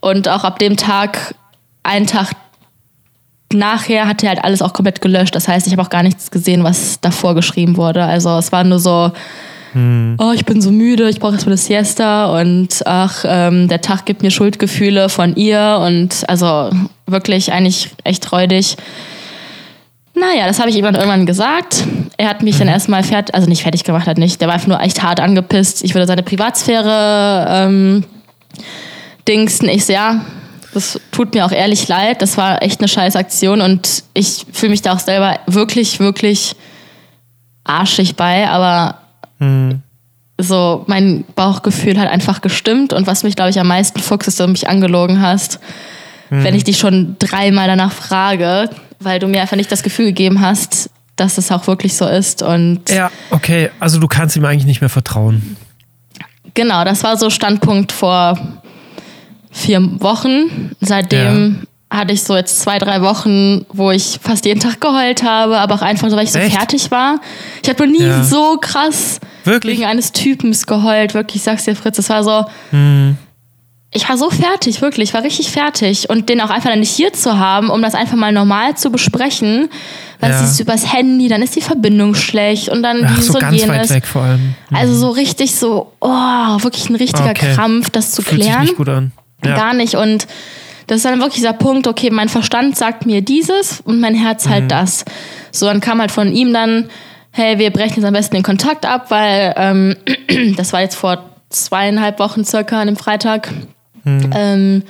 Und 0.00 0.28
auch 0.28 0.44
ab 0.44 0.58
dem 0.58 0.76
Tag, 0.76 1.34
einen 1.82 2.06
Tag 2.06 2.30
nachher, 3.52 4.06
hat 4.06 4.22
er 4.22 4.30
halt 4.30 4.44
alles 4.44 4.62
auch 4.62 4.72
komplett 4.72 5.00
gelöscht. 5.00 5.34
Das 5.34 5.48
heißt, 5.48 5.66
ich 5.66 5.72
habe 5.72 5.82
auch 5.82 5.90
gar 5.90 6.02
nichts 6.02 6.30
gesehen, 6.30 6.64
was 6.64 7.00
davor 7.00 7.34
geschrieben 7.34 7.76
wurde. 7.76 8.04
Also 8.04 8.36
es 8.38 8.52
war 8.52 8.62
nur 8.64 8.78
so, 8.78 9.10
hm. 9.72 10.16
oh, 10.18 10.32
ich 10.32 10.44
bin 10.44 10.60
so 10.60 10.70
müde, 10.70 11.08
ich 11.08 11.18
brauche 11.18 11.34
erstmal 11.34 11.52
eine 11.52 11.58
Siesta 11.58 12.40
und 12.40 12.82
ach, 12.86 13.24
ähm, 13.26 13.68
der 13.68 13.80
Tag 13.80 14.06
gibt 14.06 14.22
mir 14.22 14.30
Schuldgefühle 14.30 15.08
von 15.08 15.34
ihr 15.36 15.80
und 15.84 16.28
also 16.28 16.70
wirklich 17.06 17.52
eigentlich 17.52 17.90
echt 18.04 18.30
räudig. 18.32 18.76
Naja, 20.18 20.46
das 20.46 20.58
habe 20.58 20.70
ich 20.70 20.76
ihm 20.76 20.84
dann 20.84 20.94
irgendwann 20.94 21.26
gesagt. 21.26 21.84
Er 22.16 22.28
hat 22.28 22.42
mich 22.42 22.56
mhm. 22.56 22.60
dann 22.60 22.68
erstmal 22.68 23.02
fertig, 23.02 23.34
also 23.34 23.48
nicht 23.48 23.62
fertig 23.62 23.84
gemacht, 23.84 24.06
hat 24.06 24.18
nicht. 24.18 24.40
Der 24.40 24.48
war 24.48 24.54
einfach 24.54 24.68
nur 24.68 24.80
echt 24.80 25.02
hart 25.02 25.20
angepisst. 25.20 25.84
Ich 25.84 25.94
würde 25.94 26.06
seine 26.06 26.22
Privatsphäre 26.22 27.46
ähm, 27.48 28.04
dingsten. 29.26 29.68
Ich 29.68 29.84
so, 29.84 29.92
ja, 29.92 30.24
das 30.74 31.00
tut 31.12 31.34
mir 31.34 31.44
auch 31.44 31.52
ehrlich 31.52 31.86
leid. 31.88 32.22
Das 32.22 32.36
war 32.36 32.62
echt 32.62 32.80
eine 32.80 32.88
scheiß 32.88 33.16
Aktion 33.16 33.60
und 33.60 34.02
ich 34.14 34.46
fühle 34.52 34.70
mich 34.70 34.82
da 34.82 34.94
auch 34.94 34.98
selber 34.98 35.38
wirklich, 35.46 36.00
wirklich 36.00 36.56
arschig 37.64 38.16
bei. 38.16 38.48
Aber 38.48 38.98
mhm. 39.38 39.82
so 40.38 40.84
mein 40.86 41.24
Bauchgefühl 41.34 41.98
hat 41.98 42.08
einfach 42.08 42.40
gestimmt 42.40 42.92
und 42.92 43.06
was 43.06 43.22
mich, 43.22 43.36
glaube 43.36 43.50
ich, 43.50 43.60
am 43.60 43.68
meisten 43.68 44.00
fuchst, 44.00 44.28
ist, 44.28 44.40
dass 44.40 44.46
du 44.46 44.50
mich 44.50 44.68
angelogen 44.68 45.20
hast. 45.20 45.60
Mhm. 46.30 46.44
Wenn 46.44 46.54
ich 46.54 46.64
dich 46.64 46.78
schon 46.78 47.16
dreimal 47.18 47.68
danach 47.68 47.92
frage, 47.92 48.70
weil 49.00 49.18
du 49.18 49.26
mir 49.26 49.40
einfach 49.40 49.56
nicht 49.56 49.70
das 49.70 49.82
Gefühl 49.82 50.06
gegeben 50.06 50.40
hast, 50.40 50.90
dass 51.16 51.38
es 51.38 51.50
auch 51.50 51.66
wirklich 51.66 51.96
so 51.96 52.06
ist. 52.06 52.42
Und 52.42 52.88
ja, 52.90 53.10
okay, 53.30 53.70
also 53.80 53.98
du 53.98 54.06
kannst 54.06 54.36
ihm 54.36 54.44
eigentlich 54.44 54.66
nicht 54.66 54.80
mehr 54.80 54.90
vertrauen. 54.90 55.56
Genau, 56.54 56.84
das 56.84 57.04
war 57.04 57.16
so 57.16 57.30
Standpunkt 57.30 57.92
vor 57.92 58.38
vier 59.50 59.80
Wochen. 60.00 60.72
Seitdem 60.80 61.66
ja. 61.90 61.98
hatte 61.98 62.12
ich 62.12 62.22
so 62.22 62.36
jetzt 62.36 62.60
zwei, 62.60 62.78
drei 62.78 63.02
Wochen, 63.02 63.64
wo 63.72 63.90
ich 63.90 64.18
fast 64.22 64.44
jeden 64.44 64.60
Tag 64.60 64.80
geheult 64.80 65.22
habe, 65.22 65.58
aber 65.58 65.74
auch 65.74 65.82
einfach 65.82 66.08
so, 66.10 66.16
weil 66.16 66.24
ich 66.24 66.32
so 66.32 66.38
Echt? 66.38 66.56
fertig 66.56 66.90
war. 66.90 67.20
Ich 67.62 67.68
habe 67.68 67.86
noch 67.86 67.92
nie 67.92 68.04
ja. 68.04 68.24
so 68.24 68.56
krass 68.60 69.20
wirklich? 69.44 69.78
wegen 69.78 69.88
eines 69.88 70.12
Typens 70.12 70.66
geheult. 70.66 71.14
Wirklich, 71.14 71.36
ich 71.36 71.42
sag's 71.42 71.64
dir, 71.64 71.76
Fritz, 71.76 71.96
das 71.96 72.08
war 72.08 72.24
so. 72.24 72.44
Hm 72.70 73.16
ich 73.90 74.06
war 74.08 74.18
so 74.18 74.28
fertig, 74.28 74.82
wirklich, 74.82 75.10
ich 75.10 75.14
war 75.14 75.22
richtig 75.22 75.50
fertig. 75.50 76.10
Und 76.10 76.28
den 76.28 76.40
auch 76.42 76.50
einfach 76.50 76.68
dann 76.68 76.80
nicht 76.80 76.90
hier 76.90 77.12
zu 77.12 77.38
haben, 77.38 77.70
um 77.70 77.80
das 77.80 77.94
einfach 77.94 78.16
mal 78.16 78.32
normal 78.32 78.76
zu 78.76 78.90
besprechen. 78.90 79.70
Weil 80.20 80.30
ja. 80.30 80.42
es 80.42 80.52
ist 80.52 80.60
übers 80.60 80.92
Handy, 80.92 81.28
dann 81.28 81.40
ist 81.40 81.56
die 81.56 81.62
Verbindung 81.62 82.14
schlecht 82.14 82.68
und 82.68 82.82
dann 82.82 83.04
Ach, 83.04 83.14
dieses 83.14 83.26
so 83.28 83.34
und 83.34 83.40
ganz 83.40 83.56
jenes. 83.56 83.88
Weit 83.88 83.90
weg 83.90 84.06
vor 84.06 84.22
allem. 84.22 84.54
Mhm. 84.68 84.76
Also 84.76 84.94
so 84.94 85.10
richtig 85.10 85.54
so, 85.54 85.92
oh, 86.00 86.08
wirklich 86.08 86.90
ein 86.90 86.96
richtiger 86.96 87.30
okay. 87.30 87.54
Krampf, 87.54 87.88
das 87.90 88.12
zu 88.12 88.20
Fühlt 88.20 88.42
klären. 88.42 88.60
Sich 88.60 88.70
nicht 88.70 88.76
gut 88.76 88.88
an. 88.88 89.12
Ja. 89.44 89.56
Gar 89.56 89.74
nicht. 89.74 89.94
Und 89.94 90.26
das 90.86 90.98
ist 90.98 91.04
dann 91.04 91.18
wirklich 91.18 91.36
dieser 91.36 91.52
Punkt, 91.52 91.86
okay, 91.86 92.10
mein 92.10 92.28
Verstand 92.28 92.76
sagt 92.76 93.06
mir 93.06 93.22
dieses 93.22 93.80
und 93.80 94.00
mein 94.00 94.14
Herz 94.14 94.48
halt 94.48 94.64
mhm. 94.64 94.68
das. 94.68 95.04
So, 95.50 95.66
dann 95.66 95.80
kam 95.80 96.00
halt 96.00 96.10
von 96.10 96.32
ihm 96.32 96.52
dann, 96.52 96.90
hey, 97.30 97.58
wir 97.58 97.70
brechen 97.70 97.96
jetzt 97.96 98.04
am 98.04 98.12
besten 98.12 98.34
den 98.34 98.42
Kontakt 98.42 98.84
ab, 98.84 99.10
weil 99.10 99.54
ähm, 99.56 99.96
das 100.56 100.74
war 100.74 100.80
jetzt 100.80 100.96
vor 100.96 101.24
zweieinhalb 101.48 102.18
Wochen 102.18 102.44
circa 102.44 102.80
an 102.80 102.88
dem 102.88 102.96
Freitag. 102.96 103.48
Mhm. 104.08 104.30
Ähm, 104.34 104.82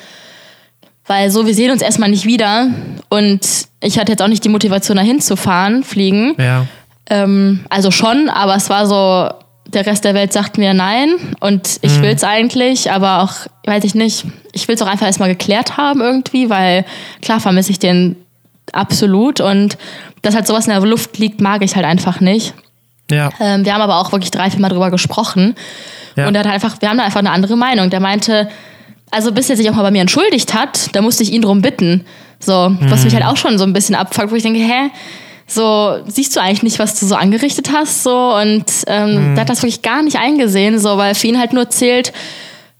weil 1.07 1.31
so, 1.31 1.47
wir 1.47 1.55
sehen 1.55 1.71
uns 1.71 1.83
erstmal 1.83 2.11
nicht 2.11 2.27
wieder. 2.27 2.69
Und 3.09 3.41
ich 3.81 3.99
hatte 3.99 4.12
jetzt 4.12 4.23
auch 4.23 4.29
nicht 4.29 4.45
die 4.45 4.51
Motivation, 4.51 4.97
dahin 4.97 5.21
zu 5.21 5.37
fahren, 5.37 5.83
fliegen. 5.83 6.35
Ja. 6.39 6.66
Ähm, 7.09 7.61
also 7.71 7.91
schon, 7.91 8.29
aber 8.29 8.55
es 8.55 8.69
war 8.69 8.87
so, 8.87 9.31
der 9.66 9.87
Rest 9.87 10.05
der 10.05 10.14
Welt 10.14 10.33
sagt 10.33 10.59
mir 10.59 10.75
nein. 10.75 11.14
Und 11.41 11.79
ich 11.81 11.99
mhm. 11.99 12.03
will 12.03 12.14
es 12.14 12.25
eigentlich, 12.25 12.91
aber 12.91 13.23
auch, 13.23 13.33
weiß 13.66 13.85
ich 13.85 13.95
nicht, 13.95 14.25
ich 14.53 14.69
will 14.69 14.75
es 14.75 14.83
auch 14.83 14.87
einfach 14.87 15.07
erstmal 15.07 15.29
geklärt 15.31 15.77
haben 15.77 16.01
irgendwie, 16.01 16.51
weil 16.51 16.85
klar 17.23 17.41
vermisse 17.41 17.71
ich 17.71 17.79
den 17.79 18.16
absolut. 18.73 19.41
Und 19.41 19.79
dass 20.23 20.35
halt 20.35 20.47
sowas 20.47 20.66
in 20.66 20.73
der 20.73 20.81
Luft 20.83 21.19
liegt, 21.19 21.41
mag 21.41 21.62
ich 21.62 21.77
halt 21.77 21.87
einfach 21.87 22.21
nicht. 22.21 22.55
Ja. 23.11 23.31
Ähm, 23.41 23.64
wir 23.64 23.73
haben 23.73 23.81
aber 23.81 23.97
auch 23.97 24.12
wirklich 24.12 24.31
drei, 24.31 24.51
vier 24.51 24.61
Mal 24.61 24.69
drüber 24.69 24.91
gesprochen. 24.91 25.55
Ja. 26.16 26.29
Und 26.29 26.35
er 26.35 26.41
hat 26.41 26.53
einfach, 26.53 26.81
wir 26.81 26.91
haben 26.91 26.99
da 26.99 27.05
einfach 27.05 27.21
eine 27.21 27.31
andere 27.31 27.57
Meinung. 27.57 27.89
Der 27.89 28.01
meinte, 28.01 28.49
also 29.11 29.33
bis 29.33 29.51
er 29.51 29.57
sich 29.57 29.69
auch 29.71 29.75
mal 29.75 29.83
bei 29.83 29.91
mir 29.91 30.03
entschuldigt 30.03 30.55
hat, 30.55 30.95
da 30.95 31.03
musste 31.03 31.23
ich 31.23 31.33
ihn 31.33 31.43
drum 31.43 31.63
bitten. 31.63 32.05
So, 32.41 32.69
mhm. 32.69 32.91
was 32.91 33.05
mich 33.05 33.15
halt 33.15 33.25
auch 33.25 33.37
schon 33.37 33.59
so 33.59 33.65
ein 33.65 33.73
bisschen 33.73 33.95
abfuckt, 33.95 34.31
wo 34.31 34.37
ich 34.37 34.43
denke, 34.43 34.61
hä? 34.61 34.91
So, 35.47 35.99
siehst 36.07 36.37
du 36.37 36.41
eigentlich 36.41 36.63
nicht, 36.63 36.79
was 36.79 37.01
du 37.01 37.07
so 37.07 37.15
angerichtet 37.15 37.71
hast? 37.73 38.03
So, 38.03 38.35
und 38.37 38.65
ähm, 38.87 39.31
mhm. 39.31 39.35
der 39.35 39.43
hat 39.43 39.49
das 39.49 39.63
wirklich 39.63 39.83
gar 39.83 40.03
nicht 40.03 40.19
eingesehen, 40.19 40.79
so, 40.79 40.99
weil 40.99 41.15
für 41.15 41.27
ihn 41.27 41.39
halt 41.39 41.53
nur 41.53 41.71
zählt, 41.71 42.13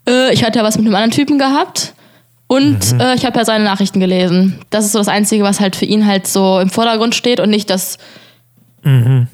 äh, 0.09 0.33
ich 0.33 0.45
hatte 0.45 0.59
ja 0.59 0.64
was 0.64 0.76
mit 0.76 0.87
einem 0.87 0.95
anderen 0.95 1.12
Typen 1.12 1.39
gehabt 1.39 1.95
und 2.47 2.93
mhm. 2.93 3.01
äh, 3.01 3.14
ich 3.14 3.24
habe 3.24 3.39
ja 3.39 3.45
seine 3.45 3.64
Nachrichten 3.64 4.01
gelesen. 4.01 4.59
Das 4.70 4.85
ist 4.85 4.93
so 4.93 4.99
das 4.99 5.09
Einzige, 5.09 5.45
was 5.45 5.61
halt 5.61 5.76
für 5.76 5.87
ihn 5.87 6.07
halt 6.07 6.26
so 6.26 6.61
im 6.61 6.70
Vordergrund 6.70 7.14
steht 7.14 7.41
und 7.41 7.51
nicht 7.51 7.70
das 7.70 7.99
mhm. 8.83 9.29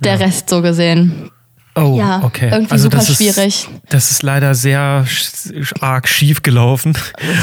der 0.00 0.20
Rest 0.20 0.50
so 0.50 0.62
gesehen. 0.62 1.30
Oh, 1.82 1.96
ja, 1.96 2.22
okay. 2.22 2.50
Irgendwie 2.50 2.72
also 2.72 2.84
super 2.84 2.98
das 2.98 3.16
schwierig. 3.16 3.46
Ist, 3.46 3.68
das 3.88 4.10
ist 4.10 4.22
leider 4.22 4.54
sehr 4.54 5.04
arg 5.80 6.08
schief 6.08 6.42
gelaufen. 6.42 6.94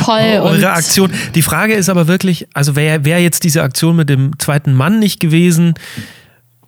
Voll. 0.04 0.20
Eure 0.42 0.72
Aktion. 0.72 1.12
Die 1.36 1.42
Frage 1.42 1.74
ist 1.74 1.90
aber 1.90 2.08
wirklich, 2.08 2.48
also 2.54 2.76
wäre 2.76 3.06
wär 3.06 3.22
jetzt 3.22 3.44
diese 3.44 3.64
Aktion 3.64 3.96
mit 3.96 4.10
dem 4.10 4.38
zweiten 4.40 4.74
Mann 4.74 5.00
nicht 5.00 5.20
gewesen, 5.20 5.74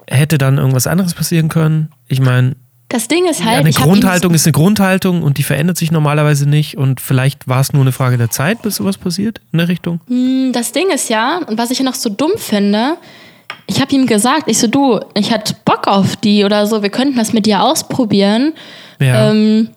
hätte 0.09 0.38
dann 0.38 0.57
irgendwas 0.57 0.88
anderes 0.88 1.13
passieren 1.13 1.49
können? 1.49 1.89
Ich 2.07 2.20
meine. 2.20 2.55
Das 2.89 3.07
Ding 3.07 3.28
ist 3.30 3.45
halt. 3.45 3.59
eine 3.59 3.72
Grundhaltung 3.72 4.34
ist 4.34 4.47
eine 4.47 4.53
Grundhaltung 4.53 5.22
und 5.22 5.38
die 5.38 5.43
verändert 5.43 5.78
sich 5.78 5.91
normalerweise 5.91 6.49
nicht 6.49 6.76
und 6.76 6.99
vielleicht 6.99 7.47
war 7.47 7.61
es 7.61 7.72
nur 7.72 7.84
eine 7.84 7.91
Frage 7.91 8.17
der 8.17 8.32
Zeit, 8.32 8.63
bis 8.63 8.78
sowas 8.78 8.97
passiert 8.97 9.41
in 9.51 9.59
der 9.59 9.67
Richtung. 9.67 10.01
Hm, 10.07 10.51
das 10.53 10.72
Ding 10.72 10.89
ist 10.89 11.07
ja, 11.07 11.39
und 11.45 11.59
was 11.59 11.70
ich 11.70 11.78
ja 11.78 11.86
noch 11.86 11.93
so 11.93 12.09
dumm 12.09 12.32
finde, 12.38 12.97
ich 13.68 13.82
habe 13.82 13.93
ihm 13.93 14.08
gesagt, 14.08 14.43
ich 14.47 14.58
so, 14.58 14.68
du, 14.68 15.00
ich 15.14 15.32
hatte 15.32 15.56
Bock 15.64 15.88
auf 15.88 16.16
die 16.16 16.43
oder 16.43 16.66
so, 16.68 16.82
wir 16.82 16.89
könnten 16.89 17.18
das 17.18 17.34
mit 17.34 17.45
dir 17.45 17.62
ausprobieren. 17.62 18.54
Ja. 19.00 19.30
Ähm, 19.32 19.70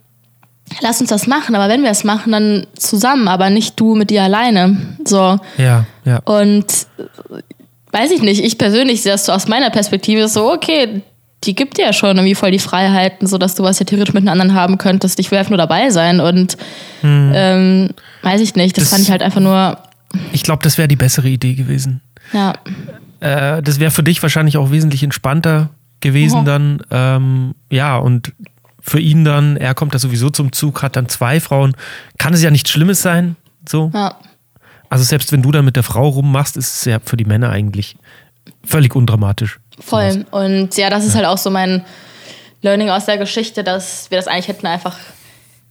lass 0.81 1.01
uns 1.01 1.11
das 1.11 1.27
machen, 1.27 1.55
aber 1.55 1.73
wenn 1.73 1.83
wir 1.83 1.91
es 1.91 2.05
machen, 2.05 2.33
dann 2.33 2.67
zusammen, 2.75 3.29
aber 3.29 3.51
nicht 3.51 3.79
du 3.79 3.95
mit 3.95 4.11
dir 4.11 4.23
alleine. 4.23 4.97
So. 5.05 5.39
Ja, 5.59 5.85
ja. 6.05 6.21
Und 6.25 6.67
äh, 6.99 7.43
weiß 7.93 8.11
ich 8.11 8.23
nicht, 8.23 8.43
ich 8.43 8.59
persönlich 8.59 9.03
sehe 9.03 9.13
das 9.13 9.27
so 9.27 9.33
aus 9.33 9.49
meiner 9.49 9.71
Perspektive 9.71 10.29
so, 10.29 10.51
okay, 10.51 11.03
die 11.45 11.55
gibt 11.55 11.77
dir 11.77 11.87
ja 11.87 11.93
schon 11.93 12.17
irgendwie 12.17 12.35
voll 12.35 12.53
die 12.53 12.59
Freiheiten, 12.59 13.27
so 13.27 13.37
dass 13.37 13.55
du 13.55 13.63
was 13.63 13.79
ja 13.79 13.85
theoretisch 13.85 14.15
mit 14.15 14.23
einem 14.23 14.41
anderen 14.41 14.55
haben 14.55 14.79
könntest. 14.79 15.19
Ich 15.19 15.31
will 15.31 15.39
einfach 15.39 15.51
nur 15.51 15.59
dabei 15.59 15.91
sein 15.91 16.21
und 16.21 16.57
hm. 17.01 17.33
ähm, 17.35 17.91
weiß 18.23 18.41
ich 18.41 18.55
nicht, 18.55 18.77
das, 18.77 18.85
das 18.85 18.91
fand 18.93 19.03
ich 19.03 19.11
halt 19.11 19.23
einfach 19.23 19.41
nur. 19.41 19.79
Ich 20.33 20.45
glaube, 20.45 20.63
das 20.63 20.79
wäre 20.79 20.89
die 20.89 20.97
bessere 20.97 21.29
Idee 21.29 21.55
gewesen. 21.55 22.01
Ja. 22.33 22.55
Äh, 23.23 23.63
das 23.63 23.79
wäre 23.79 23.93
für 23.93 24.03
dich 24.03 24.21
wahrscheinlich 24.21 24.57
auch 24.57 24.71
wesentlich 24.73 25.03
entspannter 25.03 25.71
gewesen 26.01 26.41
oh. 26.41 26.45
dann. 26.45 26.83
Ähm, 26.91 27.55
ja, 27.71 27.97
und 27.97 28.33
für 28.81 28.99
ihn 28.99 29.25
dann, 29.25 29.57
er 29.57 29.75
kommt 29.75 29.95
da 29.95 30.01
sowieso 30.01 30.29
zum 30.31 30.53
Zug, 30.53 30.83
hat 30.83 30.97
dann 30.97 31.09
zwei 31.09 31.39
Frauen. 31.39 31.77
Kann 32.19 32.35
es 32.35 32.43
ja 32.43 32.51
nichts 32.51 32.71
Schlimmes 32.71 33.01
sein. 33.01 33.37
So. 33.67 33.93
Ja. 33.95 34.17
Also 34.89 35.05
selbst 35.05 35.31
wenn 35.31 35.41
du 35.41 35.53
dann 35.53 35.65
mit 35.65 35.77
der 35.77 35.85
Frau 35.85 36.09
rummachst, 36.09 36.57
ist 36.57 36.75
es 36.75 36.85
ja 36.85 36.99
für 37.03 37.17
die 37.17 37.25
Männer 37.25 37.51
eigentlich 37.51 37.97
völlig 38.65 38.97
undramatisch. 38.97 39.61
Voll. 39.79 40.11
Sowas. 40.11 40.27
Und 40.33 40.77
ja, 40.77 40.91
das 40.91 41.07
ist 41.07 41.15
ja. 41.15 41.21
halt 41.21 41.29
auch 41.29 41.39
so 41.39 41.49
mein 41.51 41.85
Learning 42.61 42.91
aus 42.91 43.07
der 43.07 43.19
Geschichte, 43.19 43.63
dass 43.63 44.11
wir 44.11 44.19
das 44.19 44.27
eigentlich 44.27 44.49
hätten 44.49 44.67
einfach 44.67 44.97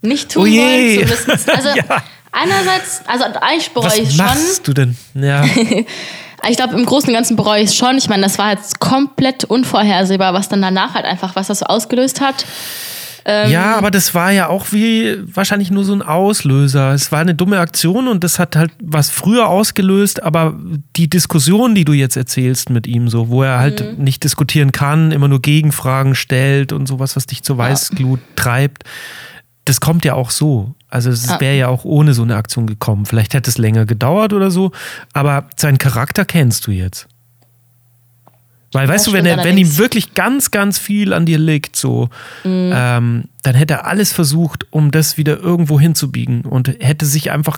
nicht 0.01 0.31
tun 0.31 0.47
oh 0.47 0.55
sollen. 0.55 1.11
Also 1.47 1.69
ja. 1.69 2.03
einerseits, 2.31 3.01
also 3.07 3.25
eigentlich 3.25 3.71
bereue 3.71 3.89
ich 3.89 4.15
schon. 4.15 4.19
Was 4.19 4.35
machst 4.35 4.67
du 4.67 4.73
denn? 4.73 4.97
Ja. 5.13 5.45
Ich 6.49 6.57
glaube, 6.57 6.77
im 6.77 6.85
Großen 6.85 7.09
und 7.09 7.15
Ganzen 7.15 7.35
bereue 7.35 7.61
ich 7.61 7.69
es 7.69 7.75
schon. 7.75 7.97
Ich 7.97 8.09
meine, 8.09 8.23
das 8.23 8.37
war 8.37 8.51
jetzt 8.51 8.79
komplett 8.79 9.43
unvorhersehbar, 9.43 10.33
was 10.33 10.49
dann 10.49 10.61
danach 10.61 10.95
halt 10.95 11.05
einfach, 11.05 11.35
was 11.35 11.47
das 11.47 11.59
so 11.59 11.65
ausgelöst 11.65 12.21
hat. 12.21 12.45
Ähm 13.25 13.51
ja, 13.51 13.75
aber 13.75 13.91
das 13.91 14.15
war 14.15 14.31
ja 14.31 14.47
auch 14.47 14.71
wie 14.71 15.17
wahrscheinlich 15.35 15.69
nur 15.69 15.83
so 15.83 15.93
ein 15.93 16.01
Auslöser. 16.01 16.93
Es 16.93 17.11
war 17.11 17.19
eine 17.19 17.35
dumme 17.35 17.59
Aktion 17.59 18.07
und 18.07 18.23
das 18.23 18.39
hat 18.39 18.55
halt 18.55 18.71
was 18.81 19.09
früher 19.09 19.47
ausgelöst, 19.47 20.23
aber 20.23 20.59
die 20.95 21.09
Diskussion, 21.09 21.75
die 21.75 21.85
du 21.85 21.93
jetzt 21.93 22.17
erzählst 22.17 22.69
mit 22.69 22.87
ihm, 22.87 23.09
so, 23.09 23.29
wo 23.29 23.43
er 23.43 23.59
halt 23.59 23.97
mhm. 23.97 24.03
nicht 24.03 24.23
diskutieren 24.23 24.71
kann, 24.71 25.11
immer 25.11 25.27
nur 25.27 25.41
Gegenfragen 25.41 26.15
stellt 26.15 26.71
und 26.73 26.87
sowas, 26.87 27.15
was 27.15 27.27
dich 27.27 27.43
zur 27.43 27.57
Weißglut 27.57 28.19
ja. 28.19 28.25
treibt, 28.35 28.83
das 29.65 29.79
kommt 29.79 30.03
ja 30.05 30.15
auch 30.15 30.31
so. 30.31 30.73
Also 30.91 31.09
es 31.09 31.27
ah. 31.29 31.39
wäre 31.39 31.57
ja 31.57 31.67
auch 31.69 31.85
ohne 31.85 32.13
so 32.13 32.21
eine 32.21 32.35
Aktion 32.35 32.67
gekommen. 32.67 33.05
Vielleicht 33.05 33.33
hätte 33.33 33.49
es 33.49 33.57
länger 33.57 33.85
gedauert 33.85 34.33
oder 34.33 34.51
so, 34.51 34.71
aber 35.13 35.45
seinen 35.55 35.77
Charakter 35.77 36.25
kennst 36.25 36.67
du 36.67 36.71
jetzt. 36.71 37.07
Weil, 38.73 38.87
weißt 38.87 39.07
du, 39.07 39.13
wenn, 39.13 39.25
er, 39.25 39.43
wenn 39.43 39.57
ihm 39.57 39.77
wirklich 39.77 40.13
ganz, 40.13 40.51
ganz 40.51 40.77
viel 40.77 41.11
an 41.13 41.25
dir 41.25 41.37
liegt, 41.37 41.75
so, 41.75 42.09
mhm. 42.43 42.71
ähm, 42.73 43.23
dann 43.43 43.55
hätte 43.55 43.73
er 43.73 43.87
alles 43.87 44.13
versucht, 44.13 44.65
um 44.69 44.91
das 44.91 45.17
wieder 45.17 45.39
irgendwo 45.39 45.79
hinzubiegen 45.79 46.41
und 46.41 46.69
hätte 46.79 47.05
sich 47.05 47.31
einfach 47.31 47.57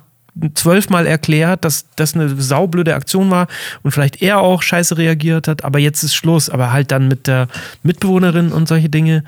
zwölfmal 0.56 1.06
erklärt, 1.06 1.64
dass 1.64 1.86
das 1.96 2.16
eine 2.16 2.30
saublöde 2.42 2.96
Aktion 2.96 3.30
war 3.30 3.48
und 3.84 3.92
vielleicht 3.92 4.24
er 4.24 4.40
auch 4.40 4.64
scheiße 4.64 4.98
reagiert 4.98 5.48
hat, 5.48 5.64
aber 5.64 5.78
jetzt 5.78 6.02
ist 6.02 6.16
Schluss, 6.16 6.50
aber 6.50 6.72
halt 6.72 6.92
dann 6.92 7.08
mit 7.08 7.28
der 7.28 7.48
Mitbewohnerin 7.84 8.52
und 8.52 8.68
solche 8.68 8.90
Dinge. 8.90 9.24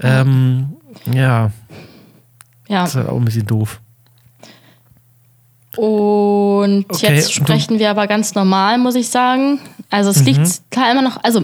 Ähm, 0.00 0.70
ja, 1.12 1.50
ja. 2.68 2.82
Das 2.82 2.90
ist 2.90 2.96
halt 2.96 3.08
auch 3.08 3.16
ein 3.16 3.24
bisschen 3.24 3.46
doof. 3.46 3.80
Und 5.76 6.86
Okay, 6.90 7.14
jetzt 7.14 7.32
sprechen 7.32 7.78
wir 7.78 7.90
aber 7.90 8.06
ganz 8.06 8.34
normal, 8.34 8.78
muss 8.78 8.94
ich 8.94 9.08
sagen. 9.10 9.60
Also 9.90 10.10
es 10.10 10.24
liegt 10.24 10.70
klar 10.70 10.90
immer 10.90 11.02
noch, 11.02 11.22
also 11.22 11.42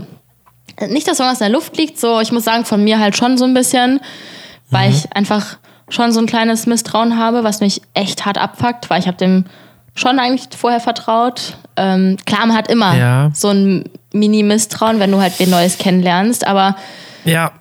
nicht, 0.88 1.06
dass 1.06 1.20
irgendwas 1.20 1.40
in 1.40 1.44
der 1.46 1.52
Luft 1.54 1.76
liegt, 1.76 1.98
so 2.00 2.20
ich 2.20 2.32
muss 2.32 2.44
sagen, 2.44 2.64
von 2.64 2.82
mir 2.82 2.98
halt 2.98 3.16
schon 3.16 3.38
so 3.38 3.44
ein 3.44 3.54
bisschen, 3.54 4.00
weil 4.70 4.90
ich 4.90 5.14
einfach 5.14 5.58
schon 5.88 6.10
so 6.12 6.18
ein 6.20 6.26
kleines 6.26 6.66
Misstrauen 6.66 7.18
habe, 7.18 7.44
was 7.44 7.60
mich 7.60 7.82
echt 7.92 8.24
hart 8.26 8.38
abfuckt, 8.38 8.90
weil 8.90 8.98
ich 9.00 9.06
habe 9.06 9.16
dem 9.18 9.44
schon 9.94 10.18
eigentlich 10.18 10.48
vorher 10.56 10.80
vertraut. 10.80 11.56
Ähm, 11.76 12.16
klar, 12.26 12.46
man 12.46 12.56
hat 12.56 12.68
immer 12.68 12.96
Ja. 12.96 13.30
so 13.34 13.50
ein 13.50 13.84
Mini-Misstrauen, 14.12 14.98
wenn 14.98 15.12
du 15.12 15.20
halt 15.20 15.38
wen 15.38 15.50
Neues 15.50 15.78
kennenlernst, 15.78 16.44
aber 16.46 16.74
Ja, 17.24 17.52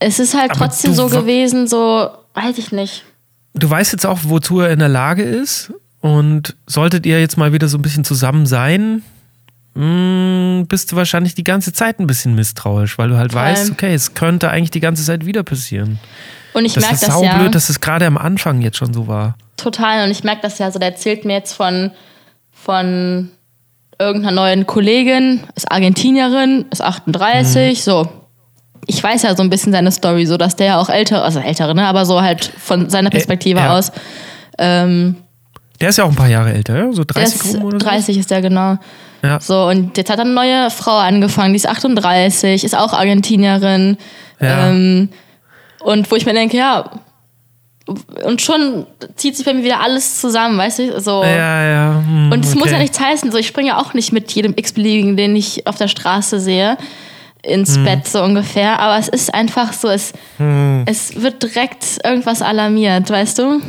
es 0.00 0.18
ist 0.18 0.34
halt 0.38 0.50
Aber 0.50 0.58
trotzdem 0.66 0.92
so 0.92 1.08
gewesen, 1.08 1.66
so, 1.66 2.10
weiß 2.34 2.58
ich 2.58 2.72
nicht. 2.72 3.04
du 3.54 3.68
weißt 3.70 3.92
jetzt 3.92 4.04
auch, 4.06 4.18
wozu 4.24 4.60
er 4.60 4.70
in 4.70 4.78
der 4.80 4.88
Lage 4.88 5.22
ist. 5.22 5.72
Und 6.00 6.54
solltet 6.66 7.06
ihr 7.06 7.18
jetzt 7.20 7.38
mal 7.38 7.52
wieder 7.54 7.66
so 7.68 7.78
ein 7.78 7.82
bisschen 7.82 8.04
zusammen 8.04 8.44
sein, 8.44 9.02
mh, 9.74 10.64
bist 10.68 10.92
du 10.92 10.96
wahrscheinlich 10.96 11.34
die 11.34 11.44
ganze 11.44 11.72
Zeit 11.72 11.98
ein 11.98 12.06
bisschen 12.06 12.34
misstrauisch, 12.34 12.98
weil 12.98 13.08
du 13.08 13.16
halt 13.16 13.32
Voll. 13.32 13.40
weißt, 13.42 13.70
okay, 13.70 13.94
es 13.94 14.12
könnte 14.14 14.50
eigentlich 14.50 14.70
die 14.70 14.80
ganze 14.80 15.02
Zeit 15.04 15.24
wieder 15.24 15.42
passieren. 15.42 15.98
Und 16.52 16.64
ich 16.66 16.74
Das 16.74 16.82
merke 16.82 16.94
ist 16.96 17.02
das 17.08 17.14
saublöd, 17.14 17.32
ja 17.44 17.48
dass 17.48 17.68
es 17.70 17.80
gerade 17.80 18.06
am 18.06 18.18
Anfang 18.18 18.60
jetzt 18.60 18.76
schon 18.76 18.92
so 18.92 19.06
war. 19.08 19.36
total. 19.56 20.04
Und 20.04 20.10
ich 20.10 20.24
merke 20.24 20.42
das 20.42 20.58
ja 20.58 20.70
so, 20.70 20.78
der 20.78 20.90
erzählt 20.90 21.24
mir 21.24 21.32
jetzt 21.34 21.54
von, 21.54 21.90
von 22.52 23.30
irgendeiner 23.98 24.34
neuen 24.34 24.66
Kollegin, 24.66 25.40
ist 25.56 25.70
Argentinierin, 25.70 26.66
ist 26.70 26.82
38, 26.82 27.78
Mhm. 27.78 27.82
so. 27.82 28.08
Ich 28.86 29.02
weiß 29.02 29.22
ja 29.22 29.34
so 29.36 29.42
ein 29.42 29.50
bisschen 29.50 29.72
seine 29.72 29.90
Story, 29.90 30.26
so 30.26 30.36
dass 30.36 30.56
der 30.56 30.66
ja 30.66 30.78
auch 30.78 30.88
älter, 30.88 31.24
also 31.24 31.40
ältere, 31.40 31.74
ne, 31.74 31.86
aber 31.86 32.04
so 32.06 32.20
halt 32.20 32.52
von 32.58 32.90
seiner 32.90 33.10
Perspektive 33.10 33.60
ja. 33.60 33.76
aus. 33.76 33.92
Ähm, 34.58 35.16
Der 35.80 35.88
ist 35.88 35.98
ja 35.98 36.04
auch 36.04 36.10
ein 36.10 36.16
paar 36.16 36.28
Jahre 36.28 36.52
älter, 36.52 36.92
so 36.92 37.04
der 37.04 37.22
30 37.22 37.40
ist, 37.40 37.54
oder 37.56 37.78
so. 37.78 37.86
30 37.86 38.18
ist 38.18 38.30
der 38.30 38.42
genau. 38.42 38.78
Ja. 39.22 39.40
So, 39.40 39.68
und 39.68 39.96
jetzt 39.96 40.10
hat 40.10 40.18
er 40.18 40.24
eine 40.24 40.34
neue 40.34 40.70
Frau 40.70 40.98
angefangen, 40.98 41.54
die 41.54 41.56
ist 41.56 41.68
38, 41.68 42.62
ist 42.62 42.76
auch 42.76 42.92
Argentinierin. 42.92 43.96
Ja. 44.40 44.68
Ähm, 44.68 45.08
und 45.80 46.10
wo 46.10 46.16
ich 46.16 46.26
mir 46.26 46.34
denke, 46.34 46.56
ja, 46.58 46.90
und 48.24 48.40
schon 48.40 48.86
zieht 49.16 49.36
sich 49.36 49.44
bei 49.44 49.52
mir 49.52 49.62
wieder 49.62 49.80
alles 49.80 50.20
zusammen, 50.20 50.56
weißt 50.56 50.78
du? 50.78 51.00
So. 51.00 51.22
Ja, 51.22 51.64
ja. 51.64 52.02
hm, 52.06 52.32
Und 52.32 52.44
es 52.44 52.54
muss 52.54 52.64
okay. 52.64 52.72
ja 52.72 52.78
nichts 52.78 52.98
heißen. 52.98 53.30
So, 53.30 53.38
ich 53.38 53.46
springe 53.46 53.68
ja 53.68 53.80
auch 53.80 53.92
nicht 53.92 54.12
mit 54.12 54.32
jedem 54.32 54.54
x-beliebigen, 54.56 55.16
den 55.16 55.36
ich 55.36 55.66
auf 55.66 55.76
der 55.76 55.88
Straße 55.88 56.40
sehe, 56.40 56.78
ins 57.46 57.76
Hm. 57.76 57.84
Bett 57.84 58.08
so 58.08 58.22
ungefähr. 58.22 58.78
Aber 58.80 58.98
es 58.98 59.08
ist 59.08 59.32
einfach 59.34 59.72
so, 59.72 59.88
es, 59.88 60.12
Hm. 60.38 60.84
es 60.86 61.20
wird 61.22 61.42
direkt 61.42 61.84
irgendwas 62.04 62.42
alarmiert, 62.42 63.10
weißt 63.10 63.38
du? 63.38 63.60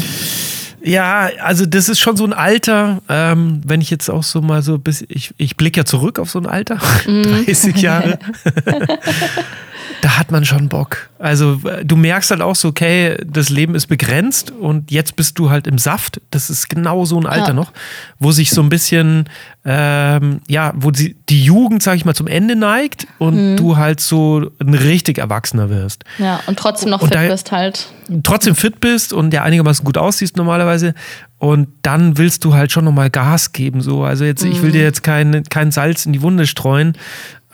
Ja, 0.83 1.29
also 1.41 1.65
das 1.65 1.89
ist 1.89 1.99
schon 1.99 2.15
so 2.15 2.25
ein 2.25 2.33
Alter, 2.33 3.01
ähm, 3.09 3.61
wenn 3.65 3.81
ich 3.81 3.89
jetzt 3.89 4.07
auch 4.07 4.21
so 4.21 4.41
mal 4.41 4.61
so 4.61 4.77
bis, 4.77 5.03
ich, 5.07 5.31
ich 5.37 5.57
blicke 5.57 5.79
ja 5.79 5.85
zurück 5.85 6.19
auf 6.19 6.29
so 6.29 6.37
ein 6.39 6.45
Alter, 6.45 6.77
Mhm. 7.07 7.43
30 7.45 7.77
Jahre. 7.77 8.19
da 10.01 10.17
hat 10.17 10.31
man 10.31 10.45
schon 10.45 10.69
Bock. 10.69 11.09
Also 11.19 11.59
äh, 11.65 11.83
du 11.85 11.95
merkst 11.95 12.31
halt 12.31 12.41
auch 12.41 12.55
so, 12.55 12.67
okay, 12.67 13.17
das 13.25 13.49
Leben 13.49 13.75
ist 13.75 13.87
begrenzt 13.87 14.51
und 14.51 14.91
jetzt 14.91 15.15
bist 15.15 15.39
du 15.39 15.49
halt 15.49 15.65
im 15.67 15.77
Saft. 15.77 16.21
Das 16.31 16.49
ist 16.49 16.69
genau 16.69 17.05
so 17.05 17.19
ein 17.19 17.25
Alter 17.25 17.47
Ja. 17.49 17.53
noch, 17.53 17.71
wo 18.19 18.31
sich 18.31 18.51
so 18.51 18.61
ein 18.61 18.69
bisschen, 18.69 19.27
ähm, 19.63 20.41
ja, 20.47 20.73
wo 20.75 20.91
sie, 20.93 21.15
die 21.29 21.43
Jugend, 21.43 21.81
sag 21.81 21.95
ich 21.95 22.05
mal, 22.05 22.13
zum 22.13 22.27
Ende 22.27 22.55
neigt 22.55 23.07
und 23.17 23.53
Mhm. 23.53 23.57
du 23.57 23.77
halt 23.77 23.99
so 23.99 24.51
ein 24.59 24.73
richtig 24.73 25.17
Erwachsener 25.17 25.69
wirst. 25.69 26.03
Ja, 26.19 26.39
und 26.47 26.59
trotzdem 26.59 26.89
noch 26.89 27.01
Und 27.01 27.07
fit 27.09 27.15
da- 27.17 27.27
bist 27.27 27.51
halt. 27.51 27.87
trotzdem 28.23 28.55
fit 28.55 28.79
bist 28.79 29.13
und 29.13 29.33
ja 29.33 29.43
einigermaßen 29.43 29.83
gut 29.83 29.97
aussiehst 29.97 30.37
normalerweise 30.37 30.93
und 31.39 31.67
dann 31.81 32.17
willst 32.17 32.43
du 32.45 32.53
halt 32.53 32.71
schon 32.71 32.85
nochmal 32.85 33.09
Gas 33.09 33.51
geben 33.51 33.81
so 33.81 34.03
also 34.03 34.23
jetzt 34.23 34.43
ich 34.43 34.59
Mhm. 34.59 34.63
will 34.63 34.71
dir 34.71 34.83
jetzt 34.83 35.03
kein, 35.03 35.43
kein 35.49 35.71
Salz 35.71 36.05
in 36.05 36.13
die 36.13 36.21
Wunde 36.21 36.45
streuen 36.47 36.93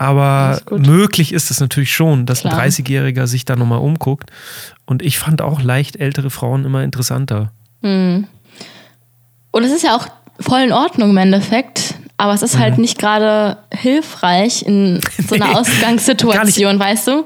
aber 0.01 0.59
gut. 0.65 0.85
möglich 0.87 1.31
ist 1.31 1.51
es 1.51 1.59
natürlich 1.59 1.93
schon 1.93 2.25
dass 2.25 2.41
Klar. 2.41 2.57
ein 2.59 2.69
30-Jähriger 2.71 3.27
sich 3.27 3.45
da 3.45 3.55
nochmal 3.55 3.79
umguckt 3.79 4.31
und 4.85 5.01
ich 5.03 5.19
fand 5.19 5.41
auch 5.41 5.61
leicht 5.61 5.95
ältere 5.97 6.29
Frauen 6.31 6.65
immer 6.65 6.83
interessanter 6.83 7.51
Und 9.51 9.63
es 9.63 9.71
ist 9.71 9.83
ja 9.83 9.95
auch 9.95 10.07
voll 10.39 10.61
in 10.61 10.71
Ordnung 10.71 11.09
im 11.11 11.17
Endeffekt. 11.17 11.95
Aber 12.17 12.33
es 12.33 12.43
ist 12.43 12.59
halt 12.59 12.77
nicht 12.77 12.99
gerade 12.99 13.57
hilfreich 13.73 14.63
in 14.63 15.01
so 15.27 15.33
einer 15.35 15.47
Mhm. 15.49 15.55
Ausgangssituation, 15.55 16.79
weißt 16.79 17.07
du? 17.07 17.25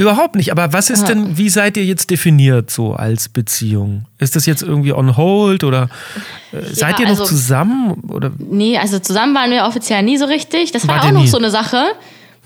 Überhaupt 0.00 0.34
nicht. 0.34 0.50
Aber 0.52 0.72
was 0.72 0.90
ist 0.90 1.02
Ja. 1.02 1.14
denn, 1.14 1.36
wie 1.38 1.48
seid 1.48 1.76
ihr 1.76 1.84
jetzt 1.84 2.10
definiert 2.10 2.70
so 2.70 2.94
als 2.94 3.28
Beziehung? 3.28 4.06
Ist 4.18 4.34
das 4.36 4.46
jetzt 4.46 4.62
irgendwie 4.62 4.92
on 4.92 5.16
hold 5.16 5.62
oder 5.64 5.88
äh, 6.52 6.62
seid 6.72 6.98
ihr 6.98 7.04
noch 7.06 7.10
also- 7.12 7.24
zusammen? 7.26 7.92
Oder 8.08 8.30
Nee, 8.38 8.78
also 8.78 8.98
zusammen 8.98 9.34
waren 9.34 9.50
wir 9.50 9.64
offiziell 9.64 10.02
nie 10.02 10.16
so 10.16 10.24
richtig. 10.24 10.72
Das 10.72 10.88
war 10.88 10.96
Wart 10.96 11.06
auch 11.06 11.10
noch 11.12 11.20
nie? 11.22 11.28
so 11.28 11.38
eine 11.38 11.50
Sache. 11.50 11.84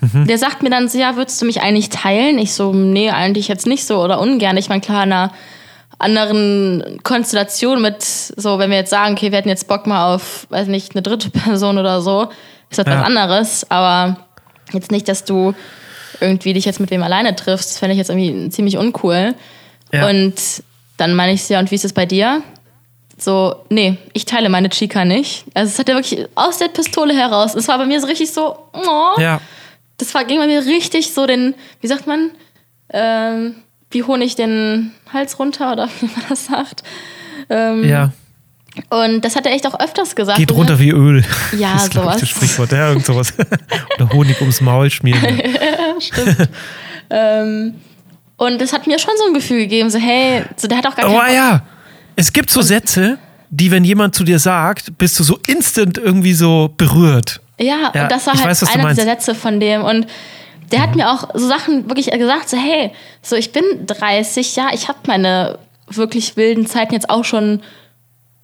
Der 0.01 0.37
sagt 0.37 0.61
mir 0.61 0.69
dann 0.69 0.87
so, 0.89 0.99
ja, 0.99 1.15
würdest 1.15 1.41
du 1.41 1.45
mich 1.45 1.61
eigentlich 1.61 1.89
teilen? 1.89 2.37
Ich 2.37 2.53
so, 2.53 2.73
nee, 2.73 3.09
eigentlich 3.09 3.47
jetzt 3.47 3.65
nicht 3.65 3.85
so 3.85 4.03
oder 4.03 4.19
ungern. 4.19 4.57
Ich 4.57 4.67
meine, 4.69 4.81
klar, 4.81 5.03
in 5.03 5.11
einer 5.13 5.31
anderen 5.99 6.99
Konstellation 7.03 7.81
mit, 7.81 8.03
so, 8.03 8.59
wenn 8.59 8.69
wir 8.69 8.77
jetzt 8.77 8.89
sagen, 8.89 9.13
okay, 9.15 9.31
wir 9.31 9.37
hätten 9.37 9.49
jetzt 9.49 9.67
Bock 9.67 9.87
mal 9.87 10.13
auf, 10.13 10.45
weiß 10.49 10.67
nicht, 10.67 10.93
eine 10.93 11.01
dritte 11.01 11.29
Person 11.31 11.77
oder 11.77 12.01
so, 12.01 12.27
ist 12.69 12.77
das 12.79 12.85
Ja. 12.85 12.99
was 12.99 13.05
anderes. 13.05 13.71
Aber 13.71 14.17
jetzt 14.73 14.91
nicht, 14.91 15.07
dass 15.07 15.23
du 15.23 15.53
irgendwie 16.21 16.53
dich 16.53 16.65
jetzt 16.65 16.79
mit 16.79 16.91
wem 16.91 17.03
alleine 17.03 17.35
triffst. 17.35 17.71
Das 17.71 17.79
fände 17.79 17.93
ich 17.93 17.97
jetzt 17.97 18.09
irgendwie 18.09 18.49
ziemlich 18.49 18.77
uncool. 18.77 19.35
Ja. 19.93 20.09
Und 20.09 20.35
dann 20.97 21.13
meine 21.13 21.33
ich 21.33 21.47
ja, 21.49 21.59
und 21.59 21.71
wie 21.71 21.75
ist 21.75 21.85
es 21.85 21.93
bei 21.93 22.05
dir? 22.05 22.41
So, 23.17 23.55
nee, 23.69 23.97
ich 24.13 24.25
teile 24.25 24.49
meine 24.49 24.69
Chica 24.69 25.05
nicht. 25.05 25.45
Also 25.53 25.71
es 25.71 25.79
hat 25.79 25.87
ja 25.87 25.95
wirklich 25.95 26.27
aus 26.35 26.57
der 26.57 26.67
Pistole 26.67 27.15
heraus. 27.15 27.55
Es 27.55 27.67
war 27.67 27.77
bei 27.77 27.85
mir 27.85 28.01
so 28.01 28.07
richtig 28.07 28.31
so, 28.31 28.57
oh, 28.73 29.19
ja, 29.19 29.39
das 29.97 30.13
war, 30.13 30.25
ging 30.25 30.39
bei 30.39 30.47
mir 30.47 30.65
richtig 30.65 31.13
so 31.13 31.25
den, 31.25 31.55
wie 31.81 31.87
sagt 31.87 32.07
man, 32.07 32.31
ähm, 32.89 33.55
wie 33.91 34.03
Honig 34.03 34.35
den 34.35 34.93
Hals 35.13 35.39
runter 35.39 35.71
oder 35.71 35.89
wie 36.01 36.07
man 36.07 36.25
das 36.29 36.45
sagt. 36.45 36.83
Ähm, 37.49 37.87
ja. 37.87 38.11
Und 38.89 39.23
das 39.23 39.35
hat 39.35 39.45
er 39.45 39.53
echt 39.53 39.65
auch 39.67 39.79
öfters 39.79 40.15
gesagt. 40.15 40.37
Geht 40.37 40.51
Und 40.51 40.57
runter 40.57 40.79
wie 40.79 40.89
Öl. 40.89 41.23
Ja, 41.57 41.73
das 41.73 41.83
ist, 41.83 41.91
glaub 41.91 42.05
ich, 42.05 42.09
sowas. 42.09 42.19
das 42.19 42.29
Sprichwort. 42.29 42.71
Ja, 42.71 42.89
irgend 42.89 43.05
sowas. 43.05 43.33
Oder 43.95 44.09
Honig 44.11 44.39
ums 44.41 44.61
Maul 44.61 44.89
schmieren. 44.89 45.41
Ähm, 47.09 47.75
und 48.37 48.59
das 48.59 48.73
hat 48.73 48.87
mir 48.87 48.99
schon 48.99 49.13
so 49.17 49.27
ein 49.27 49.33
Gefühl 49.33 49.59
gegeben, 49.59 49.89
so 49.89 49.99
hey, 49.99 50.43
so 50.55 50.67
der 50.67 50.79
hat 50.79 50.87
auch 50.87 50.95
gar 50.95 51.07
Oh 51.07 51.19
keinen 51.19 51.35
ja, 51.35 51.61
es 52.15 52.33
gibt 52.33 52.49
so 52.49 52.61
Sätze, 52.61 53.17
die, 53.49 53.71
wenn 53.71 53.83
jemand 53.83 54.15
zu 54.15 54.23
dir 54.23 54.39
sagt, 54.39 54.97
bist 54.97 55.19
du 55.19 55.23
so 55.23 55.39
instant 55.47 55.97
irgendwie 55.97 56.33
so 56.33 56.73
berührt. 56.75 57.41
Ja, 57.59 57.91
Ja, 57.93 58.03
und 58.03 58.11
das 58.11 58.27
war 58.27 58.33
halt 58.33 58.45
weiß, 58.45 58.63
einer 58.75 58.89
dieser 58.89 59.03
Sätze 59.03 59.35
von 59.35 59.59
dem. 59.59 59.83
Und 59.83 60.07
der 60.71 60.81
hat 60.81 60.95
mir 60.95 61.09
auch 61.11 61.29
so 61.33 61.47
Sachen 61.47 61.87
wirklich 61.89 62.11
gesagt, 62.11 62.49
so 62.49 62.57
hey, 62.57 62.91
so 63.21 63.35
ich 63.35 63.51
bin 63.51 63.63
30, 63.85 64.55
ja, 64.55 64.69
ich 64.73 64.87
habe 64.87 64.99
meine 65.07 65.59
wirklich 65.87 66.35
wilden 66.35 66.65
Zeiten 66.65 66.93
jetzt 66.93 67.09
auch 67.09 67.23
schon 67.23 67.61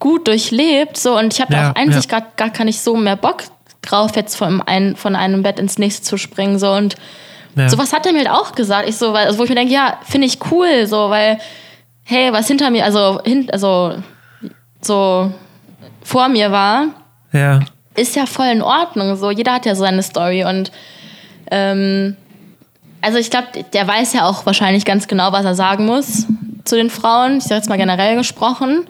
gut 0.02 0.26
durchlebt, 0.26 0.96
so 0.96 1.16
und 1.16 1.32
ich 1.32 1.40
habe 1.40 1.54
Ja, 1.54 1.70
auch 1.70 1.74
eigentlich 1.76 2.06
ja. 2.10 2.18
gar, 2.18 2.26
gar 2.36 2.50
gar 2.50 2.64
nicht 2.64 2.80
so 2.80 2.96
mehr 2.96 3.14
Bock 3.14 3.44
drauf, 3.82 4.16
jetzt 4.16 4.34
von 4.34 4.60
einem, 4.62 4.96
von 4.96 5.14
einem 5.14 5.42
Bett 5.44 5.60
ins 5.60 5.78
nächste 5.78 6.02
zu 6.02 6.16
springen, 6.18 6.58
so 6.58 6.72
und 6.72 6.96
Ja. 7.54 7.68
sowas 7.68 7.92
hat 7.92 8.04
er 8.06 8.12
mir 8.12 8.18
halt 8.18 8.30
auch 8.30 8.52
gesagt, 8.52 8.88
ich 8.88 8.96
so, 8.96 9.12
weil, 9.12 9.26
also 9.26 9.38
wo 9.38 9.44
ich 9.44 9.48
mir 9.48 9.54
denke, 9.56 9.72
ja, 9.72 9.98
finde 10.08 10.26
ich 10.26 10.38
cool, 10.50 10.86
so, 10.86 11.08
weil, 11.08 11.38
hey, 12.04 12.32
was 12.32 12.48
hinter 12.48 12.70
mir, 12.70 12.84
also, 12.84 13.20
hin, 13.24 13.48
also, 13.52 13.94
so 14.80 15.32
vor 16.02 16.28
mir 16.28 16.50
war, 16.50 16.86
Ja. 17.32 17.60
ist 17.94 18.16
ja 18.16 18.26
voll 18.26 18.46
in 18.48 18.62
Ordnung. 18.62 19.14
So, 19.16 19.30
jeder 19.30 19.52
hat 19.54 19.66
ja 19.66 19.74
seine 19.76 20.02
Story 20.02 20.44
und 20.44 20.72
ähm, 21.50 22.16
also 23.00 23.18
ich 23.18 23.30
glaube, 23.30 23.48
der 23.72 23.86
weiß 23.86 24.12
ja 24.14 24.26
auch 24.28 24.46
wahrscheinlich 24.46 24.84
ganz 24.84 25.06
genau, 25.06 25.30
was 25.32 25.44
er 25.44 25.54
sagen 25.54 25.86
muss 25.86 26.26
zu 26.64 26.76
den 26.76 26.90
Frauen. 26.90 27.38
Ich 27.38 27.44
sage 27.44 27.56
jetzt 27.56 27.68
mal 27.68 27.76
generell 27.76 28.16
gesprochen. 28.16 28.86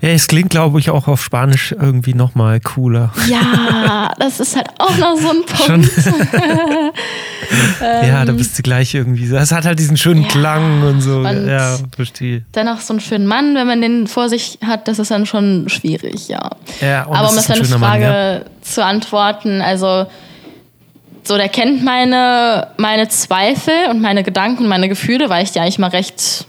Ja, 0.00 0.10
es 0.10 0.26
klingt, 0.26 0.50
glaube 0.50 0.78
ich, 0.78 0.90
auch 0.90 1.08
auf 1.08 1.22
Spanisch 1.22 1.72
irgendwie 1.72 2.14
nochmal 2.14 2.60
cooler. 2.60 3.12
Ja, 3.28 4.12
das 4.18 4.40
ist 4.40 4.56
halt 4.56 4.68
auch 4.78 4.96
noch 4.98 5.16
so 5.16 5.30
ein 5.30 5.44
Punkt. 5.46 5.90
ja, 7.80 8.24
da 8.24 8.32
bist 8.32 8.58
du 8.58 8.62
gleich 8.62 8.94
irgendwie 8.94 9.26
so. 9.26 9.36
Es 9.36 9.52
hat 9.52 9.64
halt 9.64 9.78
diesen 9.78 9.96
schönen 9.96 10.18
Ähm, 10.20 10.24
Ja, 10.24 10.30
Klang 10.30 10.82
und 10.82 11.00
so. 11.00 11.18
und- 11.20 11.48
ja, 11.48 11.76
verstehe. 11.94 12.44
Dann 12.52 12.68
auch 12.68 12.80
so 12.80 12.92
einen 12.92 13.00
schönen 13.00 13.26
Mann, 13.26 13.54
wenn 13.54 13.66
man 13.66 13.80
den 13.80 14.06
vor 14.06 14.28
sich 14.28 14.58
hat, 14.64 14.88
das 14.88 14.98
ist 14.98 15.10
dann 15.10 15.26
schon 15.26 15.68
schwierig, 15.68 16.28
ja. 16.28 16.50
Ja, 16.80 17.06
Aber 17.06 17.18
das 17.22 17.32
um 17.32 17.38
auf 17.38 17.50
ein 17.50 17.56
deine 17.62 17.78
Frage 17.78 18.04
Mann, 18.04 18.12
ja. 18.12 18.40
zu 18.62 18.84
antworten, 18.84 19.60
also 19.62 20.06
so, 21.24 21.36
der 21.36 21.48
kennt 21.48 21.82
meine, 21.84 22.68
meine 22.76 23.08
Zweifel 23.08 23.74
und 23.90 24.00
meine 24.00 24.22
Gedanken 24.22 24.62
und 24.64 24.68
meine 24.68 24.88
Gefühle, 24.88 25.28
weil 25.28 25.42
ich 25.42 25.50
die 25.52 25.58
eigentlich 25.58 25.78
mal 25.80 25.90
recht 25.90 26.46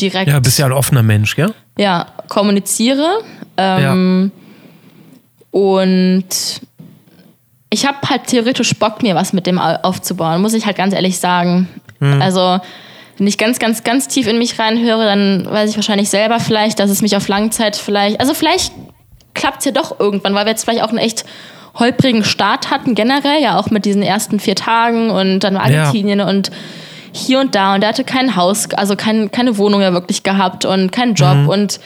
direkt 0.00 0.30
Ja, 0.30 0.40
bist 0.40 0.58
ja 0.58 0.66
ein 0.66 0.72
offener 0.72 1.02
Mensch, 1.02 1.36
gell? 1.36 1.52
ja, 1.78 2.06
kommuniziere. 2.28 3.18
Ähm, 3.56 4.30
Und 5.50 6.24
ich 7.70 7.86
habe 7.86 7.98
halt 8.08 8.26
theoretisch 8.26 8.74
Bock, 8.76 9.02
mir 9.02 9.14
was 9.14 9.32
mit 9.32 9.46
dem 9.46 9.58
au- 9.58 9.78
aufzubauen, 9.82 10.42
muss 10.42 10.54
ich 10.54 10.66
halt 10.66 10.76
ganz 10.76 10.94
ehrlich 10.94 11.18
sagen. 11.18 11.68
Hm. 12.00 12.20
Also, 12.22 12.60
wenn 13.18 13.26
ich 13.26 13.38
ganz, 13.38 13.58
ganz, 13.58 13.84
ganz 13.84 14.08
tief 14.08 14.26
in 14.26 14.38
mich 14.38 14.58
reinhöre, 14.58 15.04
dann 15.04 15.46
weiß 15.48 15.70
ich 15.70 15.76
wahrscheinlich 15.76 16.08
selber 16.10 16.40
vielleicht, 16.40 16.80
dass 16.80 16.90
es 16.90 17.02
mich 17.02 17.16
auf 17.16 17.28
Langzeit 17.28 17.76
vielleicht, 17.76 18.18
also 18.20 18.34
vielleicht 18.34 18.72
klappt 19.34 19.58
es 19.60 19.64
ja 19.64 19.72
doch 19.72 19.98
irgendwann, 20.00 20.34
weil 20.34 20.44
wir 20.46 20.50
jetzt 20.50 20.64
vielleicht 20.64 20.82
auch 20.82 20.88
einen 20.88 20.98
echt 20.98 21.24
holprigen 21.78 22.24
Start 22.24 22.70
hatten, 22.70 22.94
generell, 22.94 23.40
ja 23.42 23.58
auch 23.58 23.70
mit 23.70 23.84
diesen 23.84 24.02
ersten 24.02 24.38
vier 24.40 24.54
Tagen 24.56 25.10
und 25.10 25.40
dann 25.40 25.56
Argentinien 25.56 26.20
ja. 26.20 26.28
und 26.28 26.50
hier 27.14 27.40
und 27.40 27.54
da 27.54 27.74
und 27.74 27.82
er 27.82 27.90
hatte 27.90 28.04
kein 28.04 28.36
Haus, 28.36 28.68
also 28.70 28.96
kein, 28.96 29.30
keine 29.30 29.56
Wohnung 29.56 29.80
ja 29.80 29.92
wirklich 29.92 30.22
gehabt 30.22 30.64
und 30.64 30.92
keinen 30.92 31.14
Job 31.14 31.36
mhm. 31.36 31.48
und 31.48 31.80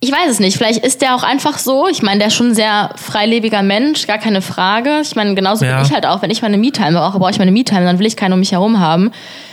ich 0.00 0.12
weiß 0.12 0.30
es 0.30 0.38
nicht, 0.38 0.56
vielleicht 0.56 0.84
ist 0.84 1.02
der 1.02 1.16
auch 1.16 1.24
einfach 1.24 1.58
so. 1.58 1.88
Ich 1.88 2.02
meine, 2.02 2.18
der 2.18 2.28
ist 2.28 2.34
schon 2.34 2.50
ein 2.50 2.54
sehr 2.54 2.90
freilebiger 2.94 3.62
Mensch, 3.62 4.06
gar 4.06 4.18
keine 4.18 4.42
Frage. 4.42 5.00
Ich 5.02 5.16
meine, 5.16 5.34
genauso 5.34 5.64
ja. 5.64 5.76
bin 5.76 5.86
ich 5.86 5.92
halt 5.92 6.06
auch, 6.06 6.22
wenn 6.22 6.30
ich 6.30 6.40
meine 6.40 6.56
Me-Time 6.56 6.92
brauche, 6.92 7.18
brauche 7.18 7.32
ich 7.32 7.38
meine 7.40 7.50
Me-Time, 7.50 7.84
dann 7.84 7.98
will 7.98 8.06
ich 8.06 8.16
keinen 8.16 8.32
um 8.32 8.38
mich 8.38 8.52
herum 8.52 8.78
haben. 8.78 9.10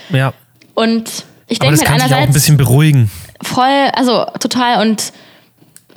Ja. 0.10 0.34
Und 0.76 1.26
ich 1.48 1.58
denke 1.58 1.80
mir 1.80 1.88
einerseits. 1.88 2.14
Auch 2.14 2.28
ein 2.28 2.34
bisschen 2.34 2.58
beruhigen. 2.58 3.10
Voll, 3.42 3.90
also 3.96 4.26
total. 4.40 4.88
Und 4.88 5.14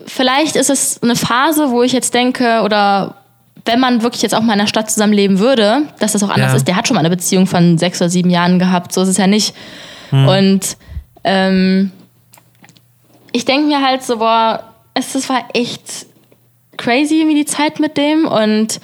vielleicht 0.07 0.57
ist 0.57 0.70
es 0.70 1.03
eine 1.03 1.16
Phase, 1.16 1.70
wo 1.70 1.82
ich 1.82 1.93
jetzt 1.93 2.14
denke, 2.14 2.62
oder 2.62 3.16
wenn 3.69 3.79
man 3.79 4.03
wirklich 4.03 4.23
jetzt 4.23 4.35
auch 4.35 4.41
mal 4.41 4.55
in 4.55 4.61
einer 4.61 4.66
Stadt 4.66 4.91
zusammenleben 4.91 5.39
würde, 5.39 5.83
dass 6.01 6.12
das 6.12 6.23
auch 6.23 6.31
anders 6.31 6.53
ja. 6.53 6.57
ist. 6.57 6.66
Der 6.66 6.75
hat 6.75 6.89
schon 6.89 6.95
mal 6.95 7.01
eine 7.01 7.11
Beziehung 7.11 7.47
von 7.47 7.79
sechs 7.79 8.01
oder 8.01 8.09
sieben 8.09 8.31
Jahren 8.31 8.59
gehabt, 8.59 8.93
so 8.93 9.03
ist 9.03 9.09
es 9.09 9.19
ja 9.19 9.27
nicht. 9.27 9.55
Hm. 10.11 10.27
Und 10.27 10.77
ähm, 11.23 11.93
ich 13.33 13.45
denke 13.45 13.66
mir 13.66 13.83
halt 13.83 14.03
so, 14.03 14.16
boah, 14.16 14.64
es, 14.95 15.14
es 15.14 15.29
war 15.29 15.45
echt 15.53 16.07
crazy 16.79 17.27
wie 17.29 17.35
die 17.35 17.45
Zeit 17.45 17.79
mit 17.79 17.97
dem 17.99 18.27
und 18.27 18.81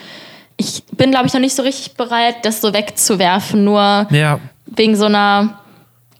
ich 0.57 0.85
bin, 0.93 1.11
glaube 1.11 1.27
ich, 1.27 1.33
noch 1.33 1.41
nicht 1.41 1.57
so 1.57 1.63
richtig 1.63 1.95
bereit, 1.95 2.37
das 2.43 2.61
so 2.61 2.73
wegzuwerfen, 2.73 3.65
nur 3.65 4.07
ja. 4.11 4.39
wegen 4.67 4.97
so 4.97 5.07
einer 5.07 5.61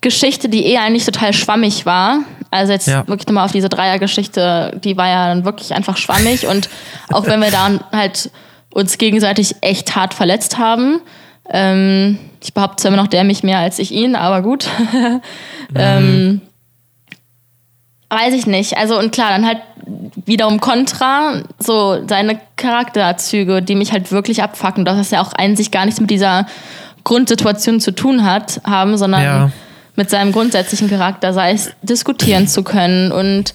Geschichte, 0.01 0.49
die 0.49 0.67
eh 0.67 0.79
eigentlich 0.79 1.05
total 1.05 1.33
schwammig 1.33 1.87
war. 1.87 2.21
Also 2.51 2.73
jetzt 2.73 2.89
ja. 2.89 3.07
wirklich 3.07 3.27
nochmal 3.27 3.45
auf 3.45 3.53
diese 3.53 3.69
Dreiergeschichte, 3.69 4.81
die 4.83 4.97
war 4.97 5.09
ja 5.09 5.29
dann 5.29 5.45
wirklich 5.45 5.75
einfach 5.75 5.97
schwammig 5.97 6.47
und 6.47 6.71
auch 7.13 7.27
wenn 7.27 7.41
wir 7.41 7.51
da 7.51 7.71
halt 7.93 8.31
uns 8.75 8.99
gegenseitig 8.99 9.57
echt 9.61 9.97
hart 9.97 10.13
verletzt 10.13 10.59
haben. 10.59 11.01
Ähm, 11.49 12.19
ich 12.43 12.53
behaupte 12.53 12.83
zwar 12.83 12.93
immer 12.93 13.03
noch, 13.03 13.09
der 13.09 13.25
mich 13.25 13.43
mehr 13.43 13.59
als 13.59 13.79
ich 13.79 13.93
ihn, 13.93 14.17
aber 14.17 14.43
gut. 14.43 14.69
ähm, 15.75 16.41
weiß 18.11 18.35
ich 18.35 18.47
nicht. 18.47 18.77
Also 18.77 18.99
und 18.99 19.13
klar, 19.13 19.31
dann 19.31 19.47
halt 19.47 19.61
wiederum 20.27 20.61
Contra, 20.61 21.43
so 21.59 22.07
seine 22.07 22.41
Charakterzüge, 22.57 23.63
die 23.63 23.75
mich 23.75 23.93
halt 23.93 24.11
wirklich 24.11 24.43
abfacken, 24.43 24.85
dass 24.85 24.97
das 24.97 25.11
ja 25.11 25.23
auch 25.23 25.33
eigentlich 25.33 25.71
gar 25.71 25.85
nichts 25.85 26.01
mit 26.01 26.11
dieser 26.11 26.47
Grundsituation 27.05 27.81
zu 27.81 27.93
tun 27.93 28.25
hat, 28.25 28.61
haben, 28.65 28.97
sondern 28.97 29.23
ja. 29.23 29.51
mit 29.95 30.11
seinem 30.11 30.33
grundsätzlichen 30.33 30.89
Charakter, 30.89 31.33
sei 31.33 31.53
es 31.53 31.73
diskutieren 31.83 32.49
zu 32.49 32.65
können 32.65 33.13
und 33.13 33.55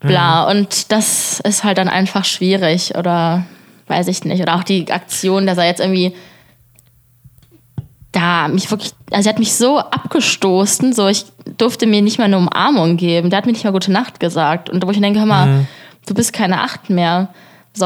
bla. 0.00 0.44
Mhm. 0.44 0.50
Und 0.58 0.92
das 0.92 1.40
ist 1.40 1.64
halt 1.64 1.78
dann 1.78 1.88
einfach 1.88 2.24
schwierig 2.24 2.96
oder 2.96 3.44
weiß 3.86 4.08
ich 4.08 4.24
nicht. 4.24 4.40
Oder 4.42 4.56
auch 4.56 4.64
die 4.64 4.90
Aktion, 4.90 5.46
dass 5.46 5.58
er 5.58 5.66
jetzt 5.66 5.80
irgendwie 5.80 6.14
da 8.12 8.48
mich 8.48 8.70
wirklich, 8.70 8.92
also 9.10 9.28
er 9.28 9.32
hat 9.32 9.38
mich 9.38 9.54
so 9.54 9.78
abgestoßen, 9.78 10.92
so 10.92 11.08
ich 11.08 11.26
durfte 11.58 11.86
mir 11.86 12.00
nicht 12.00 12.18
mal 12.18 12.24
eine 12.24 12.38
Umarmung 12.38 12.96
geben. 12.96 13.30
Der 13.30 13.38
hat 13.38 13.46
mir 13.46 13.52
nicht 13.52 13.64
mal 13.64 13.72
gute 13.72 13.92
Nacht 13.92 14.20
gesagt. 14.20 14.70
Und 14.70 14.86
wo 14.86 14.90
ich 14.90 15.00
denke, 15.00 15.18
hör 15.18 15.26
mal, 15.26 15.46
mhm. 15.46 15.66
du 16.06 16.14
bist 16.14 16.32
keine 16.32 16.60
Acht 16.60 16.90
mehr. 16.90 17.28
So, 17.72 17.84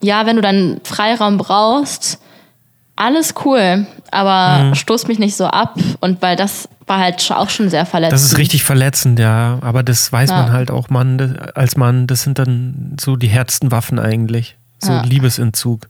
ja, 0.00 0.26
wenn 0.26 0.36
du 0.36 0.42
dann 0.42 0.80
Freiraum 0.84 1.38
brauchst, 1.38 2.20
alles 2.94 3.34
cool, 3.44 3.86
aber 4.10 4.64
mhm. 4.64 4.74
stoß 4.74 5.08
mich 5.08 5.18
nicht 5.18 5.36
so 5.36 5.46
ab. 5.46 5.74
Und 6.00 6.22
weil 6.22 6.36
das 6.36 6.68
war 6.86 6.98
halt 6.98 7.30
auch 7.30 7.50
schon 7.50 7.68
sehr 7.70 7.86
verletzend. 7.86 8.14
Das 8.14 8.24
ist 8.24 8.38
richtig 8.38 8.64
verletzend, 8.64 9.18
ja. 9.18 9.58
Aber 9.60 9.82
das 9.82 10.12
weiß 10.12 10.30
ja. 10.30 10.42
man 10.42 10.52
halt 10.52 10.70
auch, 10.70 10.88
Mann, 10.88 11.38
als 11.54 11.76
Mann, 11.76 12.06
das 12.06 12.22
sind 12.22 12.38
dann 12.38 12.96
so 13.00 13.16
die 13.16 13.28
härtesten 13.28 13.70
Waffen 13.70 13.98
eigentlich. 13.98 14.56
So 14.78 14.92
ja. 14.92 15.02
Liebesentzug. 15.02 15.88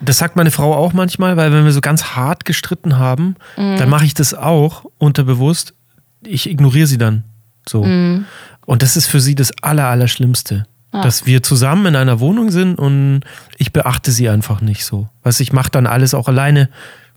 Das 0.00 0.18
sagt 0.18 0.36
meine 0.36 0.50
Frau 0.50 0.74
auch 0.74 0.92
manchmal, 0.92 1.36
weil 1.36 1.52
wenn 1.52 1.64
wir 1.64 1.72
so 1.72 1.80
ganz 1.80 2.16
hart 2.16 2.44
gestritten 2.44 2.98
haben, 2.98 3.36
mhm. 3.56 3.78
dann 3.78 3.88
mache 3.88 4.04
ich 4.04 4.14
das 4.14 4.34
auch 4.34 4.84
unterbewusst. 4.98 5.74
Ich 6.22 6.48
ignoriere 6.48 6.86
sie 6.86 6.98
dann 6.98 7.24
so. 7.68 7.84
Mhm. 7.84 8.26
Und 8.66 8.82
das 8.82 8.96
ist 8.96 9.06
für 9.06 9.20
sie 9.20 9.34
das 9.34 9.52
Aller, 9.62 9.88
Allerschlimmste. 9.88 10.66
Ja. 10.92 11.02
Dass 11.02 11.26
wir 11.26 11.42
zusammen 11.42 11.86
in 11.86 11.96
einer 11.96 12.20
Wohnung 12.20 12.50
sind 12.50 12.76
und 12.76 13.22
ich 13.58 13.72
beachte 13.72 14.12
sie 14.12 14.28
einfach 14.28 14.60
nicht 14.60 14.84
so. 14.84 15.08
Weißt 15.22 15.40
ich 15.40 15.52
mache 15.52 15.70
dann 15.70 15.86
alles 15.86 16.14
auch 16.14 16.28
alleine, 16.28 16.68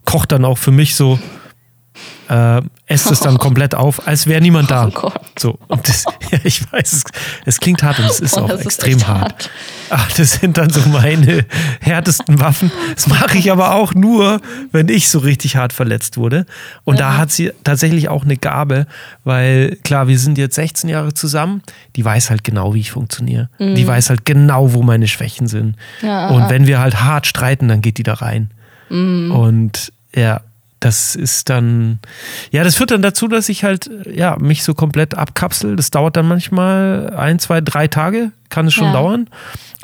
koche 0.03 0.27
dann 0.27 0.45
auch 0.45 0.57
für 0.57 0.71
mich 0.71 0.95
so 0.95 1.19
äh, 2.29 2.61
esst 2.87 3.11
es 3.11 3.19
dann 3.19 3.37
komplett 3.37 3.75
auf, 3.75 4.07
als 4.07 4.27
wäre 4.27 4.41
niemand 4.41 4.71
da. 4.71 4.89
Oh 5.01 5.11
so, 5.37 5.57
und 5.67 5.87
das, 5.87 6.05
ja, 6.31 6.39
ich 6.43 6.71
weiß, 6.71 6.93
es, 6.93 7.03
es, 7.45 7.59
klingt 7.59 7.83
hart 7.83 7.99
und 7.99 8.05
es 8.05 8.19
ist 8.19 8.37
oh, 8.37 8.41
auch 8.41 8.49
extrem 8.49 8.97
ist 8.97 9.07
hart. 9.07 9.21
hart. 9.21 9.49
Ach, 9.89 10.11
das 10.13 10.33
sind 10.33 10.57
dann 10.57 10.69
so 10.69 10.81
meine 10.89 11.45
härtesten 11.79 12.39
Waffen. 12.39 12.71
Das 12.93 13.07
mache 13.07 13.37
ich 13.37 13.51
aber 13.51 13.75
auch 13.75 13.93
nur, 13.93 14.41
wenn 14.71 14.89
ich 14.89 15.09
so 15.09 15.19
richtig 15.19 15.55
hart 15.55 15.73
verletzt 15.73 16.17
wurde. 16.17 16.45
Und 16.83 16.99
ja. 16.99 17.11
da 17.11 17.17
hat 17.17 17.31
sie 17.31 17.51
tatsächlich 17.63 18.09
auch 18.09 18.23
eine 18.23 18.37
Gabe, 18.37 18.87
weil 19.23 19.77
klar, 19.83 20.07
wir 20.07 20.19
sind 20.19 20.37
jetzt 20.37 20.55
16 20.55 20.89
Jahre 20.89 21.13
zusammen. 21.13 21.61
Die 21.95 22.03
weiß 22.03 22.29
halt 22.29 22.43
genau, 22.43 22.73
wie 22.73 22.81
ich 22.81 22.91
funktioniere. 22.91 23.49
Mhm. 23.59 23.75
Die 23.75 23.87
weiß 23.87 24.09
halt 24.09 24.25
genau, 24.25 24.73
wo 24.73 24.83
meine 24.83 25.07
Schwächen 25.07 25.47
sind. 25.47 25.75
Ja, 26.01 26.29
und 26.29 26.49
wenn 26.49 26.67
wir 26.67 26.79
halt 26.79 27.01
hart 27.01 27.27
streiten, 27.27 27.67
dann 27.67 27.81
geht 27.81 27.97
die 27.97 28.03
da 28.03 28.15
rein. 28.15 28.51
Mhm. 28.89 29.31
Und 29.31 29.93
ja, 30.13 30.41
das 30.79 31.15
ist 31.15 31.49
dann, 31.49 31.99
ja, 32.51 32.63
das 32.63 32.75
führt 32.75 32.91
dann 32.91 33.01
dazu, 33.01 33.27
dass 33.27 33.49
ich 33.49 33.63
halt, 33.63 33.89
ja, 34.11 34.37
mich 34.39 34.63
so 34.63 34.73
komplett 34.73 35.15
abkapsel. 35.15 35.75
Das 35.75 35.89
dauert 35.89 36.15
dann 36.15 36.27
manchmal 36.27 37.13
ein, 37.15 37.39
zwei, 37.39 37.61
drei 37.61 37.87
Tage, 37.87 38.31
kann 38.49 38.67
es 38.67 38.73
schon 38.73 38.85
ja. 38.87 38.93
dauern. 38.93 39.29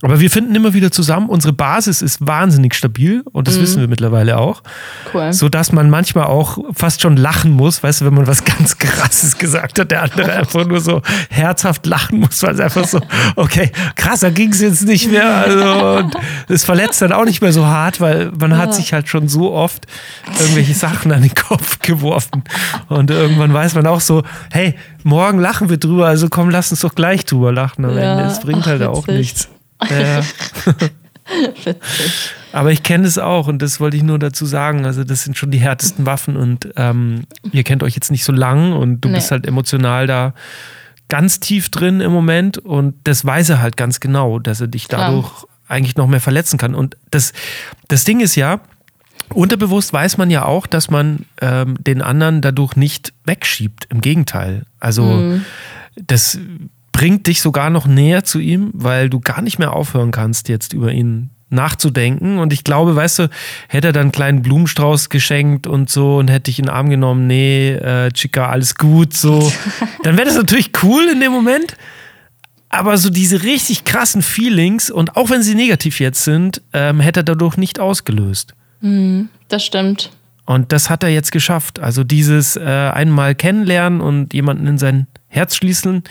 Aber 0.04 0.20
wir 0.20 0.30
finden 0.30 0.54
immer 0.54 0.74
wieder 0.74 0.92
zusammen. 0.92 1.30
Unsere 1.30 1.54
Basis 1.54 2.02
ist 2.02 2.26
wahnsinnig 2.28 2.76
stabil 2.76 3.24
und 3.32 3.48
das 3.48 3.58
mhm. 3.58 3.62
wissen 3.62 3.80
wir 3.80 3.88
mittlerweile 3.88 4.38
auch. 4.38 4.62
Cool. 5.14 5.32
So 5.32 5.48
dass 5.48 5.72
man 5.72 5.90
manchmal 5.90 6.26
auch 6.26 6.58
fast 6.74 7.02
schon 7.02 7.16
lachen 7.16 7.52
muss, 7.52 7.82
weißt 7.82 8.02
du, 8.02 8.06
wenn 8.06 8.14
man 8.14 8.28
was 8.28 8.44
ganz 8.46 8.78
Krasses 8.78 9.38
gesagt 9.38 9.80
hat, 9.80 9.92
der 9.92 10.04
andere 10.04 10.34
einfach 10.40 10.66
nur 10.66 10.82
so 10.82 11.02
herzhaft 11.30 11.86
lachen 11.86 12.20
muss, 12.20 12.44
weil 12.44 12.54
es 12.54 12.60
einfach 12.60 12.86
so, 12.86 13.00
okay, 13.38 13.72
krasser 13.96 14.32
ging 14.32 14.52
es 14.52 14.60
jetzt 14.60 14.86
nicht 14.86 15.10
mehr. 15.10 15.38
Also, 15.38 15.98
und 16.00 16.16
es 16.50 16.66
verletzt 16.66 17.02
dann 17.02 17.14
auch 17.14 17.24
nicht 17.24 17.42
mehr 17.42 17.54
so 17.54 17.66
hart, 17.66 18.02
weil 18.02 18.30
man 18.38 18.52
ja. 18.52 18.58
hat 18.58 18.76
sich 18.76 18.92
halt 18.92 19.08
schon 19.08 19.30
so 19.30 19.54
oft 19.54 19.88
irgendwelche 20.38 20.74
Sachen 20.74 21.14
an 21.14 21.22
den 21.22 21.34
Kopf 21.34 21.80
geworfen. 21.80 22.44
Und 22.90 23.10
irgendwann 23.10 23.54
weiß 23.54 23.76
man 23.76 23.88
auch 23.88 24.02
so, 24.02 24.24
hey, 24.52 24.76
morgen 25.04 25.40
lachen 25.40 25.70
wir 25.70 25.78
drüber, 25.78 26.08
also 26.08 26.28
komm, 26.28 26.50
lass 26.50 26.72
uns 26.72 26.82
doch 26.82 26.94
gleich 26.94 27.24
drüber 27.24 27.54
lachen 27.54 27.86
am 27.86 27.98
ja. 27.98 28.20
Ende. 28.20 28.26
Es 28.26 28.42
bringt 28.42 28.64
Ach, 28.64 28.68
halt 28.68 28.84
auch 28.84 29.08
nichts. 29.08 29.48
Ja. 29.90 30.22
Aber 32.52 32.72
ich 32.72 32.84
kenne 32.84 33.08
es 33.08 33.18
auch 33.18 33.48
und 33.48 33.62
das 33.62 33.80
wollte 33.80 33.98
ich 33.98 34.04
nur 34.04 34.20
dazu 34.20 34.46
sagen. 34.46 34.86
Also, 34.86 35.04
das 35.04 35.24
sind 35.24 35.38
schon 35.38 35.52
die 35.52 35.60
härtesten 35.60 36.06
Waffen 36.06 36.36
und 36.38 36.70
ähm, 36.76 37.24
ihr 37.52 37.64
kennt 37.64 37.82
euch 37.84 37.96
jetzt 37.96 38.12
nicht 38.12 38.24
so 38.24 38.32
lang 38.32 38.74
und 38.74 39.02
du 39.02 39.10
nee. 39.10 39.16
bist 39.16 39.32
halt 39.32 39.48
emotional 39.48 40.06
da 40.06 40.34
ganz 41.10 41.40
tief 41.40 41.70
drin 41.70 42.02
im 42.02 42.12
Moment 42.12 42.58
und 42.58 42.96
das 43.04 43.26
weiß 43.26 43.50
er 43.50 43.62
halt 43.62 43.78
ganz 43.78 44.00
genau, 44.00 44.40
dass 44.40 44.62
er 44.62 44.68
dich 44.68 44.88
dadurch 44.88 45.30
Klar. 45.30 45.48
eigentlich 45.68 45.96
noch 45.96 46.08
mehr 46.08 46.22
verletzen 46.22 46.58
kann. 46.58 46.76
Und 46.76 46.98
das, 47.12 47.34
das 47.88 48.04
Ding 48.04 48.20
ist 48.20 48.36
ja, 48.36 48.62
unterbewusst 49.34 49.94
weiß 49.94 50.18
man 50.18 50.30
ja 50.30 50.46
auch, 50.46 50.68
dass 50.68 50.90
man 50.90 51.26
ähm, 51.42 51.76
den 51.80 52.02
anderen 52.02 52.42
dadurch 52.42 52.76
nicht 52.76 53.14
wegschiebt. 53.26 53.88
Im 53.90 54.02
Gegenteil. 54.02 54.64
Also, 54.80 55.04
mhm. 55.04 55.46
das 55.96 56.40
bringt 57.04 57.28
dich 57.28 57.42
sogar 57.42 57.70
noch 57.70 57.86
näher 57.86 58.24
zu 58.24 58.40
ihm, 58.40 58.70
weil 58.72 59.10
du 59.10 59.20
gar 59.20 59.42
nicht 59.42 59.60
mehr 59.60 59.74
aufhören 59.74 60.12
kannst, 60.12 60.48
jetzt 60.48 60.72
über 60.72 60.94
ihn 60.94 61.32
nachzudenken. 61.50 62.40
Und 62.40 62.54
ich 62.54 62.64
glaube, 62.64 62.96
weißt 62.96 63.20
du, 63.20 63.30
hätte 63.68 63.88
er 63.88 63.92
dann 63.92 64.04
einen 64.04 64.12
kleinen 64.14 64.42
Blumenstrauß 64.42 65.10
geschenkt 65.10 65.68
und 65.68 65.90
so 65.90 66.16
und 66.16 66.30
hätte 66.30 66.50
ich 66.50 66.60
in 66.60 66.68
den 66.68 66.74
Arm 66.74 66.90
genommen, 66.90 67.28
nee, 67.28 67.74
äh, 67.74 68.10
Chica, 68.14 68.48
alles 68.48 68.76
gut, 68.76 69.14
so, 69.14 69.52
dann 70.04 70.16
wäre 70.16 70.28
das 70.28 70.38
natürlich 70.38 70.72
cool 70.82 71.10
in 71.12 71.20
dem 71.20 71.34
Moment. 71.34 71.76
Aber 72.70 72.98
so 72.98 73.10
diese 73.10 73.44
richtig 73.44 73.84
krassen 73.84 74.22
Feelings 74.22 74.90
und 74.90 75.18
auch 75.18 75.30
wenn 75.30 75.44
sie 75.44 75.56
negativ 75.56 76.00
jetzt 76.00 76.24
sind, 76.24 76.62
ähm, 76.72 77.02
hätte 77.02 77.20
er 77.20 77.24
dadurch 77.24 77.58
nicht 77.58 77.82
ausgelöst. 77.82 78.54
Mhm, 78.80 79.28
das 79.50 79.66
stimmt. 79.66 80.10
Und 80.46 80.72
das 80.72 80.90
hat 80.90 81.04
er 81.04 81.10
jetzt 81.10 81.34
geschafft. 81.34 81.80
Also 81.80 82.06
dieses 82.06 82.56
äh, 82.56 82.62
einmal 82.62 83.36
kennenlernen 83.36 84.00
und 84.00 84.34
jemanden 84.34 84.68
in 84.68 84.78
sein 84.78 85.08
Herz 85.28 85.56
schließen, 85.56 86.04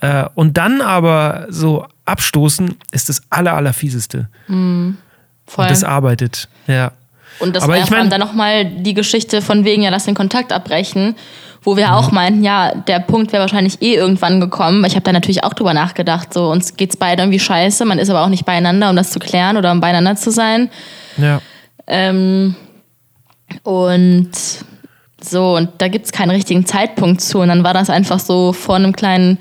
äh, 0.00 0.24
und 0.34 0.56
dann 0.56 0.80
aber 0.80 1.46
so 1.48 1.86
abstoßen, 2.04 2.76
ist 2.92 3.08
das 3.08 3.22
aller, 3.30 3.54
allerfieseste. 3.54 4.28
Mhm. 4.48 4.98
Voll. 5.46 5.64
Und 5.64 5.70
das 5.70 5.84
arbeitet, 5.84 6.48
ja. 6.66 6.92
Und 7.38 7.54
das 7.54 7.62
aber 7.62 7.72
war 7.72 7.78
ja 7.78 7.84
ich 7.84 7.90
mein, 7.90 8.10
dann 8.10 8.20
nochmal 8.20 8.64
die 8.64 8.94
Geschichte 8.94 9.42
von 9.42 9.64
wegen, 9.64 9.82
ja, 9.82 9.90
lass 9.90 10.04
den 10.04 10.14
Kontakt 10.14 10.52
abbrechen, 10.52 11.16
wo 11.62 11.76
wir 11.76 11.94
auch 11.94 12.12
meinten, 12.12 12.42
ja, 12.42 12.74
der 12.74 13.00
Punkt 13.00 13.32
wäre 13.32 13.42
wahrscheinlich 13.42 13.82
eh 13.82 13.94
irgendwann 13.94 14.40
gekommen. 14.40 14.84
Ich 14.84 14.94
habe 14.94 15.02
da 15.02 15.12
natürlich 15.12 15.44
auch 15.44 15.52
drüber 15.52 15.74
nachgedacht, 15.74 16.32
so 16.32 16.50
uns 16.50 16.76
geht's 16.76 16.96
beide 16.96 17.22
irgendwie 17.22 17.40
scheiße, 17.40 17.84
man 17.84 17.98
ist 17.98 18.08
aber 18.08 18.22
auch 18.22 18.28
nicht 18.28 18.46
beieinander, 18.46 18.88
um 18.88 18.96
das 18.96 19.10
zu 19.10 19.18
klären 19.18 19.56
oder 19.56 19.72
um 19.72 19.80
beieinander 19.80 20.16
zu 20.16 20.30
sein. 20.30 20.70
Ja. 21.16 21.40
Ähm, 21.86 22.54
und 23.62 24.30
so, 25.20 25.56
und 25.56 25.70
da 25.78 25.88
gibt 25.88 26.06
es 26.06 26.12
keinen 26.12 26.30
richtigen 26.30 26.66
Zeitpunkt 26.66 27.20
zu. 27.20 27.40
Und 27.40 27.48
dann 27.48 27.64
war 27.64 27.74
das 27.74 27.90
einfach 27.90 28.20
so 28.20 28.52
vor 28.52 28.76
einem 28.76 28.94
kleinen 28.94 29.38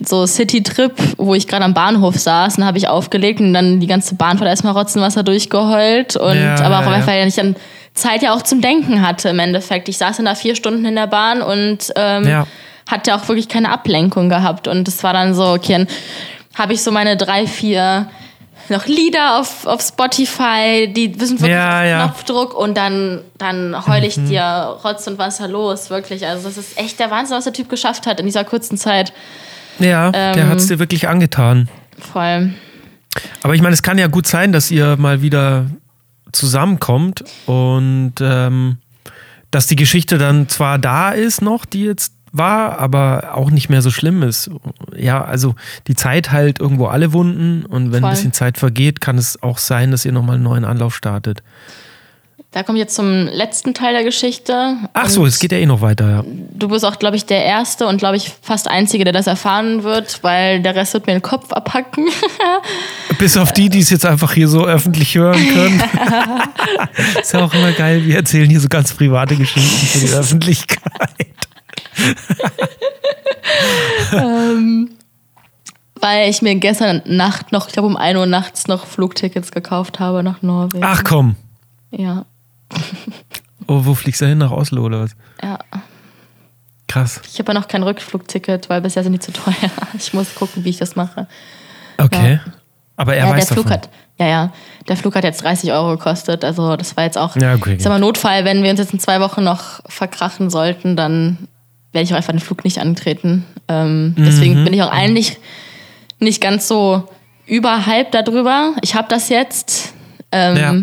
so 0.00 0.26
City-Trip, 0.26 0.92
wo 1.16 1.34
ich 1.34 1.46
gerade 1.48 1.64
am 1.64 1.74
Bahnhof 1.74 2.16
saß, 2.18 2.58
und 2.58 2.64
habe 2.64 2.78
ich 2.78 2.88
aufgelegt 2.88 3.40
und 3.40 3.54
dann 3.54 3.80
die 3.80 3.86
ganze 3.86 4.14
Bahnfahrt 4.14 4.48
erstmal 4.48 4.72
Rotzenwasser 4.74 5.22
durchgeheult. 5.22 6.16
Und 6.16 6.36
Ja, 6.36 6.60
aber 6.60 6.78
auch 6.80 6.90
ja, 6.90 6.98
ja. 6.98 7.06
weil 7.06 7.28
ich 7.28 7.34
dann 7.34 7.56
Zeit 7.94 8.22
ja 8.22 8.34
auch 8.34 8.42
zum 8.42 8.60
Denken 8.60 9.06
hatte 9.06 9.30
im 9.30 9.38
Endeffekt. 9.38 9.88
Ich 9.88 9.96
saß 9.98 10.18
dann 10.18 10.26
da 10.26 10.34
vier 10.34 10.54
Stunden 10.54 10.84
in 10.84 10.96
der 10.96 11.06
Bahn 11.06 11.40
und 11.42 11.92
ähm, 11.96 12.28
Ja. 12.28 12.46
hatte 12.90 13.14
auch 13.14 13.26
wirklich 13.28 13.48
keine 13.48 13.70
Ablenkung 13.70 14.28
gehabt. 14.28 14.68
Und 14.68 14.86
es 14.86 15.02
war 15.02 15.12
dann 15.14 15.34
so, 15.34 15.44
okay, 15.46 15.72
dann 15.72 15.88
habe 16.54 16.74
ich 16.74 16.82
so 16.82 16.90
meine 16.90 17.16
drei, 17.16 17.46
vier 17.46 18.08
noch 18.68 18.86
Lieder 18.86 19.38
auf, 19.38 19.64
auf 19.66 19.80
Spotify, 19.80 20.92
die 20.92 21.18
wissen 21.20 21.38
wirklich 21.40 21.52
Ja, 21.52 21.84
ja. 21.84 22.04
Knopfdruck 22.04 22.52
und 22.52 22.76
dann, 22.76 23.22
dann 23.38 23.86
heule 23.86 24.06
ich 24.06 24.16
dir 24.16 24.76
Rotz 24.84 25.06
und 25.06 25.18
Wasser 25.18 25.46
los, 25.46 25.88
wirklich. 25.88 26.26
Also 26.26 26.48
das 26.48 26.58
ist 26.58 26.76
echt 26.76 26.98
der 26.98 27.10
Wahnsinn, 27.12 27.36
was 27.36 27.44
der 27.44 27.52
Typ 27.52 27.68
geschafft 27.68 28.06
hat 28.06 28.18
in 28.18 28.26
dieser 28.26 28.42
kurzen 28.44 28.76
Zeit. 28.76 29.12
Ja, 29.78 30.10
der 30.10 30.36
Ähm, 30.36 30.48
hat 30.48 30.58
es 30.58 30.66
dir 30.66 30.78
wirklich 30.78 31.08
angetan. 31.08 31.68
Voll. 31.98 32.54
Aber 33.42 33.54
ich 33.54 33.62
meine, 33.62 33.74
es 33.74 33.82
kann 33.82 33.98
ja 33.98 34.06
gut 34.06 34.26
sein, 34.26 34.52
dass 34.52 34.70
ihr 34.70 34.96
mal 34.96 35.22
wieder 35.22 35.66
zusammenkommt 36.32 37.24
und 37.46 38.14
ähm, 38.20 38.78
dass 39.50 39.66
die 39.66 39.76
Geschichte 39.76 40.18
dann 40.18 40.48
zwar 40.48 40.78
da 40.78 41.10
ist 41.10 41.40
noch, 41.40 41.64
die 41.64 41.84
jetzt 41.84 42.12
war, 42.32 42.78
aber 42.78 43.34
auch 43.34 43.50
nicht 43.50 43.70
mehr 43.70 43.80
so 43.80 43.90
schlimm 43.90 44.22
ist. 44.22 44.50
Ja, 44.94 45.24
also 45.24 45.54
die 45.86 45.94
Zeit 45.94 46.32
heilt 46.32 46.60
irgendwo 46.60 46.86
alle 46.86 47.12
Wunden 47.12 47.64
und 47.64 47.92
wenn 47.92 48.00
Voll. 48.00 48.10
ein 48.10 48.14
bisschen 48.14 48.32
Zeit 48.32 48.58
vergeht, 48.58 49.00
kann 49.00 49.16
es 49.16 49.42
auch 49.42 49.58
sein, 49.58 49.90
dass 49.90 50.04
ihr 50.04 50.12
nochmal 50.12 50.34
einen 50.34 50.44
neuen 50.44 50.64
Anlauf 50.64 50.94
startet. 50.94 51.42
Da 52.56 52.62
komme 52.62 52.78
ich 52.78 52.84
jetzt 52.84 52.94
zum 52.94 53.26
letzten 53.26 53.74
Teil 53.74 53.92
der 53.92 54.02
Geschichte. 54.02 54.78
Ach 54.94 55.10
so, 55.10 55.26
es 55.26 55.38
geht 55.40 55.52
ja 55.52 55.58
eh 55.58 55.66
noch 55.66 55.82
weiter, 55.82 56.08
ja. 56.08 56.24
Du 56.54 56.68
bist 56.68 56.86
auch, 56.86 56.98
glaube 56.98 57.14
ich, 57.14 57.26
der 57.26 57.44
Erste 57.44 57.86
und, 57.86 57.98
glaube 57.98 58.16
ich, 58.16 58.32
fast 58.40 58.66
Einzige, 58.66 59.04
der 59.04 59.12
das 59.12 59.26
erfahren 59.26 59.82
wird, 59.82 60.22
weil 60.22 60.62
der 60.62 60.74
Rest 60.74 60.94
wird 60.94 61.06
mir 61.06 61.12
den 61.12 61.20
Kopf 61.20 61.52
abhacken. 61.52 62.08
Bis 63.18 63.36
auf 63.36 63.52
die, 63.52 63.68
die 63.68 63.80
es 63.80 63.90
jetzt 63.90 64.06
einfach 64.06 64.32
hier 64.32 64.48
so 64.48 64.64
öffentlich 64.64 65.14
hören 65.14 65.46
können. 65.48 65.82
ist 67.20 67.34
ja 67.34 67.44
auch 67.44 67.52
immer 67.52 67.72
geil, 67.72 68.06
wir 68.06 68.16
erzählen 68.16 68.48
hier 68.48 68.60
so 68.60 68.68
ganz 68.68 68.90
private 68.94 69.36
Geschichten 69.36 69.86
für 69.88 70.06
die 70.06 70.12
Öffentlichkeit. 70.14 70.80
weil 76.00 76.30
ich 76.30 76.40
mir 76.40 76.54
gestern 76.54 77.02
Nacht 77.04 77.52
noch, 77.52 77.66
ich 77.66 77.74
glaube 77.74 77.88
um 77.88 77.98
1 77.98 78.18
Uhr 78.18 78.24
nachts 78.24 78.66
noch 78.66 78.86
Flugtickets 78.86 79.52
gekauft 79.52 80.00
habe 80.00 80.22
nach 80.22 80.40
Norwegen. 80.40 80.82
Ach 80.82 81.04
komm. 81.04 81.36
Ja, 81.90 82.24
Oh, 83.68 83.80
wo 83.84 83.94
fliegst 83.94 84.20
du 84.20 84.26
hin? 84.26 84.38
Nach 84.38 84.50
Oslo 84.52 84.82
oder 84.84 85.00
was? 85.02 85.10
ja. 85.42 85.58
Krass. 86.88 87.20
Ich 87.32 87.38
habe 87.40 87.52
ja 87.52 87.58
noch 87.58 87.66
kein 87.66 87.82
Rückflugticket, 87.82 88.68
weil 88.70 88.80
bisher 88.80 89.02
sind 89.02 89.12
die 89.12 89.18
zu 89.18 89.32
teuer. 89.32 89.54
Ich 89.98 90.14
muss 90.14 90.34
gucken, 90.36 90.64
wie 90.64 90.70
ich 90.70 90.76
das 90.76 90.94
mache. 90.94 91.26
Okay. 91.98 92.38
Aber 92.96 93.16
er 93.16 93.26
ja, 93.26 93.30
weiß 93.32 93.46
der 93.48 93.54
Flug 93.56 93.66
davon. 93.66 93.82
hat, 93.82 93.90
ja, 94.18 94.26
ja, 94.28 94.52
der 94.88 94.96
Flug 94.96 95.16
hat 95.16 95.24
jetzt 95.24 95.42
30 95.42 95.72
Euro 95.72 95.96
gekostet. 95.96 96.44
Also 96.44 96.76
das 96.76 96.96
war 96.96 97.02
jetzt 97.04 97.18
auch, 97.18 97.34
Ja, 97.36 97.54
okay, 97.54 97.74
ist 97.74 97.86
aber 97.86 97.98
Notfall, 97.98 98.44
wenn 98.44 98.62
wir 98.62 98.70
uns 98.70 98.78
jetzt 98.78 98.92
in 98.92 99.00
zwei 99.00 99.20
Wochen 99.20 99.42
noch 99.42 99.80
verkrachen 99.90 100.48
sollten, 100.48 100.94
dann 100.96 101.48
werde 101.92 102.04
ich 102.04 102.12
auch 102.12 102.16
einfach 102.16 102.32
den 102.32 102.38
Flug 102.40 102.62
nicht 102.64 102.78
antreten. 102.78 103.44
Ähm, 103.66 104.14
deswegen 104.16 104.60
Mhm. 104.60 104.64
bin 104.64 104.72
ich 104.74 104.82
auch 104.82 104.92
eigentlich 104.92 105.38
nicht 106.20 106.40
ganz 106.40 106.68
so 106.68 107.08
überhyped 107.46 108.14
darüber. 108.14 108.74
Ich 108.82 108.94
habe 108.94 109.08
das 109.08 109.28
jetzt. 109.28 109.92
Ähm, 110.30 110.56
Ja. 110.56 110.74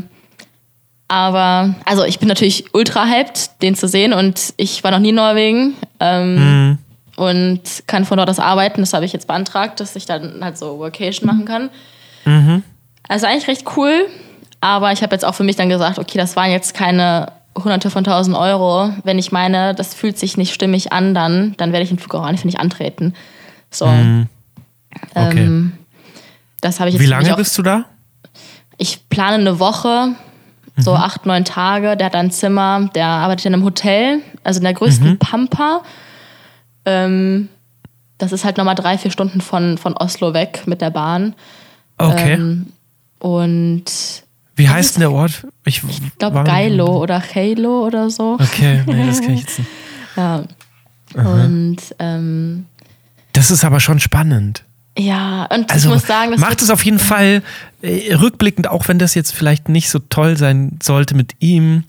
Aber, 1.13 1.75
also 1.85 2.03
ich 2.05 2.17
bin 2.17 2.27
natürlich 2.27 2.73
ultra 2.73 3.05
hyped, 3.05 3.61
den 3.61 3.75
zu 3.75 3.87
sehen 3.87 4.13
und 4.13 4.55
ich 4.57 4.83
war 4.83 4.89
noch 4.89 4.97
nie 4.97 5.09
in 5.09 5.15
Norwegen. 5.15 5.75
Ähm, 5.99 6.35
Mhm. 6.35 6.77
und 7.17 7.61
kann 7.85 8.05
von 8.05 8.17
dort 8.17 8.27
aus 8.31 8.39
arbeiten. 8.39 8.81
Das 8.81 8.93
habe 8.93 9.05
ich 9.05 9.13
jetzt 9.13 9.27
beantragt, 9.27 9.79
dass 9.79 9.95
ich 9.95 10.07
dann 10.07 10.43
halt 10.43 10.57
so 10.57 10.79
Workation 10.79 11.27
machen 11.27 11.45
kann. 11.45 11.69
Mhm. 12.25 12.63
Also 13.07 13.27
eigentlich 13.27 13.47
recht 13.47 13.65
cool, 13.77 14.07
aber 14.59 14.91
ich 14.91 15.03
habe 15.03 15.13
jetzt 15.13 15.23
auch 15.23 15.35
für 15.35 15.43
mich 15.43 15.55
dann 15.55 15.69
gesagt, 15.69 15.99
okay, 15.99 16.17
das 16.17 16.35
waren 16.35 16.49
jetzt 16.49 16.73
keine 16.73 17.31
hunderte 17.55 17.91
von 17.91 18.03
tausend 18.03 18.35
Euro. 18.35 18.91
Wenn 19.03 19.19
ich 19.19 19.31
meine, 19.31 19.75
das 19.75 19.93
fühlt 19.93 20.17
sich 20.17 20.35
nicht 20.37 20.51
stimmig 20.51 20.91
an, 20.91 21.13
dann, 21.13 21.53
dann 21.57 21.71
werde 21.73 21.83
ich 21.83 21.89
den 21.89 21.99
Flug 21.99 22.15
auch 22.15 22.23
einfach 22.25 22.45
nicht 22.45 22.59
antreten. 22.59 23.13
So. 23.69 23.85
Mhm. 23.85 24.27
Okay. 25.13 25.43
Ähm, 25.45 25.73
das 26.61 26.79
habe 26.79 26.89
ich 26.89 26.95
jetzt 26.95 27.03
Wie 27.03 27.07
lange 27.07 27.35
bist 27.35 27.55
du 27.55 27.61
da? 27.61 27.85
Ich 28.79 29.07
plane 29.09 29.35
eine 29.35 29.59
Woche, 29.59 30.15
so 30.77 30.91
Mhm. 30.91 30.97
acht, 31.01 31.25
neun 31.25 31.45
Tage. 31.45 31.95
Der 31.97 32.07
hat 32.07 32.15
ein 32.15 32.31
Zimmer, 32.31 32.89
der 32.95 33.05
arbeitet 33.07 33.45
in 33.45 33.53
einem 33.53 33.63
Hotel, 33.63 34.21
also 34.43 34.59
in 34.59 34.63
der 34.63 34.73
größten 34.73 35.11
Mhm. 35.11 35.17
Pampa. 35.19 35.81
Ähm, 36.85 37.49
das 38.17 38.31
ist 38.31 38.43
halt 38.45 38.57
nochmal 38.57 38.75
drei, 38.75 38.97
vier 38.97 39.11
Stunden 39.11 39.41
von, 39.41 39.77
von 39.77 39.93
Oslo 39.95 40.33
weg 40.33 40.63
mit 40.65 40.81
der 40.81 40.89
Bahn. 40.89 41.35
Okay. 41.97 42.33
Ähm, 42.33 42.67
und 43.19 43.85
Wie 44.55 44.69
heißt 44.69 44.95
denn 44.95 45.01
der 45.01 45.11
Ort? 45.11 45.45
Ich, 45.65 45.83
ich 45.87 46.17
glaube 46.17 46.43
Geilo 46.43 47.01
oder 47.01 47.21
Halo 47.21 47.85
oder 47.85 48.09
so. 48.09 48.37
Okay, 48.39 48.83
nee, 48.85 49.05
das 49.05 49.21
kann 49.21 49.33
ich 49.33 49.39
jetzt 49.45 49.59
nicht. 49.59 49.69
Ja. 50.15 50.43
Und 51.15 51.77
ähm, 51.99 52.65
Das 53.33 53.51
ist 53.51 53.63
aber 53.63 53.79
schon 53.79 53.99
spannend. 53.99 54.63
Ja, 54.97 55.45
und 55.45 55.71
Also 55.71 55.89
ich 55.89 55.93
muss 55.95 56.05
sagen, 56.07 56.31
das 56.31 56.39
macht 56.41 56.61
es 56.61 56.69
auf 56.69 56.85
jeden 56.85 56.99
Fall 56.99 57.41
äh, 57.81 58.13
rückblickend, 58.13 58.67
auch 58.67 58.87
wenn 58.87 58.99
das 58.99 59.15
jetzt 59.15 59.33
vielleicht 59.33 59.67
nicht 59.67 59.89
so 59.89 59.99
toll 59.99 60.37
sein 60.37 60.77
sollte 60.81 61.15
mit 61.15 61.33
ihm, 61.39 61.83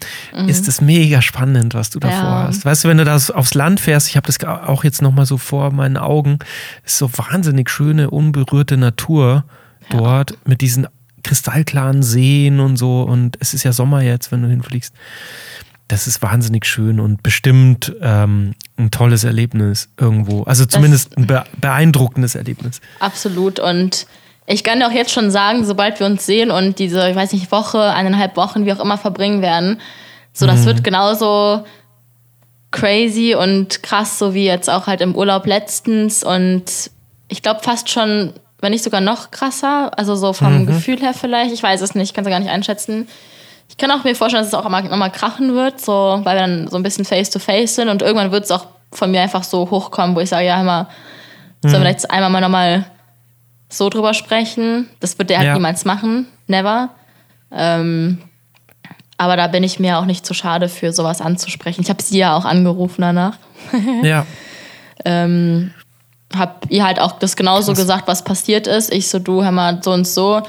ist 0.47 0.67
es 0.69 0.81
mega 0.81 1.21
spannend, 1.23 1.75
was 1.75 1.91
du 1.91 1.99
davor 2.01 2.19
Mhm. 2.19 2.25
Ja. 2.25 2.45
hast. 2.49 2.65
Weißt 2.65 2.85
du, 2.85 2.89
wenn 2.89 2.97
du 2.99 3.05
das 3.05 3.31
aufs 3.31 3.55
Land 3.55 3.79
fährst, 3.81 4.09
ich 4.09 4.17
habe 4.17 4.27
das 4.27 4.43
auch 4.43 4.85
jetzt 4.85 5.03
nochmal 5.03 5.27
so 5.27 5.37
vor 5.39 5.71
meinen 5.73 5.97
Augen, 5.99 6.39
ist 6.85 6.99
so 6.99 7.11
wahnsinnig 7.17 7.69
schöne, 7.71 8.11
unberührte 8.11 8.77
Natur 8.77 9.45
dort 9.91 10.39
mit 10.47 10.63
diesen 10.63 10.87
kristallklaren 11.23 12.03
Seen 12.03 12.59
und 12.61 12.77
so. 12.77 13.03
Und 13.03 13.37
es 13.41 13.55
ist 13.55 13.65
ja 13.65 13.73
Sommer 13.73 14.03
jetzt, 14.03 14.33
wenn 14.33 14.43
du 14.43 14.49
hinfliegst. 14.49 14.95
Das 15.89 16.07
ist 16.07 16.22
wahnsinnig 16.22 16.64
schön 16.64 16.99
und 16.99 17.22
bestimmt 17.22 17.95
ähm, 18.01 18.55
ein 18.78 18.91
tolles 18.91 19.24
Erlebnis 19.24 19.89
irgendwo. 20.01 20.45
Also 20.45 20.64
zumindest 20.64 21.16
ein 21.18 21.26
be 21.26 21.45
beeindruckendes 21.61 22.35
Erlebnis. 22.35 22.80
Absolut. 23.01 23.61
Und 23.61 24.07
ich 24.47 24.64
kann 24.64 24.78
dir 24.78 24.89
auch 24.89 24.93
jetzt 24.93 25.12
schon 25.12 25.30
sagen, 25.30 25.64
sobald 25.64 26.01
wir 26.01 26.07
uns 26.07 26.24
sehen 26.24 26.51
und 26.51 26.78
diese, 26.78 27.09
ich 27.09 27.16
weiß 27.16 27.32
nicht, 27.32 27.53
Woche, 27.53 27.82
eineinhalb 27.82 28.37
Wochen, 28.37 28.64
wie 28.66 28.72
auch 28.72 28.80
immer 28.80 28.99
verbringen 28.99 29.43
werden, 29.43 29.80
so 30.32 30.47
das 30.47 30.64
wird 30.64 30.82
genauso 30.82 31.64
crazy 32.72 33.37
und 33.37 33.85
krass, 33.85 34.18
so 34.18 34.35
wie 34.35 34.45
jetzt 34.45 34.68
auch 34.68 34.89
halt 34.89 35.01
im 35.01 35.14
Urlaub 35.14 35.47
letztens. 35.47 36.24
Und 36.24 36.91
ich 37.28 37.41
glaube 37.41 37.61
fast 37.62 37.89
schon, 37.89 38.32
wenn 38.61 38.72
nicht 38.72 38.82
sogar 38.82 39.01
noch 39.01 39.30
krasser, 39.30 39.97
also 39.97 40.16
so 40.16 40.32
vom 40.32 40.66
Gefühl 40.66 41.01
her 41.01 41.14
vielleicht, 41.14 41.53
ich 41.53 41.62
weiß 41.62 41.80
es 41.80 41.95
nicht, 41.95 42.11
ich 42.11 42.14
kann 42.14 42.24
es 42.24 42.30
gar 42.30 42.41
nicht 42.41 42.51
einschätzen. 42.51 43.07
Ich 43.69 43.77
kann 43.77 43.91
auch 43.91 44.05
mir 44.05 44.15
vorstellen, 44.15 44.43
dass 44.45 44.49
es 44.53 44.55
auch 44.55 44.62
nochmal 44.65 44.83
noch 44.85 44.97
mal 44.97 45.11
krachen 45.11 45.55
wird, 45.55 45.81
so, 45.81 46.21
weil 46.23 46.37
wir 46.37 46.41
dann 46.47 46.69
so 46.69 46.77
ein 46.77 46.83
bisschen 46.83 47.05
face-to-face 47.05 47.75
sind 47.77 47.89
und 47.89 48.03
irgendwann 48.03 48.31
wird 48.31 48.45
es 48.45 48.51
auch 48.51 48.67
von 48.93 49.11
mir 49.11 49.21
einfach 49.23 49.43
so 49.43 49.71
hochkommen, 49.71 50.15
wo 50.15 50.21
ich 50.21 50.29
sage, 50.29 50.47
ja, 50.47 50.57
hör 50.59 50.65
mal, 50.65 50.87
sollen 51.62 51.83
wir 51.83 51.91
jetzt 51.91 52.11
einmal 52.11 52.31
mal 52.31 52.41
nochmal 52.41 52.85
so 53.69 53.89
drüber 53.89 54.15
sprechen? 54.15 54.89
Das 55.01 55.19
wird 55.19 55.31
der 55.31 55.39
halt 55.39 55.49
Ja. 55.49 55.55
niemals 55.55 55.85
machen, 55.85 56.27
never. 56.47 56.91
Ähm, 57.51 58.19
aber 59.17 59.37
da 59.37 59.47
bin 59.47 59.65
ich 59.65 59.81
mir 59.81 59.99
auch 59.99 60.05
nicht 60.05 60.27
zu 60.27 60.35
schade 60.35 60.69
für, 60.69 60.93
sowas 60.93 61.21
anzusprechen. 61.21 61.81
Ich 61.83 61.89
habe 61.89 62.03
sie 62.03 62.19
ja 62.19 62.37
auch 62.37 62.45
angerufen 62.45 63.01
danach. 63.03 63.39
Ja. 64.03 64.27
Ähm, 65.05 65.73
hab 66.37 66.67
ihr 66.71 66.85
halt 66.85 67.01
auch 67.01 67.12
das 67.12 67.37
genauso 67.37 67.73
Krass. 67.73 67.81
gesagt, 67.81 68.09
was 68.09 68.25
passiert 68.25 68.67
ist. 68.67 68.93
Ich 68.93 69.09
so, 69.09 69.19
du, 69.19 69.43
hör 69.43 69.53
mal, 69.53 69.81
so 69.83 69.93
und 69.93 70.07
so. 70.07 70.43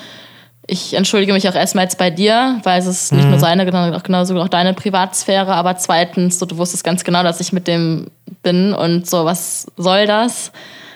Ich 0.67 0.93
entschuldige 0.95 1.31
mich 1.31 1.47
auch 1.47 1.55
erstmal 1.55 1.83
jetzt 1.83 1.97
bei 1.97 2.09
dir, 2.09 2.59
weil 2.63 2.79
es 2.79 2.87
ist 2.87 3.13
nicht 3.13 3.27
nur 3.27 3.37
seine, 3.37 3.63
sondern 3.63 3.93
auch 3.93 4.03
genauso 4.03 4.35
auch 4.39 4.47
deine 4.47 4.73
Privatsphäre. 4.73 5.53
Aber 5.53 5.77
zweitens, 5.77 6.39
so, 6.39 6.45
du 6.45 6.57
wusstest 6.57 6.83
ganz 6.83 7.03
genau, 7.03 7.21
dass 7.21 7.39
ich 7.39 7.53
mit 7.53 7.67
dem 7.67 8.07
bin 8.41 8.73
und 8.73 9.07
so, 9.07 9.25
was 9.25 9.67
soll 9.77 10.07
das? 10.07 10.51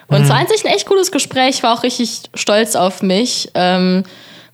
Und 0.07 0.23
es 0.23 0.29
war 0.29 0.37
an 0.37 0.47
sich 0.47 0.65
ein 0.65 0.73
echt 0.73 0.87
cooles 0.87 1.11
Gespräch. 1.11 1.61
War 1.61 1.73
auch 1.73 1.83
richtig 1.83 2.23
stolz 2.33 2.75
auf 2.75 3.03
mich. 3.03 3.51
Ähm, 3.53 4.03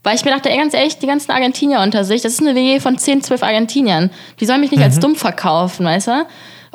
weil 0.04 0.16
ich 0.16 0.26
mir 0.26 0.32
dachte, 0.32 0.50
ey, 0.50 0.58
ganz 0.58 0.74
ehrlich, 0.74 1.00
die 1.00 1.08
ganzen 1.08 1.32
Argentinier 1.32 1.80
unter 1.80 2.04
sich, 2.04 2.22
das 2.22 2.34
ist 2.34 2.42
eine 2.42 2.54
WG 2.54 2.80
von 2.80 2.98
10, 2.98 3.24
12 3.24 3.42
Argentiniern. 3.42 4.12
Die 4.40 4.46
sollen 4.46 4.62
mich 4.62 4.72
nicht 4.72 4.84
als 4.84 5.00
dumm 5.00 5.16
verkaufen, 5.16 5.86
weißt 5.86 6.08
du? 6.08 6.28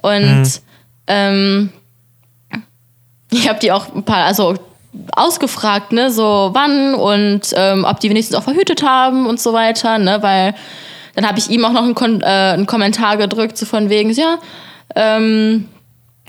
Und 0.03 0.63
ähm, 1.07 1.71
ich 3.31 3.49
habe 3.49 3.61
die 3.61 3.71
auch 3.71 3.95
ein 3.95 4.03
paar, 4.03 4.25
also 4.25 4.57
ausgefragt, 5.13 5.93
ne, 5.93 6.11
so 6.11 6.51
wann 6.53 6.95
und 6.95 7.43
ähm, 7.55 7.85
ob 7.85 8.01
die 8.01 8.11
wenigstens 8.11 8.37
auch 8.37 8.43
verhütet 8.43 8.83
haben 8.83 9.27
und 9.27 9.41
so 9.41 9.53
weiter, 9.53 9.99
ne, 9.99 10.19
weil 10.23 10.55
dann 11.15 11.27
habe 11.27 11.39
ich 11.39 11.51
ihm 11.51 11.65
auch 11.65 11.73
noch 11.73 11.85
einen, 11.85 11.95
Kon 11.95 12.21
äh, 12.21 12.25
einen 12.25 12.67
Kommentar 12.67 13.17
gedrückt, 13.17 13.57
so 13.57 13.67
von 13.67 13.89
wegen, 13.89 14.11
ja, 14.11 14.39
ähm, 14.97 15.69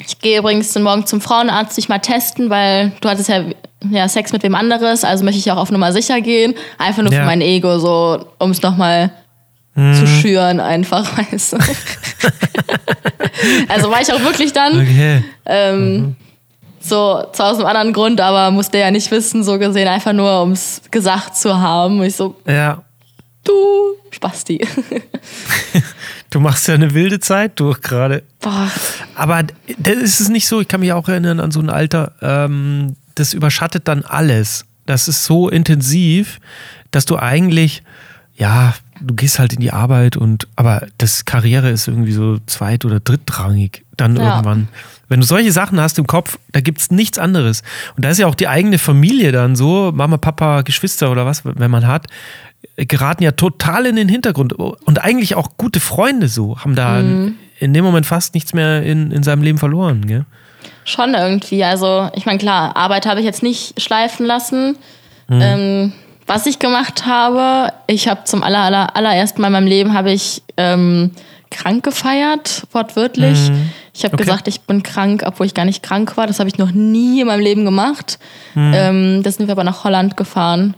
ich 0.04 0.20
gehe 0.20 0.40
übrigens 0.40 0.74
dann 0.74 0.84
morgen 0.84 1.06
zum 1.06 1.22
Frauenarzt 1.22 1.78
dich 1.78 1.90
mal 1.90 2.00
testen, 2.00 2.50
weil 2.50 2.92
du 3.02 3.10
hattest 3.10 3.30
ja, 3.30 3.44
ja 3.90 4.08
Sex 4.08 4.34
mit 4.34 4.44
wem 4.44 4.56
anderes, 4.56 5.04
also 5.04 5.24
möchte 5.24 5.40
ich 5.40 5.52
auch 5.52 5.58
auf 5.58 5.72
Nummer 5.72 5.92
sicher 5.94 6.22
gehen, 6.22 6.54
einfach 6.78 7.04
nur 7.04 7.14
Ja. 7.14 7.22
für 7.22 7.26
mein 7.26 7.42
Ego, 7.42 7.80
so, 7.80 8.26
um 8.40 8.52
es 8.52 8.62
nochmal 8.62 9.12
zu 9.74 10.06
schüren, 10.06 10.60
einfach, 10.60 11.18
weißt 11.32 11.54
du. 11.54 11.58
also 13.70 13.90
war 13.90 14.02
ich 14.02 14.12
auch 14.12 14.22
wirklich 14.22 14.54
dann. 14.54 14.82
Okay. 14.82 15.24
Ähm, 15.46 16.16
So, 16.82 17.24
zwar 17.34 17.52
aus 17.52 17.58
einem 17.58 17.68
anderen 17.68 17.94
Grund, 17.94 18.20
aber 18.22 18.50
musste 18.52 18.78
ja 18.80 18.90
nicht 18.92 19.12
wissen, 19.12 19.44
so 19.44 19.58
gesehen, 19.60 19.88
einfach 19.88 20.14
nur, 20.14 20.42
um 20.42 20.52
es 20.54 20.82
gesagt 20.92 21.38
zu 21.38 21.60
haben. 21.60 22.00
Und 22.00 22.06
ich 22.06 22.16
so, 22.16 22.36
Ja. 22.48 22.84
du 23.44 23.54
Spasti. 24.12 24.66
Du 26.30 26.40
machst 26.40 26.66
ja 26.70 26.76
eine 26.76 26.94
wilde 26.94 27.20
Zeit 27.20 27.60
durch 27.60 27.82
gerade. 27.82 28.24
Boah, 28.40 28.72
Aber 29.16 29.44
das 29.78 29.96
ist 29.98 30.22
es 30.22 30.30
nicht 30.30 30.48
so, 30.48 30.62
ich 30.62 30.68
kann 30.70 30.80
mich 30.80 30.94
auch 30.94 31.10
erinnern 31.10 31.42
an 31.42 31.52
so 31.52 31.60
ein 31.60 31.70
Alter, 31.70 32.14
ähm, 32.22 32.96
das 33.16 33.34
überschattet 33.34 33.90
dann 33.90 34.06
alles. 34.06 34.64
Das 34.86 35.10
ist 35.10 35.26
so 35.26 35.50
intensiv, 35.50 36.40
dass 36.92 37.04
du 37.04 37.18
eigentlich, 37.18 37.84
ja, 38.36 38.74
du 39.02 39.14
gehst 39.14 39.40
halt 39.40 39.52
in 39.52 39.60
die 39.60 39.74
Arbeit 39.74 40.16
und, 40.16 40.48
aber 40.56 40.88
das 40.98 41.26
Karriere 41.26 41.70
ist 41.70 41.90
irgendwie 41.90 42.14
so 42.14 42.38
zweit- 42.46 42.86
oder 42.86 43.02
drittrangig 43.02 43.84
dann 43.98 44.16
Ja. 44.16 44.30
irgendwann. 44.36 44.70
Wenn 45.12 45.20
du 45.20 45.26
solche 45.26 45.52
Sachen 45.52 45.80
hast 45.80 46.00
im 46.00 46.08
Kopf, 46.08 46.40
da 46.52 46.62
gibt 46.62 46.80
es 46.80 46.90
nichts 46.90 47.20
anderes. 47.20 47.64
Und 47.96 48.06
da 48.06 48.10
ist 48.10 48.18
ja 48.18 48.28
auch 48.28 48.36
die 48.36 48.48
eigene 48.48 48.78
Familie 48.78 49.32
dann 49.32 49.56
so, 49.56 49.92
Mama, 49.94 50.18
Papa, 50.18 50.62
Geschwister 50.62 51.12
oder 51.12 51.26
was, 51.26 51.44
wenn 51.44 51.70
man 51.70 51.86
hat, 51.86 52.08
geraten 52.78 53.24
ja 53.24 53.32
total 53.32 53.86
in 53.86 53.98
den 53.98 54.08
Hintergrund. 54.08 54.54
Und 54.54 55.04
eigentlich 55.04 55.36
auch 55.36 55.58
gute 55.58 55.80
Freunde 55.80 56.30
so, 56.30 56.60
haben 56.60 56.76
da 56.76 57.00
in 57.00 57.74
dem 57.74 57.84
Moment 57.84 58.06
fast 58.06 58.34
nichts 58.34 58.54
mehr 58.54 58.84
in, 58.84 59.12
in 59.12 59.22
seinem 59.22 59.44
Leben 59.44 59.58
verloren. 59.58 60.08
Gell? 60.08 60.26
schon 60.86 61.14
irgendwie. 61.14 61.64
Also, 61.64 62.10
ich 62.16 62.26
meine, 62.26 62.40
klar, 62.40 62.76
Arbeit 62.76 63.06
habe 63.06 63.20
ich 63.20 63.26
jetzt 63.26 63.44
nicht 63.44 63.82
schleifen 63.82 64.26
lassen. 64.26 64.78
Ähm, 65.30 65.94
was 66.28 66.46
ich 66.46 66.60
gemacht 66.60 67.06
habe, 67.06 67.74
ich 67.88 68.10
habe 68.10 68.26
zum 68.26 68.44
aller, 68.44 68.60
aller, 68.60 68.98
allerersten 68.98 69.42
Mal 69.42 69.48
in 69.48 69.54
meinem 69.54 69.68
Leben 69.68 69.94
habe 69.94 70.12
ich 70.12 70.44
ähm, 70.58 71.12
krank 71.50 71.86
gefeiert, 71.86 72.64
wortwörtlich. 72.74 73.50
Ich 73.94 74.04
habe 74.06 74.14
Okay. 74.14 74.24
gesagt, 74.24 74.48
ich 74.48 74.62
bin 74.62 74.84
krank, 74.84 75.24
obwohl 75.26 75.46
ich 75.46 75.54
gar 75.54 75.66
nicht 75.66 75.84
krank 75.84 76.16
war. 76.18 76.26
Das 76.28 76.40
habe 76.40 76.48
ich 76.50 76.58
noch 76.58 76.72
nie 76.72 77.22
in 77.22 77.28
meinem 77.28 77.42
Leben 77.42 77.66
gemacht. 77.66 78.20
Ähm, 78.56 79.22
da 79.24 79.32
sind 79.32 79.48
wir 79.48 79.52
aber 79.52 79.64
nach 79.66 79.84
Holland 79.84 80.16
gefahren, 80.18 80.76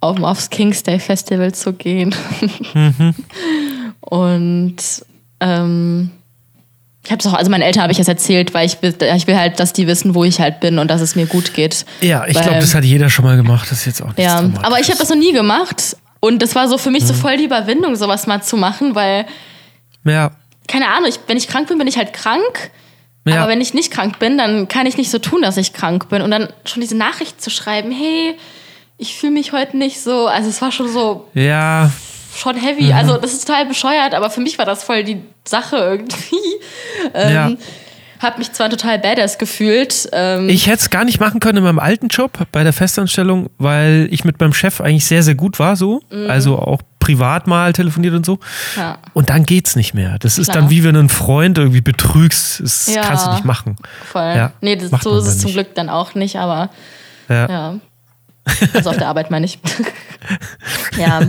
um 0.00 0.24
aufs 0.24 0.50
King's 0.50 0.82
Day 0.82 0.98
Festival 0.98 1.52
zu 1.54 1.72
gehen. 1.72 2.14
Und 4.00 4.76
ähm, 5.40 6.10
ich 7.04 7.10
habe 7.12 7.20
es 7.20 7.26
auch, 7.26 7.34
also 7.34 7.50
meinen 7.50 7.62
Eltern 7.62 7.82
habe 7.82 7.92
ich 7.92 7.98
das 7.98 8.08
erzählt, 8.08 8.54
weil 8.54 8.66
ich 8.66 8.82
will, 8.82 8.94
ich 9.16 9.26
will 9.26 9.36
halt, 9.36 9.60
dass 9.60 9.72
die 9.72 9.86
wissen, 9.86 10.14
wo 10.14 10.24
ich 10.24 10.40
halt 10.40 10.60
bin 10.60 10.78
und 10.78 10.90
dass 10.90 11.00
es 11.00 11.14
mir 11.14 11.26
gut 11.26 11.54
geht. 11.54 11.84
Ja, 12.00 12.26
ich 12.26 12.32
glaube, 12.34 12.58
das 12.58 12.74
hat 12.74 12.84
jeder 12.84 13.08
schon 13.08 13.24
mal 13.24 13.36
gemacht. 13.36 13.70
Das 13.70 13.78
ist 13.80 13.86
jetzt 13.86 14.02
auch 14.02 14.08
nichts 14.08 14.22
Ja, 14.22 14.38
aber 14.62 14.80
ich 14.80 14.88
habe 14.88 14.98
das 14.98 15.08
noch 15.08 15.16
nie 15.16 15.32
gemacht. 15.32 15.96
Und 16.20 16.42
das 16.42 16.54
war 16.54 16.68
so 16.68 16.78
für 16.78 16.90
mich 16.90 17.06
so 17.06 17.14
voll 17.14 17.36
die 17.36 17.44
Überwindung, 17.44 17.94
sowas 17.96 18.26
mal 18.26 18.42
zu 18.42 18.56
machen, 18.56 18.94
weil, 18.96 19.24
Ja, 20.04 20.32
keine 20.68 20.88
Ahnung, 20.88 21.08
ich, 21.08 21.18
wenn 21.26 21.36
ich 21.36 21.48
krank 21.48 21.66
bin, 21.68 21.78
bin 21.78 21.88
ich 21.88 21.96
halt 21.98 22.12
krank. 22.12 22.70
Ja. 23.26 23.42
Aber 23.42 23.50
wenn 23.50 23.60
ich 23.60 23.74
nicht 23.74 23.90
krank 23.90 24.18
bin, 24.18 24.38
dann 24.38 24.68
kann 24.68 24.86
ich 24.86 24.96
nicht 24.96 25.10
so 25.10 25.18
tun, 25.18 25.42
dass 25.42 25.56
ich 25.56 25.72
krank 25.72 26.08
bin. 26.08 26.22
Und 26.22 26.30
dann 26.30 26.48
schon 26.64 26.80
diese 26.80 26.96
Nachricht 26.96 27.42
zu 27.42 27.50
schreiben, 27.50 27.90
hey, 27.90 28.36
ich 28.96 29.16
fühle 29.16 29.32
mich 29.32 29.52
heute 29.52 29.76
nicht 29.76 30.00
so. 30.00 30.28
Also 30.28 30.48
es 30.48 30.62
war 30.62 30.72
schon 30.72 30.88
so, 30.88 31.28
ja, 31.34 31.90
schon 32.36 32.56
heavy. 32.56 32.92
Also 32.92 33.16
das 33.16 33.32
ist 33.32 33.46
total 33.46 33.66
bescheuert, 33.66 34.14
aber 34.14 34.30
für 34.30 34.40
mich 34.40 34.58
war 34.58 34.64
das 34.64 34.82
voll 34.84 35.04
die 35.04 35.20
Sache 35.44 35.76
irgendwie. 35.76 36.36
Ähm, 37.14 37.34
Ja. 37.34 37.50
Hab 38.20 38.38
mich 38.38 38.50
zwar 38.52 38.68
total 38.68 38.98
badass 38.98 39.38
gefühlt. 39.38 40.08
Ähm, 40.12 40.48
Ich 40.48 40.66
hätte 40.66 40.80
es 40.80 40.90
gar 40.90 41.04
nicht 41.04 41.20
machen 41.20 41.38
können 41.38 41.58
in 41.58 41.62
meinem 41.64 41.78
alten 41.78 42.08
Job 42.08 42.32
bei 42.50 42.64
der 42.64 42.72
Festanstellung, 42.72 43.48
weil 43.58 44.08
ich 44.10 44.24
mit 44.24 44.40
meinem 44.40 44.52
Chef 44.52 44.80
eigentlich 44.80 45.06
sehr, 45.06 45.22
sehr 45.22 45.36
gut 45.36 45.60
war, 45.60 45.76
so. 45.76 46.00
Also 46.26 46.58
auch 46.58 46.80
privat 47.08 47.46
mal 47.46 47.72
telefoniert 47.72 48.12
und 48.14 48.26
so. 48.26 48.34
Mhm. 48.34 48.40
Ja. 48.76 48.98
Und 49.14 49.30
dann 49.30 49.44
geht's 49.44 49.76
nicht 49.76 49.94
mehr. 49.94 50.18
Das 50.18 50.36
ist 50.38 50.50
Klar. 50.50 50.62
dann 50.62 50.70
wie 50.70 50.84
wenn 50.84 50.92
du 50.92 51.00
einen 51.00 51.08
Freund 51.08 51.56
irgendwie 51.56 51.80
betrügst. 51.80 52.60
Das 52.60 52.86
Ja. 52.94 53.00
kannst 53.02 53.26
du 53.26 53.30
nicht 53.32 53.44
machen. 53.46 53.76
voll. 54.12 54.34
Ja, 54.36 54.52
nee, 54.60 54.76
das, 54.76 54.90
so 55.02 55.16
ist 55.18 55.26
es 55.26 55.38
zum. 55.38 55.52
Glück 55.52 55.74
dann 55.74 55.88
auch 55.88 56.14
nicht, 56.14 56.36
aber 56.36 56.68
Ja. 57.30 57.74
Also 58.74 58.90
auf 58.90 58.96
der 58.98 59.08
Arbeit 59.08 59.30
meine 59.30 59.46
ich. 59.46 59.58
ja. 60.98 61.22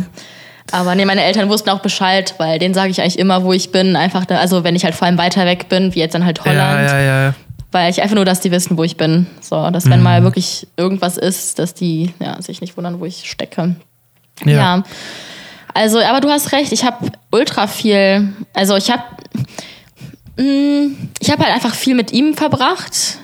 Aber 0.72 0.96
nee, 0.96 1.06
meine 1.06 1.24
Eltern 1.24 1.50
wussten 1.50 1.70
auch 1.70 1.80
Bescheid, 1.82 2.36
weil 2.38 2.60
denen 2.60 2.74
sage 2.74 2.92
ich 2.92 3.02
eigentlich 3.02 3.18
immer, 3.20 3.44
wo 3.44 3.54
ich 3.54 3.72
bin. 3.72 3.96
Einfach 3.96 4.26
da, 4.26 4.38
also 4.38 4.64
wenn 4.64 4.76
ich 4.76 4.84
halt 4.84 4.96
vor 4.96 5.08
allem 5.08 5.18
weiter 5.18 5.46
weg 5.46 5.68
bin, 5.70 5.96
wie 5.96 6.00
jetzt 6.00 6.14
dann 6.14 6.26
halt 6.26 6.44
Holland. 6.46 6.90
Ja, 6.90 7.00
ja, 7.00 7.24
ja. 7.28 7.34
Weil 7.72 7.90
ich 7.92 8.02
einfach 8.02 8.16
nur, 8.16 8.26
dass 8.26 8.40
die 8.40 8.52
wissen, 8.52 8.78
wo 8.78 8.84
ich 8.84 8.96
bin. 8.98 9.28
So, 9.42 9.70
dass 9.72 9.86
Mhm. 9.86 9.90
wenn 9.92 10.02
mal 10.04 10.24
wirklich 10.24 10.68
irgendwas 10.78 11.18
ist, 11.18 11.60
dass 11.60 11.74
die 11.74 12.14
ja, 12.20 12.42
sich 12.42 12.62
nicht 12.62 12.78
wundern, 12.78 13.00
wo 13.00 13.06
ich 13.06 13.30
stecke. 13.30 13.76
Ja. 14.46 14.52
Ja. 14.54 14.84
Also, 15.80 16.00
aber 16.00 16.20
du 16.20 16.30
hast 16.30 16.52
recht, 16.52 16.74
ich 16.74 16.84
habe 16.84 17.10
ultra 17.32 17.66
viel, 17.66 18.34
also 18.54 18.76
ich 18.76 18.92
habe 18.92 19.04
ich 20.36 21.32
habe 21.32 21.44
halt 21.44 21.56
einfach 21.56 21.74
viel 21.74 21.96
mit 21.96 22.12
ihm 22.12 22.34
verbracht 22.34 23.18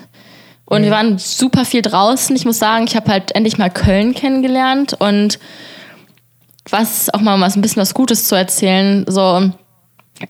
und 0.64 0.82
wir 0.82 0.90
waren 0.90 1.18
super 1.18 1.66
viel 1.66 1.82
draußen. 1.82 2.34
Ich 2.34 2.46
muss 2.46 2.58
sagen, 2.58 2.86
ich 2.86 2.96
habe 2.96 3.10
halt 3.10 3.34
endlich 3.34 3.58
mal 3.58 3.68
Köln 3.68 4.14
kennengelernt 4.14 4.94
und 4.98 5.38
was 6.70 7.12
auch 7.12 7.20
mal 7.20 7.38
was 7.42 7.56
ein 7.56 7.60
bisschen 7.60 7.82
was 7.82 7.92
Gutes 7.92 8.26
zu 8.26 8.34
erzählen, 8.34 9.04
so 9.06 9.50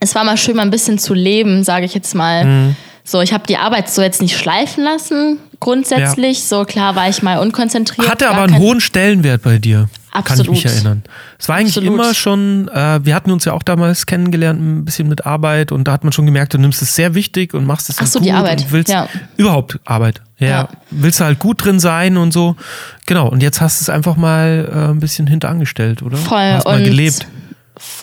es 0.01 0.17
war 0.17 0.25
mal 0.25 0.37
schön 0.37 0.57
mal 0.57 0.63
ein 0.63 0.71
bisschen 0.71 0.99
zu 0.99 1.15
leben, 1.15 1.63
sage 1.63 1.85
ich 1.85 1.95
jetzt 1.95 2.17
mal. 2.17 2.75
So, 3.09 3.21
ich 3.21 3.33
habe 3.33 3.45
die 3.47 3.57
Arbeit 3.57 3.89
so 3.89 4.03
jetzt 4.03 4.21
nicht 4.21 4.37
schleifen 4.37 4.83
lassen, 4.83 5.39
grundsätzlich. 5.61 6.43
So 6.43 6.65
klar 6.65 6.97
war 6.97 7.09
ich 7.09 7.23
mal 7.23 7.39
unkonzentriert. 7.39 8.11
Hatte 8.11 8.29
aber 8.29 8.43
einen 8.43 8.59
hohen 8.59 8.81
Stellenwert 8.81 9.43
bei 9.43 9.59
dir. 9.59 9.89
Kann 10.25 10.41
ich 10.41 10.49
mich 10.49 10.65
Absolut. 10.65 10.65
erinnern. 10.65 11.03
Es 11.39 11.47
war 11.49 11.57
eigentlich 11.57 11.77
Absolut. 11.77 11.93
immer 12.01 12.15
schon, 12.15 12.69
äh, 12.69 13.05
wir 13.05 13.15
hatten 13.15 13.31
uns 13.31 13.45
ja 13.45 13.53
auch 13.53 13.63
damals 13.63 14.07
kennengelernt, 14.07 14.59
ein 14.61 14.85
bisschen 14.87 15.09
mit 15.09 15.27
Arbeit 15.27 15.73
und 15.73 15.85
da 15.85 15.93
hat 15.93 16.05
man 16.05 16.13
schon 16.15 16.25
gemerkt, 16.25 16.55
du 16.55 16.59
nimmst 16.59 16.81
es 16.81 16.97
sehr 16.97 17.15
wichtig 17.15 17.53
und 17.53 17.67
machst 17.67 17.91
es 17.91 17.97
Ach 18.01 18.07
so, 18.07 18.19
gut 18.19 18.27
die 18.27 18.33
Arbeit. 18.33 18.63
und 18.63 18.73
willst 18.73 18.91
Ja. 18.91 19.09
überhaupt 19.37 19.79
Arbeit. 19.85 20.23
Ja. 20.39 20.49
Ja. 20.49 20.69
Willst 20.91 21.21
du 21.21 21.25
halt 21.25 21.39
gut 21.39 21.63
drin 21.65 21.79
sein 21.81 22.17
und 22.17 22.33
so. 22.33 22.57
Genau. 23.05 23.29
Und 23.29 23.43
jetzt 23.43 23.61
hast 23.61 23.81
du 23.81 23.83
es 23.85 23.89
einfach 23.91 24.17
mal 24.17 24.69
äh, 24.73 24.91
ein 24.91 25.01
bisschen 25.01 25.27
hinterangestellt, 25.27 26.03
oder? 26.03 26.17
Voll. 26.17 26.39
Hast 26.41 26.65
mal 26.65 26.79
Und- 26.79 26.85
gelebt. 26.85 27.27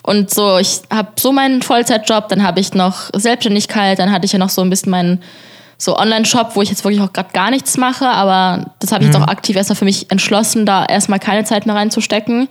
Und 0.02 0.30
so, 0.30 0.58
ich 0.58 0.82
habe 0.92 1.08
so 1.18 1.32
meinen 1.32 1.62
Vollzeitjob, 1.62 2.28
dann 2.28 2.42
habe 2.42 2.60
ich 2.60 2.74
noch 2.74 3.10
Selbstständigkeit, 3.14 3.98
dann 3.98 4.12
hatte 4.12 4.26
ich 4.26 4.32
ja 4.32 4.38
noch 4.38 4.50
so 4.50 4.62
ein 4.62 4.70
bisschen 4.70 4.90
meinen 4.90 5.22
so 5.76 5.98
Online-Shop, 5.98 6.52
wo 6.54 6.62
ich 6.62 6.70
jetzt 6.70 6.84
wirklich 6.84 7.02
auch 7.02 7.12
gerade 7.12 7.30
gar 7.32 7.50
nichts 7.50 7.76
mache, 7.76 8.06
aber 8.06 8.70
das 8.78 8.92
habe 8.92 9.02
ich 9.02 9.08
Mhm. 9.10 9.14
jetzt 9.14 9.22
auch 9.22 9.28
aktiv 9.28 9.56
erstmal 9.56 9.76
für 9.76 9.84
mich 9.84 10.10
entschlossen, 10.10 10.66
da 10.66 10.84
erstmal 10.86 11.18
keine 11.18 11.44
Zeit 11.44 11.66
mehr 11.66 11.74
reinzustecken. 11.74 12.48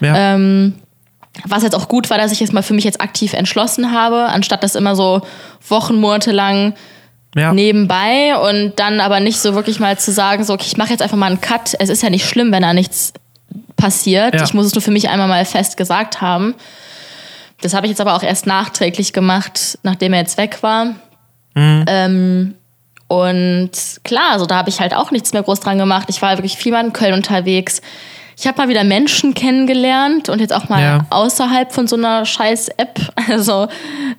Ja. 0.00 0.34
Ähm, 0.34 0.74
was 1.46 1.62
jetzt 1.62 1.74
auch 1.74 1.88
gut 1.88 2.10
war, 2.10 2.18
dass 2.18 2.32
ich 2.32 2.42
es 2.42 2.52
mal 2.52 2.62
für 2.62 2.74
mich 2.74 2.84
jetzt 2.84 3.00
aktiv 3.00 3.32
entschlossen 3.32 3.92
habe, 3.92 4.26
anstatt 4.26 4.62
das 4.62 4.74
immer 4.74 4.94
so 4.96 5.22
Wochen, 5.68 5.96
Monate 6.00 6.32
lang 6.32 6.74
ja. 7.36 7.52
nebenbei 7.52 8.36
und 8.36 8.74
dann 8.76 9.00
aber 9.00 9.20
nicht 9.20 9.38
so 9.38 9.54
wirklich 9.54 9.80
mal 9.80 9.98
zu 9.98 10.12
sagen, 10.12 10.44
so, 10.44 10.54
okay, 10.54 10.66
ich 10.66 10.76
mache 10.76 10.90
jetzt 10.90 11.02
einfach 11.02 11.16
mal 11.16 11.26
einen 11.26 11.40
Cut. 11.40 11.74
Es 11.78 11.88
ist 11.88 12.02
ja 12.02 12.10
nicht 12.10 12.26
schlimm, 12.28 12.52
wenn 12.52 12.62
da 12.62 12.72
nichts 12.72 13.12
passiert. 13.76 14.34
Ja. 14.34 14.44
Ich 14.44 14.54
muss 14.54 14.66
es 14.66 14.74
nur 14.74 14.82
für 14.82 14.90
mich 14.90 15.08
einmal 15.08 15.28
mal 15.28 15.44
fest 15.44 15.76
gesagt 15.76 16.20
haben. 16.20 16.54
Das 17.60 17.74
habe 17.74 17.86
ich 17.86 17.90
jetzt 17.90 18.00
aber 18.00 18.14
auch 18.14 18.22
erst 18.22 18.46
nachträglich 18.46 19.12
gemacht, 19.12 19.78
nachdem 19.82 20.12
er 20.12 20.20
jetzt 20.20 20.36
weg 20.38 20.62
war. 20.62 20.94
Ähm, 21.56 22.54
und 23.08 23.70
klar, 24.02 24.32
also 24.32 24.44
da 24.46 24.56
habe 24.56 24.70
ich 24.70 24.80
halt 24.80 24.92
auch 24.94 25.10
nichts 25.10 25.32
mehr 25.32 25.42
groß 25.42 25.60
dran 25.60 25.78
gemacht. 25.78 26.06
Ich 26.10 26.20
war 26.20 26.36
wirklich 26.36 26.56
viel 26.56 26.72
mal 26.72 26.84
in 26.84 26.92
Köln 26.92 27.14
unterwegs. 27.14 27.80
Ich 28.36 28.46
habe 28.48 28.58
mal 28.58 28.68
wieder 28.68 28.82
Menschen 28.82 29.34
kennengelernt 29.34 30.28
und 30.28 30.40
jetzt 30.40 30.52
auch 30.52 30.68
mal 30.68 30.82
Ja. 30.82 31.06
außerhalb 31.10 31.72
von 31.72 31.86
so 31.86 31.94
einer 31.96 32.24
scheiß 32.24 32.68
App. 32.76 32.98
Also 33.28 33.68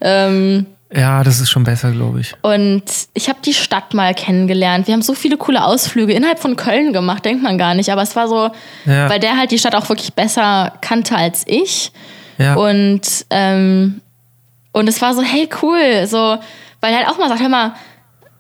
ähm, 0.02 0.66
ja, 0.94 1.24
das 1.24 1.40
ist 1.40 1.50
schon 1.50 1.64
besser, 1.64 1.92
glaube 1.92 2.20
ich. 2.22 2.34
und 2.42 2.84
ich 3.14 3.28
habe 3.30 3.40
die 3.44 3.54
Stadt 3.54 3.94
mal 3.94 4.14
kennengelernt. 4.14 4.88
Wir 4.88 4.94
haben 4.94 5.02
so 5.02 5.14
viele 5.14 5.36
coole 5.38 5.64
Ausflüge 5.64 6.14
innerhalb 6.14 6.40
von 6.40 6.56
Köln 6.56 6.94
gemacht, 6.94 7.26
denkt 7.26 7.44
man 7.44 7.58
gar 7.58 7.74
nicht. 7.74 7.90
Aber 7.92 8.02
es 8.02 8.16
war 8.16 8.28
so, 8.28 8.50
Ja. 8.86 9.10
weil 9.10 9.20
der 9.20 9.38
halt 9.38 9.52
die 9.52 9.60
Stadt 9.60 9.76
auch 9.76 9.90
wirklich 9.90 10.14
besser 10.14 10.74
kannte 10.82 11.16
als 11.16 11.44
ich. 11.48 11.92
Ja. 12.38 12.56
Und, 12.56 13.02
ähm, 13.30 14.02
und 14.74 14.88
es 14.88 15.02
war 15.02 15.14
so, 15.14 15.22
hey, 15.22 15.50
cool. 15.62 16.06
So, 16.08 16.38
weil 16.82 16.92
er 16.94 16.98
halt 17.00 17.08
auch 17.10 17.18
mal 17.18 17.30
sagt, 17.30 17.42
hör 17.42 17.50
mal, 17.50 17.74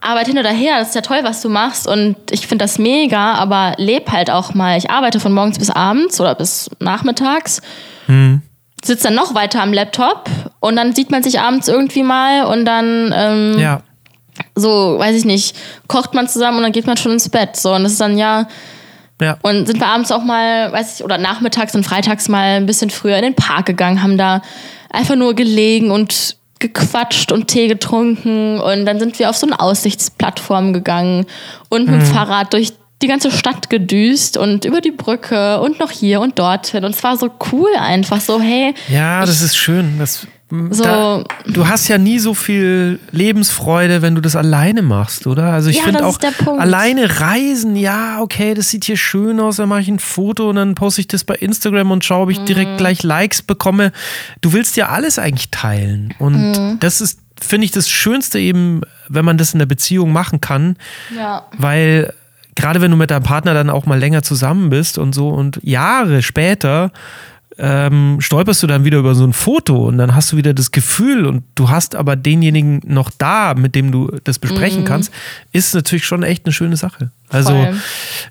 Arbeit 0.01 0.27
hin 0.27 0.37
oder 0.37 0.51
her, 0.51 0.77
das 0.77 0.89
ist 0.89 0.95
ja 0.95 1.01
toll, 1.01 1.21
was 1.23 1.41
du 1.41 1.49
machst. 1.49 1.87
Und 1.87 2.15
ich 2.29 2.45
finde 2.45 2.63
das 2.63 2.77
mega, 2.77 3.33
aber 3.33 3.73
leb 3.77 4.11
halt 4.11 4.29
auch 4.29 4.53
mal. 4.53 4.77
Ich 4.77 4.91
arbeite 4.91 5.19
von 5.19 5.33
morgens 5.33 5.57
bis 5.57 5.71
abends 5.71 6.21
oder 6.21 6.35
bis 6.35 6.69
nachmittags. 6.79 7.61
Sitze 8.83 9.05
dann 9.05 9.15
noch 9.15 9.33
weiter 9.33 9.61
am 9.61 9.73
Laptop 9.73 10.29
und 10.59 10.75
dann 10.75 10.93
sieht 10.93 11.11
man 11.11 11.23
sich 11.23 11.39
abends 11.39 11.67
irgendwie 11.67 12.03
mal 12.03 12.45
und 12.45 12.65
dann 12.65 13.13
ähm, 13.15 13.59
ja. 13.59 13.81
so, 14.55 14.99
weiß 14.99 15.15
ich 15.15 15.25
nicht, 15.25 15.55
kocht 15.87 16.13
man 16.13 16.27
zusammen 16.27 16.57
und 16.57 16.63
dann 16.63 16.71
geht 16.71 16.85
man 16.87 16.97
schon 16.97 17.13
ins 17.13 17.29
Bett. 17.29 17.55
So, 17.55 17.73
und 17.73 17.83
das 17.83 17.93
ist 17.93 18.01
dann 18.01 18.17
ja, 18.17 18.47
Ja. 19.21 19.37
und 19.41 19.65
sind 19.65 19.79
wir 19.79 19.87
abends 19.87 20.11
auch 20.11 20.23
mal, 20.23 20.71
weiß 20.71 20.99
ich, 20.99 21.05
oder 21.05 21.17
nachmittags 21.17 21.73
und 21.73 21.83
freitags 21.83 22.27
mal 22.29 22.57
ein 22.57 22.65
bisschen 22.65 22.89
früher 22.89 23.17
in 23.17 23.23
den 23.23 23.35
Park 23.35 23.65
gegangen, 23.65 24.03
haben 24.03 24.17
da 24.17 24.41
einfach 24.91 25.15
nur 25.15 25.33
gelegen 25.33 25.89
und 25.91 26.37
gequatscht 26.59 27.31
und 27.31 27.47
Tee 27.47 27.67
getrunken 27.67 28.59
und 28.59 28.85
dann 28.85 28.97
sind 28.99 29.19
wir 29.19 29.29
auf 29.29 29.35
so 29.35 29.45
eine 29.45 29.59
Aussichtsplattform 29.59 30.73
gegangen 30.73 31.25
und 31.69 31.85
mit 31.89 32.01
dem 32.01 32.05
Fahrrad 32.05 32.53
durch 32.53 32.73
die 33.01 33.07
ganze 33.07 33.29
Stadt 33.31 33.69
gedüst 33.69 34.37
und 34.37 34.63
über 34.65 34.79
die 34.81 34.91
Brücke 34.91 35.59
und 35.59 35.79
noch 35.79 35.91
hier 35.91 36.21
und 36.21 36.39
dorthin 36.39 36.85
und 36.85 36.95
es 36.95 37.03
war 37.03 37.17
so 37.17 37.29
cool 37.51 37.69
einfach 37.79 38.21
so, 38.21 38.39
hey, 38.41 38.73
Ja, 38.89 39.25
das 39.25 39.41
ist 39.41 39.57
schön. 39.57 39.99
Das, 39.99 40.25
So, 40.69 40.83
da, 40.83 41.23
du 41.47 41.67
hast 41.67 41.87
ja 41.89 41.97
nie 41.97 42.19
so 42.19 42.33
viel 42.33 42.99
Lebensfreude, 43.11 44.01
wenn 44.01 44.15
du 44.15 44.21
das 44.21 44.35
alleine 44.37 44.81
machst, 44.81 45.27
oder? 45.27 45.51
Also 45.51 45.69
ich 45.69 45.77
Ja, 45.77 45.83
finde 45.83 46.05
auch 46.05 46.11
ist 46.13 46.23
der 46.23 46.31
Punkt. 46.31 46.61
alleine 46.61 47.19
reisen, 47.19 47.75
ja, 47.75 48.21
okay, 48.21 48.53
das 48.53 48.69
sieht 48.69 48.85
hier 48.85 48.95
schön 48.95 49.39
aus, 49.41 49.57
dann 49.57 49.67
mache 49.67 49.81
ich 49.81 49.87
ein 49.89 49.99
Foto 49.99 50.49
und 50.49 50.55
dann 50.55 50.75
poste 50.75 51.01
ich 51.01 51.07
das 51.07 51.23
bei 51.25 51.35
Instagram 51.35 51.91
und 51.91 52.05
schaue, 52.05 52.23
ob 52.23 52.29
ich 52.29 52.39
Mhm. 52.39 52.45
direkt 52.45 52.77
gleich 52.77 53.03
Likes 53.03 53.41
bekomme. 53.41 53.91
Du 54.41 54.53
willst 54.53 54.77
ja 54.77 54.87
alles 54.89 55.19
eigentlich 55.19 55.49
teilen 55.51 56.13
und 56.19 56.51
Mhm. 56.51 56.77
das 56.79 57.01
ist, 57.01 57.19
finde 57.41 57.65
ich, 57.65 57.71
das 57.71 57.89
Schönste 57.89 58.39
eben, 58.39 58.81
wenn 59.09 59.25
man 59.25 59.37
das 59.37 59.51
in 59.53 59.59
der 59.59 59.65
Beziehung 59.65 60.13
machen 60.13 60.39
kann, 60.39 60.77
ja. 61.13 61.45
weil 61.57 62.13
gerade 62.55 62.81
wenn 62.81 62.91
du 62.91 62.97
mit 62.97 63.11
deinem 63.11 63.23
Partner 63.23 63.53
dann 63.53 63.69
auch 63.69 63.85
mal 63.85 63.99
länger 63.99 64.23
zusammen 64.23 64.69
bist 64.69 64.97
und 64.97 65.13
so 65.13 65.29
und 65.29 65.59
Jahre 65.63 66.21
später 66.21 66.91
ähm, 67.57 68.17
stolperst 68.19 68.63
du 68.63 68.67
dann 68.67 68.83
wieder 68.83 68.97
über 68.97 69.15
so 69.15 69.23
ein 69.23 69.33
Foto 69.33 69.87
und 69.87 69.97
dann 69.97 70.13
hast 70.13 70.31
du 70.31 70.37
wieder 70.37 70.53
das 70.53 70.71
Gefühl 70.71 71.25
und 71.25 71.43
du 71.55 71.69
hast 71.69 71.95
aber 71.95 72.15
denjenigen 72.15 72.81
noch 72.85 73.09
da, 73.17 73.53
mit 73.53 73.75
dem 73.75 73.91
du 73.91 74.11
das 74.23 74.39
besprechen 74.39 74.83
kannst, 74.83 75.11
ist 75.53 75.73
natürlich 75.73 76.05
schon 76.05 76.23
echt 76.23 76.45
eine 76.45 76.51
schöne 76.51 76.75
Sache. 76.75 77.11
Also 77.29 77.49
Voll. 77.49 77.75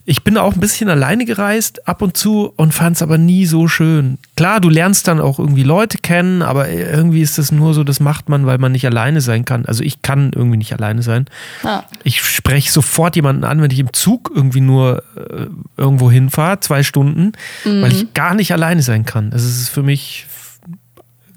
ich 0.05 0.23
bin 0.23 0.39
auch 0.39 0.55
ein 0.55 0.61
bisschen 0.61 0.89
alleine 0.89 1.25
gereist 1.25 1.89
ab 1.89 2.01
und 2.01 2.17
zu 2.17 2.53
und 2.57 2.73
fand 2.73 2.97
es 2.97 3.03
aber 3.03 3.19
nie 3.19 3.45
so 3.45 3.67
schön. 3.67 4.19
Klar, 4.37 4.61
du 4.61 4.69
lernst 4.69 5.09
dann 5.09 5.21
auch 5.21 5.39
irgendwie 5.41 5.65
Leute 5.65 5.99
kennen, 5.99 6.43
aber 6.43 6.71
irgendwie 6.71 7.21
ist 7.21 7.37
das 7.37 7.51
nur 7.51 7.75
so, 7.75 7.83
das 7.83 7.99
macht 7.99 8.29
man, 8.29 8.47
weil 8.47 8.59
man 8.59 8.71
nicht 8.71 8.87
alleine 8.87 9.21
sein 9.21 9.45
kann. 9.45 9.67
Also 9.67 9.83
ich 9.83 10.03
kann 10.03 10.31
irgendwie 10.35 10.59
nicht 10.59 10.73
alleine 10.73 11.03
sein. 11.03 11.27
ja. 11.65 11.85
Ich 12.05 12.23
spreche 12.23 12.71
sofort 12.71 13.17
jemanden 13.17 13.45
an, 13.45 13.61
wenn 13.61 13.71
ich 13.71 13.81
im 13.81 13.93
Zug 13.93 14.31
irgendwie 14.35 14.61
nur 14.61 15.03
äh, 15.17 15.47
irgendwo 15.77 16.11
hinfahre, 16.11 16.61
zwei 16.61 16.83
Stunden, 16.83 17.33
weil 17.65 17.93
ich 17.93 18.15
gar 18.15 18.35
nicht 18.35 18.53
alleine 18.53 18.83
sein 18.83 19.05
kann. 19.05 19.31
Das 19.31 19.45
ist 19.45 19.69
für 19.71 19.83
mich, 19.83 20.27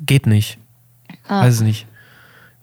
geht 0.05 0.28
nicht. 0.28 0.60
Ah. 1.28 1.41
Weiß 1.41 1.55
es 1.55 1.62
nicht. 1.62 1.86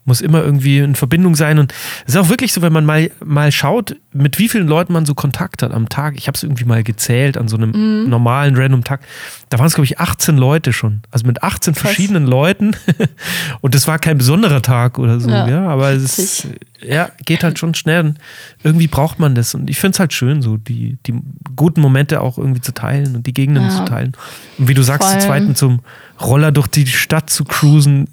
Muss 0.07 0.21
immer 0.21 0.43
irgendwie 0.43 0.79
in 0.79 0.95
Verbindung 0.95 1.35
sein. 1.35 1.59
Und 1.59 1.73
es 2.07 2.15
ist 2.15 2.21
auch 2.21 2.29
wirklich 2.29 2.53
so, 2.53 2.61
wenn 2.63 2.73
man 2.73 2.85
mal, 2.85 3.11
mal 3.25 3.51
schaut, 3.53 3.97
mit 4.13 4.39
wie 4.39 4.49
vielen 4.49 4.69
Leuten 4.69 4.93
man 4.93 5.07
so 5.07 5.15
Kontakt 5.15 5.63
hat 5.63 5.73
am 5.73 5.89
Tag. 5.89 6.17
Ich 6.17 6.27
habe 6.27 6.37
es 6.37 6.43
irgendwie 6.43 6.65
mal 6.67 6.83
gezählt 6.83 7.37
an 7.39 7.49
so 7.49 7.57
einem 7.57 8.09
normalen 8.09 8.55
random 8.57 8.85
Tag. 8.85 9.01
Da 9.49 9.59
waren 9.59 9.67
es, 9.67 9.75
glaube 9.75 9.87
ich, 9.87 9.99
18 10.01 10.37
Leute 10.37 10.73
schon. 10.75 11.01
Also 11.11 11.27
mit 11.27 11.43
18 11.43 11.75
verschiedenen 11.75 12.27
Leuten. 12.27 12.77
Und 13.63 13.75
das 13.75 13.89
war 13.89 13.99
kein 13.99 14.19
besonderer 14.19 14.61
Tag 14.63 14.99
oder 14.99 15.21
so. 15.21 15.31
Ja, 15.31 15.49
Ja, 15.49 15.69
aber 15.69 15.91
es 15.93 16.19
ist, 16.19 16.49
ja, 16.83 17.11
geht 17.25 17.43
halt 17.43 17.59
schon 17.59 17.75
schnell. 17.75 18.15
Irgendwie 18.63 18.89
braucht 18.89 19.19
man 19.19 19.35
das. 19.35 19.55
Und 19.55 19.71
ich 19.71 19.79
finde 19.79 19.95
es 19.97 20.01
halt 20.01 20.13
schön, 20.13 20.43
so 20.43 20.59
die, 20.59 20.99
die 21.07 21.15
guten 21.57 21.81
Momente 21.81 22.21
auch 22.21 22.37
irgendwie 22.37 22.61
zu 22.61 22.73
teilen 22.75 23.17
und 23.17 23.27
die 23.27 23.33
Gegenden 23.33 23.65
Ja. 23.65 23.71
zu 23.71 23.85
teilen. 23.87 24.13
Und 24.59 24.69
wie 24.69 24.75
du 24.75 24.83
sagst, 24.83 25.09
zu 25.09 25.15
Voll. 25.17 25.27
zweit 25.27 25.45
mit 25.45 25.57
so 25.57 25.69
einem 25.69 25.81
Roller 26.21 26.53
durch 26.53 26.67
die 26.69 26.87
Stadt 26.87 27.31
zu 27.31 27.45
cruisen, 27.45 28.09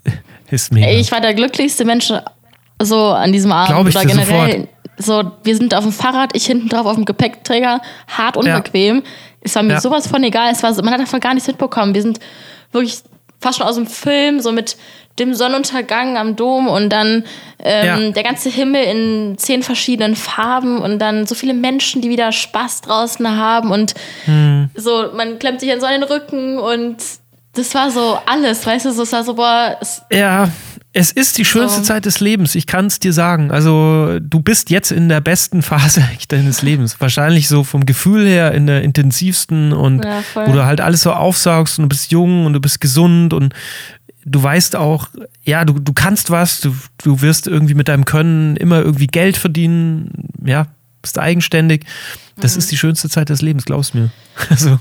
ist 0.51 0.71
mega. 0.73 0.87
Ich 0.91 1.11
war 1.11 1.21
der 1.21 1.33
glücklichste 1.33 1.85
Mensch 1.85 2.11
so 2.81 2.97
an 3.09 3.31
diesem 3.31 3.51
Abend. 3.51 3.69
Glaub 3.75 3.87
ich 3.87 3.95
Oder 3.95 4.05
generell. 4.05 4.67
So, 4.97 5.31
wir 5.43 5.55
sind 5.55 5.73
auf 5.73 5.83
dem 5.83 5.91
Fahrrad, 5.93 6.35
ich 6.35 6.45
hinten 6.45 6.69
drauf 6.69 6.85
auf 6.85 6.95
dem 6.95 7.05
Gepäckträger, 7.05 7.81
hart 8.07 8.37
unbequem. 8.37 9.01
Es 9.41 9.55
war 9.55 9.63
mir 9.63 9.73
Ja. 9.73 9.81
sowas 9.81 10.07
von 10.07 10.23
egal. 10.23 10.51
Es 10.51 10.61
war, 10.61 10.71
man 10.83 10.93
hat 10.93 10.99
davon 11.01 11.19
gar 11.19 11.33
nichts 11.33 11.47
mitbekommen. 11.47 11.95
Wir 11.95 12.01
sind 12.03 12.19
wirklich 12.71 12.99
fast 13.39 13.57
schon 13.57 13.67
aus 13.67 13.75
dem 13.75 13.87
Film, 13.87 14.39
so 14.39 14.51
mit 14.51 14.77
dem 15.17 15.33
Sonnenuntergang 15.33 16.17
am 16.17 16.35
Dom 16.35 16.67
und 16.67 16.89
dann 16.89 17.23
ähm, 17.59 18.03
Ja. 18.05 18.11
der 18.11 18.23
ganze 18.23 18.49
Himmel 18.49 18.83
in 18.83 19.37
zehn 19.37 19.63
verschiedenen 19.63 20.15
Farben 20.15 20.77
und 20.79 20.99
dann 20.99 21.25
so 21.25 21.33
viele 21.35 21.53
Menschen, 21.55 22.01
die 22.01 22.09
wieder 22.09 22.31
Spaß 22.31 22.81
draußen 22.81 23.27
haben 23.37 23.71
und 23.71 23.93
Hm. 24.25 24.69
so, 24.75 25.07
man 25.15 25.39
klemmt 25.39 25.59
sich 25.59 25.69
dann 25.69 25.79
so 25.79 25.85
an 25.87 25.93
den 25.93 26.03
Rücken 26.03 26.59
und 26.59 26.97
das 27.53 27.73
war 27.75 27.91
so 27.91 28.17
alles, 28.25 28.65
weißt 28.65 28.85
du, 28.85 28.91
so, 28.93 29.03
es 29.03 29.11
war 29.11 29.23
so, 29.23 29.33
boah, 29.35 29.77
es, 29.81 30.01
Ja, 30.11 30.49
es 30.93 31.11
ist 31.11 31.37
die 31.37 31.45
schönste 31.45 31.79
So. 31.79 31.85
Zeit 31.85 32.05
des 32.05 32.19
Lebens, 32.19 32.55
ich 32.55 32.67
kann 32.67 32.85
es 32.87 32.99
dir 32.99 33.13
sagen. 33.13 33.51
Also 33.51 34.19
du 34.19 34.41
bist 34.41 34.69
jetzt 34.69 34.91
in 34.91 35.09
der 35.09 35.21
besten 35.21 35.61
Phase 35.71 36.03
deines 36.29 36.61
Lebens. 36.61 36.99
Wahrscheinlich 36.99 37.47
so 37.47 37.63
vom 37.63 37.85
Gefühl 37.85 38.25
her 38.27 38.51
in 38.53 38.67
der 38.67 38.81
intensivsten 38.81 39.73
und 39.73 40.03
Ja, 40.05 40.23
wo 40.33 40.51
du 40.51 40.65
halt 40.65 40.81
alles 40.81 41.01
so 41.01 41.11
aufsaugst 41.13 41.79
und 41.79 41.83
du 41.83 41.89
bist 41.89 42.11
jung 42.11 42.45
und 42.45 42.53
du 42.53 42.59
bist 42.59 42.81
gesund 42.81 43.33
und 43.33 43.53
du 44.25 44.41
weißt 44.43 44.75
auch, 44.75 45.07
ja, 45.43 45.65
du, 45.65 45.73
du 45.79 45.93
kannst 45.93 46.29
was, 46.29 46.61
du, 46.61 46.75
du 47.03 47.21
wirst 47.21 47.47
irgendwie 47.47 47.73
mit 47.73 47.87
deinem 47.87 48.05
Können 48.05 48.55
immer 48.57 48.79
irgendwie 48.79 49.07
Geld 49.07 49.35
verdienen, 49.37 50.29
ja, 50.45 50.67
bist 51.01 51.17
eigenständig. 51.17 51.85
Das 52.37 52.53
Mhm. 52.53 52.59
ist 52.59 52.71
die 52.71 52.77
schönste 52.77 53.09
Zeit 53.09 53.29
des 53.29 53.41
Lebens, 53.41 53.65
glaubst 53.65 53.95
mir. 53.95 54.09
Also 54.49 54.77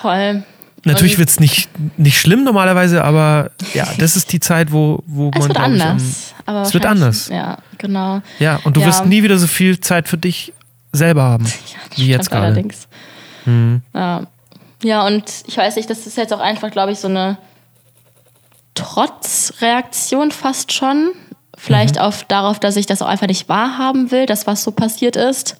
voll. 0.00 0.44
Natürlich 0.86 1.18
wird 1.18 1.28
es 1.28 1.40
nicht, 1.40 1.68
nicht 1.98 2.18
schlimm 2.18 2.44
normalerweise, 2.44 3.04
aber 3.04 3.50
ja, 3.74 3.86
das 3.98 4.16
ist 4.16 4.32
die 4.32 4.40
Zeit, 4.40 4.72
wo, 4.72 5.02
wo 5.06 5.30
Es 5.34 5.40
man. 5.40 5.48
wird 5.48 5.54
glaub 5.58 5.68
ich, 5.74 5.82
anders. 5.82 6.34
aber 6.46 6.62
es 6.62 6.72
wird 6.74 6.86
anders. 6.86 7.28
Ja, 7.28 7.58
genau. 7.78 8.22
Ja, 8.38 8.60
und 8.64 8.76
du 8.76 8.80
Ja. 8.80 8.86
wirst 8.86 9.04
nie 9.04 9.22
wieder 9.22 9.36
so 9.38 9.46
viel 9.46 9.80
Zeit 9.80 10.08
für 10.08 10.16
dich 10.16 10.52
selber 10.92 11.22
haben. 11.24 11.44
Ja, 11.96 12.04
Wie 12.04 12.08
jetzt 12.08 12.30
gerade. 12.30 12.46
allerdings. 12.46 12.88
Mhm. 13.46 13.82
Ja. 13.94 14.22
ja, 14.82 15.06
und 15.06 15.24
ich 15.46 15.56
weiß 15.56 15.76
nicht, 15.76 15.88
das 15.90 16.06
ist 16.06 16.16
jetzt 16.16 16.32
auch 16.32 16.40
einfach, 16.40 16.70
glaube 16.70 16.92
ich, 16.92 16.98
so 16.98 17.08
eine 17.08 17.38
Trotzreaktion 18.74 20.30
fast 20.30 20.72
schon. 20.72 21.10
Vielleicht 21.58 21.96
Mhm. 21.96 22.02
auf, 22.02 22.24
darauf, 22.24 22.60
dass 22.60 22.76
ich 22.76 22.86
das 22.86 23.00
auch 23.02 23.06
einfach 23.08 23.26
nicht 23.28 23.48
wahrhaben 23.48 24.10
will, 24.10 24.26
dass 24.26 24.46
was 24.46 24.62
so 24.62 24.70
passiert 24.72 25.16
ist. 25.16 25.56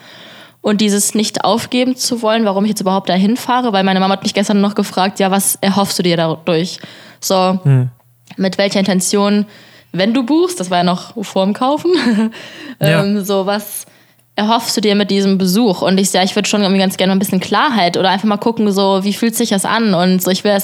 Und 0.66 0.80
dieses 0.80 1.14
nicht 1.14 1.44
aufgeben 1.44 1.94
zu 1.94 2.22
wollen, 2.22 2.44
warum 2.44 2.64
ich 2.64 2.70
jetzt 2.70 2.80
überhaupt 2.80 3.08
dahin 3.08 3.36
fahre, 3.36 3.72
weil 3.72 3.84
meine 3.84 4.00
Mama 4.00 4.14
hat 4.14 4.24
mich 4.24 4.34
gestern 4.34 4.60
noch 4.60 4.74
gefragt, 4.74 5.20
ja, 5.20 5.30
was 5.30 5.56
erhoffst 5.60 5.96
du 5.96 6.02
dir 6.02 6.16
dadurch? 6.16 6.80
So, 7.20 7.60
Mhm. 7.62 7.90
mit 8.36 8.58
welcher 8.58 8.80
Intention, 8.80 9.46
wenn 9.92 10.12
du 10.12 10.24
buchst, 10.24 10.58
das 10.58 10.68
war 10.68 10.78
ja 10.78 10.82
noch 10.82 11.14
vor 11.24 11.44
dem 11.44 11.54
Kaufen, 11.54 11.92
Ja. 12.80 13.04
ähm, 13.04 13.24
so 13.24 13.46
was 13.46 13.86
erhoffst 14.34 14.76
du 14.76 14.80
dir 14.80 14.96
mit 14.96 15.12
diesem 15.12 15.38
Besuch? 15.38 15.82
Und 15.82 15.98
ich 15.98 16.10
sage, 16.10 16.24
ich 16.24 16.34
würde 16.34 16.48
schon 16.48 16.62
irgendwie 16.62 16.80
ganz 16.80 16.96
gerne 16.96 17.12
mal 17.12 17.16
ein 17.16 17.20
bisschen 17.20 17.38
Klarheit 17.38 17.96
oder 17.96 18.10
einfach 18.10 18.26
mal 18.26 18.36
gucken, 18.36 18.72
so 18.72 19.04
wie 19.04 19.12
fühlt 19.12 19.36
sich 19.36 19.50
das 19.50 19.64
an? 19.64 19.94
Und 19.94 20.20
so, 20.20 20.32
ich 20.32 20.42
wäre 20.42 20.60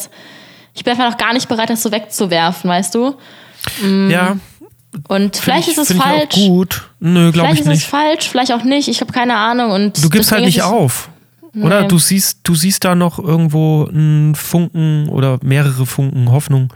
ich 0.74 0.82
bin 0.82 0.90
einfach 0.94 1.11
noch 1.12 1.16
gar 1.18 1.32
nicht 1.32 1.48
bereit, 1.48 1.70
das 1.70 1.80
so 1.80 1.92
wegzuwerfen, 1.92 2.68
weißt 2.68 2.94
du? 2.96 3.14
Ja, 4.11 4.36
Und 5.09 5.36
vielleicht 5.36 5.64
find 5.64 5.76
ich, 5.78 5.82
ist 5.82 5.90
es 5.90 5.97
falsch. 5.97 6.36
Ich 6.36 6.43
auch 6.45 6.49
gut. 6.49 6.88
Nö, 7.01 7.32
glaube 7.32 7.49
Vielleicht 7.49 7.55
ich 7.55 7.61
ist 7.61 7.66
es 7.66 7.78
nicht. 7.80 7.86
falsch, 7.88 8.28
vielleicht 8.28 8.53
auch 8.53 8.62
nicht. 8.64 8.88
Ich 8.88 9.01
habe 9.01 9.12
keine 9.12 9.36
Ahnung. 9.36 9.70
Und 9.70 10.03
Du 10.05 10.11
gibst 10.11 10.32
halt 10.32 10.45
nicht 10.45 10.62
auf. 10.62 11.09
Oder 11.55 11.82
Nee. 11.82 11.88
du 11.88 11.99
siehst, 11.99 12.40
du 12.45 12.55
siehst 12.55 12.84
da 12.84 12.95
noch 12.95 13.18
irgendwo 13.18 13.84
einen 13.86 14.34
Funken 14.34 15.09
oder 15.11 15.38
mehrere 15.43 15.84
Funken 15.84 16.30
Hoffnung, 16.30 16.72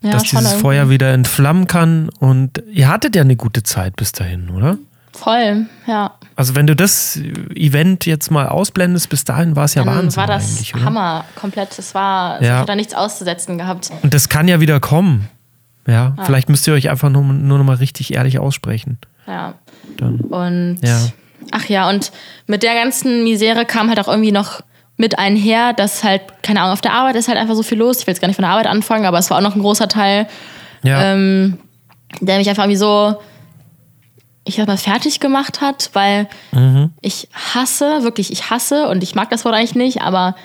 Ja, 0.00 0.12
dass 0.12 0.22
dieses 0.22 0.44
irgendwie. 0.44 0.60
Feuer 0.62 0.88
wieder 0.90 1.12
entflammen 1.12 1.66
kann. 1.66 2.08
Und 2.20 2.62
ihr 2.72 2.88
hattet 2.88 3.14
ja 3.16 3.22
eine 3.22 3.36
gute 3.36 3.62
Zeit 3.62 3.96
bis 3.96 4.12
dahin, 4.12 4.48
oder? 4.50 4.78
Voll, 5.12 5.66
ja. 5.86 6.14
Also 6.36 6.54
wenn 6.56 6.66
du 6.66 6.74
das 6.74 7.20
Event 7.54 8.04
jetzt 8.06 8.30
mal 8.30 8.48
ausblendest, 8.48 9.08
bis 9.10 9.24
dahin 9.24 9.54
war 9.56 9.66
es 9.66 9.74
ja 9.74 9.84
Dann 9.84 9.94
Wahnsinn 9.96 10.16
war 10.16 10.26
das 10.26 10.74
oder? 10.74 10.84
Hammer, 10.84 11.24
komplett. 11.36 11.78
Es 11.78 11.94
war, 11.94 12.42
Ja. 12.42 12.60
ich 12.60 12.66
da 12.66 12.74
nichts 12.74 12.94
auszusetzen 12.94 13.56
gehabt. 13.58 13.90
Und 14.02 14.12
das 14.12 14.28
kann 14.28 14.48
ja 14.48 14.60
wieder 14.60 14.80
kommen. 14.80 15.28
Ja, 15.86 16.14
vielleicht 16.24 16.48
müsst 16.48 16.66
ihr 16.66 16.74
euch 16.74 16.88
einfach 16.90 17.10
nur, 17.10 17.22
nur 17.22 17.58
noch 17.58 17.64
mal 17.64 17.76
richtig 17.76 18.14
ehrlich 18.14 18.38
aussprechen. 18.38 18.98
Ja. 19.26 19.54
Dann. 19.98 20.20
Und 20.20 20.78
Ja. 20.82 20.98
ach 21.50 21.66
ja, 21.66 21.88
und 21.90 22.10
mit 22.46 22.62
der 22.62 22.74
ganzen 22.74 23.22
Misere 23.24 23.64
kam 23.66 23.88
halt 23.88 24.00
auch 24.00 24.08
irgendwie 24.08 24.32
noch 24.32 24.62
mit 24.96 25.18
einher, 25.18 25.72
dass 25.72 26.04
halt, 26.04 26.22
keine 26.42 26.60
Ahnung, 26.60 26.72
auf 26.72 26.80
der 26.80 26.92
Arbeit 26.94 27.16
ist 27.16 27.28
halt 27.28 27.36
einfach 27.36 27.54
so 27.56 27.62
viel 27.62 27.78
los. 27.78 27.98
Ich 28.00 28.06
will 28.06 28.12
jetzt 28.12 28.20
gar 28.20 28.28
nicht 28.28 28.36
von 28.36 28.44
der 28.44 28.52
Arbeit 28.52 28.66
anfangen, 28.66 29.04
aber 29.06 29.18
es 29.18 29.28
war 29.28 29.38
auch 29.38 29.42
noch 29.42 29.54
ein 29.56 29.60
großer 29.62 29.88
Teil, 29.88 30.26
Ja, 30.82 31.12
ähm, 31.12 31.58
der 32.20 32.38
mich 32.38 32.48
einfach 32.48 32.62
irgendwie 32.64 32.76
so, 32.78 33.16
ich 34.44 34.54
sag 34.56 34.66
mal, 34.68 34.76
fertig 34.76 35.18
gemacht 35.20 35.60
hat, 35.60 35.90
weil 35.94 36.28
Mhm. 36.52 36.90
ich 37.00 37.28
hasse, 37.32 38.04
wirklich, 38.04 38.30
ich 38.32 38.50
hasse 38.50 38.88
und 38.88 39.02
ich 39.02 39.14
mag 39.14 39.30
das 39.30 39.44
Wort 39.44 39.54
eigentlich 39.54 39.74
nicht, 39.74 40.00
aber 40.02 40.36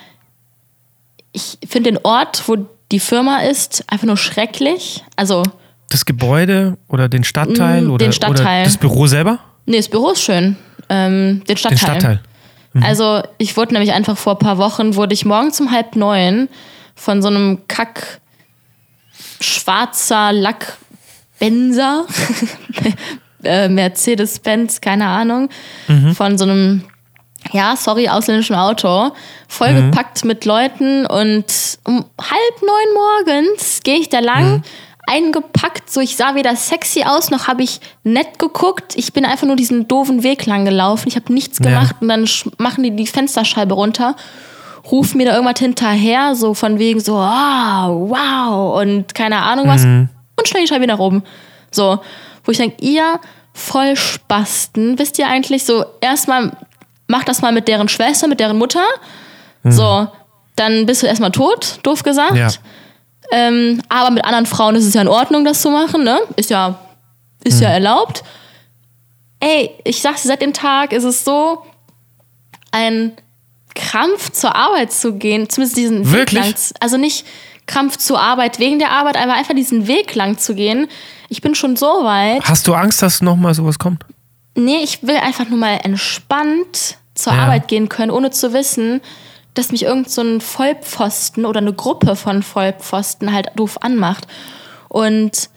ich 1.32 1.60
finde 1.68 1.92
den 1.92 2.00
Ort, 2.04 2.44
wo 2.48 2.58
die 2.92 3.00
Firma 3.00 3.40
ist, 3.40 3.84
einfach 3.88 4.06
nur 4.08 4.18
schrecklich. 4.18 5.04
Also, 5.16 5.44
das 5.90 6.06
Gebäude 6.06 6.78
oder 6.88 7.10
den 7.10 7.24
Stadtteil 7.24 7.82
Mm, 7.84 7.92
oder, 7.92 8.06
den 8.06 8.14
Stadtteil. 8.14 8.62
oder 8.62 8.64
das 8.66 8.78
Büro 8.78 9.08
selber? 9.08 9.40
nee, 9.66 9.78
das 9.78 9.90
Büro 9.90 10.12
ist 10.12 10.22
schön. 10.24 10.56
Ähm, 10.90 11.44
den 11.48 11.58
Stadtteil. 11.58 11.78
Den 11.78 12.00
Stadtteil. 12.00 12.22
Also 12.82 13.24
ich 13.40 13.58
wurde 13.58 13.74
nämlich 13.74 13.94
einfach 13.94 14.16
vor 14.18 14.34
ein 14.36 14.40
paar 14.40 14.58
Wochen, 14.60 14.96
wurde 14.96 15.14
ich 15.14 15.26
morgens 15.26 15.60
um 15.60 15.72
halb 15.72 15.96
neun 15.96 16.48
von 16.96 17.22
so 17.22 17.28
einem 17.28 17.62
Kack 17.68 18.20
schwarzer 19.42 20.32
Lackbenzer, 20.32 22.06
äh, 23.44 23.68
Mercedes-Benz, 23.70 24.82
keine 24.82 25.08
Ahnung, 25.08 25.50
von 26.14 26.38
so 26.38 26.44
einem, 26.46 26.84
ja, 27.52 27.76
sorry, 27.76 28.10
ausländischen 28.10 28.56
Auto, 28.56 29.12
vollgepackt 29.48 30.26
mit 30.26 30.46
Leuten 30.46 31.06
und 31.06 31.46
um 31.86 32.06
halb 32.20 32.62
neun 32.62 32.94
morgens 32.94 33.82
gehe 33.84 33.98
ich 33.98 34.10
da 34.10 34.20
lang. 34.20 34.64
Eingepackt, 35.08 35.90
so 35.90 36.02
ich 36.02 36.16
sah 36.16 36.36
weder 36.36 36.56
sexy 36.56 37.04
aus, 37.04 37.32
noch 37.32 37.48
habe 37.48 37.64
ich 37.64 37.80
nett 38.04 38.38
geguckt. 38.38 38.94
Ich 38.96 39.12
bin 39.12 39.26
einfach 39.26 39.48
nur 39.48 39.56
diesen 39.56 39.88
doofen 39.88 40.22
Weg 40.22 40.46
lang 40.46 40.66
gelaufen. 40.66 41.08
Ich 41.08 41.16
habe 41.16 41.34
nichts 41.34 41.58
Ja. 41.60 41.66
gemacht 41.66 41.96
und 42.00 42.10
dann 42.10 42.30
machen 42.60 42.84
die 42.84 42.96
die 42.96 43.08
Fensterscheibe 43.08 43.74
runter, 43.74 44.16
rufen 44.92 45.18
mir 45.18 45.26
da 45.26 45.34
irgendwas 45.36 45.60
hinterher, 45.60 46.36
so 46.36 46.54
von 46.54 46.78
wegen 46.78 47.00
so, 47.00 47.16
ah, 47.16 47.88
wow 47.90 48.80
und 48.80 49.16
keine 49.16 49.38
Ahnung 49.42 49.68
was. 49.68 49.84
und 49.84 50.48
schnell 50.48 50.64
die 50.64 50.68
Scheibe 50.70 50.86
nach 50.86 51.00
oben. 51.00 51.24
So, 51.72 52.00
wo 52.44 52.52
ich 52.52 52.58
denke, 52.60 52.78
ihr 52.86 53.20
voll 53.54 53.96
Spasten, 53.96 55.00
wisst 55.00 55.18
ihr 55.18 55.28
eigentlich 55.28 55.66
so, 55.66 55.86
erstmal 56.02 56.52
macht 57.10 57.28
das 57.28 57.42
mal 57.42 57.52
mit 57.52 57.68
deren 57.68 57.90
Schwester, 57.90 58.28
mit 58.28 58.40
deren 58.40 58.58
Mutter. 58.58 58.86
Mhm. 59.64 59.72
So, 59.72 60.08
dann 60.56 60.86
bist 60.86 61.04
du 61.04 61.08
erstmal 61.08 61.32
tot, 61.32 61.80
doof 61.84 62.04
gesagt. 62.04 62.36
Ja. 62.36 62.50
Ähm, 63.32 63.82
aber 63.90 64.12
mit 64.12 64.24
anderen 64.24 64.46
Frauen 64.46 64.76
ist 64.76 64.86
es 64.86 64.94
ja 64.94 65.02
in 65.02 65.08
Ordnung, 65.08 65.44
das 65.44 65.62
zu 65.62 65.70
machen, 65.70 66.04
ne? 66.04 66.20
Ist 66.36 66.50
ja, 66.50 66.80
ist 67.44 67.58
mhm. 67.58 67.64
ja 67.64 67.70
erlaubt. 67.70 68.24
Ey, 69.40 69.72
ich 69.84 70.02
sag's 70.02 70.24
seit 70.24 70.42
dem 70.42 70.54
Tag 70.54 70.94
ist 70.94 71.04
es 71.04 71.24
so 71.24 71.64
ein 72.72 73.14
Krampf 73.74 74.32
zur 74.32 74.56
Arbeit 74.56 74.92
zu 74.92 75.14
gehen, 75.14 75.50
zumindest 75.50 75.78
diesen 75.78 76.12
Wirklich? 76.12 76.44
Weg 76.44 76.54
lang. 76.54 76.78
Also 76.80 76.98
nicht 76.98 77.26
Krampf 77.66 77.98
zur 77.98 78.20
Arbeit 78.20 78.60
wegen 78.60 78.80
der 78.80 78.92
Arbeit, 78.92 79.18
aber 79.18 79.34
einfach 79.34 79.56
diesen 79.56 79.88
Weg 79.88 80.14
lang 80.16 80.38
zu 80.38 80.54
gehen. 80.54 80.88
Ich 81.30 81.42
bin 81.42 81.56
schon 81.56 81.76
so 81.76 82.04
weit. 82.04 82.44
Hast 82.44 82.68
du 82.68 82.74
Angst, 82.74 83.02
dass 83.02 83.22
nochmal 83.22 83.54
sowas 83.54 83.80
kommt? 83.80 84.06
Nee, 84.56 84.80
ich 84.84 85.04
will 85.04 85.18
einfach 85.18 85.48
nur 85.48 85.58
mal 85.58 85.80
entspannt 85.84 86.99
zur 87.24 87.34
ja. 87.34 87.44
Arbeit 87.44 87.68
gehen 87.68 87.90
können, 87.90 88.12
ohne 88.12 88.32
zu 88.32 88.54
wissen, 88.54 89.02
dass 89.54 89.72
mich 89.72 89.84
irgend 89.84 90.10
so 90.10 90.22
ein 90.22 90.42
Vollpfosten 90.42 91.46
oder 91.46 91.60
eine 91.60 91.74
Gruppe 91.74 92.16
von 92.16 92.44
Vollpfosten 92.44 93.34
halt 93.34 93.50
doof 93.56 93.78
anmacht. 93.82 94.28
Und 94.88 95.32
es 95.34 95.50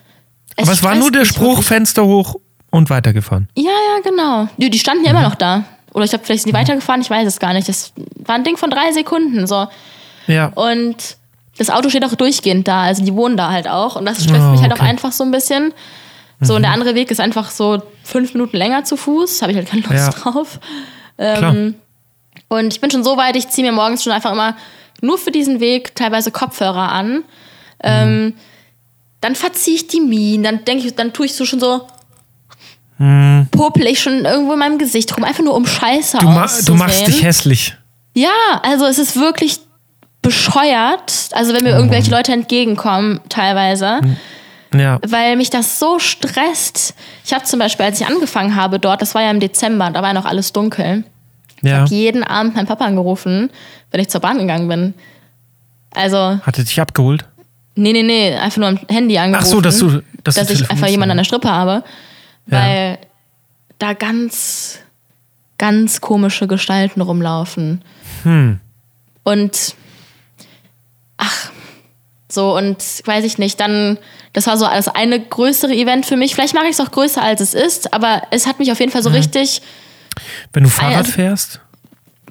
Aber 0.58 0.72
es 0.72 0.82
war 0.82 0.94
nur 0.94 1.10
der 1.10 1.24
Spruch, 1.24 1.50
wirklich. 1.50 1.66
Fenster 1.66 2.04
hoch 2.04 2.36
und 2.70 2.90
weitergefahren. 2.90 3.48
Ja, 3.56 3.70
ja, 3.70 4.02
genau. 4.02 4.48
Die, 4.56 4.70
die 4.70 4.78
standen 4.78 5.04
ja 5.04 5.12
mhm. 5.12 5.18
immer 5.18 5.28
noch 5.28 5.36
da. 5.36 5.64
Oder 5.92 6.04
ich 6.04 6.10
glaube, 6.10 6.24
vielleicht 6.24 6.42
sind 6.42 6.52
die 6.52 6.56
mhm. 6.56 6.62
weitergefahren, 6.62 7.00
ich 7.02 7.10
weiß 7.10 7.26
es 7.26 7.38
gar 7.38 7.52
nicht. 7.52 7.68
Das 7.68 7.92
war 8.16 8.34
ein 8.34 8.44
Ding 8.44 8.56
von 8.56 8.70
drei 8.70 8.92
Sekunden. 8.92 9.46
So. 9.46 9.68
Ja. 10.26 10.46
Und 10.54 11.16
das 11.58 11.70
Auto 11.70 11.90
steht 11.90 12.04
auch 12.04 12.14
durchgehend 12.14 12.66
da, 12.66 12.82
also 12.82 13.04
die 13.04 13.14
wohnen 13.14 13.36
da 13.36 13.50
halt 13.50 13.68
auch. 13.68 13.96
Und 13.96 14.06
das 14.06 14.24
stresst 14.24 14.46
oh, 14.46 14.50
mich 14.50 14.62
halt 14.62 14.72
okay. 14.72 14.82
auch 14.82 14.86
einfach 14.86 15.12
so 15.12 15.22
ein 15.22 15.30
bisschen. 15.30 15.74
So, 16.40 16.54
mhm. 16.54 16.56
und 16.56 16.62
der 16.62 16.70
mhm. 16.70 16.80
andere 16.80 16.94
Weg 16.94 17.10
ist 17.10 17.20
einfach 17.20 17.50
so 17.50 17.82
fünf 18.02 18.32
Minuten 18.34 18.56
länger 18.56 18.84
zu 18.84 18.96
Fuß. 18.96 19.42
Habe 19.42 19.52
ich 19.52 19.58
halt 19.58 19.68
keine 19.68 19.82
Lust 19.82 19.94
ja. 19.94 20.10
drauf. 20.10 20.58
Ähm, 21.18 21.74
und 22.48 22.72
ich 22.72 22.80
bin 22.80 22.90
schon 22.90 23.04
so 23.04 23.16
weit, 23.16 23.36
ich 23.36 23.48
ziehe 23.48 23.66
mir 23.66 23.72
morgens 23.72 24.02
schon 24.02 24.12
einfach 24.12 24.32
immer 24.32 24.56
nur 25.00 25.18
für 25.18 25.30
diesen 25.30 25.60
Weg 25.60 25.94
teilweise 25.94 26.30
Kopfhörer 26.30 26.90
an. 26.90 27.24
Ähm, 27.82 28.24
mhm. 28.24 28.34
dann 29.20 29.34
verziehe 29.34 29.76
ich 29.76 29.88
die 29.88 30.00
Minen, 30.00 30.44
dann 30.44 30.64
denke 30.64 30.86
ich, 30.86 30.94
dann 30.94 31.12
tue 31.12 31.26
ich 31.26 31.34
so 31.34 31.44
schon 31.44 31.58
so, 31.58 31.88
mhm. 32.98 33.48
popel 33.50 33.86
ich 33.86 34.00
schon 34.00 34.24
irgendwo 34.24 34.52
in 34.52 34.58
meinem 34.60 34.78
Gesicht 34.78 35.16
rum, 35.16 35.24
einfach 35.24 35.42
nur 35.42 35.54
um 35.54 35.66
Scheiße 35.66 36.18
du, 36.18 36.26
ma 36.26 36.46
du 36.64 36.74
machst 36.74 37.06
dich 37.08 37.24
hässlich. 37.24 37.76
Ja, 38.14 38.30
also 38.62 38.86
es 38.86 38.98
ist 38.98 39.16
wirklich 39.16 39.58
bescheuert, 40.20 41.30
also 41.32 41.52
wenn 41.52 41.64
mir 41.64 41.72
oh 41.72 41.78
irgendwelche 41.78 42.10
Leute 42.10 42.32
entgegenkommen, 42.32 43.20
teilweise. 43.28 44.00
Mhm. 44.02 44.16
Ja. 44.74 44.98
Weil 45.06 45.36
mich 45.36 45.50
das 45.50 45.78
so 45.78 45.98
stresst. 45.98 46.94
Ich 47.24 47.32
habe 47.32 47.44
zum 47.44 47.58
Beispiel, 47.58 47.86
als 47.86 48.00
ich 48.00 48.06
angefangen 48.06 48.56
habe 48.56 48.78
dort, 48.78 49.02
das 49.02 49.14
war 49.14 49.22
ja 49.22 49.30
im 49.30 49.40
Dezember, 49.40 49.90
da 49.90 50.00
war 50.02 50.08
ja 50.08 50.14
noch 50.14 50.24
alles 50.24 50.52
dunkel. 50.52 51.04
Ja. 51.62 51.70
Ich 51.70 51.80
habe 51.80 51.94
jeden 51.94 52.24
Abend 52.24 52.54
meinen 52.54 52.66
Papa 52.66 52.84
angerufen, 52.84 53.50
wenn 53.90 54.00
ich 54.00 54.08
zur 54.08 54.20
Bahn 54.20 54.38
gegangen 54.38 54.68
bin. 54.68 54.94
Also. 55.94 56.40
Hat 56.42 56.58
er 56.58 56.64
dich 56.64 56.80
abgeholt? 56.80 57.24
Nee, 57.74 57.92
nee, 57.92 58.02
nee, 58.02 58.34
einfach 58.34 58.58
nur 58.58 58.68
am 58.68 58.78
Handy 58.88 59.16
angerufen. 59.18 59.46
Ach 59.46 59.50
so, 59.50 59.60
dass 59.60 59.78
du. 59.78 60.02
Dass, 60.24 60.36
dass 60.36 60.48
du 60.48 60.54
ich 60.54 60.70
einfach 60.70 60.88
jemanden 60.88 61.12
an 61.12 61.16
der 61.18 61.24
Strippe 61.24 61.50
habe. 61.50 61.84
Ja. 62.46 62.58
Weil 62.58 62.98
da 63.78 63.92
ganz, 63.92 64.78
ganz 65.58 66.00
komische 66.00 66.46
Gestalten 66.46 67.00
rumlaufen. 67.00 67.82
Hm. 68.24 68.60
Und. 69.22 69.74
So, 72.32 72.56
und 72.56 72.78
weiß 73.04 73.24
ich 73.24 73.38
nicht, 73.38 73.60
dann 73.60 73.98
das 74.32 74.46
war 74.46 74.56
so 74.56 74.64
das 74.64 74.88
eine 74.88 75.20
größere 75.20 75.74
Event 75.74 76.06
für 76.06 76.16
mich. 76.16 76.34
Vielleicht 76.34 76.54
mache 76.54 76.64
ich 76.64 76.72
es 76.72 76.80
auch 76.80 76.90
größer, 76.90 77.22
als 77.22 77.40
es 77.40 77.54
ist, 77.54 77.92
aber 77.92 78.22
es 78.30 78.46
hat 78.46 78.58
mich 78.58 78.72
auf 78.72 78.80
jeden 78.80 78.90
Fall 78.90 79.02
so 79.02 79.10
mhm. 79.10 79.16
richtig. 79.16 79.60
Wenn 80.52 80.64
du 80.64 80.70
Fahrrad 80.70 80.98
also, 80.98 81.12
fährst? 81.12 81.60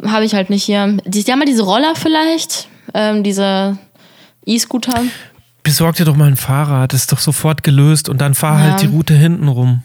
Habe 0.03 0.25
ich 0.25 0.33
halt 0.33 0.49
nicht 0.49 0.63
hier. 0.63 0.97
Die, 1.05 1.23
die 1.23 1.31
haben 1.31 1.39
mal 1.39 1.45
diese 1.45 1.63
Roller 1.63 1.95
vielleicht, 1.95 2.67
ähm, 2.93 3.23
diese 3.23 3.77
E-Scooter. 4.45 5.03
Besorg 5.63 5.95
dir 5.95 6.05
doch 6.05 6.15
mal 6.15 6.27
ein 6.27 6.37
Fahrrad, 6.37 6.93
das 6.93 7.01
ist 7.01 7.11
doch 7.11 7.19
sofort 7.19 7.61
gelöst 7.61 8.09
und 8.09 8.19
dann 8.19 8.33
fahr 8.33 8.57
halt 8.57 8.65
ja. 8.65 8.71
halt 8.71 8.81
die 8.81 8.87
Route 8.87 9.13
hinten 9.13 9.47
rum. 9.47 9.83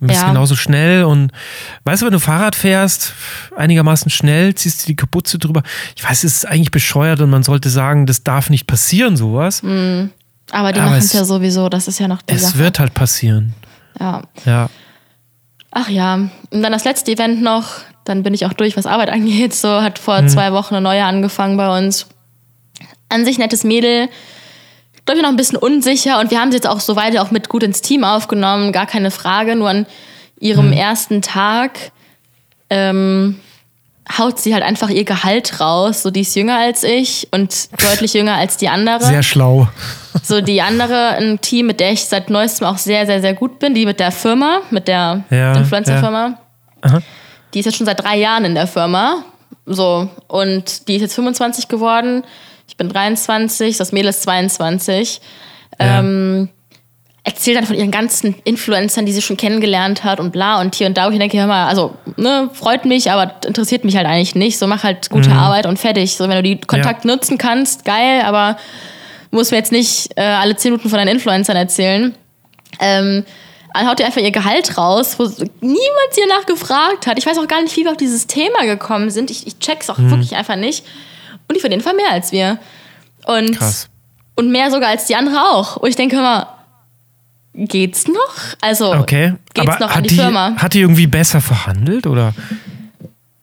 Du 0.00 0.06
bist 0.06 0.20
ja. 0.20 0.28
genauso 0.28 0.54
schnell 0.54 1.04
und 1.04 1.32
weißt 1.84 2.02
du, 2.02 2.06
wenn 2.06 2.12
du 2.12 2.20
Fahrrad 2.20 2.54
fährst, 2.54 3.14
einigermaßen 3.56 4.10
schnell, 4.10 4.54
ziehst 4.54 4.82
du 4.82 4.86
die 4.86 4.96
Kapuze 4.96 5.38
drüber. 5.38 5.62
Ich 5.96 6.04
weiß, 6.04 6.22
es 6.22 6.36
ist 6.36 6.46
eigentlich 6.46 6.70
bescheuert 6.70 7.20
und 7.20 7.30
man 7.30 7.42
sollte 7.42 7.68
sagen, 7.68 8.06
das 8.06 8.22
darf 8.22 8.48
nicht 8.48 8.66
passieren, 8.66 9.16
sowas. 9.16 9.62
Mhm. 9.62 10.10
Aber 10.50 10.72
die 10.72 10.80
machen 10.80 10.94
es 10.94 11.12
ja 11.12 11.24
sowieso, 11.24 11.68
das 11.68 11.88
ist 11.88 11.98
ja 11.98 12.08
noch 12.08 12.22
die 12.22 12.34
Es 12.34 12.42
Sache. 12.42 12.58
wird 12.58 12.78
halt 12.78 12.94
passieren. 12.94 13.54
Ja. 13.98 14.22
Ja. 14.44 14.70
Ach 15.70 15.88
ja. 15.88 16.14
Und 16.14 16.62
dann 16.62 16.72
das 16.72 16.84
letzte 16.84 17.12
Event 17.12 17.42
noch, 17.42 17.68
dann 18.04 18.22
bin 18.22 18.34
ich 18.34 18.46
auch 18.46 18.52
durch, 18.52 18.76
was 18.76 18.86
Arbeit 18.86 19.10
angeht. 19.12 19.54
So 19.54 19.82
hat 19.82 19.98
vor 19.98 20.22
mhm. 20.22 20.28
zwei 20.28 20.52
Wochen 20.52 20.74
eine 20.74 20.82
neue 20.82 21.04
angefangen 21.04 21.56
bei 21.56 21.76
uns. 21.76 22.06
An 23.08 23.24
sich 23.24 23.38
nettes 23.38 23.64
Mädel, 23.64 24.08
glaube 25.08 25.20
ich 25.20 25.22
noch 25.22 25.30
ein 25.30 25.36
bisschen 25.36 25.56
unsicher 25.56 26.20
und 26.20 26.30
wir 26.30 26.38
haben 26.38 26.50
sie 26.50 26.58
jetzt 26.58 26.68
auch 26.68 26.80
soweit 26.80 27.16
auch 27.18 27.30
mit 27.30 27.48
gut 27.48 27.62
ins 27.62 27.80
Team 27.80 28.04
aufgenommen, 28.04 28.72
gar 28.72 28.84
keine 28.84 29.10
Frage. 29.10 29.56
Nur 29.56 29.70
an 29.70 29.86
ihrem 30.38 30.66
mhm. 30.66 30.74
ersten 30.74 31.22
Tag 31.22 31.92
ähm, 32.68 33.40
haut 34.18 34.38
sie 34.38 34.52
halt 34.52 34.62
einfach 34.62 34.90
ihr 34.90 35.04
Gehalt 35.04 35.60
raus. 35.60 36.02
So, 36.02 36.10
die 36.10 36.20
ist 36.20 36.36
jünger 36.36 36.58
als 36.58 36.84
ich 36.84 37.26
und 37.30 37.70
deutlich 37.82 38.12
jünger 38.12 38.34
als 38.34 38.58
die 38.58 38.68
andere. 38.68 39.02
Sehr 39.02 39.22
schlau. 39.22 39.68
So, 40.22 40.42
die 40.42 40.60
andere, 40.60 41.16
ein 41.16 41.40
Team, 41.40 41.68
mit 41.68 41.80
der 41.80 41.92
ich 41.92 42.04
seit 42.04 42.28
neuestem 42.28 42.66
auch 42.66 42.76
sehr, 42.76 43.06
sehr, 43.06 43.22
sehr 43.22 43.32
gut 43.32 43.58
bin, 43.58 43.74
die 43.74 43.86
mit 43.86 44.00
der 44.00 44.12
Firma, 44.12 44.60
mit 44.70 44.88
der 44.88 45.24
ja, 45.30 45.54
Influencer-Firma. 45.54 46.38
Ja. 46.84 46.98
Die 47.54 47.60
ist 47.60 47.64
jetzt 47.64 47.76
schon 47.78 47.86
seit 47.86 48.02
drei 48.02 48.18
Jahren 48.18 48.44
in 48.44 48.54
der 48.54 48.66
Firma. 48.66 49.24
So, 49.64 50.10
und 50.26 50.86
die 50.86 50.96
ist 50.96 51.02
jetzt 51.02 51.14
25 51.14 51.68
geworden. 51.68 52.24
Ich 52.68 52.76
bin 52.76 52.88
23, 52.88 53.76
das 53.76 53.92
Mädel 53.92 54.10
ist 54.10 54.22
22. 54.22 55.20
Ja. 55.80 55.98
Ähm, 55.98 56.50
erzählt 57.24 57.56
dann 57.56 57.66
von 57.66 57.76
ihren 57.76 57.90
ganzen 57.90 58.34
Influencern, 58.44 59.04
die 59.04 59.12
sie 59.12 59.22
schon 59.22 59.36
kennengelernt 59.36 60.04
hat 60.04 60.20
und 60.20 60.32
bla 60.32 60.60
und 60.60 60.74
hier 60.74 60.86
und 60.86 60.96
da. 60.96 61.06
Und 61.06 61.12
ich 61.12 61.18
denke, 61.18 61.38
hör 61.38 61.46
mal, 61.46 61.66
also, 61.66 61.94
ne, 62.16 62.48
freut 62.52 62.84
mich, 62.84 63.10
aber 63.10 63.34
interessiert 63.46 63.84
mich 63.84 63.96
halt 63.96 64.06
eigentlich 64.06 64.34
nicht. 64.34 64.58
So, 64.58 64.66
mach 64.66 64.84
halt 64.84 65.10
gute 65.10 65.30
mhm. 65.30 65.38
Arbeit 65.38 65.66
und 65.66 65.78
fertig. 65.78 66.16
So, 66.16 66.28
wenn 66.28 66.36
du 66.36 66.42
die 66.42 66.60
Kontakt 66.60 67.04
ja. 67.04 67.10
nutzen 67.10 67.36
kannst, 67.36 67.84
geil, 67.84 68.22
aber 68.24 68.56
muss 69.30 69.50
mir 69.50 69.58
jetzt 69.58 69.72
nicht 69.72 70.10
äh, 70.16 70.22
alle 70.22 70.56
zehn 70.56 70.72
Minuten 70.72 70.88
von 70.88 70.98
deinen 70.98 71.08
Influencern 71.08 71.56
erzählen. 71.56 72.14
Ähm, 72.80 73.24
haut 73.74 74.00
ihr 74.00 74.06
einfach 74.06 74.20
ihr 74.20 74.30
Gehalt 74.30 74.78
raus, 74.78 75.18
wo 75.18 75.24
niemand 75.60 76.12
sie 76.12 76.22
danach 76.26 76.46
gefragt 76.46 77.06
hat. 77.06 77.18
Ich 77.18 77.26
weiß 77.26 77.38
auch 77.38 77.48
gar 77.48 77.62
nicht, 77.62 77.76
wie 77.76 77.84
wir 77.84 77.90
auf 77.90 77.96
dieses 77.96 78.26
Thema 78.26 78.64
gekommen 78.64 79.10
sind. 79.10 79.30
Ich, 79.30 79.46
ich 79.46 79.58
check's 79.58 79.90
auch 79.90 79.98
mhm. 79.98 80.10
wirklich 80.10 80.36
einfach 80.36 80.56
nicht. 80.56 80.84
Und 81.48 81.54
die 81.56 81.60
verdienen 81.60 81.82
Fall 81.82 81.94
mehr 81.94 82.12
als 82.12 82.30
wir. 82.32 82.58
Und, 83.26 83.56
Krass. 83.56 83.88
und 84.34 84.50
mehr 84.50 84.70
sogar 84.70 84.90
als 84.90 85.06
die 85.06 85.16
andere 85.16 85.42
auch. 85.42 85.76
Und 85.76 85.88
ich 85.88 85.96
denke 85.96 86.16
immer, 86.16 86.58
geht's 87.54 88.06
noch? 88.06 88.34
Also 88.60 88.94
okay. 88.94 89.34
geht's 89.54 89.68
Aber 89.68 89.86
noch 89.86 89.96
an 89.96 90.02
die, 90.02 90.10
die, 90.10 90.14
Firma? 90.16 90.54
Hat 90.56 90.74
die 90.74 90.80
irgendwie 90.80 91.06
besser 91.06 91.40
verhandelt 91.40 92.06
oder? 92.06 92.34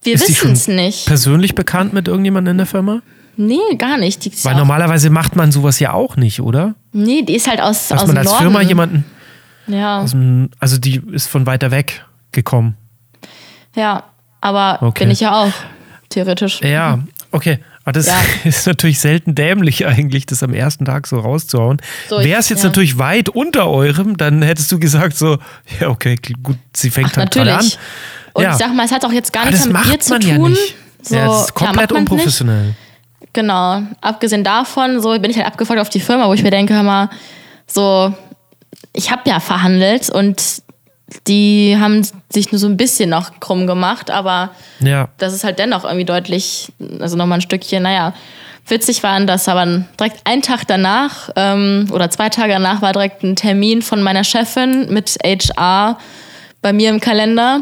Wir 0.03 0.19
wissen 0.19 0.51
es 0.51 0.67
nicht. 0.67 1.07
Persönlich 1.07 1.55
bekannt 1.55 1.93
mit 1.93 2.07
irgendjemandem 2.07 2.51
in 2.51 2.57
der 2.57 2.67
Firma? 2.67 3.01
Nee, 3.37 3.75
gar 3.77 3.97
nicht. 3.97 4.45
Weil 4.45 4.55
normalerweise 4.55 5.09
macht 5.09 5.35
man 5.35 5.51
sowas 5.51 5.79
ja 5.79 5.93
auch 5.93 6.15
nicht, 6.15 6.39
oder? 6.39 6.75
Nee, 6.93 7.23
die 7.23 7.35
ist 7.35 7.49
halt 7.49 7.59
aus, 7.59 7.89
Dass 7.89 8.03
aus 8.03 8.07
man 8.07 8.17
als 8.17 8.27
Norden. 8.27 8.43
Firma 8.43 8.61
jemanden. 8.61 9.05
Ja. 9.67 10.05
Dem, 10.05 10.49
also 10.59 10.77
die 10.77 11.01
ist 11.11 11.27
von 11.27 11.45
weiter 11.45 11.71
weg 11.71 12.05
gekommen. 12.31 12.77
Ja, 13.75 14.03
aber 14.41 14.79
okay. 14.81 15.03
bin 15.03 15.11
ich 15.11 15.19
ja 15.19 15.43
auch, 15.43 15.51
theoretisch. 16.09 16.61
Ja, 16.61 16.99
okay. 17.31 17.59
Aber 17.85 17.93
das 17.93 18.07
ja. 18.07 18.19
ist 18.43 18.65
natürlich 18.67 18.99
selten 18.99 19.35
dämlich 19.35 19.85
eigentlich, 19.85 20.25
das 20.25 20.43
am 20.43 20.53
ersten 20.53 20.85
Tag 20.85 21.07
so 21.07 21.19
rauszuhauen. 21.19 21.81
So, 22.09 22.19
Wäre 22.19 22.39
es 22.39 22.49
jetzt 22.49 22.63
ja. 22.63 22.69
natürlich 22.69 22.97
weit 22.97 23.29
unter 23.29 23.69
eurem, 23.69 24.17
dann 24.17 24.41
hättest 24.41 24.71
du 24.71 24.79
gesagt 24.79 25.15
so, 25.15 25.37
ja 25.79 25.89
okay, 25.89 26.17
gut, 26.43 26.57
sie 26.75 26.89
fängt 26.89 27.11
Ach, 27.13 27.17
halt 27.17 27.35
natürlich. 27.35 27.77
an. 27.77 27.81
Und 28.33 28.43
ja. 28.43 28.51
ich 28.51 28.57
sag 28.57 28.73
mal, 28.73 28.85
es 28.85 28.91
hat 28.91 29.05
auch 29.05 29.11
jetzt 29.11 29.31
gar 29.31 29.45
nichts 29.45 29.65
mit 29.65 29.77
dir 29.85 29.99
zu 29.99 30.19
tun. 30.19 30.29
Ja, 30.29 30.37
nicht. 30.49 30.75
So, 31.01 31.15
ja, 31.15 31.27
das 31.27 31.41
ist 31.45 31.53
komplett 31.53 31.89
klar, 31.89 31.99
unprofessionell. 31.99 32.75
Genau. 33.33 33.83
Abgesehen 34.01 34.43
davon, 34.43 35.01
so 35.01 35.17
bin 35.19 35.29
ich 35.29 35.37
halt 35.37 35.45
abgefolgt 35.45 35.81
auf 35.81 35.89
die 35.89 35.99
Firma, 35.99 36.27
wo 36.27 36.33
ich 36.33 36.41
mir 36.41 36.51
denke, 36.51 36.73
hör 36.73 36.83
mal, 36.83 37.09
so, 37.67 38.13
ich 38.93 39.11
habe 39.11 39.21
ja 39.25 39.39
verhandelt 39.39 40.09
und 40.09 40.63
die 41.27 41.77
haben 41.79 42.01
sich 42.29 42.51
nur 42.51 42.59
so 42.59 42.67
ein 42.67 42.77
bisschen 42.77 43.09
noch 43.09 43.39
krumm 43.39 43.67
gemacht, 43.67 44.09
aber 44.09 44.51
ja. 44.79 45.09
das 45.17 45.33
ist 45.33 45.43
halt 45.43 45.59
dennoch 45.59 45.83
irgendwie 45.83 46.05
deutlich, 46.05 46.71
also 46.99 47.15
nochmal 47.15 47.39
ein 47.39 47.41
Stückchen, 47.41 47.83
naja. 47.83 48.13
Witzig 48.67 49.03
war 49.03 49.19
dass 49.21 49.47
aber 49.47 49.83
direkt 49.99 50.21
einen 50.23 50.41
Tag 50.41 50.65
danach 50.65 51.29
ähm, 51.35 51.87
oder 51.91 52.09
zwei 52.09 52.29
Tage 52.29 52.53
danach 52.53 52.81
war 52.81 52.93
direkt 52.93 53.23
ein 53.23 53.35
Termin 53.35 53.83
von 53.83 54.01
meiner 54.01 54.23
Chefin 54.23 54.91
mit 54.91 55.19
HR 55.23 55.99
bei 56.63 56.73
mir 56.73 56.89
im 56.89 56.99
Kalender. 56.99 57.61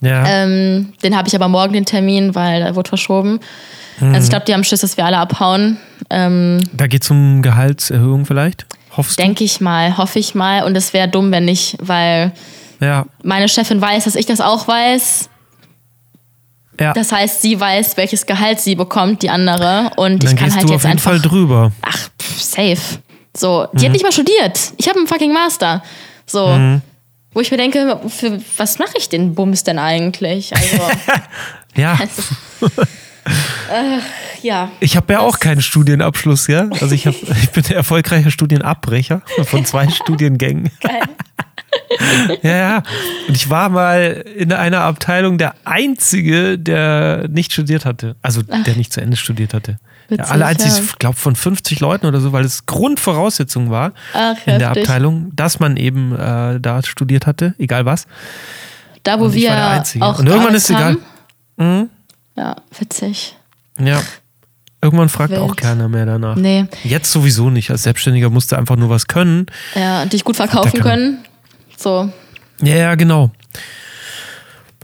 Ja. 0.00 0.24
Ähm, 0.26 0.92
den 1.04 1.16
habe 1.16 1.28
ich 1.28 1.36
aber 1.36 1.46
morgen 1.46 1.72
den 1.72 1.84
Termin, 1.84 2.34
weil 2.34 2.62
er 2.62 2.74
wurde 2.74 2.88
verschoben. 2.88 3.38
Mhm. 4.00 4.12
Also 4.12 4.24
ich 4.24 4.30
glaube, 4.30 4.44
die 4.46 4.52
haben 4.52 4.64
Schiss, 4.64 4.80
dass 4.80 4.96
wir 4.96 5.04
alle 5.04 5.18
abhauen. 5.18 5.76
Ähm, 6.08 6.58
da 6.72 6.88
geht 6.88 7.04
es 7.04 7.10
um 7.12 7.42
Gehaltserhöhung 7.42 8.26
vielleicht? 8.26 8.66
Hoffst 8.96 9.20
du? 9.20 9.22
Denke 9.22 9.44
ich 9.44 9.60
mal, 9.60 9.96
hoffe 9.98 10.18
ich 10.18 10.34
mal. 10.34 10.64
Und 10.64 10.76
es 10.76 10.92
wäre 10.92 11.06
dumm, 11.06 11.30
wenn 11.30 11.44
nicht, 11.44 11.76
weil 11.80 12.32
Ja. 12.80 13.06
meine 13.22 13.48
Chefin 13.48 13.80
weiß, 13.80 14.04
dass 14.04 14.14
ich 14.14 14.26
das 14.26 14.40
auch 14.40 14.66
weiß. 14.68 15.28
ja. 16.80 16.92
Das 16.94 17.12
heißt, 17.12 17.42
sie 17.42 17.58
weiß, 17.60 17.96
welches 17.96 18.24
Gehalt 18.26 18.60
sie 18.60 18.74
bekommt, 18.74 19.22
die 19.22 19.30
andere. 19.30 19.90
Und 19.96 20.24
Dann 20.24 20.30
ich 20.32 20.36
kann 20.36 20.54
halt 20.54 20.64
du 20.68 20.72
jetzt 20.72 20.76
auf 20.76 20.82
jeden 20.84 20.92
einfach. 20.92 21.10
Fall 21.10 21.20
drüber. 21.20 21.72
ach, 21.82 22.08
pff, 22.20 22.40
safe. 22.42 22.78
So, 23.36 23.66
die 23.74 23.80
Mhm. 23.80 23.84
hat 23.86 23.92
nicht 23.92 24.02
mal 24.02 24.12
studiert. 24.12 24.58
Ich 24.78 24.88
habe 24.88 24.98
einen 24.98 25.06
fucking 25.06 25.32
Master. 25.32 25.82
So. 26.26 26.48
Mhm. 26.48 26.82
Wo 27.32 27.40
ich 27.40 27.50
mir 27.52 27.58
denke, 27.58 28.00
für 28.08 28.40
was 28.56 28.78
mache 28.80 28.94
ich 28.98 29.08
den 29.08 29.34
Bums 29.36 29.62
denn 29.62 29.78
eigentlich? 29.78 30.52
Also, 30.56 30.78
Ja. 31.76 31.96
ja. 34.42 34.70
Ich 34.80 34.96
habe 34.96 35.12
ja 35.12 35.20
auch 35.20 35.38
keinen 35.38 35.60
Studienabschluss, 35.62 36.46
ja. 36.48 36.68
Also 36.80 36.92
ich, 36.94 37.06
hab, 37.06 37.14
ich 37.42 37.50
bin 37.50 37.64
erfolgreicher 37.66 38.30
Studienabbrecher 38.30 39.22
von 39.44 39.64
zwei 39.64 39.88
Studiengängen. 39.88 40.70
Geil. 40.80 41.02
Ja, 42.42 42.56
ja. 42.56 42.82
Und 43.28 43.36
ich 43.36 43.50
war 43.50 43.68
mal 43.68 44.24
in 44.36 44.52
einer 44.52 44.80
Abteilung 44.82 45.38
der 45.38 45.54
Einzige, 45.64 46.58
der 46.58 47.28
nicht 47.28 47.52
studiert 47.52 47.84
hatte. 47.84 48.16
Also 48.22 48.42
der 48.42 48.76
nicht 48.76 48.92
zu 48.92 49.00
Ende 49.00 49.16
studiert 49.16 49.54
hatte. 49.54 49.78
Ja, 50.08 50.18
Witzig, 50.18 50.32
alle 50.32 50.46
einzig, 50.46 50.72
ja. 50.72 50.82
ich 50.82 50.98
glaube, 50.98 51.16
von 51.16 51.36
50 51.36 51.78
Leuten 51.80 52.06
oder 52.06 52.20
so, 52.20 52.32
weil 52.32 52.44
es 52.44 52.66
Grundvoraussetzung 52.66 53.70
war 53.70 53.92
Ach, 54.12 54.34
in 54.44 54.58
der. 54.58 54.70
Abteilung, 54.70 55.30
dass 55.34 55.60
man 55.60 55.76
eben 55.76 56.16
äh, 56.16 56.58
da 56.60 56.82
studiert 56.82 57.26
hatte, 57.26 57.54
egal 57.58 57.84
was. 57.86 58.06
Da, 59.04 59.20
wo 59.20 59.24
Und 59.24 59.34
ich 59.34 59.42
wir 59.42 59.50
war 59.50 59.56
der 59.56 59.68
Einzige. 59.68 60.04
auch 60.04 60.18
Und 60.18 60.26
irgendwann 60.26 60.54
ist 60.54 60.68
gearbeitet 60.68 61.02
egal. 61.58 61.74
Mhm. 61.80 61.90
Ja, 62.36 62.56
witzig. 62.78 63.36
Ja. 63.78 64.02
Irgendwann 64.82 65.08
fragt 65.10 65.30
Wild. 65.30 65.42
auch 65.42 65.56
keiner 65.56 65.88
mehr 65.88 66.06
danach. 66.06 66.36
Nee. 66.36 66.66
Jetzt 66.84 67.12
sowieso 67.12 67.50
nicht. 67.50 67.70
Als 67.70 67.82
Selbstständiger 67.82 68.30
musst 68.30 68.50
du 68.50 68.56
einfach 68.56 68.76
nur 68.76 68.88
was 68.88 69.06
können. 69.06 69.46
Ja, 69.74 70.06
dich 70.06 70.24
gut 70.24 70.36
verkaufen 70.36 70.80
können. 70.80 71.18
So. 71.80 72.12
Ja, 72.62 72.76
ja, 72.76 72.94
genau. 72.94 73.30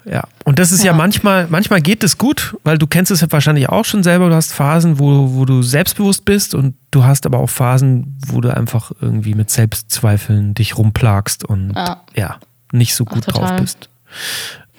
Ja, 0.05 0.23
und 0.45 0.61
das 0.61 0.71
ist 0.71 0.85
ja, 0.85 0.93
Ja. 0.93 0.97
manchmal, 0.97 1.49
manchmal 1.49 1.81
geht 1.83 2.05
es 2.05 2.17
gut, 2.17 2.57
weil 2.63 2.79
du 2.79 2.87
kennst 2.87 3.11
es 3.11 3.21
ja 3.23 3.27
wahrscheinlich 3.31 3.69
auch 3.69 3.85
schon 3.85 4.05
selber. 4.05 4.29
Du 4.29 4.35
hast 4.37 4.53
Phasen, 4.53 5.01
wo, 5.01 5.35
wo 5.35 5.45
du 5.45 5.63
selbstbewusst 5.63 6.25
bist 6.25 6.55
und 6.55 6.75
du 6.93 7.05
hast 7.05 7.27
aber 7.27 7.39
auch 7.39 7.51
Phasen, 7.51 8.17
wo 8.29 8.41
du 8.41 8.57
einfach 8.57 8.93
irgendwie 9.01 9.35
mit 9.35 9.51
Selbstzweifeln 9.51 10.55
dich 10.55 10.79
rumplagst 10.79 11.45
und 11.45 11.73
ja, 11.75 12.03
Ja. 12.15 12.37
nicht 12.73 12.95
so 12.95 13.05
gut 13.05 13.27
drauf 13.27 13.35
total. 13.43 13.61
bist. 13.61 13.89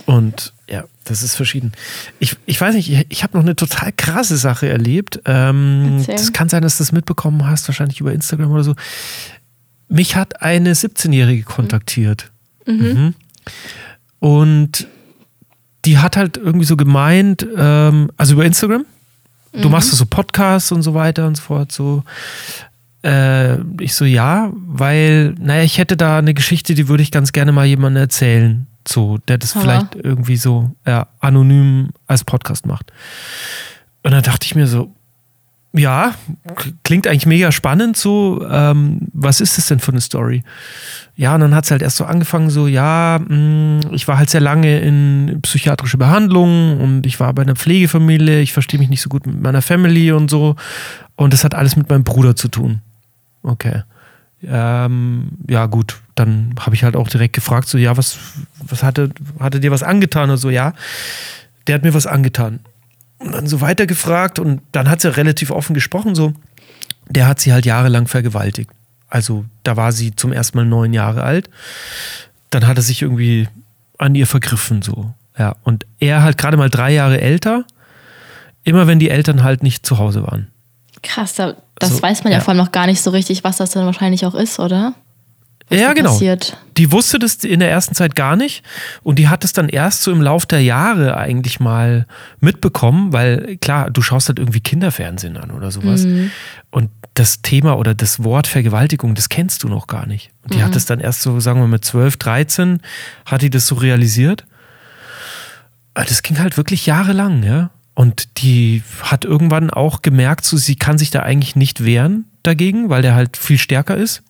Und 0.06 0.54
ja, 0.70 0.86
das 1.04 1.22
ist 1.24 1.36
verschieden. 1.36 1.74
Ich, 2.20 2.38
ich 2.46 2.60
weiß 2.62 2.76
nicht, 2.76 2.90
ich, 2.90 3.06
ich 3.10 3.24
habe 3.24 3.36
noch 3.38 3.44
eine 3.44 3.56
total 3.58 3.92
krasse 3.92 4.38
Sache 4.38 4.70
erlebt. 4.70 5.20
Ähm, 5.26 6.06
das 6.08 6.32
kann 6.32 6.48
sein, 6.48 6.62
dass 6.62 6.78
du 6.78 6.84
das 6.84 6.94
mitbekommen 6.94 7.46
hast, 7.50 7.68
wahrscheinlich 7.68 8.00
über 8.00 8.14
Instagram 8.14 8.52
oder 8.52 8.64
so. 8.64 8.76
Mich 9.90 10.16
hat 10.16 10.42
eine 10.42 10.74
17-Jährige 10.74 11.44
kontaktiert. 11.44 12.32
Mhm. 12.66 13.14
Und 14.20 14.88
die 15.86 15.98
hat 15.98 16.18
halt 16.18 16.38
irgendwie 16.38 16.66
so 16.66 16.76
gemeint, 16.76 17.46
ähm, 17.56 18.12
also 18.18 18.34
über 18.34 18.46
Instagram, 18.46 18.86
du 19.54 19.70
machst 19.70 19.92
so 19.92 20.06
Podcasts 20.06 20.72
und 20.72 20.82
so 20.82 20.94
weiter 20.94 21.28
und 21.28 21.38
so 21.38 21.44
fort, 21.44 21.72
so. 21.72 22.04
Äh, 23.04 23.60
ich 23.80 23.94
so, 23.94 24.06
ja, 24.06 24.52
weil, 24.54 25.36
naja, 25.40 25.64
ich 25.64 25.78
hätte 25.78 25.96
da 25.96 26.18
eine 26.18 26.34
Geschichte, 26.34 26.74
die 26.74 26.88
würde 26.88 27.04
ich 27.04 27.12
ganz 27.12 27.32
gerne 27.32 27.52
mal 27.52 27.66
jemandem 27.66 28.02
erzählen. 28.02 28.68
So, 28.88 29.18
der 29.28 29.38
das 29.38 29.56
Hammer. 29.56 29.64
vielleicht 29.64 29.96
irgendwie 29.96 30.38
so 30.38 30.72
ja, 30.86 31.08
anonym 31.20 31.90
als 32.08 32.24
Podcast 32.24 32.66
macht. 32.66 32.92
Und 34.04 34.12
dann 34.12 34.24
dachte 34.24 34.46
ich 34.46 34.56
mir 34.56 34.68
so, 34.68 34.94
ja, 35.78 36.14
klingt 36.84 37.08
eigentlich 37.08 37.26
mega 37.26 37.52
spannend, 37.52 37.98
so, 37.98 38.46
ähm, 38.50 39.08
was 39.14 39.42
ist 39.42 39.58
das 39.58 39.68
denn 39.68 39.80
für 39.80 39.92
eine 39.92 40.02
Story? 40.02 40.44
Ja, 41.16 41.36
und 41.36 41.42
dann 41.42 41.56
hat 41.56 41.66
es 41.66 41.72
halt 41.72 41.82
erst 41.82 41.98
so 41.98 42.06
angefangen, 42.06 42.50
so, 42.50 42.68
ja, 42.68 43.20
mh, 43.20 43.92
ich 43.92 44.08
war 44.08 44.18
halt 44.18 44.30
sehr 44.30 44.42
lange 44.42 44.80
in 44.80 45.40
psychiatrische 45.42 45.98
Behandlung 45.98 46.80
und 46.80 47.06
ich 47.06 47.20
war 47.20 47.34
bei 47.34 47.42
einer 47.42 47.56
Pflegefamilie, 47.56 48.42
ich 48.42 48.54
verstehe 48.54 48.80
mich 48.80 48.90
nicht 48.90 49.02
so 49.02 49.10
gut 49.10 49.26
mit 49.26 49.42
meiner 49.42 49.62
Family 49.62 50.12
und 50.12 50.30
so. 50.30 50.56
Und 51.16 51.34
das 51.34 51.44
hat 51.44 51.56
alles 51.56 51.76
mit 51.76 51.90
meinem 51.90 52.04
Bruder 52.04 52.36
zu 52.36 52.48
tun. 52.48 52.82
Okay. 53.42 53.84
Ähm, 54.44 55.30
ja, 55.50 55.66
gut, 55.66 56.00
dann 56.14 56.54
habe 56.60 56.76
ich 56.76 56.84
halt 56.84 56.96
auch 56.96 57.08
direkt 57.08 57.34
gefragt, 57.34 57.68
so, 57.68 57.78
ja, 57.78 57.98
was, 57.98 58.20
was 58.60 58.84
hatte, 58.84 59.10
hatte 59.40 59.60
dir 59.60 59.72
was 59.72 59.82
angetan? 59.82 60.30
oder 60.30 60.38
so, 60.38 60.50
ja, 60.50 60.74
der 61.66 61.76
hat 61.76 61.84
mir 61.84 61.94
was 61.94 62.06
angetan. 62.06 62.60
Und 63.20 63.32
dann 63.32 63.48
so 63.48 63.62
weitergefragt 63.62 64.40
und 64.40 64.62
dann 64.72 64.90
hat 64.90 65.02
sie 65.02 65.16
relativ 65.16 65.50
offen 65.52 65.74
gesprochen, 65.74 66.14
so, 66.14 66.34
der 67.10 67.28
hat 67.28 67.40
sie 67.40 67.52
halt 67.52 67.66
jahrelang 67.66 68.08
vergewaltigt. 68.08 68.70
Also 69.10 69.46
da 69.64 69.78
war 69.78 69.92
sie 69.92 70.16
zum 70.16 70.32
ersten 70.32 70.58
Mal 70.58 70.66
neun 70.66 70.94
Jahre 70.94 71.24
alt. 71.24 71.50
Dann 72.50 72.68
hat 72.68 72.78
er 72.78 72.84
sich 72.84 73.02
irgendwie 73.02 73.48
an 73.98 74.16
ihr 74.16 74.28
vergriffen, 74.28 74.82
so. 74.82 75.14
Ja, 75.38 75.56
und 75.64 75.86
er 76.00 76.24
halt 76.24 76.38
gerade 76.38 76.58
mal 76.58 76.70
drei 76.70 76.94
Jahre 76.94 77.22
älter, 77.22 77.66
immer 78.64 78.88
wenn 78.88 79.00
die 79.00 79.10
Eltern 79.10 79.44
halt 79.44 79.64
nicht 79.64 79.86
zu 79.86 79.98
Hause 79.98 80.24
waren. 80.24 80.48
Krass, 81.04 81.36
da, 81.36 81.56
das 81.76 81.98
So, 81.98 82.02
weiß 82.02 82.24
man 82.24 82.34
ja, 82.34 82.40
ja. 82.40 82.44
vor 82.44 82.52
allem 82.54 82.64
noch 82.64 82.72
gar 82.72 82.88
nicht 82.88 83.02
so 83.02 83.12
richtig, 83.12 83.44
was 83.44 83.58
das 83.58 83.72
dann 83.72 83.86
wahrscheinlich 83.86 84.26
auch 84.26 84.36
ist, 84.36 84.60
oder? 84.60 84.94
Ja, 85.70 85.94
genau. 85.94 86.12
Passiert. 86.12 86.58
Die 86.78 86.92
wusste 86.92 87.20
das 87.20 87.36
in 87.44 87.60
der 87.60 87.70
ersten 87.70 87.94
Zeit 87.94 88.16
gar 88.16 88.36
nicht 88.36 88.64
und 89.04 89.20
die 89.20 89.28
hat 89.28 89.44
es 89.44 89.52
dann 89.52 89.68
erst 89.68 90.04
so 90.04 90.12
im 90.12 90.22
Lauf 90.22 90.46
der 90.46 90.62
Jahre 90.62 91.18
eigentlich 91.18 91.60
mal 91.60 92.06
mitbekommen, 92.40 93.12
weil 93.12 93.58
klar, 93.58 93.90
du 93.90 94.02
schaust 94.02 94.30
halt 94.30 94.40
irgendwie 94.40 94.62
Kinderfernsehen 94.62 95.36
an 95.38 95.52
oder 95.52 95.72
sowas 95.72 96.06
und 96.70 96.90
das 97.16 97.42
Thema 97.42 97.78
oder 97.78 97.96
das 97.96 98.24
Wort 98.24 98.48
Vergewaltigung, 98.48 99.16
das 99.16 99.28
kennst 99.30 99.64
du 99.64 99.70
noch 99.70 99.88
gar 99.88 100.06
nicht. 100.06 100.30
Und 100.44 100.54
die 100.54 100.64
hat 100.64 100.76
es 100.76 100.86
dann 100.86 101.00
erst 101.00 101.24
so, 101.24 101.40
sagen 101.40 101.60
wir 101.60 101.68
mit 101.68 101.84
12, 101.84 102.18
13, 102.18 102.80
hat 103.26 103.42
die 103.42 103.50
das 103.50 103.66
so 103.68 103.76
realisiert. 103.76 104.46
Aber 105.96 106.06
Das 106.06 106.22
ging 106.22 106.38
halt 106.38 106.58
wirklich 106.58 106.86
jahrelang, 106.86 107.42
ja. 107.42 107.72
Und 107.96 108.38
die 108.38 108.84
hat 109.02 109.26
irgendwann 109.26 109.72
auch 109.72 110.04
gemerkt, 110.04 110.46
so, 110.46 110.56
sie 110.56 110.76
kann 110.76 111.00
sich 111.00 111.10
da 111.10 111.22
eigentlich 111.22 111.56
nicht 111.56 111.84
wehren 111.84 112.26
dagegen, 112.44 112.90
weil 112.90 113.02
der 113.02 113.16
halt 113.16 113.36
viel 113.36 113.58
stärker 113.58 113.98
ist. 113.98 114.22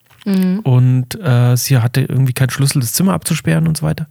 Und 0.62 1.20
äh, 1.20 1.56
sie 1.56 1.78
hatte 1.78 2.02
irgendwie 2.02 2.32
keinen 2.32 2.50
Schlüssel, 2.50 2.80
das 2.80 2.92
Zimmer 2.92 3.14
abzusperren 3.14 3.66
und 3.66 3.76
so 3.76 3.86
weiter. 3.86 4.06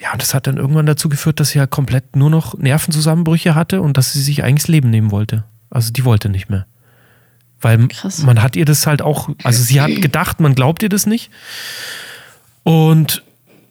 Ja, 0.00 0.12
und 0.12 0.22
das 0.22 0.32
hat 0.32 0.46
dann 0.46 0.56
irgendwann 0.56 0.86
dazu 0.86 1.08
geführt, 1.08 1.40
dass 1.40 1.50
sie 1.50 1.60
halt 1.60 1.70
komplett 1.70 2.16
nur 2.16 2.30
noch 2.30 2.56
Nervenzusammenbrüche 2.56 3.54
hatte 3.54 3.82
und 3.82 3.96
dass 3.96 4.12
sie 4.12 4.22
sich 4.22 4.42
eigentlich 4.42 4.62
das 4.62 4.68
Leben 4.68 4.88
nehmen 4.90 5.10
wollte. 5.10 5.44
Also 5.68 5.92
die 5.92 6.04
wollte 6.04 6.30
nicht 6.30 6.48
mehr. 6.48 6.66
Weil 7.60 7.88
Krass. 7.88 8.22
man 8.22 8.42
hat 8.42 8.56
ihr 8.56 8.64
das 8.64 8.86
halt 8.86 9.02
auch, 9.02 9.28
also 9.44 9.62
sie 9.62 9.80
hat 9.80 9.90
gedacht, 10.00 10.40
man 10.40 10.54
glaubt 10.54 10.82
ihr 10.82 10.88
das 10.88 11.06
nicht. 11.06 11.30
Und 12.62 13.22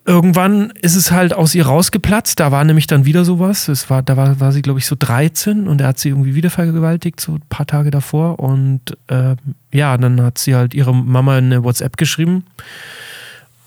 irgendwann 0.10 0.72
ist 0.82 0.96
es 0.96 1.12
halt 1.12 1.34
aus 1.36 1.54
ihr 1.54 1.68
rausgeplatzt. 1.68 2.40
Da 2.40 2.52
war 2.52 2.64
nämlich 2.64 2.88
dann 2.88 3.06
wieder 3.06 3.24
sowas. 3.24 3.68
Es 3.68 3.92
war, 3.92 4.02
da 4.02 4.18
war, 4.18 4.40
war 4.40 4.52
sie, 4.52 4.64
glaube 4.64 4.80
ich, 4.80 4.88
so 4.88 4.96
13 4.98 5.68
und 5.68 5.80
er 5.82 5.88
hat 5.90 6.00
sie 6.00 6.10
irgendwie 6.10 6.34
wieder 6.34 6.50
vergewaltigt, 6.50 7.22
so 7.22 7.34
ein 7.34 7.44
paar 7.48 7.68
Tage 7.68 7.92
davor. 7.92 8.40
Und 8.40 8.98
ähm, 9.08 9.38
ja, 9.72 9.96
dann 9.98 10.20
hat 10.22 10.40
sie 10.40 10.56
halt 10.56 10.74
ihre 10.74 10.96
Mama 10.96 11.38
eine 11.38 11.64
WhatsApp 11.64 11.96
geschrieben 11.96 12.46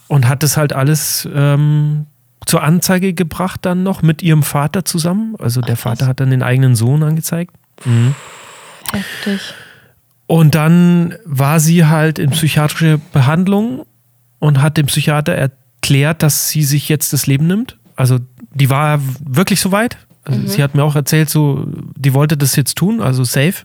und 0.08 0.28
hat 0.28 0.42
das 0.42 0.56
halt 0.56 0.72
alles 0.72 1.28
ähm, 1.32 2.06
zur 2.44 2.64
Anzeige 2.64 3.14
gebracht 3.14 3.60
dann 3.62 3.84
noch 3.84 4.02
mit 4.02 4.20
ihrem 4.20 4.42
Vater 4.42 4.84
zusammen. 4.84 5.36
Also 5.38 5.60
der 5.60 5.76
Ach. 5.76 5.82
Vater 5.82 6.08
hat 6.08 6.18
dann 6.18 6.30
den 6.30 6.42
eigenen 6.42 6.74
Sohn 6.74 7.04
angezeigt. 7.04 7.54
Heftig. 8.90 9.54
Und 10.26 10.56
dann 10.56 11.14
war 11.24 11.60
sie 11.60 11.86
halt 11.86 12.18
in 12.18 12.30
psychiatrische 12.30 12.98
Behandlung 13.12 13.86
und 14.40 14.60
hat 14.60 14.76
dem 14.76 14.86
Psychiater 14.86 15.38
erklärt, 15.82 16.22
dass 16.22 16.48
sie 16.48 16.62
sich 16.62 16.88
jetzt 16.88 17.12
das 17.12 17.26
Leben 17.26 17.48
nimmt. 17.48 17.76
Also 17.96 18.20
die 18.54 18.70
war 18.70 19.00
wirklich 19.24 19.60
so 19.60 19.72
weit. 19.72 19.98
Also 20.24 20.46
Sie 20.46 20.62
hat 20.62 20.76
mir 20.76 20.84
auch 20.84 20.94
erzählt, 20.94 21.28
so, 21.28 21.66
die 21.96 22.14
wollte 22.14 22.36
das 22.36 22.54
jetzt 22.54 22.76
tun, 22.76 23.00
also 23.00 23.24
safe. 23.24 23.64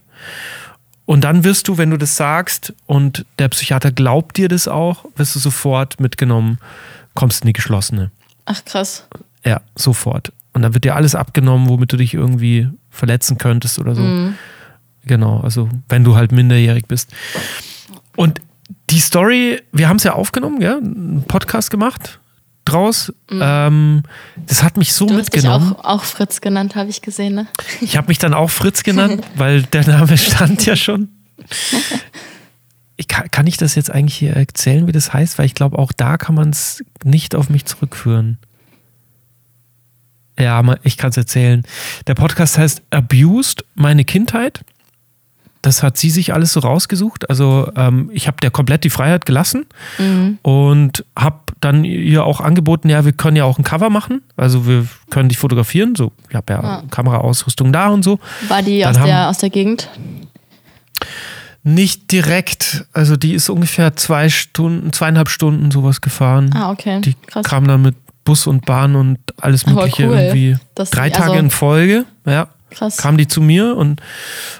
Und 1.06 1.22
dann 1.22 1.44
wirst 1.44 1.68
du, 1.68 1.78
wenn 1.78 1.90
du 1.90 1.96
das 1.96 2.16
sagst 2.16 2.74
und 2.86 3.24
der 3.38 3.48
Psychiater 3.48 3.92
glaubt 3.92 4.36
dir 4.36 4.48
das 4.48 4.66
auch, 4.66 5.04
wirst 5.14 5.36
du 5.36 5.38
sofort 5.38 6.00
mitgenommen, 6.00 6.58
kommst 7.14 7.42
in 7.42 7.46
die 7.46 7.52
geschlossene. 7.52 8.10
Ach 8.44 8.64
krass. 8.64 9.06
Ja, 9.44 9.60
sofort. 9.76 10.32
Und 10.52 10.62
dann 10.62 10.74
wird 10.74 10.82
dir 10.82 10.96
alles 10.96 11.14
abgenommen, 11.14 11.68
womit 11.68 11.92
du 11.92 11.96
dich 11.96 12.14
irgendwie 12.14 12.68
verletzen 12.90 13.38
könntest 13.38 13.78
oder 13.78 13.94
so. 13.94 14.32
Genau, 15.06 15.38
also 15.40 15.68
wenn 15.88 16.02
du 16.02 16.16
halt 16.16 16.32
minderjährig 16.32 16.86
bist. 16.86 17.12
Und 18.16 18.40
die 18.90 19.00
Story, 19.00 19.62
wir 19.72 19.88
haben 19.88 19.96
es 19.96 20.04
ja 20.04 20.12
aufgenommen, 20.14 20.60
ja, 20.60 20.76
einen 20.76 21.24
Podcast 21.26 21.70
gemacht 21.70 22.20
draus. 22.68 23.12
Ähm, 23.30 24.02
das 24.46 24.62
hat 24.62 24.76
mich 24.76 24.92
so 24.92 25.06
Du 25.06 25.14
hast 25.14 25.32
dich 25.32 25.42
mitgenommen. 25.42 25.74
auch, 25.74 25.84
auch 25.84 26.04
Fritz 26.04 26.40
genannt, 26.40 26.76
habe 26.76 26.90
ich 26.90 27.02
gesehen, 27.02 27.34
ne? 27.34 27.46
Ich 27.80 27.96
habe 27.96 28.08
mich 28.08 28.18
dann 28.18 28.34
auch 28.34 28.50
Fritz 28.50 28.82
genannt, 28.82 29.24
weil 29.36 29.62
der 29.62 29.86
Name 29.86 30.16
stand 30.18 30.64
ja 30.66 30.76
schon. 30.76 31.08
Ich 32.96 33.08
kann, 33.08 33.30
kann 33.30 33.46
ich 33.46 33.56
das 33.56 33.74
jetzt 33.74 33.90
eigentlich 33.90 34.16
hier 34.16 34.34
erzählen, 34.34 34.86
wie 34.86 34.92
das 34.92 35.12
heißt? 35.12 35.38
Weil 35.38 35.46
ich 35.46 35.54
glaube, 35.54 35.78
auch 35.78 35.92
da 35.92 36.18
kann 36.18 36.34
man 36.34 36.50
es 36.50 36.84
nicht 37.04 37.34
auf 37.34 37.48
mich 37.48 37.64
zurückführen. 37.64 38.38
Ja, 40.38 40.62
ich 40.82 40.96
kann 40.96 41.10
es 41.10 41.16
erzählen. 41.16 41.62
Der 42.06 42.14
Podcast 42.14 42.58
heißt 42.58 42.82
Abused, 42.90 43.64
meine 43.74 44.04
Kindheit. 44.04 44.60
Das 45.62 45.82
hat 45.82 45.96
sie 45.98 46.10
sich 46.10 46.32
alles 46.32 46.52
so 46.52 46.60
rausgesucht. 46.60 47.28
Also 47.28 47.70
ähm, 47.76 48.10
ich 48.12 48.26
habe 48.28 48.36
der 48.40 48.50
komplett 48.50 48.84
die 48.84 48.90
Freiheit 48.90 49.26
gelassen 49.26 49.66
Mhm. 49.98 50.38
und 50.42 51.04
habe 51.16 51.40
dann 51.60 51.84
ihr 51.84 52.24
auch 52.24 52.40
angeboten, 52.40 52.88
ja, 52.88 53.04
wir 53.04 53.12
können 53.12 53.36
ja 53.36 53.44
auch 53.44 53.58
ein 53.58 53.64
Cover 53.64 53.90
machen. 53.90 54.22
Also 54.36 54.66
wir 54.68 54.86
können 55.10 55.28
dich 55.28 55.38
fotografieren. 55.38 55.94
So, 55.96 56.12
ich 56.28 56.36
habe 56.36 56.52
ja 56.52 56.60
Ah. 56.62 56.82
Kameraausrüstung 56.90 57.72
da 57.72 57.88
und 57.88 58.04
so. 58.04 58.20
War 58.46 58.62
die 58.62 58.80
Dann 58.80 58.96
aus 58.96 59.04
der, 59.04 59.28
aus 59.30 59.38
der 59.38 59.50
Gegend? 59.50 59.88
Nicht 61.64 62.12
direkt. 62.12 62.86
Also 62.92 63.16
die 63.16 63.34
ist 63.34 63.48
ungefähr 63.50 63.96
zwei 63.96 64.28
Stunden, 64.28 64.92
zweieinhalb 64.92 65.28
Stunden 65.28 65.70
sowas 65.70 66.00
gefahren. 66.00 66.50
Ah, 66.54 66.70
okay. 66.70 67.00
Die 67.00 67.14
Krass. 67.14 67.44
kam 67.44 67.66
dann 67.66 67.82
mit 67.82 67.96
Bus 68.24 68.46
und 68.46 68.64
Bahn 68.64 68.94
und 68.94 69.18
alles 69.40 69.66
Mögliche 69.66 70.06
cool, 70.08 70.16
irgendwie. 70.18 70.56
dass 70.74 70.90
Drei 70.90 71.08
die- 71.08 71.14
Tage 71.16 71.30
also- 71.32 71.40
in 71.44 71.50
Folge, 71.50 72.04
ja. 72.26 72.48
Krass. 72.70 72.98
Kam 72.98 73.16
die 73.16 73.26
zu 73.26 73.40
mir 73.40 73.76
und 73.76 74.02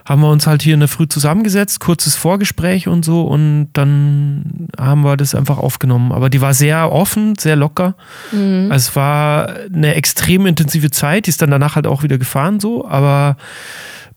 haben 0.04 0.22
wir 0.22 0.30
uns 0.30 0.46
halt 0.46 0.62
hier 0.62 0.74
in 0.74 0.80
der 0.80 0.88
Früh 0.88 1.06
zusammengesetzt, 1.06 1.80
kurzes 1.80 2.16
Vorgespräch 2.16 2.88
und 2.88 3.04
so 3.04 3.22
und 3.22 3.68
dann 3.74 4.68
haben 4.78 5.02
wir 5.02 5.16
das 5.16 5.34
einfach 5.34 5.58
aufgenommen. 5.58 6.12
Aber 6.12 6.30
die 6.30 6.40
war 6.40 6.54
sehr 6.54 6.90
offen, 6.90 7.36
sehr 7.38 7.56
locker. 7.56 7.96
Mhm. 8.32 8.68
Also 8.70 8.90
es 8.90 8.96
war 8.96 9.56
eine 9.72 9.94
extrem 9.94 10.46
intensive 10.46 10.90
Zeit, 10.90 11.26
die 11.26 11.30
ist 11.30 11.42
dann 11.42 11.50
danach 11.50 11.76
halt 11.76 11.86
auch 11.86 12.02
wieder 12.02 12.16
gefahren 12.16 12.60
so, 12.60 12.88
aber 12.88 13.36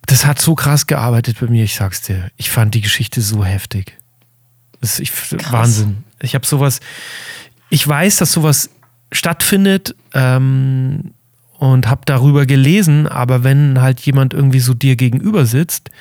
das 0.06 0.26
hat 0.26 0.40
so 0.40 0.56
krass 0.56 0.88
gearbeitet 0.88 1.38
bei 1.40 1.48
mir, 1.48 1.64
ich 1.64 1.76
sag's 1.76 2.02
dir. 2.02 2.32
Ich 2.38 2.50
fand 2.50 2.74
die 2.74 2.82
Geschichte 2.82 3.22
so 3.22 3.44
heftig. 3.44 3.98
Das 4.80 5.00
ist 5.00 5.00
ich, 5.00 5.52
Wahnsinn. 5.52 6.04
Ich 6.22 6.34
habe 6.34 6.46
sowas, 6.46 6.80
ich 7.70 7.88
weiß, 7.88 8.18
dass 8.18 8.32
sowas 8.32 8.70
stattfindet 9.12 9.96
ähm, 10.14 11.14
und 11.62 11.88
habe 11.88 12.02
darüber 12.06 12.48
gelesen, 12.48 13.06
aber 13.06 13.44
wenn 13.44 13.80
halt 13.80 14.00
jemand 14.00 14.34
irgendwie 14.34 14.60
so 14.60 14.74
dir 14.74 14.96
gegenüber 14.96 15.46
sitzt 15.46 15.92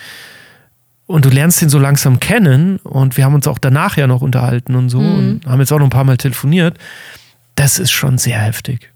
und 1.06 1.26
du 1.26 1.28
lernst 1.28 1.60
ihn 1.60 1.68
so 1.68 1.78
langsam 1.78 2.18
kennen 2.18 2.78
und 2.78 3.18
wir 3.18 3.26
haben 3.26 3.34
uns 3.34 3.46
auch 3.46 3.58
danach 3.58 3.98
ja 3.98 4.06
noch 4.06 4.22
unterhalten 4.22 4.74
und 4.74 4.88
so 4.88 5.00
und 5.00 5.42
haben 5.44 5.60
jetzt 5.60 5.70
auch 5.70 5.78
noch 5.78 5.84
ein 5.84 5.90
paar 5.90 6.04
Mal 6.04 6.16
telefoniert, 6.16 6.78
das 7.56 7.78
ist 7.78 7.90
schon 7.90 8.16
sehr 8.16 8.38
heftig. 8.38 8.90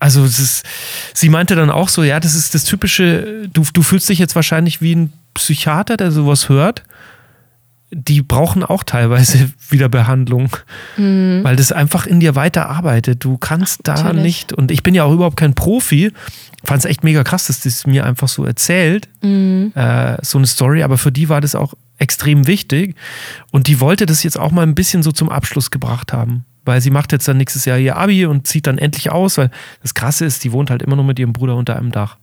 Also 0.00 0.22
es 0.22 0.38
ist, 0.38 0.66
sie 1.14 1.30
meinte 1.30 1.54
dann 1.54 1.70
auch 1.70 1.88
so, 1.88 2.02
ja, 2.02 2.20
das 2.20 2.34
ist 2.34 2.54
das 2.54 2.64
typische, 2.64 3.48
du, 3.50 3.64
du 3.72 3.82
fühlst 3.82 4.06
dich 4.10 4.18
jetzt 4.18 4.34
wahrscheinlich 4.34 4.82
wie 4.82 4.94
ein 4.94 5.14
Psychiater, 5.32 5.96
der 5.96 6.10
sowas 6.10 6.50
hört. 6.50 6.82
Die 7.94 8.22
brauchen 8.22 8.64
auch 8.64 8.84
teilweise 8.84 9.50
wieder 9.68 9.88
Behandlung, 9.88 10.56
weil 10.96 11.56
das 11.56 11.72
einfach 11.72 12.06
in 12.06 12.20
dir 12.20 12.34
weiterarbeitet. 12.34 13.22
Du 13.22 13.36
kannst 13.36 13.80
da 13.84 13.94
Natürlich. 13.94 14.22
nicht, 14.22 14.52
und 14.52 14.70
ich 14.70 14.82
bin 14.82 14.94
ja 14.94 15.04
auch 15.04 15.12
überhaupt 15.12 15.36
kein 15.36 15.54
Profi, 15.54 16.10
fand 16.64 16.80
es 16.80 16.84
echt 16.86 17.04
mega 17.04 17.22
krass, 17.22 17.48
dass 17.48 17.60
das 17.60 17.86
mir 17.86 18.06
einfach 18.06 18.28
so 18.28 18.44
erzählt, 18.44 19.08
äh, 19.22 20.16
so 20.22 20.38
eine 20.38 20.46
Story, 20.46 20.82
aber 20.82 20.96
für 20.96 21.12
die 21.12 21.28
war 21.28 21.40
das 21.40 21.54
auch 21.54 21.74
extrem 21.98 22.46
wichtig 22.46 22.96
und 23.50 23.66
die 23.66 23.78
wollte 23.78 24.06
das 24.06 24.22
jetzt 24.22 24.38
auch 24.38 24.50
mal 24.50 24.62
ein 24.62 24.74
bisschen 24.74 25.02
so 25.02 25.12
zum 25.12 25.28
Abschluss 25.28 25.70
gebracht 25.70 26.12
haben, 26.12 26.44
weil 26.64 26.80
sie 26.80 26.90
macht 26.90 27.12
jetzt 27.12 27.28
dann 27.28 27.36
nächstes 27.36 27.64
Jahr 27.64 27.78
ihr 27.78 27.96
Abi 27.96 28.26
und 28.26 28.46
zieht 28.46 28.66
dann 28.66 28.78
endlich 28.78 29.12
aus, 29.12 29.38
weil 29.38 29.50
das 29.82 29.94
Krasse 29.94 30.24
ist, 30.24 30.42
die 30.44 30.52
wohnt 30.52 30.70
halt 30.70 30.82
immer 30.82 30.96
noch 30.96 31.04
mit 31.04 31.18
ihrem 31.18 31.32
Bruder 31.32 31.56
unter 31.56 31.76
einem 31.76 31.92
Dach. 31.92 32.16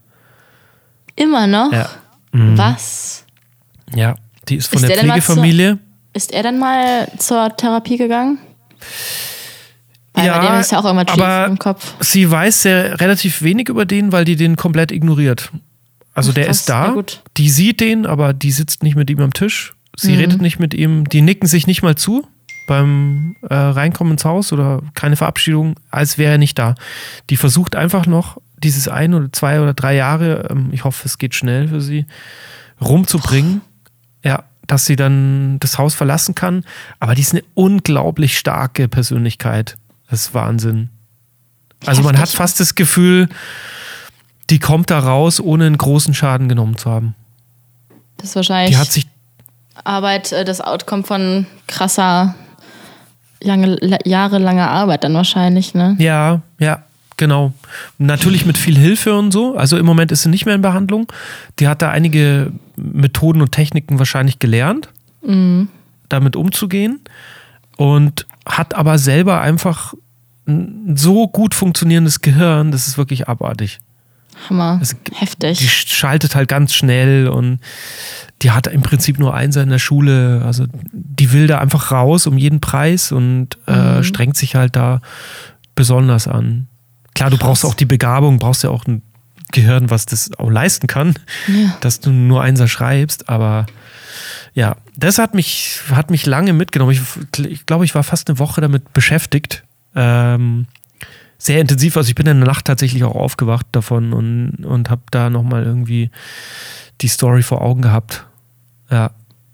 Immer 1.16 1.48
noch? 1.48 1.72
Ja. 1.72 1.90
Was? 2.32 3.26
Ja, 3.96 4.16
die 4.50 4.56
ist 4.56 4.68
von 4.68 4.78
Ist 4.78 4.90
der 4.90 4.96
der 4.98 5.06
Pflegefamilie. 5.06 5.80
Ist 6.14 6.32
er 6.34 6.44
denn 6.44 6.58
mal 6.60 7.08
zur 7.18 7.56
Therapie 7.56 7.98
gegangen? 7.98 8.40
Weil 10.14 10.26
Ja, 10.26 10.40
bei 10.40 10.48
dem 10.48 10.60
ist 10.60 10.72
ja 10.72 10.80
auch 10.80 10.84
schief 11.08 11.22
aber 11.22 11.46
im 11.46 11.60
Kopf. 11.60 11.94
Sie 12.00 12.30
weiß 12.30 12.64
sehr 12.64 13.00
relativ 13.00 13.42
wenig 13.42 13.70
über 13.70 13.86
den, 13.86 14.12
weil 14.12 14.26
die 14.26 14.36
den 14.36 14.56
komplett 14.56 14.92
ignoriert. 14.92 15.52
Also 16.14 16.32
Ach, 16.32 16.36
der 16.36 16.46
krass. 16.46 16.60
ist 16.62 16.70
da, 16.70 16.96
die 17.38 17.50
sieht 17.50 17.80
den, 17.80 18.06
aber 18.06 18.34
die 18.34 18.52
sitzt 18.52 18.84
nicht 18.84 18.96
mit 18.96 19.10
ihm 19.10 19.20
am 19.22 19.34
Tisch. 19.34 19.76
Sie 19.96 20.14
Mhm. 20.14 20.18
redet 20.18 20.42
nicht 20.42 20.60
mit 20.60 20.74
ihm, 20.74 21.08
die 21.08 21.22
nicken 21.22 21.48
sich 21.48 21.68
nicht 21.68 21.82
mal 21.84 21.96
zu 21.96 22.26
beim 22.68 23.36
äh, 23.50 23.54
Reinkommen 23.56 24.14
ins 24.14 24.26
Haus 24.26 24.52
oder 24.54 24.82
keine 24.94 25.16
Verabschiedung, 25.16 25.76
als 25.90 26.18
wäre 26.18 26.34
er 26.34 26.38
nicht 26.38 26.58
da. 26.60 26.76
Die 27.30 27.38
versucht 27.38 27.76
einfach 27.76 28.06
noch 28.06 28.38
dieses 28.62 28.88
ein 28.88 29.14
oder 29.14 29.32
zwei 29.32 29.62
oder 29.62 29.74
drei 29.74 29.96
Jahre, 29.96 30.48
ähm, 30.52 30.70
ich 30.72 30.84
hoffe, 30.84 31.04
es 31.06 31.18
geht 31.18 31.34
schnell 31.34 31.68
für 31.70 31.82
sie, 31.82 32.06
rumzubringen. 32.82 33.62
Dass 34.70 34.86
sie 34.86 34.96
dann 34.96 35.58
das 35.60 35.78
Haus 35.78 35.96
verlassen 35.96 36.36
kann. 36.36 36.64
Aber 37.00 37.16
die 37.16 37.22
ist 37.22 37.34
eine 37.34 37.44
unglaublich 37.56 38.38
starke 38.38 38.88
Persönlichkeit. 38.88 39.78
Das 40.10 40.22
ist 40.22 40.34
Wahnsinn. 40.34 40.90
Also 41.86 42.04
man 42.04 42.18
hat 42.18 42.30
fast 42.30 42.60
das 42.60 42.76
Gefühl, 42.76 43.30
die 44.50 44.60
kommt 44.60 44.90
da 44.92 45.00
raus, 45.00 45.40
ohne 45.40 45.66
einen 45.66 45.78
großen 45.78 46.14
Schaden 46.14 46.50
genommen 46.50 46.78
zu 46.78 46.90
haben. 46.92 47.16
Das 48.18 48.30
ist 48.30 48.36
wahrscheinlich 48.36 48.72
Die 48.76 48.78
hat 48.78 48.92
sich, 48.92 49.08
Arbeit, 49.84 50.32
äh, 50.34 50.44
das 50.46 50.62
Outcome 50.62 51.04
von 51.04 51.46
krasser, 51.68 52.36
lange, 53.42 53.76
la- 53.82 53.98
jahrelanger 54.06 54.70
Arbeit 54.70 55.04
dann 55.04 55.14
wahrscheinlich, 55.14 55.74
ne? 55.74 55.96
ja, 56.00 56.42
ja, 56.60 56.84
genau. 57.20 57.54
Natürlich 58.00 58.48
mit 58.48 58.58
viel 58.58 58.76
Hilfe 58.76 59.16
und 59.16 59.32
so. 59.32 59.56
Also 59.56 59.78
im 59.78 59.86
Moment 59.86 60.12
ist 60.12 60.24
sie 60.24 60.30
nicht 60.30 60.48
mehr 60.48 60.56
in 60.56 60.62
Behandlung. 60.64 61.12
Die 61.60 61.68
hat 61.68 61.84
da 61.84 61.92
einige 61.92 62.52
Methoden 62.76 63.42
und 63.42 63.52
Techniken 63.52 64.00
wahrscheinlich 64.00 64.40
gelernt, 64.40 64.90
damit 66.10 66.36
umzugehen. 66.36 67.02
Und 67.78 68.26
hat 68.48 68.74
aber 68.74 68.98
selber 68.98 69.42
einfach 69.42 69.94
ein 70.48 70.96
so 70.98 71.28
gut 71.28 71.54
funktionierendes 71.54 72.22
Gehirn, 72.22 72.72
das 72.72 72.88
ist 72.88 72.98
wirklich 72.98 73.28
abartig. 73.30 73.80
Hammer. 74.50 74.80
Es- 74.82 74.96
Heftig. 75.14 75.60
Die 75.60 75.68
schaltet 75.68 76.34
halt 76.34 76.48
ganz 76.48 76.74
schnell 76.74 77.28
und 77.28 77.60
die 78.42 78.52
hat 78.52 78.68
im 78.68 78.82
Prinzip 78.82 79.20
nur 79.20 79.34
Einser 79.34 79.62
in 79.62 79.70
der 79.70 79.80
Schule. 79.80 80.42
Also 80.46 80.66
die 80.94 81.34
will 81.34 81.46
da 81.48 81.60
einfach 81.60 81.92
raus 81.92 82.26
um 82.26 82.38
jeden 82.38 82.62
Preis 82.62 83.12
und 83.12 83.58
äh, 83.68 84.02
strengt 84.02 84.38
sich 84.38 84.56
halt 84.56 84.76
da 84.78 85.02
besonders 85.76 86.28
an. 86.28 86.68
Klar, 87.20 87.32
du 87.32 87.38
brauchst 87.38 87.66
auch 87.66 87.74
die 87.74 87.84
Begabung, 87.86 88.40
brauchst 88.40 88.64
ja 88.64 88.70
auch 88.70 88.86
ein 88.86 89.02
Gehirn, 89.52 89.90
was 89.90 90.06
das 90.06 90.32
auch 90.40 90.50
leisten 90.50 90.88
kann, 90.88 91.16
Ja. 91.48 91.76
dass 91.82 92.00
du 92.00 92.12
nur 92.12 92.42
Einser 92.42 92.70
schreibst, 92.70 93.28
aber 93.28 93.66
ja, 94.54 94.78
das 94.96 95.18
hat 95.18 95.34
mich, 95.34 95.82
hat 95.92 96.12
mich 96.12 96.26
lange 96.26 96.54
mitgenommen. 96.54 96.92
Ich, 96.94 97.02
ich 97.46 97.66
glaube, 97.66 97.84
ich 97.84 97.94
war 97.94 98.04
fast 98.04 98.30
eine 98.30 98.40
Woche 98.40 98.62
damit 98.62 98.94
beschäftigt. 98.94 99.64
Ähm, 99.96 100.66
sehr 101.38 101.60
intensiv. 101.60 101.98
Also 101.98 102.08
ich 102.08 102.16
bin 102.16 102.26
in 102.26 102.40
der 102.40 102.48
Nacht 102.48 102.66
tatsächlich 102.66 103.04
auch 103.04 103.16
aufgewacht 103.16 103.66
davon 103.74 104.14
und, 104.14 104.66
und 104.66 104.90
habe 104.90 105.02
da 105.12 105.30
nochmal 105.30 105.64
irgendwie 105.64 106.10
die 107.02 107.10
Story 107.10 107.44
vor 107.44 107.62
Augen 107.62 107.82
gehabt. 107.82 108.26
Ja, 108.90 109.12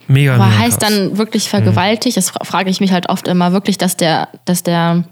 mega. 0.07 0.35
Aber 0.35 0.45
mega 0.45 0.59
heißt 0.59 0.81
krass. 0.81 0.89
dann 0.91 1.17
wirklich 1.17 1.49
vergewaltigt? 1.49 2.15
Das 2.15 2.29
fra- 2.29 2.43
frage 2.45 2.69
ich 2.69 2.79
mich 2.79 2.91
halt 2.91 3.09
oft 3.09 3.27
immer 3.27 3.53
wirklich, 3.53 3.79
dass 3.79 3.97
der, 3.97 4.29
dass 4.45 4.61
der 4.61 5.03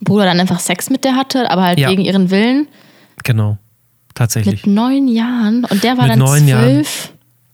Bruder 0.00 0.24
dann 0.24 0.40
einfach 0.40 0.60
Sex 0.60 0.90
mit 0.90 1.04
der 1.04 1.16
hatte, 1.16 1.50
aber 1.50 1.62
halt 1.64 1.78
Ja. 1.78 1.88
gegen 1.88 2.02
ihren 2.02 2.30
Willen. 2.30 2.68
Genau, 3.24 3.58
tatsächlich. 4.14 4.66
Mit 4.66 4.74
neun 4.74 5.08
Jahren. 5.08 5.64
Und 5.64 5.82
der 5.82 5.98
war 5.98 6.06
Mit 6.06 6.20
dann 6.20 6.46
zwölf. 6.46 7.12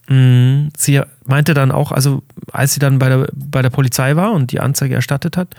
Mhm. 0.09 0.69
Sie 0.77 1.01
meinte 1.25 1.53
dann 1.53 1.71
auch, 1.71 1.91
also 1.91 2.23
als 2.53 2.73
sie 2.73 2.79
dann 2.79 2.99
bei 2.99 3.09
der, 3.09 3.27
bei 3.33 3.61
der 3.61 3.69
Polizei 3.69 4.15
war 4.15 4.31
und 4.31 4.51
die 4.51 4.59
Anzeige 4.59 4.95
erstattet 4.95 5.35
hat, 5.35 5.53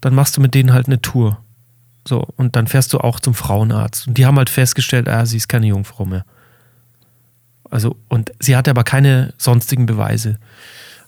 dann 0.00 0.14
machst 0.14 0.36
du 0.36 0.40
mit 0.40 0.54
denen 0.54 0.72
halt 0.72 0.86
eine 0.86 1.00
Tour. 1.00 1.38
So, 2.06 2.26
und 2.36 2.54
dann 2.54 2.66
fährst 2.66 2.92
du 2.92 2.98
auch 2.98 3.18
zum 3.18 3.32
Frauenarzt. 3.32 4.08
Und 4.08 4.18
die 4.18 4.26
haben 4.26 4.36
halt 4.36 4.50
festgestellt, 4.50 5.08
ah, 5.08 5.24
sie 5.24 5.38
ist 5.38 5.48
keine 5.48 5.66
Jungfrau 5.68 6.04
mehr. 6.04 6.26
Also, 7.70 7.96
und 8.08 8.30
sie 8.40 8.56
hatte 8.56 8.70
aber 8.70 8.84
keine 8.84 9.32
sonstigen 9.38 9.86
Beweise. 9.86 10.38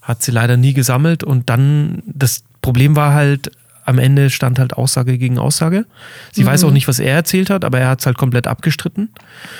Hat 0.01 0.23
sie 0.23 0.33
leider 0.33 0.57
nie 0.57 0.73
gesammelt. 0.73 1.23
Und 1.23 1.51
dann, 1.51 2.03
das 2.07 2.45
Problem 2.63 2.97
war 2.97 3.13
halt, 3.13 3.51
am 3.87 3.99
Ende 3.99 4.31
stand 4.31 4.59
halt 4.59 4.75
Aussage 4.75 5.17
gegen 5.17 5.39
Aussage. 5.39 5.87
Sie 6.33 6.45
weiß 6.45 6.65
auch 6.65 6.73
nicht, 6.73 6.89
was 6.89 6.99
er 6.99 7.15
erzählt 7.15 7.51
hat, 7.51 7.65
aber 7.65 7.79
er 7.79 7.89
hat 7.89 8.01
es 8.01 8.07
halt 8.07 8.19
komplett 8.19 8.47
abgestritten. 8.49 9.11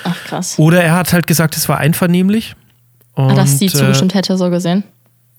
Ach 0.03 0.15
krass. 0.25 0.59
Oder 0.59 0.83
er 0.83 0.95
hat 0.95 1.13
halt 1.13 1.27
gesagt, 1.27 1.55
es 1.55 1.67
war 1.69 1.77
einvernehmlich. 1.77 2.55
Und, 3.13 3.31
ah, 3.31 3.35
dass 3.35 3.57
sie 3.57 3.65
äh, 3.65 3.69
zugestimmt 3.69 4.13
hätte, 4.13 4.37
so 4.37 4.49
gesehen. 4.49 4.83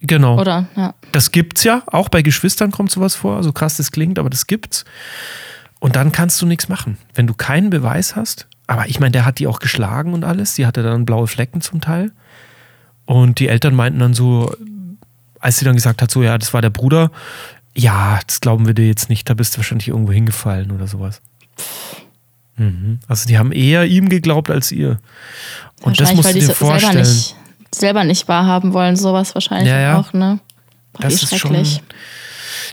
Genau. 0.01 0.41
Oder? 0.41 0.69
Ja. 0.75 0.95
Das 1.13 1.33
gibt's 1.33 1.65
ja. 1.65 1.83
Auch 1.87 2.09
bei 2.09 2.23
Geschwistern 2.23 2.71
kommt 2.71 2.91
sowas 2.91 3.15
vor. 3.15 3.43
So 3.43 3.53
krass 3.53 3.77
das 3.77 3.93
klingt, 3.93 4.19
aber 4.19 4.31
das 4.31 4.47
gibt's. 4.47 4.85
Und 5.79 5.95
dann 5.95 6.11
kannst 6.11 6.41
du 6.41 6.47
nichts 6.47 6.69
machen. 6.69 6.97
Wenn 7.15 7.27
du 7.27 7.35
keinen 7.35 7.71
Beweis 7.71 8.17
hast. 8.17 8.49
Aber 8.67 8.89
ich 8.89 9.01
meine, 9.01 9.13
der 9.13 9.25
hat 9.25 9.39
die 9.39 9.47
auch 9.47 9.61
geschlagen 9.61 10.15
und 10.15 10.25
alles. 10.25 10.55
Die 10.55 10.67
hatte 10.67 10.83
dann 10.83 11.05
blaue 11.05 11.27
Flecken 11.27 11.61
zum 11.61 11.81
Teil. 11.81 12.13
Und 13.07 13.39
die 13.39 13.49
Eltern 13.49 13.75
meinten 13.75 13.99
dann 13.99 14.15
so, 14.15 14.55
als 15.41 15.59
sie 15.59 15.65
dann 15.65 15.75
gesagt 15.77 16.03
hat, 16.03 16.11
so, 16.11 16.23
ja, 16.23 16.39
das 16.39 16.53
war 16.55 16.63
der 16.63 16.71
Bruder. 16.71 17.11
Ja, 17.75 18.19
das 18.27 18.41
glauben 18.41 18.67
wir 18.67 18.75
dir 18.75 18.87
jetzt 18.87 19.09
nicht. 19.09 19.29
Da 19.31 19.35
bist 19.35 19.55
du 19.55 19.59
wahrscheinlich 19.59 19.89
irgendwo 19.89 20.13
hingefallen 20.13 20.71
oder 20.73 20.87
sowas. 20.87 21.21
Mhm. 22.57 22.99
Also 23.07 23.29
die 23.29 23.39
haben 23.39 23.53
eher 23.53 23.85
ihm 23.87 24.09
geglaubt 24.09 24.51
als 24.51 24.73
ihr. 24.73 24.99
Und 25.83 26.01
das 26.01 26.13
musst 26.15 26.25
weil 26.27 26.35
du 26.35 26.41
dir 26.41 26.47
selber 26.47 26.59
vorstellen. 26.59 26.99
nicht, 26.99 27.37
selber 27.73 28.05
nicht 28.05 28.27
wahrhaben 28.29 28.73
wollen, 28.73 28.97
sowas 28.97 29.35
wahrscheinlich 29.35 29.69
Ja, 29.69 29.79
ja. 29.81 29.99
auch, 29.99 30.13
ne? 30.13 30.41
Boah, 30.93 31.03
Das 31.03 31.15
ist 31.23 31.29
schon, 31.39 31.39
schrecklich. 31.53 31.83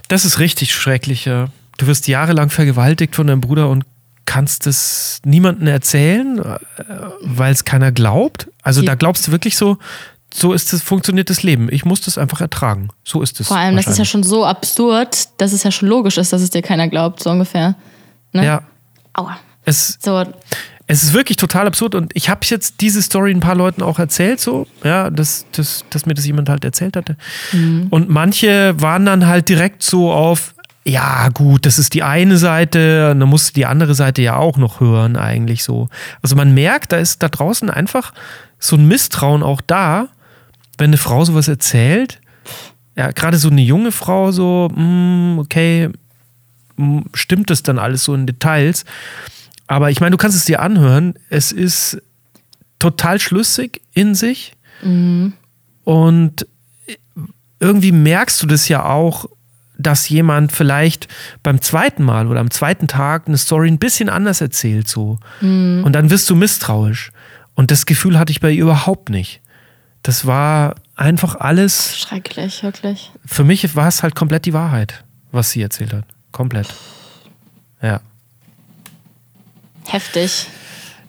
das 0.08 0.24
ist 0.24 0.38
richtig 0.40 0.74
schrecklich. 0.74 1.24
Ja. 1.24 1.48
Du 1.78 1.86
wirst 1.86 2.08
jahrelang 2.08 2.50
vergewaltigt 2.50 3.14
von 3.14 3.28
deinem 3.28 3.40
Bruder 3.42 3.68
und 3.68 3.84
kannst 4.24 4.66
es 4.66 5.20
niemandem 5.24 5.68
erzählen, 5.68 6.38
äh, 6.40 6.58
weil 7.22 7.52
es 7.52 7.64
keiner 7.64 7.92
glaubt. 7.92 8.48
Also 8.62 8.80
Die- 8.80 8.86
da 8.88 8.96
glaubst 8.96 9.28
du 9.28 9.30
wirklich 9.32 9.56
so, 9.56 9.78
so 10.36 10.52
ist 10.52 10.72
es, 10.74 10.82
funktioniert 10.82 11.30
das 11.30 11.42
Leben. 11.42 11.68
Ich 11.72 11.86
muss 11.86 12.02
das 12.02 12.18
einfach 12.18 12.42
ertragen. 12.42 12.90
So 13.04 13.22
ist 13.22 13.40
es. 13.40 13.48
Vor 13.48 13.56
allem, 13.56 13.74
das 13.74 13.86
ist 13.86 13.98
ja 13.98 14.04
schon 14.04 14.22
so 14.22 14.44
absurd, 14.44 15.28
dass 15.38 15.54
es 15.54 15.62
ja 15.62 15.70
schon 15.70 15.88
logisch 15.88 16.18
ist, 16.18 16.32
dass 16.32 16.42
es 16.42 16.50
dir 16.50 16.60
keiner 16.60 16.88
glaubt, 16.88 17.22
so 17.22 17.30
ungefähr. 17.30 17.74
Ne? 18.32 18.44
Ja. 18.44 18.62
Aua. 19.14 19.38
Es, 19.64 19.98
So, 20.00 20.24
es 20.86 21.02
ist 21.02 21.14
wirklich 21.14 21.38
total 21.38 21.66
absurd 21.66 21.94
und 21.94 22.12
ich 22.14 22.28
habe 22.28 22.40
jetzt 22.44 22.82
diese 22.82 23.00
Story 23.00 23.30
ein 23.30 23.40
paar 23.40 23.54
Leuten 23.54 23.82
auch 23.82 23.98
erzählt, 23.98 24.38
so, 24.38 24.66
ja, 24.84 25.08
dass, 25.08 25.46
dass, 25.52 25.84
dass 25.88 26.04
mir 26.04 26.14
das 26.14 26.26
jemand 26.26 26.50
halt 26.50 26.64
erzählt 26.64 26.96
hatte. 26.96 27.16
Und 27.90 28.10
manche 28.10 28.80
waren 28.80 29.06
dann 29.06 29.26
halt 29.26 29.48
direkt 29.48 29.82
so 29.82 30.12
auf, 30.12 30.54
ja, 30.84 31.30
gut, 31.30 31.66
das 31.66 31.78
ist 31.78 31.94
die 31.94 32.04
eine 32.04 32.36
Seite, 32.36 33.10
und 33.10 33.20
dann 33.20 33.28
musst 33.28 33.48
du 33.48 33.52
die 33.54 33.66
andere 33.66 33.94
Seite 33.94 34.22
ja 34.22 34.36
auch 34.36 34.58
noch 34.58 34.80
hören, 34.80 35.16
eigentlich 35.16 35.64
so. 35.64 35.88
Also 36.22 36.36
man 36.36 36.54
merkt, 36.54 36.92
da 36.92 36.98
ist 36.98 37.22
da 37.22 37.28
draußen 37.28 37.70
einfach 37.70 38.12
so 38.60 38.76
ein 38.76 38.86
Misstrauen 38.86 39.42
auch 39.42 39.60
da, 39.66 40.08
wenn 40.78 40.90
eine 40.90 40.96
Frau 40.96 41.24
sowas 41.24 41.48
erzählt. 41.48 42.20
Ja, 42.96 43.10
gerade 43.10 43.38
so 43.38 43.50
eine 43.50 43.62
junge 43.62 43.92
Frau, 43.92 44.32
so, 44.32 44.70
mm, 44.74 45.38
okay, 45.38 45.90
mm, 46.76 47.00
stimmt 47.14 47.50
das 47.50 47.62
dann 47.62 47.78
alles 47.78 48.04
so 48.04 48.14
in 48.14 48.26
Details? 48.26 48.84
Aber 49.66 49.90
ich 49.90 50.00
meine, 50.00 50.12
du 50.12 50.16
kannst 50.16 50.36
es 50.36 50.44
dir 50.44 50.60
anhören. 50.60 51.14
Es 51.28 51.52
ist 51.52 52.00
total 52.78 53.18
schlüssig 53.20 53.82
in 53.92 54.14
sich. 54.14 54.52
Und 55.84 56.46
irgendwie 57.60 57.92
merkst 57.92 58.42
du 58.42 58.46
das 58.46 58.68
ja 58.68 58.84
auch, 58.84 59.26
dass 59.78 60.08
jemand 60.08 60.52
vielleicht 60.52 61.08
beim 61.42 61.60
zweiten 61.60 62.02
Mal 62.02 62.28
oder 62.28 62.40
am 62.40 62.50
zweiten 62.50 62.86
Tag 62.86 63.26
eine 63.26 63.36
Story 63.36 63.68
ein 63.68 63.78
bisschen 63.78 64.08
anders 64.08 64.40
erzählt, 64.40 64.88
so. 64.88 65.18
Und 65.84 65.92
dann 65.92 66.10
wirst 66.10 66.30
du 66.30 66.36
misstrauisch. 66.36 67.12
Und 67.54 67.70
das 67.70 67.86
Gefühl 67.86 68.18
hatte 68.18 68.30
ich 68.30 68.40
bei 68.40 68.50
ihr 68.50 68.62
überhaupt 68.62 69.10
nicht. 69.10 69.40
Das 70.06 70.24
war 70.24 70.76
einfach 70.94 71.34
alles, 71.34 71.98
schrecklich, 71.98 72.62
wirklich. 72.62 73.10
für 73.24 73.42
mich 73.42 73.74
war 73.74 73.88
es 73.88 74.04
halt 74.04 74.14
komplett 74.14 74.46
die 74.46 74.52
Wahrheit, 74.52 75.02
was 75.32 75.50
sie 75.50 75.60
erzählt 75.60 75.92
hat. 75.92 76.04
Komplett. 76.30 76.72
Ja. 77.82 78.00
Heftig. 79.84 80.46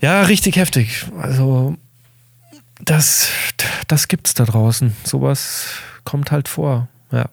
Ja, 0.02 0.24
richtig 0.24 0.56
heftig. 0.56 1.06
Also, 1.22 1.78
das, 2.84 3.30
das 3.88 4.07
gibt's 4.07 4.34
da 4.34 4.45
draußen. 4.45 4.95
Sowas 5.03 5.68
kommt 6.03 6.32
halt 6.32 6.48
vor. 6.48 6.88
Ja. 7.11 7.30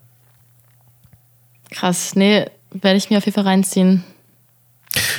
Krass. 1.70 2.15
Nee, 2.15 2.45
werde 2.73 2.99
ich 2.99 3.09
mir 3.09 3.16
auf 3.16 3.24
jeden 3.24 3.36
Fall 3.36 3.45
reinziehen. 3.45 4.05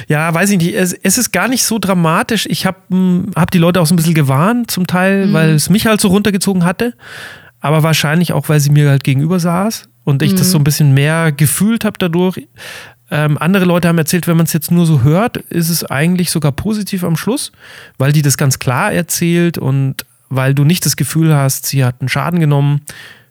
Ja, 0.08 0.34
weiß 0.34 0.50
ich 0.52 0.58
nicht. 0.58 0.76
Es, 0.76 0.94
es 0.94 1.18
ist 1.18 1.32
gar 1.32 1.48
nicht 1.48 1.64
so 1.64 1.80
dramatisch. 1.80 2.46
Ich 2.50 2.66
habe 2.66 2.78
hab 3.36 3.52
die 3.52 3.58
Leute 3.58 3.82
auch 3.82 3.86
so 3.86 3.94
ein 3.94 3.98
bisschen 3.98 4.14
gewarnt, 4.14 4.72
zum 4.72 4.88
Teil, 4.88 5.34
weil 5.34 5.50
es 5.52 5.70
mich 5.70 5.86
halt 5.86 6.02
so 6.02 6.08
runtergezogen 6.10 6.64
hatte. 6.64 6.94
Aber 7.60 7.84
wahrscheinlich 7.84 8.34
auch, 8.34 8.50
weil 8.50 8.60
sie 8.60 8.70
mir 8.70 8.90
halt 8.90 9.04
gegenüber 9.04 9.40
saß 9.40 9.90
und 10.04 10.22
ich 10.22 10.36
das 10.36 10.52
so 10.52 10.58
ein 10.58 10.64
bisschen 10.64 10.94
mehr 10.94 11.32
gefühlt 11.32 11.84
habe 11.84 11.98
dadurch. 11.98 12.48
Ähm, 13.12 13.38
andere 13.40 13.66
Leute 13.66 13.88
haben 13.88 13.98
erzählt, 13.98 14.28
wenn 14.28 14.38
man 14.38 14.46
es 14.46 14.54
jetzt 14.54 14.72
nur 14.72 14.86
so 14.86 15.02
hört, 15.04 15.38
ist 15.38 15.70
es 15.70 15.84
eigentlich 15.84 16.32
sogar 16.32 16.52
positiv 16.52 17.04
am 17.04 17.16
Schluss, 17.16 17.52
weil 17.98 18.12
die 18.12 18.22
das 18.22 18.38
ganz 18.38 18.60
klar 18.60 18.92
erzählt 18.92 19.58
und 19.58 20.06
weil 20.30 20.54
du 20.54 20.64
nicht 20.64 20.86
das 20.86 20.96
Gefühl 20.96 21.36
hast, 21.36 21.68
sie 21.68 21.86
hat 21.86 22.02
einen 22.02 22.10
Schaden 22.10 22.40
genommen, 22.40 22.82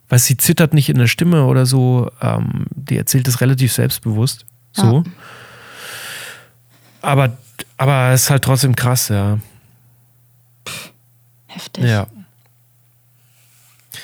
weil 0.08 0.18
sie 0.18 0.36
zittert 0.36 0.74
nicht 0.74 0.88
in 0.88 0.98
der 0.98 1.06
Stimme 1.06 1.44
oder 1.46 1.66
so. 1.66 2.10
Ähm, 2.20 2.66
die 2.70 2.96
erzählt 2.96 3.26
es 3.26 3.40
relativ 3.40 3.72
selbstbewusst. 3.72 4.46
So. 4.72 5.02
Ja. 5.04 5.12
Aber, 7.04 7.36
aber 7.76 8.10
es 8.12 8.22
ist 8.24 8.30
halt 8.30 8.42
trotzdem 8.44 8.74
krass, 8.74 9.08
ja. 9.08 9.38
Heftig. 11.46 11.84
Ja. 11.84 12.06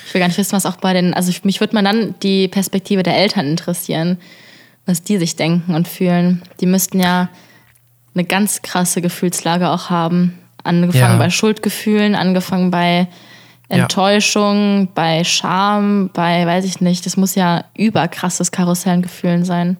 Ich 0.07 0.13
will 0.13 0.19
gar 0.19 0.27
nicht 0.27 0.37
wissen, 0.37 0.53
was 0.53 0.65
auch 0.65 0.77
bei 0.77 0.93
den, 0.93 1.13
also 1.13 1.29
ich, 1.29 1.43
mich 1.43 1.59
würde 1.59 1.73
mal 1.73 1.83
dann 1.83 2.15
die 2.21 2.47
Perspektive 2.47 3.03
der 3.03 3.17
Eltern 3.17 3.45
interessieren, 3.47 4.17
was 4.85 5.03
die 5.03 5.17
sich 5.17 5.35
denken 5.35 5.73
und 5.73 5.87
fühlen. 5.87 6.41
Die 6.59 6.65
müssten 6.65 6.99
ja 6.99 7.29
eine 8.13 8.25
ganz 8.25 8.61
krasse 8.61 9.01
Gefühlslage 9.01 9.69
auch 9.69 9.89
haben. 9.89 10.37
Angefangen 10.63 11.13
Ja. 11.13 11.17
bei 11.17 11.29
Schuldgefühlen, 11.29 12.13
angefangen 12.15 12.71
bei 12.71 13.07
Ja. 13.69 13.77
Enttäuschung, 13.83 14.89
bei 14.93 15.23
Scham, 15.23 16.09
bei, 16.13 16.45
weiß 16.45 16.65
ich 16.65 16.81
nicht, 16.81 17.05
das 17.05 17.15
muss 17.15 17.35
ja 17.35 17.63
überkrasses 17.77 18.51
Karussell 18.51 18.93
an 18.93 19.01
Gefühlen 19.01 19.45
sein. 19.45 19.77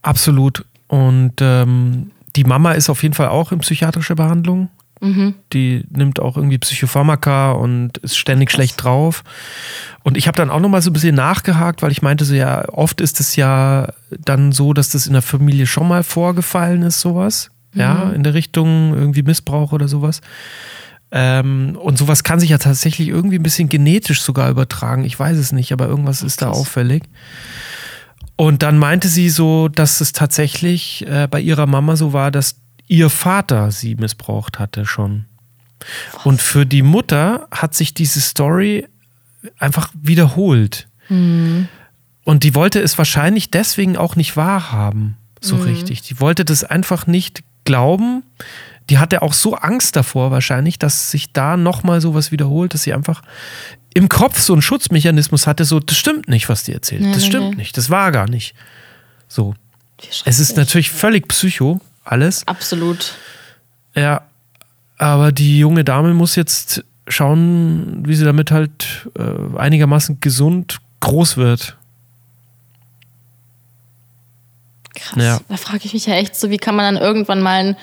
Absolut. 0.00 0.64
Und 0.88 1.34
ähm, 1.40 2.10
die 2.36 2.44
Mama 2.44 2.72
ist 2.72 2.90
auf 2.90 3.02
jeden 3.02 3.14
Fall 3.14 3.28
auch 3.28 3.52
in 3.52 3.58
psychiatrischer 3.58 4.14
Behandlung. 4.14 4.70
Die 5.52 5.84
nimmt 5.90 6.20
auch 6.20 6.36
irgendwie 6.36 6.58
Psychopharmaka 6.58 7.52
und 7.52 7.98
ist 7.98 8.16
ständig 8.16 8.50
schlecht 8.50 8.82
drauf. 8.82 9.22
Und 10.02 10.16
ich 10.16 10.26
habe 10.26 10.36
dann 10.36 10.50
auch 10.50 10.60
nochmal 10.60 10.82
so 10.82 10.90
ein 10.90 10.92
bisschen 10.94 11.14
nachgehakt, 11.14 11.82
weil 11.82 11.92
ich 11.92 12.02
meinte 12.02 12.24
so, 12.24 12.34
ja, 12.34 12.68
oft 12.68 13.00
ist 13.00 13.20
es 13.20 13.36
ja 13.36 13.88
dann 14.10 14.52
so, 14.52 14.72
dass 14.72 14.88
das 14.90 15.06
in 15.06 15.12
der 15.12 15.22
Familie 15.22 15.66
schon 15.66 15.88
mal 15.88 16.02
vorgefallen 16.02 16.82
ist, 16.82 17.00
sowas. 17.00 17.50
Ja, 17.74 18.10
in 18.10 18.22
der 18.22 18.34
Richtung 18.34 18.94
irgendwie 18.94 19.22
Missbrauch 19.24 19.72
oder 19.72 19.88
sowas. 19.88 20.20
Ähm, 21.10 21.76
und 21.80 21.98
sowas 21.98 22.22
kann 22.22 22.38
sich 22.38 22.50
ja 22.50 22.58
tatsächlich 22.58 23.08
irgendwie 23.08 23.36
ein 23.36 23.42
bisschen 23.42 23.68
genetisch 23.68 24.22
sogar 24.22 24.48
übertragen. 24.48 25.04
Ich 25.04 25.18
weiß 25.18 25.36
es 25.36 25.50
nicht, 25.50 25.72
aber 25.72 25.88
irgendwas 25.88 26.22
ist 26.22 26.40
da 26.40 26.50
auffällig. 26.50 27.02
Und 28.36 28.62
dann 28.62 28.78
meinte 28.78 29.08
sie 29.08 29.28
so, 29.30 29.68
dass 29.68 30.00
es 30.00 30.12
tatsächlich 30.12 31.06
äh, 31.06 31.28
bei 31.30 31.40
ihrer 31.40 31.66
Mama 31.66 31.96
so 31.96 32.12
war, 32.12 32.30
dass 32.30 32.56
ihr 32.88 33.10
Vater 33.10 33.70
sie 33.70 33.94
missbraucht 33.94 34.58
hatte 34.58 34.86
schon. 34.86 35.26
Und 36.24 36.40
für 36.40 36.66
die 36.66 36.82
Mutter 36.82 37.46
hat 37.50 37.74
sich 37.74 37.94
diese 37.94 38.20
Story 38.20 38.86
einfach 39.58 39.90
wiederholt. 39.94 40.88
Und 42.24 42.42
die 42.42 42.54
wollte 42.54 42.80
es 42.80 42.96
wahrscheinlich 42.96 43.50
deswegen 43.50 43.96
auch 43.96 44.16
nicht 44.16 44.36
wahrhaben, 44.36 45.16
so 45.40 45.56
richtig. 45.56 46.00
Die 46.02 46.20
wollte 46.20 46.44
das 46.44 46.64
einfach 46.64 47.06
nicht 47.06 47.44
glauben. 47.64 48.22
Die 48.90 48.98
hatte 48.98 49.22
auch 49.22 49.32
so 49.32 49.54
Angst 49.54 49.96
davor 49.96 50.30
wahrscheinlich, 50.30 50.78
dass 50.78 51.10
sich 51.10 51.32
da 51.32 51.56
nochmal 51.56 52.00
sowas 52.00 52.32
wiederholt, 52.32 52.74
dass 52.74 52.82
sie 52.82 52.92
einfach 52.92 53.22
im 53.94 54.08
Kopf 54.08 54.40
so 54.40 54.52
einen 54.52 54.62
Schutzmechanismus 54.62 55.46
hatte, 55.46 55.64
so, 55.64 55.80
das 55.80 55.96
stimmt 55.96 56.28
nicht, 56.28 56.48
was 56.48 56.64
die 56.64 56.72
erzählt. 56.72 57.00
Nee, 57.00 57.12
das 57.12 57.24
stimmt 57.24 57.50
nee. 57.50 57.56
nicht, 57.56 57.76
das 57.76 57.90
war 57.90 58.12
gar 58.12 58.28
nicht. 58.28 58.54
So. 59.28 59.54
Es 60.24 60.38
ist 60.38 60.56
natürlich 60.56 60.90
völlig 60.90 61.28
psycho, 61.28 61.80
alles. 62.04 62.46
Absolut. 62.46 63.14
Ja, 63.94 64.22
aber 64.98 65.32
die 65.32 65.58
junge 65.58 65.84
Dame 65.84 66.12
muss 66.12 66.36
jetzt 66.36 66.84
schauen, 67.08 68.02
wie 68.06 68.14
sie 68.14 68.24
damit 68.24 68.50
halt 68.50 69.08
äh, 69.18 69.58
einigermaßen 69.58 70.20
gesund 70.20 70.78
groß 71.00 71.36
wird. 71.36 71.76
Krass. 74.94 75.22
Ja. 75.22 75.40
Da 75.48 75.56
frage 75.56 75.82
ich 75.84 75.92
mich 75.92 76.06
ja 76.06 76.14
echt 76.14 76.36
so, 76.36 76.50
wie 76.50 76.58
kann 76.58 76.76
man 76.76 76.94
dann 76.94 77.02
irgendwann 77.02 77.42
mal 77.42 77.60
einen, 77.60 77.76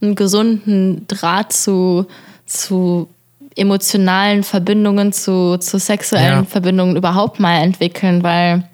einen 0.00 0.14
gesunden 0.14 1.06
Draht 1.08 1.52
zu, 1.52 2.06
zu 2.44 3.08
emotionalen 3.56 4.42
Verbindungen, 4.42 5.12
zu, 5.12 5.58
zu 5.58 5.78
sexuellen 5.78 6.44
Ja. 6.44 6.44
Verbindungen 6.44 6.96
überhaupt 6.96 7.40
mal 7.40 7.62
entwickeln, 7.62 8.22
weil 8.22 8.68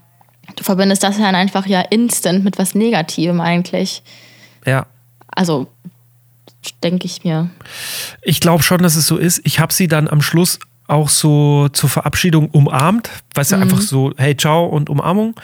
du 0.57 0.65
verbindest 0.65 1.03
das 1.03 1.19
ja 1.19 1.27
dann 1.27 1.35
einfach 1.35 1.67
ja 1.67 1.81
instant 1.81 2.45
mit 2.45 2.59
was 2.59 2.75
Negativem 2.75 3.41
eigentlich. 3.41 4.03
Ja. 4.67 4.87
Also 5.29 5.69
denke 6.83 7.07
ich 7.07 7.25
mir. 7.25 7.51
Ich 8.23 8.41
glaube 8.41 8.63
schon, 8.63 8.83
dass 8.83 8.97
es 8.97 9.07
so 9.07 9.17
ist. 9.17 9.41
Ich 9.45 9.61
habe 9.61 9.73
sie 9.73 9.89
dann 9.89 10.09
am 10.09 10.23
Schluss 10.23 10.59
auch 10.89 11.09
so 11.09 11.69
zur 11.69 11.89
Verabschiedung 11.89 12.51
umarmt. 12.51 13.09
Weißt 13.35 13.53
du, 13.53 13.57
einfach 13.57 13.81
so, 13.81 14.13
hey, 14.17 14.37
ciao 14.37 14.67
und 14.67 14.91
Umarmung. 14.91 15.35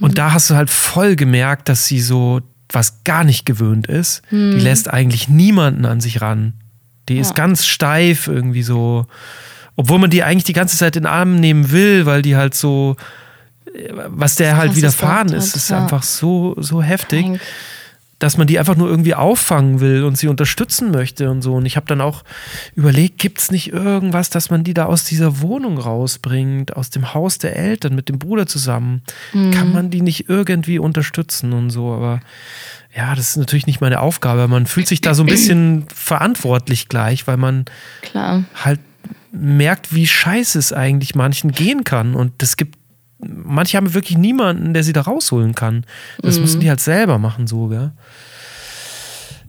Und 0.00 0.18
da 0.18 0.32
hast 0.32 0.50
du 0.50 0.54
halt 0.54 0.70
voll 0.70 1.16
gemerkt, 1.16 1.68
dass 1.68 1.86
sie 1.86 2.00
so 2.00 2.40
was 2.70 3.02
gar 3.04 3.24
nicht 3.24 3.46
gewöhnt 3.46 3.86
ist. 3.86 4.22
Die 4.30 4.36
lässt 4.36 4.88
eigentlich 4.92 5.28
niemanden 5.28 5.86
an 5.86 6.00
sich 6.00 6.20
ran. 6.20 6.54
Die 7.08 7.18
ist 7.18 7.30
Ja. 7.30 7.34
ganz 7.34 7.66
steif 7.66 8.26
irgendwie 8.28 8.62
so. 8.62 9.06
Obwohl 9.76 9.98
man 9.98 10.10
die 10.10 10.22
eigentlich 10.24 10.44
die 10.44 10.52
ganze 10.52 10.76
Zeit 10.76 10.96
in 10.96 11.04
den 11.04 11.10
Arm 11.12 11.36
nehmen 11.36 11.70
will, 11.70 12.04
weil 12.04 12.20
die 12.22 12.36
halt 12.36 12.54
so, 12.54 12.96
äh, 13.74 13.88
was 14.08 14.34
der 14.34 14.56
halt 14.56 14.74
widerfahren 14.76 15.32
ist, 15.32 15.56
ist 15.56 15.70
ja. 15.70 15.80
einfach 15.80 16.02
so, 16.02 16.54
so 16.58 16.82
heftig 16.82 17.24
Krank. 17.24 17.40
Dass 18.18 18.36
man 18.36 18.46
die 18.46 18.58
einfach 18.58 18.76
nur 18.76 18.88
irgendwie 18.88 19.14
auffangen 19.14 19.80
will 19.80 20.02
und 20.02 20.18
sie 20.18 20.28
unterstützen 20.28 20.90
möchte 20.90 21.30
und 21.30 21.42
so. 21.42 21.54
Und 21.54 21.66
ich 21.66 21.76
habe 21.76 21.86
dann 21.86 22.00
auch 22.00 22.24
überlegt, 22.74 23.18
gibt 23.18 23.38
es 23.38 23.50
nicht 23.50 23.72
irgendwas, 23.72 24.30
dass 24.30 24.50
man 24.50 24.64
die 24.64 24.74
da 24.74 24.86
aus 24.86 25.04
dieser 25.04 25.40
Wohnung 25.40 25.78
rausbringt, 25.78 26.76
aus 26.76 26.90
dem 26.90 27.14
Haus 27.14 27.38
der 27.38 27.56
Eltern 27.56 27.94
mit 27.94 28.08
dem 28.08 28.18
Bruder 28.18 28.46
zusammen? 28.46 29.02
Kann 29.52 29.72
man 29.72 29.90
die 29.90 30.00
nicht 30.00 30.28
irgendwie 30.28 30.78
unterstützen 30.78 31.52
und 31.52 31.70
so? 31.70 31.92
Aber 31.92 32.20
ja, 32.96 33.14
das 33.14 33.30
ist 33.30 33.36
natürlich 33.36 33.66
nicht 33.66 33.80
meine 33.80 34.00
Aufgabe. 34.00 34.48
Man 34.48 34.66
fühlt 34.66 34.88
sich 34.88 35.00
da 35.00 35.14
so 35.14 35.22
ein 35.22 35.26
bisschen 35.26 35.84
verantwortlich 35.94 36.88
gleich, 36.88 37.26
weil 37.26 37.36
man 37.36 37.66
Klar. 38.02 38.44
halt 38.64 38.80
merkt, 39.30 39.94
wie 39.94 40.06
scheiße 40.06 40.58
es 40.58 40.72
eigentlich 40.72 41.14
manchen 41.14 41.52
gehen 41.52 41.84
kann. 41.84 42.14
Und 42.14 42.42
es 42.42 42.56
gibt, 42.56 42.77
manche 43.18 43.76
haben 43.76 43.94
wirklich 43.94 44.16
niemanden, 44.18 44.74
der 44.74 44.84
sie 44.84 44.92
da 44.92 45.02
rausholen 45.02 45.54
kann. 45.54 45.84
Das 46.22 46.38
müssen 46.38 46.60
die 46.60 46.68
halt 46.68 46.80
selber 46.80 47.18
machen, 47.18 47.46
so, 47.46 47.66
gell? 47.68 47.92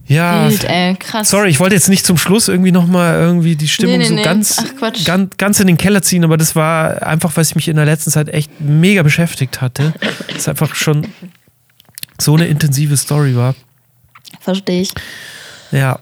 Ja, 0.06 0.48
Wild, 0.48 0.64
ey, 0.64 0.96
krass. 0.96 1.30
sorry, 1.30 1.50
ich 1.50 1.60
wollte 1.60 1.76
jetzt 1.76 1.88
nicht 1.88 2.04
zum 2.04 2.16
Schluss 2.16 2.48
irgendwie 2.48 2.72
nochmal 2.72 3.20
irgendwie 3.20 3.54
die 3.54 3.68
Stimmung 3.68 3.98
Nee, 3.98 4.02
nee, 4.02 4.08
so 4.08 4.14
nee. 4.16 4.24
ganz, 4.24 4.58
Ach, 4.58 5.04
ganz, 5.04 5.36
ganz 5.36 5.60
in 5.60 5.68
den 5.68 5.78
Keller 5.78 6.02
ziehen, 6.02 6.24
aber 6.24 6.36
das 6.36 6.56
war 6.56 7.06
einfach, 7.06 7.36
weil 7.36 7.42
es 7.42 7.54
mich 7.54 7.68
in 7.68 7.76
der 7.76 7.84
letzten 7.84 8.10
Zeit 8.10 8.28
echt 8.28 8.60
mega 8.60 9.04
beschäftigt 9.04 9.60
hatte. 9.60 9.92
Es 10.36 10.48
einfach 10.48 10.74
schon 10.74 11.06
so 12.18 12.34
eine 12.34 12.46
intensive 12.48 12.96
Story 12.96 13.36
war. 13.36 13.54
Verstehe 14.40 14.80
ich. 14.80 14.92
Ja. 15.70 16.00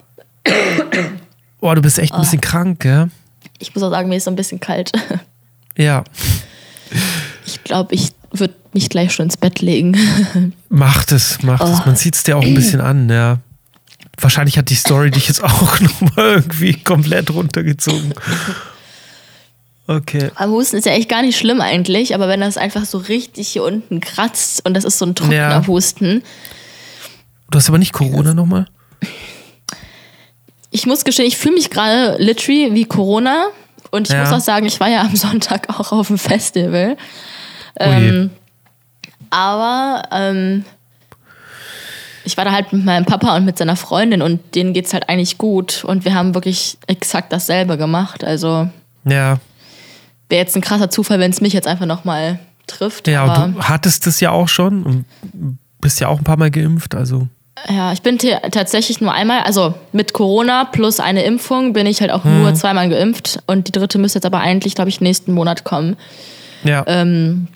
Boah, 1.61 1.74
du 1.74 1.82
bist 1.82 1.99
echt 1.99 2.15
ein 2.15 2.20
bisschen 2.20 2.40
krank, 2.40 2.81
gell? 2.81 3.11
Ich 3.59 3.74
muss 3.74 3.82
auch 3.82 3.90
sagen, 3.90 4.09
mir 4.09 4.16
ist 4.16 4.24
so 4.24 4.31
ein 4.31 4.36
bisschen 4.36 4.61
kalt. 4.61 4.93
Ja. 5.77 6.03
Ich 7.48 7.64
glaube, 7.64 7.94
ich 7.94 8.10
würde 8.30 8.54
mich 8.74 8.90
gleich 8.90 9.12
schon 9.12 9.24
ins 9.24 9.38
Bett 9.38 9.60
legen. 9.62 9.96
Macht 10.68 11.12
es, 11.12 11.42
macht 11.42 11.62
es. 11.62 11.80
Oh. 11.80 11.82
Man 11.86 11.96
sieht 11.96 12.14
es 12.14 12.22
dir 12.24 12.36
auch 12.36 12.42
ein 12.44 12.54
bisschen 12.54 12.82
an, 12.82 13.08
ja. 13.08 13.38
Wahrscheinlich 14.20 14.58
hat 14.58 14.68
die 14.68 14.74
Story 14.74 15.10
dich 15.10 15.28
jetzt 15.28 15.42
auch 15.44 15.80
nochmal 15.80 16.34
irgendwie 16.34 16.74
komplett 16.74 17.30
runtergezogen. 17.30 18.12
Okay. 19.86 20.30
Aber 20.34 20.52
Husten 20.52 20.76
ist 20.76 20.84
ja 20.84 20.92
echt 20.92 21.08
gar 21.08 21.22
nicht 21.22 21.38
schlimm 21.38 21.62
eigentlich, 21.62 22.14
aber 22.14 22.28
wenn 22.28 22.40
das 22.40 22.58
einfach 22.58 22.84
so 22.84 22.98
richtig 22.98 23.48
hier 23.48 23.62
unten 23.64 24.00
kratzt 24.00 24.66
und 24.66 24.74
das 24.74 24.84
ist 24.84 24.98
so 24.98 25.06
ein 25.06 25.14
trockener 25.14 25.34
Ja. 25.62 25.66
Husten. 25.66 26.22
Du 27.50 27.56
hast 27.58 27.68
aber 27.70 27.78
nicht 27.78 27.94
Corona 27.94 28.34
nochmal? 28.34 28.66
Ich 30.70 30.84
muss 30.84 31.04
gestehen, 31.04 31.26
ich 31.26 31.38
fühle 31.38 31.54
mich 31.54 31.70
gerade 31.70 32.22
literally 32.22 32.74
wie 32.74 32.84
Corona. 32.84 33.46
Und 33.90 34.08
ich 34.08 34.12
Ja. 34.12 34.20
muss 34.24 34.32
auch 34.34 34.44
sagen, 34.44 34.66
ich 34.66 34.78
war 34.80 34.88
ja 34.90 35.00
am 35.00 35.16
Sonntag 35.16 35.70
auch 35.70 35.92
auf 35.92 36.08
dem 36.08 36.18
Festival. 36.18 36.98
Oh. 37.78 37.85
Ähm, 37.85 38.31
aber 39.31 40.03
ähm, 40.12 40.65
ich 42.24 42.36
war 42.36 42.45
da 42.45 42.53
halt 42.53 42.73
mit 42.73 42.85
meinem 42.85 43.05
Papa 43.07 43.36
und 43.36 43.45
mit 43.45 43.57
seiner 43.59 43.77
Freundin 43.77 44.23
und 44.23 44.55
denen 44.55 44.73
geht's 44.73 44.93
halt 44.93 45.09
eigentlich 45.09 45.39
gut. 45.39 45.85
Und 45.85 46.05
wir 46.05 46.15
haben 46.15 46.35
wirklich 46.35 46.78
exakt 46.86 47.32
dasselbe 47.32 47.77
gemacht. 47.78 48.24
Also 48.24 48.69
Ja. 49.05 49.39
wäre 50.28 50.43
jetzt 50.43 50.55
ein 50.57 50.61
krasser 50.62 50.90
Zufall, 50.90 51.19
wenn 51.20 51.31
es 51.31 51.40
mich 51.40 51.53
jetzt 51.53 51.66
einfach 51.66 51.86
nochmal 51.86 52.39
trifft. 52.66 53.09
Ja, 53.09 53.24
aber 53.24 53.45
und 53.45 53.55
du 53.57 53.62
hattest 53.62 54.07
es 54.07 54.20
ja 54.20 54.31
auch 54.31 54.49
schon 54.49 54.82
und 54.82 55.05
bist 55.81 56.01
ja 56.01 56.09
auch 56.09 56.19
ein 56.19 56.24
paar 56.24 56.36
Mal 56.36 56.51
geimpft, 56.51 56.95
also. 56.95 57.28
Ja, 57.69 57.93
ich 57.93 58.03
bin 58.03 58.19
tatsächlich 58.19 59.01
nur 59.01 59.12
einmal, 59.12 59.40
also 59.43 59.74
mit 59.93 60.12
Corona 60.12 60.65
plus 60.66 61.01
eine 61.01 61.24
Impfung 61.24 61.73
bin 61.73 61.86
ich 61.86 62.01
halt 62.01 62.12
auch 62.12 62.23
Hm. 62.24 62.43
nur 62.43 62.55
zweimal 62.55 62.89
geimpft 62.89 63.43
und 63.47 63.66
die 63.69 63.73
dritte 63.73 63.99
müsste 63.99 64.19
jetzt 64.19 64.27
aber 64.27 64.39
eigentlich, 64.40 64.74
glaube 64.74 64.90
ich, 64.90 65.01
nächsten 65.01 65.32
Monat 65.32 65.65
kommen. 65.65 65.97
Ja, 66.62 66.85
Ähm, 66.86 67.49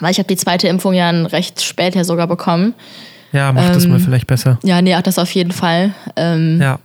weil 0.00 0.10
ich 0.10 0.18
habe 0.18 0.28
die 0.28 0.36
zweite 0.36 0.68
Impfung 0.68 0.94
ja 0.94 1.10
recht 1.10 1.62
spät 1.62 1.94
ja 1.94 2.04
sogar 2.04 2.26
bekommen. 2.26 2.74
ja 3.32 3.52
mach 3.52 3.70
das 3.70 3.84
ähm, 3.84 3.90
mal 3.92 4.00
vielleicht 4.00 4.26
besser. 4.26 4.58
Ja, 4.62 4.80
nee, 4.82 4.94
ach, 4.94 5.02
das 5.02 5.18
auf 5.18 5.30
jeden 5.32 5.52
Fall. 5.52 5.92
Ähm, 6.16 6.60
Ja. 6.60 6.78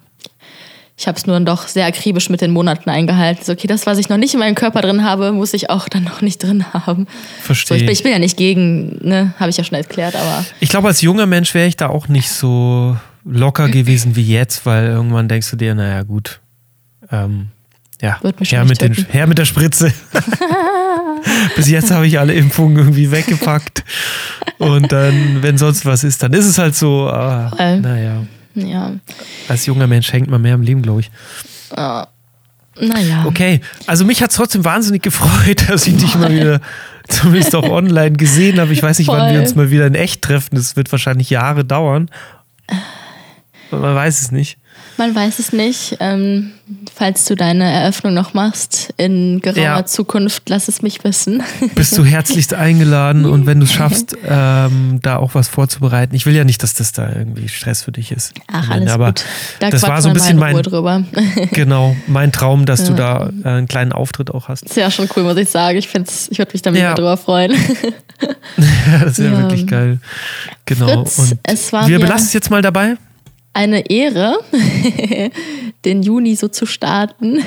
Ich 0.99 1.07
habe 1.07 1.15
es 1.15 1.27
nur 1.27 1.35
dann 1.35 1.45
doch 1.45 1.67
sehr 1.67 1.85
akribisch 1.85 2.27
mit 2.31 2.41
den 2.41 2.49
Monaten 2.49 2.89
eingehalten. 2.89 3.45
So, 3.45 3.51
okay, 3.53 3.67
das, 3.67 3.85
was 3.85 3.99
ich 3.99 4.09
noch 4.09 4.17
nicht 4.17 4.33
in 4.33 4.39
meinem 4.39 4.55
Körper 4.55 4.81
drin 4.81 5.03
habe, 5.03 5.31
muss 5.31 5.53
ich 5.53 5.69
auch 5.69 5.87
dann 5.89 6.03
noch 6.03 6.21
nicht 6.23 6.41
drin 6.41 6.65
haben. 6.73 7.05
So, 7.37 7.43
Verstehe. 7.43 7.77
ich, 7.77 7.83
bin, 7.85 7.93
ich 7.93 8.01
bin 8.01 8.11
ja 8.13 8.17
nicht 8.17 8.35
gegen, 8.35 8.97
ne, 9.07 9.31
habe 9.39 9.51
ich 9.51 9.57
ja 9.57 9.63
schon 9.63 9.77
erklärt, 9.77 10.15
aber 10.15 10.43
Ich 10.59 10.69
glaube, 10.69 10.87
als 10.87 11.01
junger 11.03 11.27
Mensch 11.27 11.53
wäre 11.53 11.67
ich 11.67 11.77
da 11.77 11.89
auch 11.89 12.07
nicht 12.07 12.29
so 12.31 12.97
locker 13.23 13.69
gewesen 13.69 14.15
wie 14.15 14.23
jetzt, 14.23 14.65
weil 14.65 14.85
irgendwann 14.87 15.27
denkst 15.27 15.51
du 15.51 15.55
dir, 15.55 15.75
naja, 15.75 16.01
gut. 16.01 16.39
Ähm, 17.11 17.49
ja, 18.01 18.17
Wird 18.23 18.39
mich 18.39 18.49
schon 18.49 18.57
her 18.57 18.65
mit, 18.65 18.81
den, 18.81 18.93
her 19.11 19.27
mit 19.27 19.37
der 19.37 19.45
Spritze. 19.45 19.93
Bis 21.55 21.69
jetzt 21.69 21.91
habe 21.91 22.07
ich 22.07 22.19
alle 22.19 22.33
Impfungen 22.33 22.77
irgendwie 22.77 23.11
weggepackt. 23.11 23.83
Und 24.57 24.91
dann, 24.91 25.41
wenn 25.41 25.57
sonst 25.57 25.85
was 25.85 26.03
ist, 26.03 26.23
dann 26.23 26.33
ist 26.33 26.45
es 26.45 26.57
halt 26.57 26.75
so, 26.75 27.07
ah, 27.09 27.51
Äh. 27.57 27.77
naja. 27.79 28.23
ja, 28.55 28.91
Als 29.47 29.65
junger 29.65 29.87
Mensch 29.87 30.11
hängt 30.11 30.29
man 30.29 30.41
mehr 30.41 30.55
im 30.55 30.61
Leben, 30.61 30.81
glaube 30.81 31.01
ich. 31.01 31.11
naja. 32.79 33.25
Okay, 33.25 33.61
also 33.85 34.05
mich 34.05 34.21
hat 34.21 34.29
es 34.31 34.35
trotzdem 34.35 34.63
wahnsinnig 34.65 35.01
gefreut, 35.03 35.65
dass 35.69 35.87
ich 35.87 35.97
dich 35.97 36.15
mal 36.15 36.31
wieder 36.33 36.59
zumindest 37.07 37.55
auch 37.55 37.69
online 37.69 38.15
gesehen 38.17 38.59
habe. 38.59 38.73
Ich 38.73 38.83
weiß 38.83 38.99
nicht, 38.99 39.07
wann 39.07 39.27
wir 39.27 39.33
Voll. 39.33 39.39
uns 39.41 39.55
mal 39.55 39.71
wieder 39.71 39.87
in 39.87 39.95
echt 39.95 40.21
treffen. 40.21 40.55
Das 40.55 40.75
wird 40.75 40.91
wahrscheinlich 40.91 41.29
Jahre 41.29 41.63
dauern. 41.65 42.09
Man 43.71 43.95
weiß 43.95 44.21
es 44.21 44.31
nicht. 44.31 44.57
Man 44.97 45.13
weiß 45.13 45.39
es 45.39 45.53
nicht. 45.53 45.97
Ähm, 45.99 46.51
falls 46.93 47.25
du 47.25 47.35
deine 47.35 47.71
Eröffnung 47.71 48.13
noch 48.13 48.33
machst 48.33 48.93
in 48.97 49.39
geraumer 49.41 49.61
Ja. 49.61 49.85
Zukunft, 49.85 50.49
lass 50.49 50.67
es 50.67 50.81
mich 50.81 51.03
wissen. 51.03 51.43
Bist 51.75 51.97
du 51.97 52.03
herzlichst 52.03 52.53
eingeladen 52.53 53.25
und 53.25 53.45
wenn 53.45 53.59
du 53.59 53.65
es 53.65 53.71
schaffst, 53.73 54.17
ähm, 54.27 54.99
da 55.03 55.17
auch 55.17 55.35
was 55.35 55.47
vorzubereiten. 55.47 56.15
Ich 56.15 56.25
will 56.25 56.35
ja 56.35 56.43
nicht, 56.43 56.63
dass 56.63 56.73
das 56.73 56.91
da 56.93 57.09
irgendwie 57.15 57.47
Stress 57.47 57.83
für 57.83 57.91
dich 57.91 58.11
ist. 58.11 58.33
Ach, 58.51 58.69
alles 58.69 58.91
Aber 58.91 59.07
gut. 59.07 59.23
Da 59.59 59.69
das 59.69 59.83
war 59.83 60.01
so 60.01 60.09
ein 60.09 60.13
bisschen 60.15 60.37
mein, 60.39 60.55
drüber. 60.61 61.03
genau, 61.51 61.95
mein 62.07 62.31
Traum, 62.31 62.65
dass 62.65 62.83
du 62.85 62.93
da 62.93 63.29
äh, 63.43 63.47
einen 63.47 63.67
kleinen 63.67 63.91
Auftritt 63.91 64.31
auch 64.31 64.47
hast. 64.49 64.63
ist 64.63 64.75
ja 64.77 64.89
schon 64.91 65.07
cool, 65.15 65.23
muss 65.23 65.37
ich 65.37 65.49
sagen. 65.49 65.77
Ich, 65.77 65.87
find's- 65.87 66.27
ich 66.31 66.39
würde 66.39 66.51
mich 66.53 66.61
da 66.63 66.71
mega 66.71 66.85
Ja. 66.89 66.93
drüber 66.95 67.17
freuen. 67.17 67.51
Ja, 68.57 68.99
das 69.05 69.19
wäre 69.19 69.33
Ja. 69.33 69.39
wirklich 69.41 69.67
geil. 69.67 69.99
Genau. 70.65 71.05
Fritz, 71.05 71.19
und 71.19 71.39
es 71.43 71.71
war 71.71 71.87
wir 71.87 71.99
belassen 71.99 72.27
es 72.27 72.33
jetzt 72.33 72.49
mal 72.49 72.61
dabei. 72.61 72.95
Eine 73.57 73.89
Ehre, 73.89 74.37
den 75.83 76.03
Juni 76.03 76.35
so 76.35 76.47
zu 76.47 76.67
starten. 76.67 77.39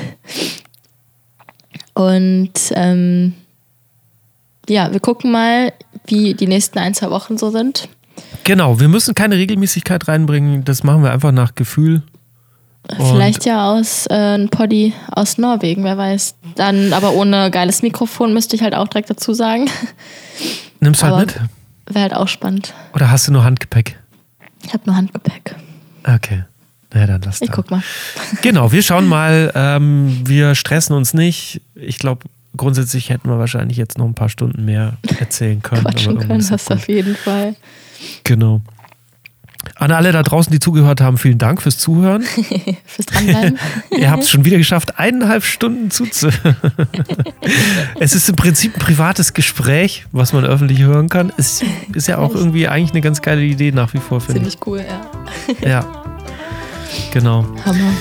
Und 1.93 2.51
ähm, 2.71 3.33
ja, 4.67 4.91
wir 4.91 4.99
gucken 4.99 5.31
mal, 5.31 5.71
wie 6.07 6.33
die 6.33 6.47
nächsten 6.47 6.79
ein, 6.79 6.93
zwei 6.93 7.09
Wochen 7.11 7.37
so 7.37 7.49
sind. 7.49 7.87
Genau, 8.43 8.79
wir 8.81 8.89
müssen 8.89 9.15
keine 9.15 9.37
Regelmäßigkeit 9.37 10.05
reinbringen. 10.09 10.65
Das 10.65 10.83
machen 10.83 11.01
wir 11.01 11.11
einfach 11.13 11.31
nach 11.31 11.55
Gefühl. 11.55 12.01
Und- 12.89 13.05
Vielleicht 13.07 13.45
ja 13.45 13.71
aus 13.71 14.05
äh, 14.07 14.35
ein 14.37 14.49
Poddy 14.49 14.93
aus 15.11 15.37
Norwegen, 15.37 15.85
wer 15.85 15.97
weiß. 15.97 16.35
Dann 16.55 16.91
aber 16.91 17.13
ohne 17.13 17.51
geiles 17.51 17.83
Mikrofon, 17.83 18.33
müsste 18.33 18.57
ich 18.57 18.63
halt 18.63 18.75
auch 18.75 18.89
direkt 18.89 19.09
dazu 19.09 19.33
sagen. 19.33 19.69
Nimmst 20.81 21.03
du 21.03 21.05
halt 21.07 21.27
mit? 21.39 21.41
Wäre 21.95 22.01
halt 22.03 22.15
auch 22.15 22.27
spannend. 22.27 22.73
Oder 22.93 23.11
hast 23.11 23.29
du 23.29 23.31
nur 23.31 23.45
Handgepäck? 23.45 23.97
Ich 24.65 24.73
habe 24.73 24.83
nur 24.85 24.95
Handgepäck. 24.97 25.55
Okay. 26.03 26.43
Na 26.93 26.99
ja, 27.01 27.07
dann 27.07 27.21
lass 27.21 27.41
Ich 27.41 27.47
da. 27.49 27.55
guck 27.55 27.71
mal. 27.71 27.81
Genau, 28.41 28.71
wir 28.71 28.83
schauen 28.83 29.07
mal. 29.07 29.51
Ähm, 29.55 30.21
wir 30.25 30.55
stressen 30.55 30.95
uns 30.95 31.13
nicht. 31.13 31.61
Ich 31.75 31.97
glaube, 31.99 32.25
grundsätzlich 32.57 33.09
hätten 33.09 33.29
wir 33.29 33.39
wahrscheinlich 33.39 33.77
jetzt 33.77 33.97
noch 33.97 34.05
ein 34.05 34.13
paar 34.13 34.29
Stunden 34.29 34.65
mehr 34.65 34.97
erzählen 35.19 35.61
können. 35.61 35.83
Quatschen 35.85 36.17
können, 36.19 36.45
das 36.49 36.69
auf 36.69 36.87
jeden 36.87 37.15
Fall. 37.15 37.55
Genau. 38.23 38.61
An 39.75 39.91
alle 39.91 40.11
da 40.11 40.21
draußen, 40.23 40.51
die 40.51 40.59
zugehört 40.59 41.01
haben, 41.01 41.17
vielen 41.17 41.37
Dank 41.37 41.61
fürs 41.61 41.77
Zuhören. 41.77 42.23
Fürs 42.85 43.05
Dranbleiben. 43.05 43.59
Ihr 43.97 44.11
habt 44.11 44.23
es 44.23 44.29
schon 44.29 44.45
wieder 44.45 44.57
geschafft, 44.57 44.99
eineinhalb 44.99 45.43
Stunden 45.43 45.91
zuzuhören. 45.91 46.55
es 47.99 48.13
ist 48.13 48.29
im 48.29 48.35
Prinzip 48.35 48.75
ein 48.75 48.79
privates 48.79 49.33
Gespräch, 49.33 50.05
was 50.11 50.33
man 50.33 50.45
öffentlich 50.45 50.81
hören 50.81 51.09
kann. 51.09 51.31
Es 51.37 51.63
ist 51.93 52.07
ja 52.07 52.17
auch 52.17 52.35
irgendwie 52.35 52.67
eigentlich 52.67 52.91
eine 52.91 53.01
ganz 53.01 53.21
geile 53.21 53.41
Idee 53.41 53.71
nach 53.71 53.93
wie 53.93 53.99
vor, 53.99 54.21
finde 54.21 54.47
ich. 54.47 54.59
Ziemlich 54.59 54.67
cool, 54.67 54.85
ja. 55.61 55.67
Ja. 55.67 55.85
Genau. 57.11 57.45
Hammer. 57.65 57.93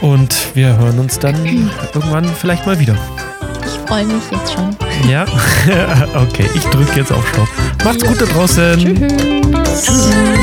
Und 0.00 0.54
wir 0.54 0.76
hören 0.78 0.98
uns 0.98 1.18
dann 1.18 1.44
irgendwann 1.44 2.24
vielleicht 2.24 2.66
mal 2.66 2.78
wieder. 2.78 2.96
Ich 3.66 3.88
freue 3.88 4.04
mich 4.04 4.22
jetzt 4.30 4.52
schon. 4.52 4.76
Ja? 5.08 5.24
okay, 6.14 6.48
ich 6.54 6.64
drücke 6.64 6.96
jetzt 6.96 7.12
auf 7.12 7.26
Stopp. 7.28 7.48
Macht's 7.84 8.04
gut 8.04 8.20
da 8.20 8.26
draußen. 8.26 8.78
Tschüss. 8.78 10.37